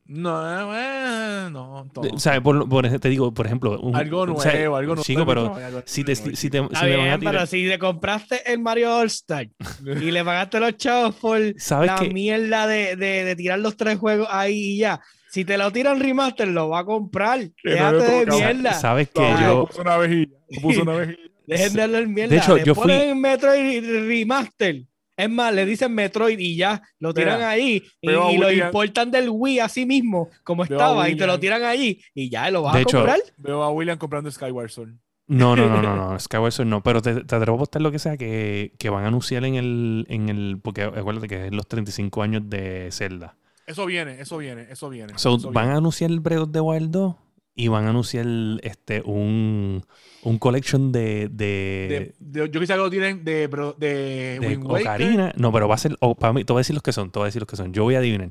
No, 0.05 0.77
eh, 0.77 1.49
no, 1.51 1.89
todo. 1.95 2.11
O 2.13 2.19
sea, 2.19 2.39
por, 2.43 2.69
por 2.69 2.87
te 2.99 3.09
digo, 3.09 3.33
por 3.33 3.47
ejemplo, 3.47 3.81
un- 3.81 3.97
algo 3.97 4.21
o 4.23 4.27
nuevo, 4.27 4.43
sea, 4.43 4.53
algo 4.53 4.81
nuevo. 4.95 5.03
Chico, 5.03 5.25
pero 5.25 5.55
algo 5.55 5.83
si 5.87 6.05
te, 6.05 6.15
nuevo, 6.15 6.37
si 6.37 6.51
te, 6.51 6.59
si 6.59 6.67
Está 6.69 6.85
me 6.85 6.97
van 6.97 7.01
a 7.01 7.17
bien, 7.17 7.21
tirar- 7.21 7.33
pero 7.35 7.47
si 7.47 7.67
te 7.69 7.79
compraste 7.79 8.53
el 8.53 8.59
Mario 8.59 8.95
All 8.97 9.07
Star 9.07 9.49
y 9.87 10.11
le 10.11 10.25
pagaste 10.25 10.61
los 10.61 10.77
chavos 10.77 11.15
por 11.15 11.41
¿Sabes 11.57 11.87
la 11.87 12.01
mierda 12.13 12.67
de, 12.67 12.97
de, 12.97 13.25
de 13.25 13.37
tirar 13.37 13.61
los 13.61 13.77
tres 13.77 13.97
juegos 13.99 14.29
ahí 14.31 14.75
y 14.75 14.79
ya. 14.79 15.01
Si 15.31 15.47
te 15.47 15.57
lo 15.57 15.71
tiran 15.73 15.99
remaster, 15.99 16.49
lo 16.49 16.69
va 16.69 16.81
a 16.81 16.85
comprar. 16.85 17.49
Déjate 17.65 18.27
de 18.27 18.27
mierda. 18.27 18.75
Sabes 18.75 19.09
que 19.09 19.23
No, 19.23 19.41
yo, 19.41 19.67
puso 19.67 19.81
una 19.81 19.97
vejilla. 19.97 20.37
Puso 20.61 20.83
una 20.83 20.93
vejilla. 20.95 21.22
Dejen 21.47 21.73
de 21.75 21.83
hablar 21.83 22.07
mierda. 22.09 22.35
De 22.35 22.41
hecho, 22.41 22.57
Le 22.57 22.65
yo 22.65 22.75
fui- 22.75 22.83
ponen 22.85 23.21
Metroid 23.21 23.85
Remaster. 24.09 24.83
Es 25.15 25.29
más, 25.31 25.55
le 25.55 25.67
dicen 25.67 25.95
Metroid 25.95 26.39
y 26.39 26.57
ya, 26.57 26.81
lo 26.99 27.13
tiran 27.13 27.37
Mira, 27.37 27.51
ahí 27.51 27.83
y, 28.01 28.09
a 28.09 28.13
lo 28.13 28.51
importan 28.51 29.11
del 29.11 29.29
Wii 29.31 29.61
así 29.61 29.85
mismo, 29.85 30.31
como 30.43 30.65
Veo 30.65 30.79
a 30.79 30.83
estaba, 30.83 31.09
y 31.11 31.17
te 31.17 31.27
lo 31.27 31.39
tiran 31.39 31.63
allí 31.65 32.01
y 32.15 32.31
ya 32.31 32.51
lo 32.51 32.63
vas 32.63 32.73
De 32.73 32.79
a 32.79 32.83
hecho, 32.83 32.97
comprar. 32.97 33.19
Veo 33.37 33.63
a 33.63 33.71
William 33.71 33.99
comprando 33.99 34.31
Skyward 34.31 34.71
Sword. 34.71 34.95
no, 35.29 35.55
no, 35.55 35.69
no, 35.69 35.83
no, 35.83 35.95
no, 35.97 36.19
Skyward 36.19 36.53
Sword 36.53 36.69
no, 36.69 36.83
pero 36.83 37.03
te, 37.03 37.25
te 37.25 37.37
atrevo 37.37 37.53
a 37.57 37.59
apostar 37.59 37.83
lo 37.83 37.93
que 37.93 37.99
sea 37.99 38.17
que, 38.17 38.73
que 38.79 38.89
van 38.89 39.05
a 39.05 39.09
anunciar 39.09 39.45
en 39.45 39.57
el, 39.57 40.07
en 40.09 40.31
el, 40.31 40.59
porque 40.63 40.83
acuérdate 40.83 41.29
que 41.29 41.47
es 41.47 41.53
los 41.53 41.69
35 41.69 42.23
años 42.23 42.43
de 42.49 42.89
Zelda. 42.91 43.37
Eso 43.67 43.85
viene, 43.87 44.19
eso 44.21 44.39
viene, 44.39 44.67
eso 44.71 44.89
viene. 44.89 45.13
So, 45.17 45.37
eso 45.37 45.53
van 45.53 45.65
viene. 45.67 45.75
a 45.75 45.79
anunciar 45.79 46.11
el 46.11 46.21
Breath 46.21 46.41
of 46.41 46.53
the 46.53 46.61
Wild 46.61 46.91
2 46.91 47.15
y 47.55 47.69
van 47.69 47.85
a 47.87 47.91
anunciar 47.91 48.27
este, 48.63 49.03
un, 49.05 49.85
un 50.23 50.39
collection 50.39 50.91
de, 50.93 51.29
de, 51.31 52.15
De- 52.21 52.41
de- 52.41 52.51
yo 52.51 52.61
quisiera 52.61 52.77
que 52.77 52.85
lo 52.85 52.91
tienen 52.91 53.25
de, 53.25 53.47
de, 53.79 54.39
de 54.39 54.39
Wind 54.41 54.65
Waker. 54.65 54.87
Ocarina. 54.87 55.33
No, 55.37 55.53
pero 55.53 55.69
va 55.69 55.75
a 55.75 55.79
ser, 55.79 55.97
o 56.01 56.15
para 56.15 56.33
mí, 56.33 56.45
te 56.45 56.53
voy 56.53 56.61
a 56.61 56.63
decir 56.63 56.75
los 56.75 56.83
que 56.83 56.93
son, 56.93 57.11
te 57.11 57.19
voy 57.19 57.27
a 57.27 57.29
decir 57.29 57.43
los 57.43 57.49
que 57.49 57.57
son. 57.57 57.73
Yo 57.73 57.83
voy 57.85 57.95
a 57.95 57.99
adivinar. 57.99 58.31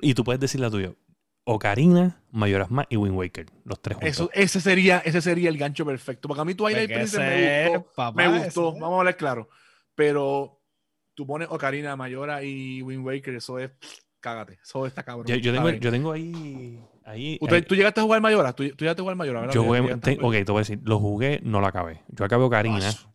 Y 0.00 0.14
tú 0.14 0.24
puedes 0.24 0.40
decir 0.40 0.60
la 0.60 0.70
tuya. 0.70 0.92
Ocarina, 1.44 2.20
Mayoras 2.30 2.70
Más 2.70 2.86
y 2.88 2.96
Wind 2.96 3.16
Waker. 3.16 3.46
Los 3.64 3.80
tres 3.82 3.96
juntos. 3.96 4.10
Eso, 4.12 4.30
ese, 4.32 4.60
sería, 4.60 4.98
ese 5.04 5.20
sería 5.20 5.48
el 5.48 5.58
gancho 5.58 5.84
perfecto. 5.84 6.28
Porque 6.28 6.40
a 6.40 6.44
mí 6.44 6.54
Twilight 6.54 6.88
Porque 6.88 6.94
Princess 6.94 7.18
me 7.20 7.68
gustó. 7.68 7.92
papá, 7.94 8.12
me 8.16 8.28
gustó, 8.28 8.68
ese 8.68 8.76
es. 8.76 8.80
vamos 8.80 8.96
a 8.96 8.98
hablar 9.00 9.16
claro. 9.16 9.48
Pero 9.94 10.60
tú 11.14 11.26
pones 11.26 11.48
Ocarina, 11.50 11.94
Mayora 11.96 12.42
y 12.42 12.80
Wind 12.82 13.04
Waker, 13.04 13.34
eso 13.34 13.58
es. 13.58 13.70
Cágate, 14.20 14.58
eso 14.62 14.86
está 14.86 15.02
cabrón. 15.02 15.26
yo, 15.26 15.34
yo 15.36 15.52
tengo, 15.52 15.70
yo 15.70 15.90
tengo 15.90 16.12
ahí. 16.12 16.80
Ahí, 17.04 17.38
¿Usted- 17.40 17.56
ahí- 17.56 17.62
¿Tú 17.62 17.74
llegaste 17.74 18.00
a 18.00 18.04
jugar 18.04 18.20
Mayora? 18.20 18.52
¿Tú, 18.52 18.64
tú 18.70 18.76
llegaste 18.84 19.00
a 19.00 19.04
jugar 19.04 19.16
Mayora? 19.16 19.46
yo 19.46 19.52
¿Tú 19.62 19.64
jugué- 19.64 19.96
te- 20.00 20.18
ok, 20.20 20.32
te 20.32 20.52
voy 20.52 20.56
a 20.56 20.60
decir. 20.60 20.80
Lo 20.84 20.98
jugué, 20.98 21.40
no 21.42 21.60
lo 21.60 21.66
acabé. 21.66 22.02
Yo 22.08 22.24
acabé 22.24 22.44
Ocarina. 22.44 22.76
Ah, 22.88 23.08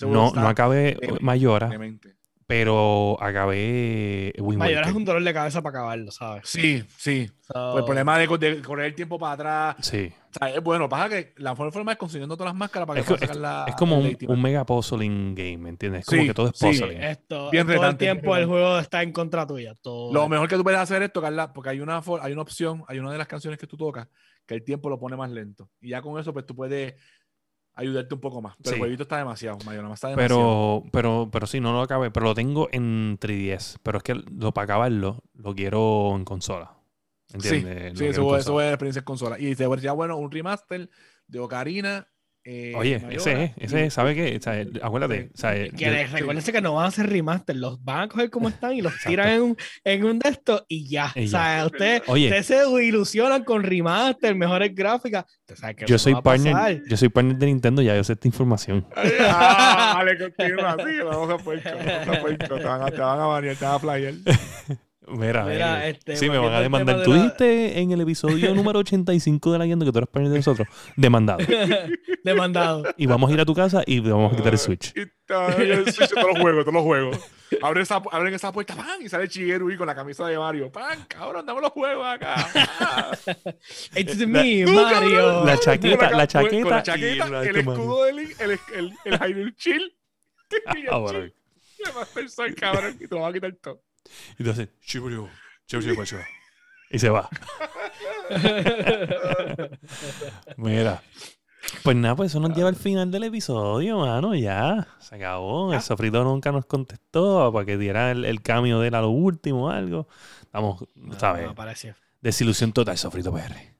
No, 0.00 0.32
no 0.42 0.48
acabé 0.48 0.98
Mayora, 1.20 1.68
demente. 1.68 2.16
Pero 2.46 3.16
acabé 3.22 4.32
Wind 4.38 4.58
Mayor 4.58 4.84
es 4.86 4.92
un 4.92 5.04
dolor 5.04 5.22
de 5.22 5.32
cabeza 5.32 5.62
para 5.62 5.78
acabarlo, 5.78 6.10
¿sabes? 6.10 6.42
Sí, 6.48 6.84
sí. 6.96 7.30
So, 7.40 7.52
Pues 7.72 7.76
el 7.78 7.84
problema 7.84 8.18
de, 8.18 8.26
de 8.38 8.62
correr 8.62 8.86
el 8.86 8.94
tiempo 8.94 9.18
para 9.18 9.32
atrás. 9.32 9.86
Sí. 9.86 10.12
O 10.30 10.38
sea, 10.38 10.50
es 10.54 10.62
bueno, 10.62 10.88
pasa 10.88 11.08
que 11.08 11.34
la 11.36 11.50
mejor 11.50 11.72
forma 11.72 11.92
es 11.92 11.98
consiguiendo 11.98 12.36
todas 12.36 12.52
las 12.52 12.58
máscaras 12.58 12.86
para 12.86 13.02
que 13.02 13.12
Es, 13.14 13.20
sacar 13.20 13.36
la. 13.36 13.64
es 13.68 13.74
como 13.76 13.98
un, 13.98 14.42
mega 14.42 14.66
puzzling 14.66 15.34
game, 15.34 15.58
¿me 15.58 15.68
entiendes? 15.70 16.00
Es 16.00 16.06
como 16.06 16.22
Sí, 16.22 16.28
que 16.28 16.34
todo 16.34 16.46
es 16.48 16.58
sí. 16.58 16.66
puzzling. 16.66 17.02
Esto, 17.02 17.50
Bien 17.50 17.64
todo 17.66 17.74
el 17.74 17.80
retante, 17.80 18.04
tiempo 18.04 18.36
el 18.36 18.46
juego 18.46 18.78
está 18.78 19.02
en 19.02 19.12
contra 19.12 19.46
tuya. 19.46 19.74
Todo 19.80 20.12
Lo 20.12 20.28
mejor 20.28 20.48
que 20.48 20.56
tú 20.56 20.62
puedes 20.64 20.80
hacer 20.80 21.02
es 21.02 21.12
tocarla, 21.12 21.52
porque 21.52 21.70
hay 21.70 21.80
una, 21.80 22.02
hay 22.20 22.32
una 22.32 22.42
opción, 22.42 22.84
hay 22.88 22.98
una 22.98 23.12
de 23.12 23.18
las 23.18 23.26
canciones 23.26 23.58
que 23.58 23.66
tú 23.66 23.76
tocas 23.76 24.08
que 24.46 24.54
el 24.54 24.62
tiempo 24.64 24.90
lo 24.90 24.98
pone 24.98 25.16
más 25.16 25.30
lento. 25.30 25.70
Y 25.80 25.90
ya 25.90 26.02
con 26.02 26.20
eso, 26.20 26.32
pues 26.32 26.44
tú 26.44 26.54
puedes 26.54 26.94
ayudarte 27.74 28.14
un 28.14 28.20
poco 28.20 28.40
más. 28.42 28.56
Pero 28.58 28.70
Sí. 28.70 28.74
el 28.74 28.80
jueguito 28.80 29.02
está 29.04 29.18
demasiado, 29.18 29.58
Mayor, 29.64 29.84
está 29.92 30.08
demasiado. 30.08 30.82
Pero, 30.82 30.90
pero, 30.92 31.28
pero 31.32 31.46
sí, 31.46 31.60
no 31.60 31.72
lo 31.72 31.80
acabé. 31.82 32.10
Pero 32.10 32.26
lo 32.26 32.34
tengo 32.34 32.68
en 32.72 33.18
3DS. 33.20 33.78
Pero 33.82 33.98
es 33.98 34.04
que 34.04 34.14
lo 34.14 34.52
para 34.52 34.64
acabarlo, 34.64 35.22
lo 35.34 35.54
quiero 35.54 36.14
en 36.16 36.24
consola. 36.24 36.76
sí, 37.28 37.34
¿Entiendes? 37.36 37.98
Sí, 37.98 38.04
en 38.04 38.10
eso, 38.10 38.36
es 38.38 38.46
experiencia 38.48 39.00
en 39.00 39.04
consola. 39.04 39.38
Y 39.38 39.54
te 39.54 39.64
sería 39.66 39.92
bueno 39.92 40.16
un 40.16 40.30
remaster 40.30 40.88
de 41.26 41.38
Ocarina. 41.40 42.08
Eh, 42.44 42.72
Oye, 42.76 42.98
Mayora 42.98 43.16
ese 43.16 43.44
es, 43.44 43.50
ese 43.56 43.80
y- 43.80 43.82
es, 43.84 43.94
¿sabe 43.94 44.14
qué? 44.14 44.36
O 44.36 44.40
sea, 44.42 44.64
acuérdate. 44.82 45.30
O 45.34 45.36
sea, 45.36 45.52
Que 45.70 45.90
les- 45.90 46.12
recuérdense 46.12 46.52
que 46.52 46.60
no 46.60 46.74
van 46.74 46.84
a 46.84 46.88
hacer 46.88 47.08
remaster, 47.08 47.56
los 47.56 47.82
van 47.82 48.00
a 48.02 48.08
coger 48.08 48.28
como 48.30 48.48
están 48.50 48.74
y 48.74 48.82
los 48.82 48.92
Exacto. 48.92 49.08
tiran 49.10 49.28
en 49.30 49.42
un, 49.42 49.56
en 49.84 50.04
un 50.04 50.18
de 50.18 50.28
estos 50.28 50.64
y 50.68 50.88
ya. 50.88 51.10
Y 51.14 51.24
o 51.24 51.28
sea, 51.28 51.64
ustedes 51.66 52.02
Oye. 52.06 52.26
ustedes 52.26 52.46
se 52.46 52.84
ilusionan 52.84 53.44
con 53.44 53.62
remaster, 53.62 54.34
mejores 54.34 54.74
gráficas. 54.74 55.24
Usted 55.40 55.56
sabe 55.56 55.74
que 55.76 55.86
yo 55.86 55.98
soy 55.98 56.14
partner, 56.16 56.82
yo 56.88 56.96
soy 56.96 57.08
partner 57.08 57.36
de 57.38 57.46
Nintendo, 57.46 57.80
ya 57.82 57.96
yo 57.96 58.04
sé 58.04 58.12
esta 58.14 58.28
información. 58.28 58.86
Ah, 59.36 59.94
vale, 59.96 60.18
continúa 60.18 60.72
así, 60.72 60.98
vamos 61.04 61.30
a 61.30 61.38
puerco, 61.42 61.68
vamos 61.74 62.16
a 62.16 62.20
puerco, 62.20 62.56
te 62.56 62.64
van 62.64 62.82
a, 62.82 62.90
te 62.90 63.00
van 63.00 63.20
a 63.20 63.26
banear, 63.26 63.56
te 63.56 63.64
van 63.64 63.74
a 63.74 63.78
flyer. 63.78 64.14
Mira, 65.06 65.44
Mira, 65.44 65.86
eh, 65.86 65.90
este, 65.90 66.16
sí, 66.16 66.30
me 66.30 66.38
van 66.38 66.52
a 66.54 66.60
demandar. 66.60 67.02
Tú 67.02 67.12
de 67.12 67.18
la- 67.18 67.78
en 67.78 67.90
el 67.92 68.00
episodio 68.00 68.54
número 68.54 68.78
85 68.78 69.52
de 69.52 69.58
la 69.58 69.66
guiando 69.66 69.84
que 69.84 69.92
tú 69.92 69.98
eres 69.98 70.08
partner 70.08 70.30
de 70.32 70.38
nosotros. 70.38 70.66
Demandado. 70.96 71.38
Demandado. 72.24 72.84
Y 72.96 73.06
vamos 73.06 73.30
a 73.30 73.34
ir 73.34 73.40
a 73.40 73.44
tu 73.44 73.54
casa 73.54 73.82
y 73.86 74.00
vamos 74.00 74.32
a 74.32 74.36
quitar 74.36 74.52
el 74.52 74.58
Switch. 74.58 74.92
Y 74.96 75.00
está- 75.02 75.54
el 75.56 75.92
Switch, 75.92 76.10
todos 76.10 76.28
los 76.32 76.38
juegos, 76.40 76.64
todos 76.64 76.74
los 76.74 76.82
juegos. 76.82 77.18
Abren 77.62 77.82
esa, 77.82 78.02
abren 78.10 78.34
esa 78.34 78.50
puerta, 78.50 78.74
¡pam! 78.74 79.00
Y 79.00 79.08
sale 79.08 79.28
Shigeru 79.28 79.70
y 79.70 79.76
con 79.76 79.86
la 79.86 79.94
camisa 79.94 80.26
de 80.26 80.36
Mario. 80.38 80.72
¡Pam! 80.72 81.04
Cabrón, 81.06 81.44
dame 81.46 81.60
los 81.60 81.70
juegos 81.70 82.06
acá. 82.06 82.34
Ah. 82.80 83.12
It's 83.94 84.18
La- 84.18 84.26
me, 84.26 84.64
Tú, 84.64 84.72
Mario. 84.72 85.44
La 85.44 85.58
chaqueta, 85.58 86.10
la 86.10 86.26
chaqueta. 86.26 86.62
Con 86.62 86.70
la 86.70 86.82
chaqueta, 86.82 87.28
la- 87.28 87.42
el 87.42 87.48
este 87.56 87.60
escudo 87.60 88.04
de 88.04 88.12
Link, 88.12 88.30
el, 88.40 88.50
el, 88.74 88.92
el 89.04 89.18
Hyrule 89.18 89.54
Chill. 89.56 89.96
Ah, 90.90 90.96
bueno. 90.98 91.18
Y 91.26 91.88
el 91.88 91.94
Master 91.94 92.28
Sword, 92.30 92.54
cabrón. 92.54 92.96
Y 93.00 93.06
te 93.06 93.14
lo 93.14 93.20
va 93.20 93.28
a 93.28 93.32
quitar 93.32 93.52
todo. 93.60 93.80
Y 94.38 94.44
tú 94.44 94.50
haces, 94.50 94.68
"Shiburu, 94.80 95.28
shiburu, 95.66 96.04
shiburu". 96.04 96.24
Y 96.90 96.98
se 96.98 97.08
va. 97.08 97.28
Mira. 100.56 101.02
Pues 101.82 101.96
nada, 101.96 102.14
pues 102.14 102.30
eso 102.30 102.40
nos 102.40 102.54
lleva 102.56 102.68
al 102.68 102.76
final 102.76 103.10
del 103.10 103.24
episodio, 103.24 103.98
mano. 103.98 104.34
Ya, 104.34 104.86
se 105.00 105.16
acabó. 105.16 105.72
El 105.72 105.80
sofrito 105.80 106.22
nunca 106.22 106.52
nos 106.52 106.66
contestó 106.66 107.50
para 107.52 107.64
que 107.64 107.78
diera 107.78 108.10
el, 108.10 108.24
el 108.24 108.42
cambio 108.42 108.80
de 108.80 108.88
él 108.88 108.94
a 108.94 109.00
lo 109.00 109.10
último 109.10 109.66
o 109.66 109.70
algo. 109.70 110.06
Estamos, 110.42 110.84
¿sabes? 111.18 111.46
No. 111.46 111.54
Desilusión 112.20 112.72
total, 112.72 112.96
sofrito 112.98 113.32
PR. 113.32 113.73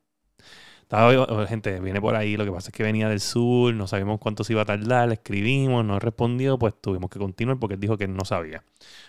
Gente, 1.48 1.80
viene 1.80 2.00
por 2.00 2.14
ahí. 2.14 2.36
Lo 2.36 2.44
que 2.44 2.52
pasa 2.52 2.68
es 2.68 2.74
que 2.74 2.82
venía 2.82 3.08
del 3.08 3.20
sur, 3.20 3.74
no 3.74 3.86
sabíamos 3.86 4.20
cuánto 4.20 4.44
se 4.44 4.52
iba 4.52 4.62
a 4.62 4.64
tardar. 4.64 5.08
Le 5.08 5.14
escribimos, 5.14 5.84
no 5.84 5.98
respondió, 5.98 6.58
pues 6.58 6.74
tuvimos 6.80 7.10
que 7.10 7.18
continuar 7.18 7.58
porque 7.58 7.74
él 7.74 7.80
dijo 7.80 7.96
que 7.96 8.08
no 8.08 8.24
sabía. 8.24 8.64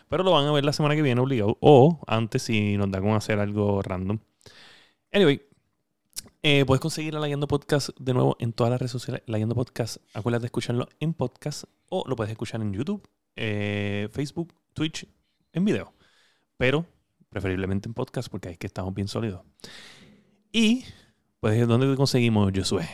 Pero 0.10 0.24
lo 0.24 0.32
van 0.32 0.46
a 0.48 0.52
ver 0.52 0.66
la 0.66 0.74
semana 0.74 0.96
que 0.96 1.02
viene 1.02 1.22
obligado. 1.22 1.58
O 1.62 2.00
antes 2.08 2.44
si 2.44 2.78
nos 2.78 2.92
da 2.92 3.02
con 3.02 3.12
hacer 3.12 3.40
algo 3.40 3.82
random. 3.82 4.20
Anyway, 5.12 5.42
eh, 6.44 6.64
puedes 6.66 6.80
conseguir 6.80 7.16
a 7.16 7.20
La 7.20 7.28
Guiando 7.28 7.48
Podcast 7.48 7.90
de 8.00 8.14
nuevo 8.14 8.38
en 8.40 8.54
todas 8.54 8.70
las 8.70 8.80
redes 8.80 8.92
sociales. 8.92 9.24
La 9.26 9.38
Guiando 9.38 9.56
Podcast, 9.56 9.98
acuérdate 10.14 10.44
de 10.44 10.48
escucharlo 10.48 10.88
en 11.00 11.14
podcast 11.14 11.64
o 11.90 12.04
lo 12.08 12.16
puedes 12.16 12.32
escuchar 12.32 12.62
en 12.62 12.72
YouTube, 12.72 13.02
eh, 13.36 14.10
Facebook, 14.12 14.54
Twitch, 14.74 15.08
en 15.54 15.66
video. 15.66 15.94
Pero 16.58 16.86
preferiblemente 17.30 17.90
en 17.90 17.94
podcast 17.94 18.30
porque 18.30 18.50
es 18.50 18.58
que 18.58 18.68
estamos 18.68 18.94
bien 18.94 19.08
sólidos. 19.08 19.42
Y, 20.52 20.86
pues, 21.46 21.68
¿dónde 21.68 21.88
te 21.88 21.96
conseguimos, 21.96 22.52
Josué? 22.56 22.89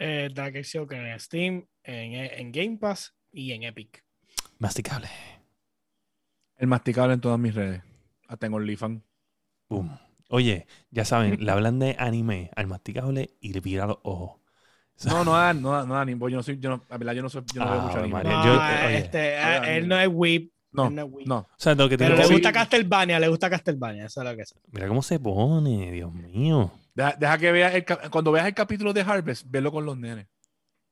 Eh, 0.00 0.28
Dark 0.34 0.56
Exio 0.56 0.88
que 0.88 0.96
en 0.96 1.20
Steam, 1.20 1.66
en, 1.84 2.12
en 2.14 2.50
Game 2.50 2.78
Pass 2.78 3.14
y 3.30 3.52
en 3.52 3.62
Epic. 3.62 4.02
Masticable. 4.58 5.06
El 6.56 6.66
masticable 6.66 7.14
en 7.14 7.20
todas 7.20 7.38
mis 7.38 7.54
redes. 7.54 7.80
Hasta 8.26 8.46
en 8.46 8.54
OnlyFans. 8.54 9.02
Boom. 9.68 9.96
Oye, 10.30 10.66
ya 10.90 11.04
saben, 11.04 11.36
le 11.44 11.52
hablan 11.52 11.78
de 11.78 11.94
anime 12.00 12.50
al 12.56 12.66
masticable 12.66 13.30
y 13.40 13.52
le 13.52 13.62
pira 13.62 13.86
los 13.86 13.98
ojos. 14.02 14.40
No, 15.04 15.22
no, 15.24 15.54
no, 15.54 15.54
no, 15.54 15.86
no, 15.86 15.96
anime. 15.96 16.18
Yo 16.32 16.38
no 16.38 16.42
soy, 16.42 16.58
yo 16.58 16.70
no, 16.70 16.84
la 16.88 16.98
verdad, 16.98 17.12
yo 17.12 17.22
no 17.22 17.28
soy, 17.28 17.44
yo 17.54 17.60
no 17.64 17.70
veo 17.70 17.80
Ah, 17.80 17.86
mucho 17.86 17.98
anime. 18.00 18.24
No, 18.24 18.44
yo- 18.44 18.54
oye. 18.86 18.98
este, 18.98 19.36
Oye, 19.38 19.76
él 19.76 19.86
no 19.86 19.96
es 20.00 20.08
whip. 20.10 20.52
No, 20.72 20.90
No 20.90 21.02
es 21.02 21.08
Wii. 21.12 21.26
no. 21.26 21.36
O 21.38 21.48
sea, 21.56 21.74
lo 21.76 21.88
que 21.88 21.96
Pero 21.96 22.16
le 22.16 22.24
Sí. 22.24 22.32
gusta 22.32 22.52
Castlevania, 22.52 23.18
le 23.20 23.28
gusta 23.28 23.48
Castlevania, 23.48 24.06
eso 24.06 24.22
es 24.22 24.28
lo 24.28 24.36
que 24.36 24.42
es. 24.42 24.54
Mira 24.72 24.88
cómo 24.88 25.02
se 25.02 25.18
pone, 25.20 25.92
Dios 25.92 26.12
mío. 26.12 26.72
Deja, 26.98 27.14
deja 27.16 27.38
que 27.38 27.52
veas 27.52 27.74
el 27.76 27.84
cuando 28.10 28.32
veas 28.32 28.46
el 28.48 28.54
capítulo 28.54 28.92
de 28.92 29.02
Harvest, 29.02 29.46
velo 29.48 29.70
con 29.70 29.86
los 29.86 29.96
nenes. 29.96 30.26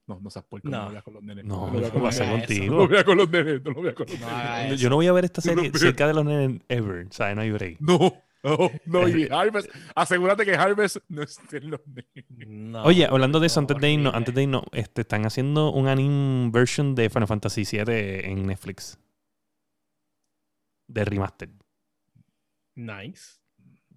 No, 0.06 0.20
no 0.20 0.30
seas 0.30 0.44
puerco, 0.44 0.68
no, 0.68 0.78
No. 0.78 0.84
lo 0.84 0.90
veas 0.92 1.02
con 1.02 1.14
los 1.14 1.22
nenes. 1.24 1.44
No, 1.44 1.66
lo 1.66 1.72
no 1.72 1.80
veas 1.80 1.90
con 1.90 2.00
va 2.00 2.04
a 2.04 2.06
los 2.10 2.14
ser 2.14 2.28
hagas 2.28 2.48
nenes. 2.48 2.50
eso. 2.50 2.60
No 2.70 2.76
contigo. 2.78 2.82
lo 2.84 2.88
veas 2.88 3.04
con 3.04 3.16
los 3.18 3.30
nenes, 3.30 3.64
no 3.64 3.70
lo 3.72 3.82
veas 3.82 3.94
con 3.96 4.06
los 4.06 4.20
No 4.20 4.26
nenes. 4.28 4.40
haga 4.40 4.74
Yo 4.76 4.88
no 4.90 4.96
voy 4.96 5.06
a 5.08 5.12
ver 5.12 5.24
esta 5.24 5.40
no 5.40 5.42
serie 5.42 5.72
cerca 5.76 6.06
de 6.06 6.14
los 6.14 6.24
nenes 6.24 6.60
ever. 6.68 7.06
O 7.08 7.12
sea, 7.12 7.34
no 7.34 7.40
hay 7.42 7.50
break. 7.50 7.80
No, 7.80 7.98
no, 8.44 8.70
no. 8.84 9.08
Y 9.08 9.26
Harvest, 9.28 9.68
asegúrate 9.96 10.44
que 10.44 10.54
Harvest 10.54 10.98
no 11.08 11.22
esté 11.24 11.56
en 11.56 11.70
los 11.72 11.80
nenes. 11.88 12.24
No, 12.46 12.84
Oye, 12.84 13.04
hablando 13.04 13.40
de 13.40 13.48
eso, 13.48 13.60
no, 13.60 13.62
antes 13.64 13.80
de 13.80 13.90
irnos, 13.90 14.14
antes 14.14 14.32
de 14.32 14.42
irnos, 14.44 14.62
este, 14.70 15.00
están 15.00 15.26
haciendo 15.26 15.72
un 15.72 15.88
anime 15.88 16.50
version 16.52 16.94
de 16.94 17.10
Final 17.10 17.26
Fantasy 17.26 17.64
VII 17.64 17.84
en 18.30 18.46
Netflix. 18.46 18.96
De 20.86 21.04
remaster. 21.04 21.48
Nice. 22.76 23.40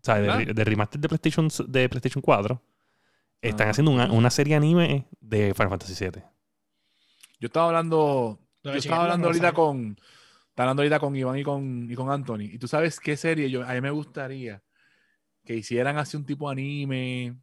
O 0.02 0.06
sea, 0.06 0.16
de, 0.16 0.54
de 0.54 0.64
remaster 0.64 1.00
de 1.00 1.08
PlayStation, 1.10 1.48
de 1.68 1.90
PlayStation 1.90 2.22
4. 2.22 2.62
Están 3.42 3.68
Ah. 3.68 3.72
haciendo 3.72 3.92
una, 3.92 4.12
una 4.12 4.30
serie 4.30 4.56
anime 4.56 5.08
de 5.22 5.54
Final 5.54 5.70
Fantasy 5.70 5.94
VII. 6.06 6.24
Yo 7.40 7.46
estaba 7.48 7.68
hablando, 7.68 8.40
yo 8.64 8.72
de 8.72 8.78
estaba 8.80 9.04
hablando 9.04 9.28
ahorita 9.28 9.48
sabe. 9.48 9.56
con, 9.56 9.98
estaba 10.50 10.70
hablando 10.72 10.82
ahorita 10.82 11.00
con 11.00 11.16
Iván 11.16 11.38
y 11.38 11.44
con, 11.44 11.88
y 11.90 11.96
con 11.96 12.12
Anthony. 12.12 12.42
Y 12.52 12.58
tú 12.60 12.68
sabes 12.68 13.00
qué 13.00 13.16
serie 13.16 13.50
yo, 13.50 13.64
a 13.66 13.74
mí 13.74 13.82
me 13.82 13.92
gustaría 13.92 14.62
que 15.46 15.56
hicieran 15.56 15.98
así 15.98 16.18
un 16.18 16.26
tipo 16.26 16.50
anime. 16.50 17.36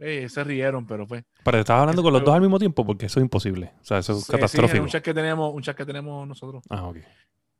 Eh, 0.00 0.28
se 0.28 0.44
rieron, 0.44 0.86
pero 0.86 1.06
pues. 1.06 1.24
Pero 1.44 1.58
estaba 1.58 1.80
hablando 1.80 2.02
con 2.02 2.12
los 2.12 2.24
dos 2.24 2.34
al 2.34 2.40
mismo 2.40 2.58
tiempo 2.58 2.86
porque 2.86 3.06
eso 3.06 3.20
es 3.20 3.24
imposible. 3.24 3.72
O 3.80 3.84
sea, 3.84 3.98
eso 3.98 4.12
es 4.12 4.18
Sí, 4.20 4.24
sí, 4.26 4.32
catastrófico. 4.32 4.82
un 4.82 4.88
chat 4.88 5.02
que 5.04 5.12
tenemos, 5.12 5.52
un 5.52 5.60
chat 5.62 5.76
que 5.76 5.84
tenemos 5.84 6.26
nosotros. 6.26 6.62
Ah, 6.70 6.86
ok. 6.88 6.96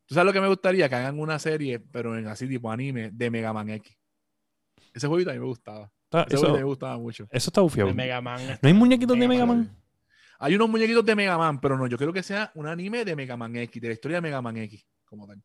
¿Tú 0.06 0.14
sabes 0.14 0.24
lo 0.26 0.32
que 0.32 0.40
me 0.40 0.48
gustaría? 0.48 0.88
Que 0.88 0.94
hagan 0.94 1.18
una 1.18 1.38
serie, 1.38 1.80
pero 1.80 2.16
en 2.16 2.26
así 2.28 2.48
tipo 2.48 2.70
anime, 2.70 3.10
de 3.12 3.30
Mega 3.30 3.52
Man 3.52 3.68
X. 3.70 3.94
Ese 4.98 5.06
jueguito 5.08 5.30
a 5.30 5.34
mí 5.34 5.38
me 5.40 5.46
gustaba. 5.46 5.90
Está- 6.04 6.22
Ese 6.24 6.36
jueguito 6.36 6.52
me 6.52 6.58
eso, 6.58 6.66
gustaba 6.66 6.98
mucho. 6.98 7.24
eso 7.30 7.50
está 7.50 7.60
bufiado. 7.60 7.88
De 7.88 7.94
Mega 7.94 8.20
Man. 8.20 8.40
¿No 8.60 8.66
hay 8.68 8.74
muñequitos 8.74 9.18
de 9.18 9.26
Mega 9.28 9.46
Man. 9.46 9.58
Man? 9.58 9.76
Hay 10.40 10.54
unos 10.54 10.68
muñequitos 10.68 11.04
de 11.04 11.14
Mega 11.16 11.36
Man, 11.38 11.60
pero 11.60 11.76
no, 11.78 11.86
yo 11.86 11.96
creo 11.96 12.12
que 12.12 12.22
sea 12.22 12.52
un 12.54 12.66
anime 12.66 13.04
de 13.04 13.16
Mega 13.16 13.36
Man 13.36 13.56
X, 13.56 13.80
de 13.82 13.88
la 13.88 13.94
historia 13.94 14.18
de 14.18 14.20
Mega 14.22 14.40
Man 14.42 14.56
X, 14.58 14.86
como 15.04 15.26
tal. 15.26 15.42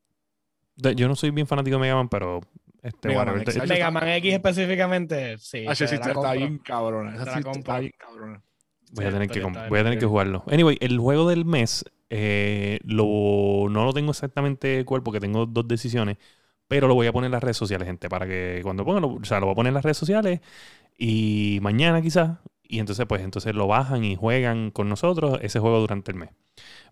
De- 0.75 0.95
Yo 0.95 1.07
no 1.07 1.15
soy 1.15 1.31
bien 1.31 1.47
fanático 1.47 1.75
de 1.77 1.81
Mega 1.81 1.95
Man, 1.95 2.09
pero 2.09 2.41
este, 2.81 3.07
Mega 3.09 3.19
bueno, 3.21 3.31
Man 3.33 3.41
este- 3.47 3.57
X. 3.59 3.69
Mega 3.69 3.91
Man 3.91 4.07
X 4.09 4.33
específicamente, 4.33 5.37
sí. 5.37 5.65
Ah, 5.67 5.75
sí, 5.75 5.87
sí, 5.87 5.95
está, 5.95 6.33
bien 6.33 6.57
cabrona. 6.59 7.15
Esa 7.15 7.33
sí 7.33 7.49
está 7.49 7.79
bien 7.79 7.93
cabrona. 7.97 8.41
voy 8.91 9.05
a 9.05 9.11
tener 9.11 9.27
que, 9.29 9.39
voy 9.41 9.79
a 9.79 9.83
tener 9.83 10.03
jugarlo. 10.03 10.43
Anyway, 10.47 10.77
el 10.81 10.99
juego 10.99 11.27
del 11.29 11.45
mes 11.45 11.85
eh, 12.09 12.79
lo, 12.83 13.67
no 13.69 13.85
lo 13.85 13.93
tengo 13.93 14.11
exactamente 14.11 14.85
cuál 14.85 15.01
porque 15.01 15.19
tengo 15.19 15.47
dos 15.47 15.67
decisiones, 15.67 16.17
pero 16.67 16.87
lo 16.87 16.95
voy 16.95 17.07
a 17.07 17.11
poner 17.13 17.27
en 17.27 17.31
las 17.33 17.43
redes 17.43 17.57
sociales, 17.57 17.87
gente, 17.87 18.09
para 18.09 18.25
que 18.27 18.59
cuando 18.63 18.83
ponga, 18.85 18.99
lo- 18.99 19.15
o 19.15 19.23
sea, 19.25 19.39
lo 19.39 19.47
voy 19.47 19.53
a 19.53 19.55
poner 19.55 19.69
en 19.71 19.75
las 19.75 19.83
redes 19.83 19.97
sociales 19.97 20.39
y 20.97 21.59
mañana 21.61 22.01
quizás, 22.01 22.37
y 22.63 22.79
entonces 22.79 23.05
pues 23.07 23.21
entonces 23.21 23.53
lo 23.55 23.67
bajan 23.67 24.03
y 24.03 24.15
juegan 24.15 24.71
con 24.71 24.89
nosotros 24.89 25.39
ese 25.41 25.59
juego 25.59 25.79
durante 25.79 26.11
el 26.11 26.17
mes. 26.17 26.29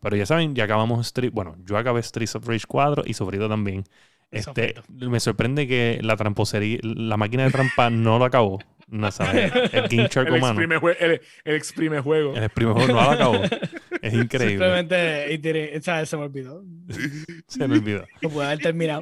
Pero 0.01 0.15
ya 0.15 0.25
saben, 0.25 0.55
ya 0.55 0.63
acabamos 0.65 1.05
Street, 1.07 1.31
bueno, 1.33 1.55
yo 1.65 1.77
acabé 1.77 2.01
Streets 2.03 2.35
of 2.35 2.47
Rage 2.47 2.65
4 2.67 3.03
y 3.05 3.13
Sofrito 3.13 3.47
también. 3.47 3.83
Este, 4.31 4.75
Sofrito. 4.75 5.09
me 5.09 5.19
sorprende 5.19 5.67
que 5.67 5.99
la 6.01 6.15
tramposería, 6.15 6.79
la 6.83 7.17
máquina 7.17 7.43
de 7.43 7.51
trampa 7.51 7.89
no 7.89 8.17
lo 8.19 8.25
acabó. 8.25 8.59
No 8.87 9.09
sabes, 9.11 9.51
el 9.71 9.81
Game 9.89 10.09
Shark 10.11 10.27
El 10.27 10.35
humano. 10.35 10.59
exprime, 10.61 10.95
el, 10.99 11.21
el 11.45 11.55
exprime 11.55 12.01
juego. 12.01 12.35
El 12.35 12.49
primer 12.49 12.73
juego 12.73 12.87
no 12.93 13.01
lo 13.03 13.09
acabó. 13.11 13.35
Es 14.01 14.13
increíble. 14.13 14.65
Simplemente, 14.83 15.77
o 15.77 15.81
sea, 15.81 16.05
se 16.05 16.17
me 16.17 16.23
olvidó. 16.23 16.63
Se 17.47 17.67
me 17.67 17.75
olvidó. 17.77 18.05
No 18.21 18.29
pude 18.29 18.45
haber 18.45 18.59
terminado. 18.59 19.01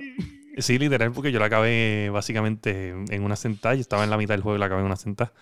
Sí, 0.60 0.78
literal, 0.78 1.12
porque 1.12 1.32
yo 1.32 1.40
la 1.40 1.46
acabé 1.46 2.10
básicamente 2.10 2.90
en 2.90 3.24
una 3.24 3.36
sentada. 3.36 3.76
Yo 3.76 3.82
estaba 3.82 4.04
en 4.04 4.10
la 4.10 4.18
mitad 4.18 4.34
del 4.34 4.42
juego 4.42 4.56
y 4.56 4.60
la 4.60 4.66
acabé 4.66 4.82
en 4.82 4.88
una 4.88 4.96
sentada. 4.96 5.34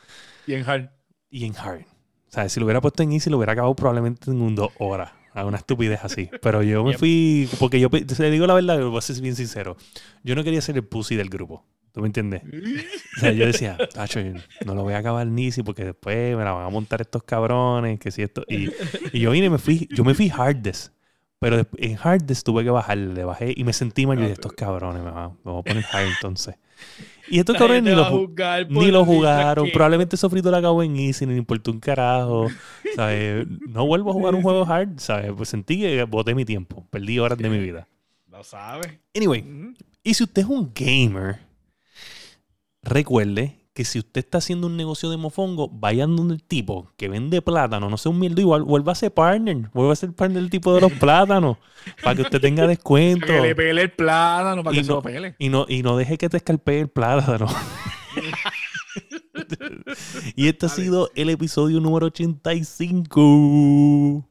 Y 0.45 0.53
en 0.53 0.67
Hard. 0.67 0.89
Y 1.29 1.45
en 1.45 1.55
hard. 1.57 1.81
O 1.81 2.31
sea, 2.31 2.49
si 2.49 2.59
lo 2.59 2.65
hubiera 2.65 2.81
puesto 2.81 3.03
en 3.03 3.11
easy, 3.11 3.29
lo 3.29 3.37
hubiera 3.37 3.53
acabado 3.53 3.75
probablemente 3.75 4.31
en 4.31 4.41
un 4.41 4.55
dos 4.55 4.71
horas. 4.79 5.11
A 5.33 5.45
una 5.45 5.57
estupidez 5.57 5.99
así. 6.03 6.29
Pero 6.41 6.63
yo 6.63 6.83
me 6.83 6.97
fui. 6.97 7.49
Porque 7.59 7.79
yo, 7.79 7.89
te 7.89 8.31
digo 8.31 8.47
la 8.47 8.53
verdad, 8.53 8.81
voy 8.81 8.97
a 8.97 9.01
ser 9.01 9.21
bien 9.21 9.35
sincero. 9.35 9.77
Yo 10.23 10.35
no 10.35 10.43
quería 10.43 10.61
ser 10.61 10.75
el 10.75 10.83
pussy 10.83 11.15
del 11.15 11.29
grupo. 11.29 11.65
¿Tú 11.91 12.01
me 12.01 12.07
entiendes? 12.07 12.43
O 13.17 13.19
sea, 13.19 13.31
yo 13.31 13.47
decía, 13.47 13.75
Tacho, 13.91 14.19
no 14.63 14.75
lo 14.75 14.83
voy 14.83 14.93
a 14.93 14.99
acabar 14.99 15.25
ni 15.25 15.45
easy 15.45 15.63
porque 15.63 15.83
después 15.83 16.37
me 16.37 16.43
la 16.43 16.51
van 16.51 16.67
a 16.67 16.69
montar 16.69 17.01
estos 17.01 17.23
cabrones, 17.23 17.99
que 17.99 18.11
si 18.11 18.21
esto. 18.21 18.43
Y, 18.47 18.69
y 19.11 19.19
yo 19.21 19.31
vine 19.31 19.47
y 19.47 19.49
me 19.49 19.57
fui, 19.57 19.89
yo 19.91 20.03
me 20.03 20.13
fui 20.13 20.29
hardest. 20.29 20.93
Pero 21.39 21.67
en 21.77 21.95
hardest 21.95 22.45
tuve 22.45 22.63
que 22.63 22.71
bajar, 22.71 22.97
le 22.97 23.23
bajé 23.23 23.53
y 23.55 23.63
me 23.63 23.73
sentí 23.73 24.07
mal. 24.07 24.17
Yo 24.17 24.23
dije, 24.23 24.33
estos 24.33 24.53
cabrones, 24.53 25.03
me 25.03 25.11
van, 25.11 25.37
me 25.43 25.51
voy 25.51 25.59
a 25.59 25.63
poner 25.63 25.85
hard 25.91 26.07
entonces. 26.07 26.55
Y 27.29 27.39
estos 27.39 27.57
cabrones 27.57 27.83
ni 27.83 27.91
lo, 27.91 28.29
ni 28.69 28.91
lo 28.91 29.05
jugaron. 29.05 29.69
Probablemente 29.71 30.17
Sofrito 30.17 30.49
la 30.49 30.57
acabó 30.57 30.81
en 30.81 30.95
easy, 30.95 31.25
ni 31.25 31.33
le 31.33 31.39
importó 31.39 31.71
un 31.71 31.79
carajo. 31.79 32.47
¿sabes? 32.95 33.47
No 33.67 33.85
vuelvo 33.85 34.09
a 34.09 34.13
jugar 34.13 34.33
un 34.33 34.41
juego 34.41 34.65
hard, 34.65 34.99
¿sabes? 34.99 35.31
Pues 35.37 35.49
sentí 35.49 35.79
que 35.79 36.03
boté 36.03 36.33
mi 36.33 36.45
tiempo. 36.45 36.85
Perdí 36.89 37.19
horas 37.19 37.37
de 37.37 37.49
mi 37.49 37.59
vida. 37.59 37.87
Lo 38.29 38.43
sabes. 38.43 38.99
Anyway, 39.15 39.45
y 40.03 40.13
si 40.15 40.23
usted 40.23 40.41
es 40.41 40.47
un 40.47 40.71
gamer, 40.73 41.39
recuerde 42.81 43.66
que 43.77 43.85
si 43.85 43.99
usted 43.99 44.21
está 44.25 44.39
haciendo 44.39 44.65
un 44.65 44.75
negocio 44.75 45.07
de 45.11 45.17
mofongo, 45.17 45.69
vayan 45.69 46.15
donde 46.15 46.33
el 46.33 46.41
tipo 46.41 46.91
que 46.97 47.09
vende 47.09 47.43
plátano, 47.43 47.91
no 47.91 47.97
sea 47.97 48.11
un 48.11 48.17
mierda 48.17 48.41
igual, 48.41 48.63
vuelva 48.63 48.93
a 48.93 48.95
ser 48.95 49.13
partner, 49.13 49.69
vuelva 49.71 49.93
a 49.93 49.95
ser 49.95 50.13
partner 50.13 50.41
del 50.41 50.49
tipo 50.49 50.73
de 50.73 50.81
los 50.81 50.91
plátanos, 50.93 51.57
para 52.01 52.15
que 52.15 52.23
usted 52.23 52.41
tenga 52.41 52.65
descuento. 52.65 53.27
Que 53.27 53.39
le 53.39 53.53
pele 53.53 53.83
el 53.83 53.91
plátano 53.91 54.63
para 54.63 54.75
Y 54.75 54.79
que 54.79 54.83
se 54.83 54.89
no- 54.89 54.95
lo 54.95 55.01
pele. 55.03 55.35
Y 55.37 55.49
no, 55.49 55.67
y 55.69 55.83
no 55.83 55.95
deje 55.95 56.17
que 56.17 56.27
te 56.27 56.37
escalpee 56.37 56.79
el 56.79 56.89
plátano. 56.89 57.45
y 60.35 60.47
este 60.47 60.65
ha 60.65 60.69
sido 60.69 61.11
el 61.13 61.29
episodio 61.29 61.79
número 61.79 62.07
85. 62.07 64.27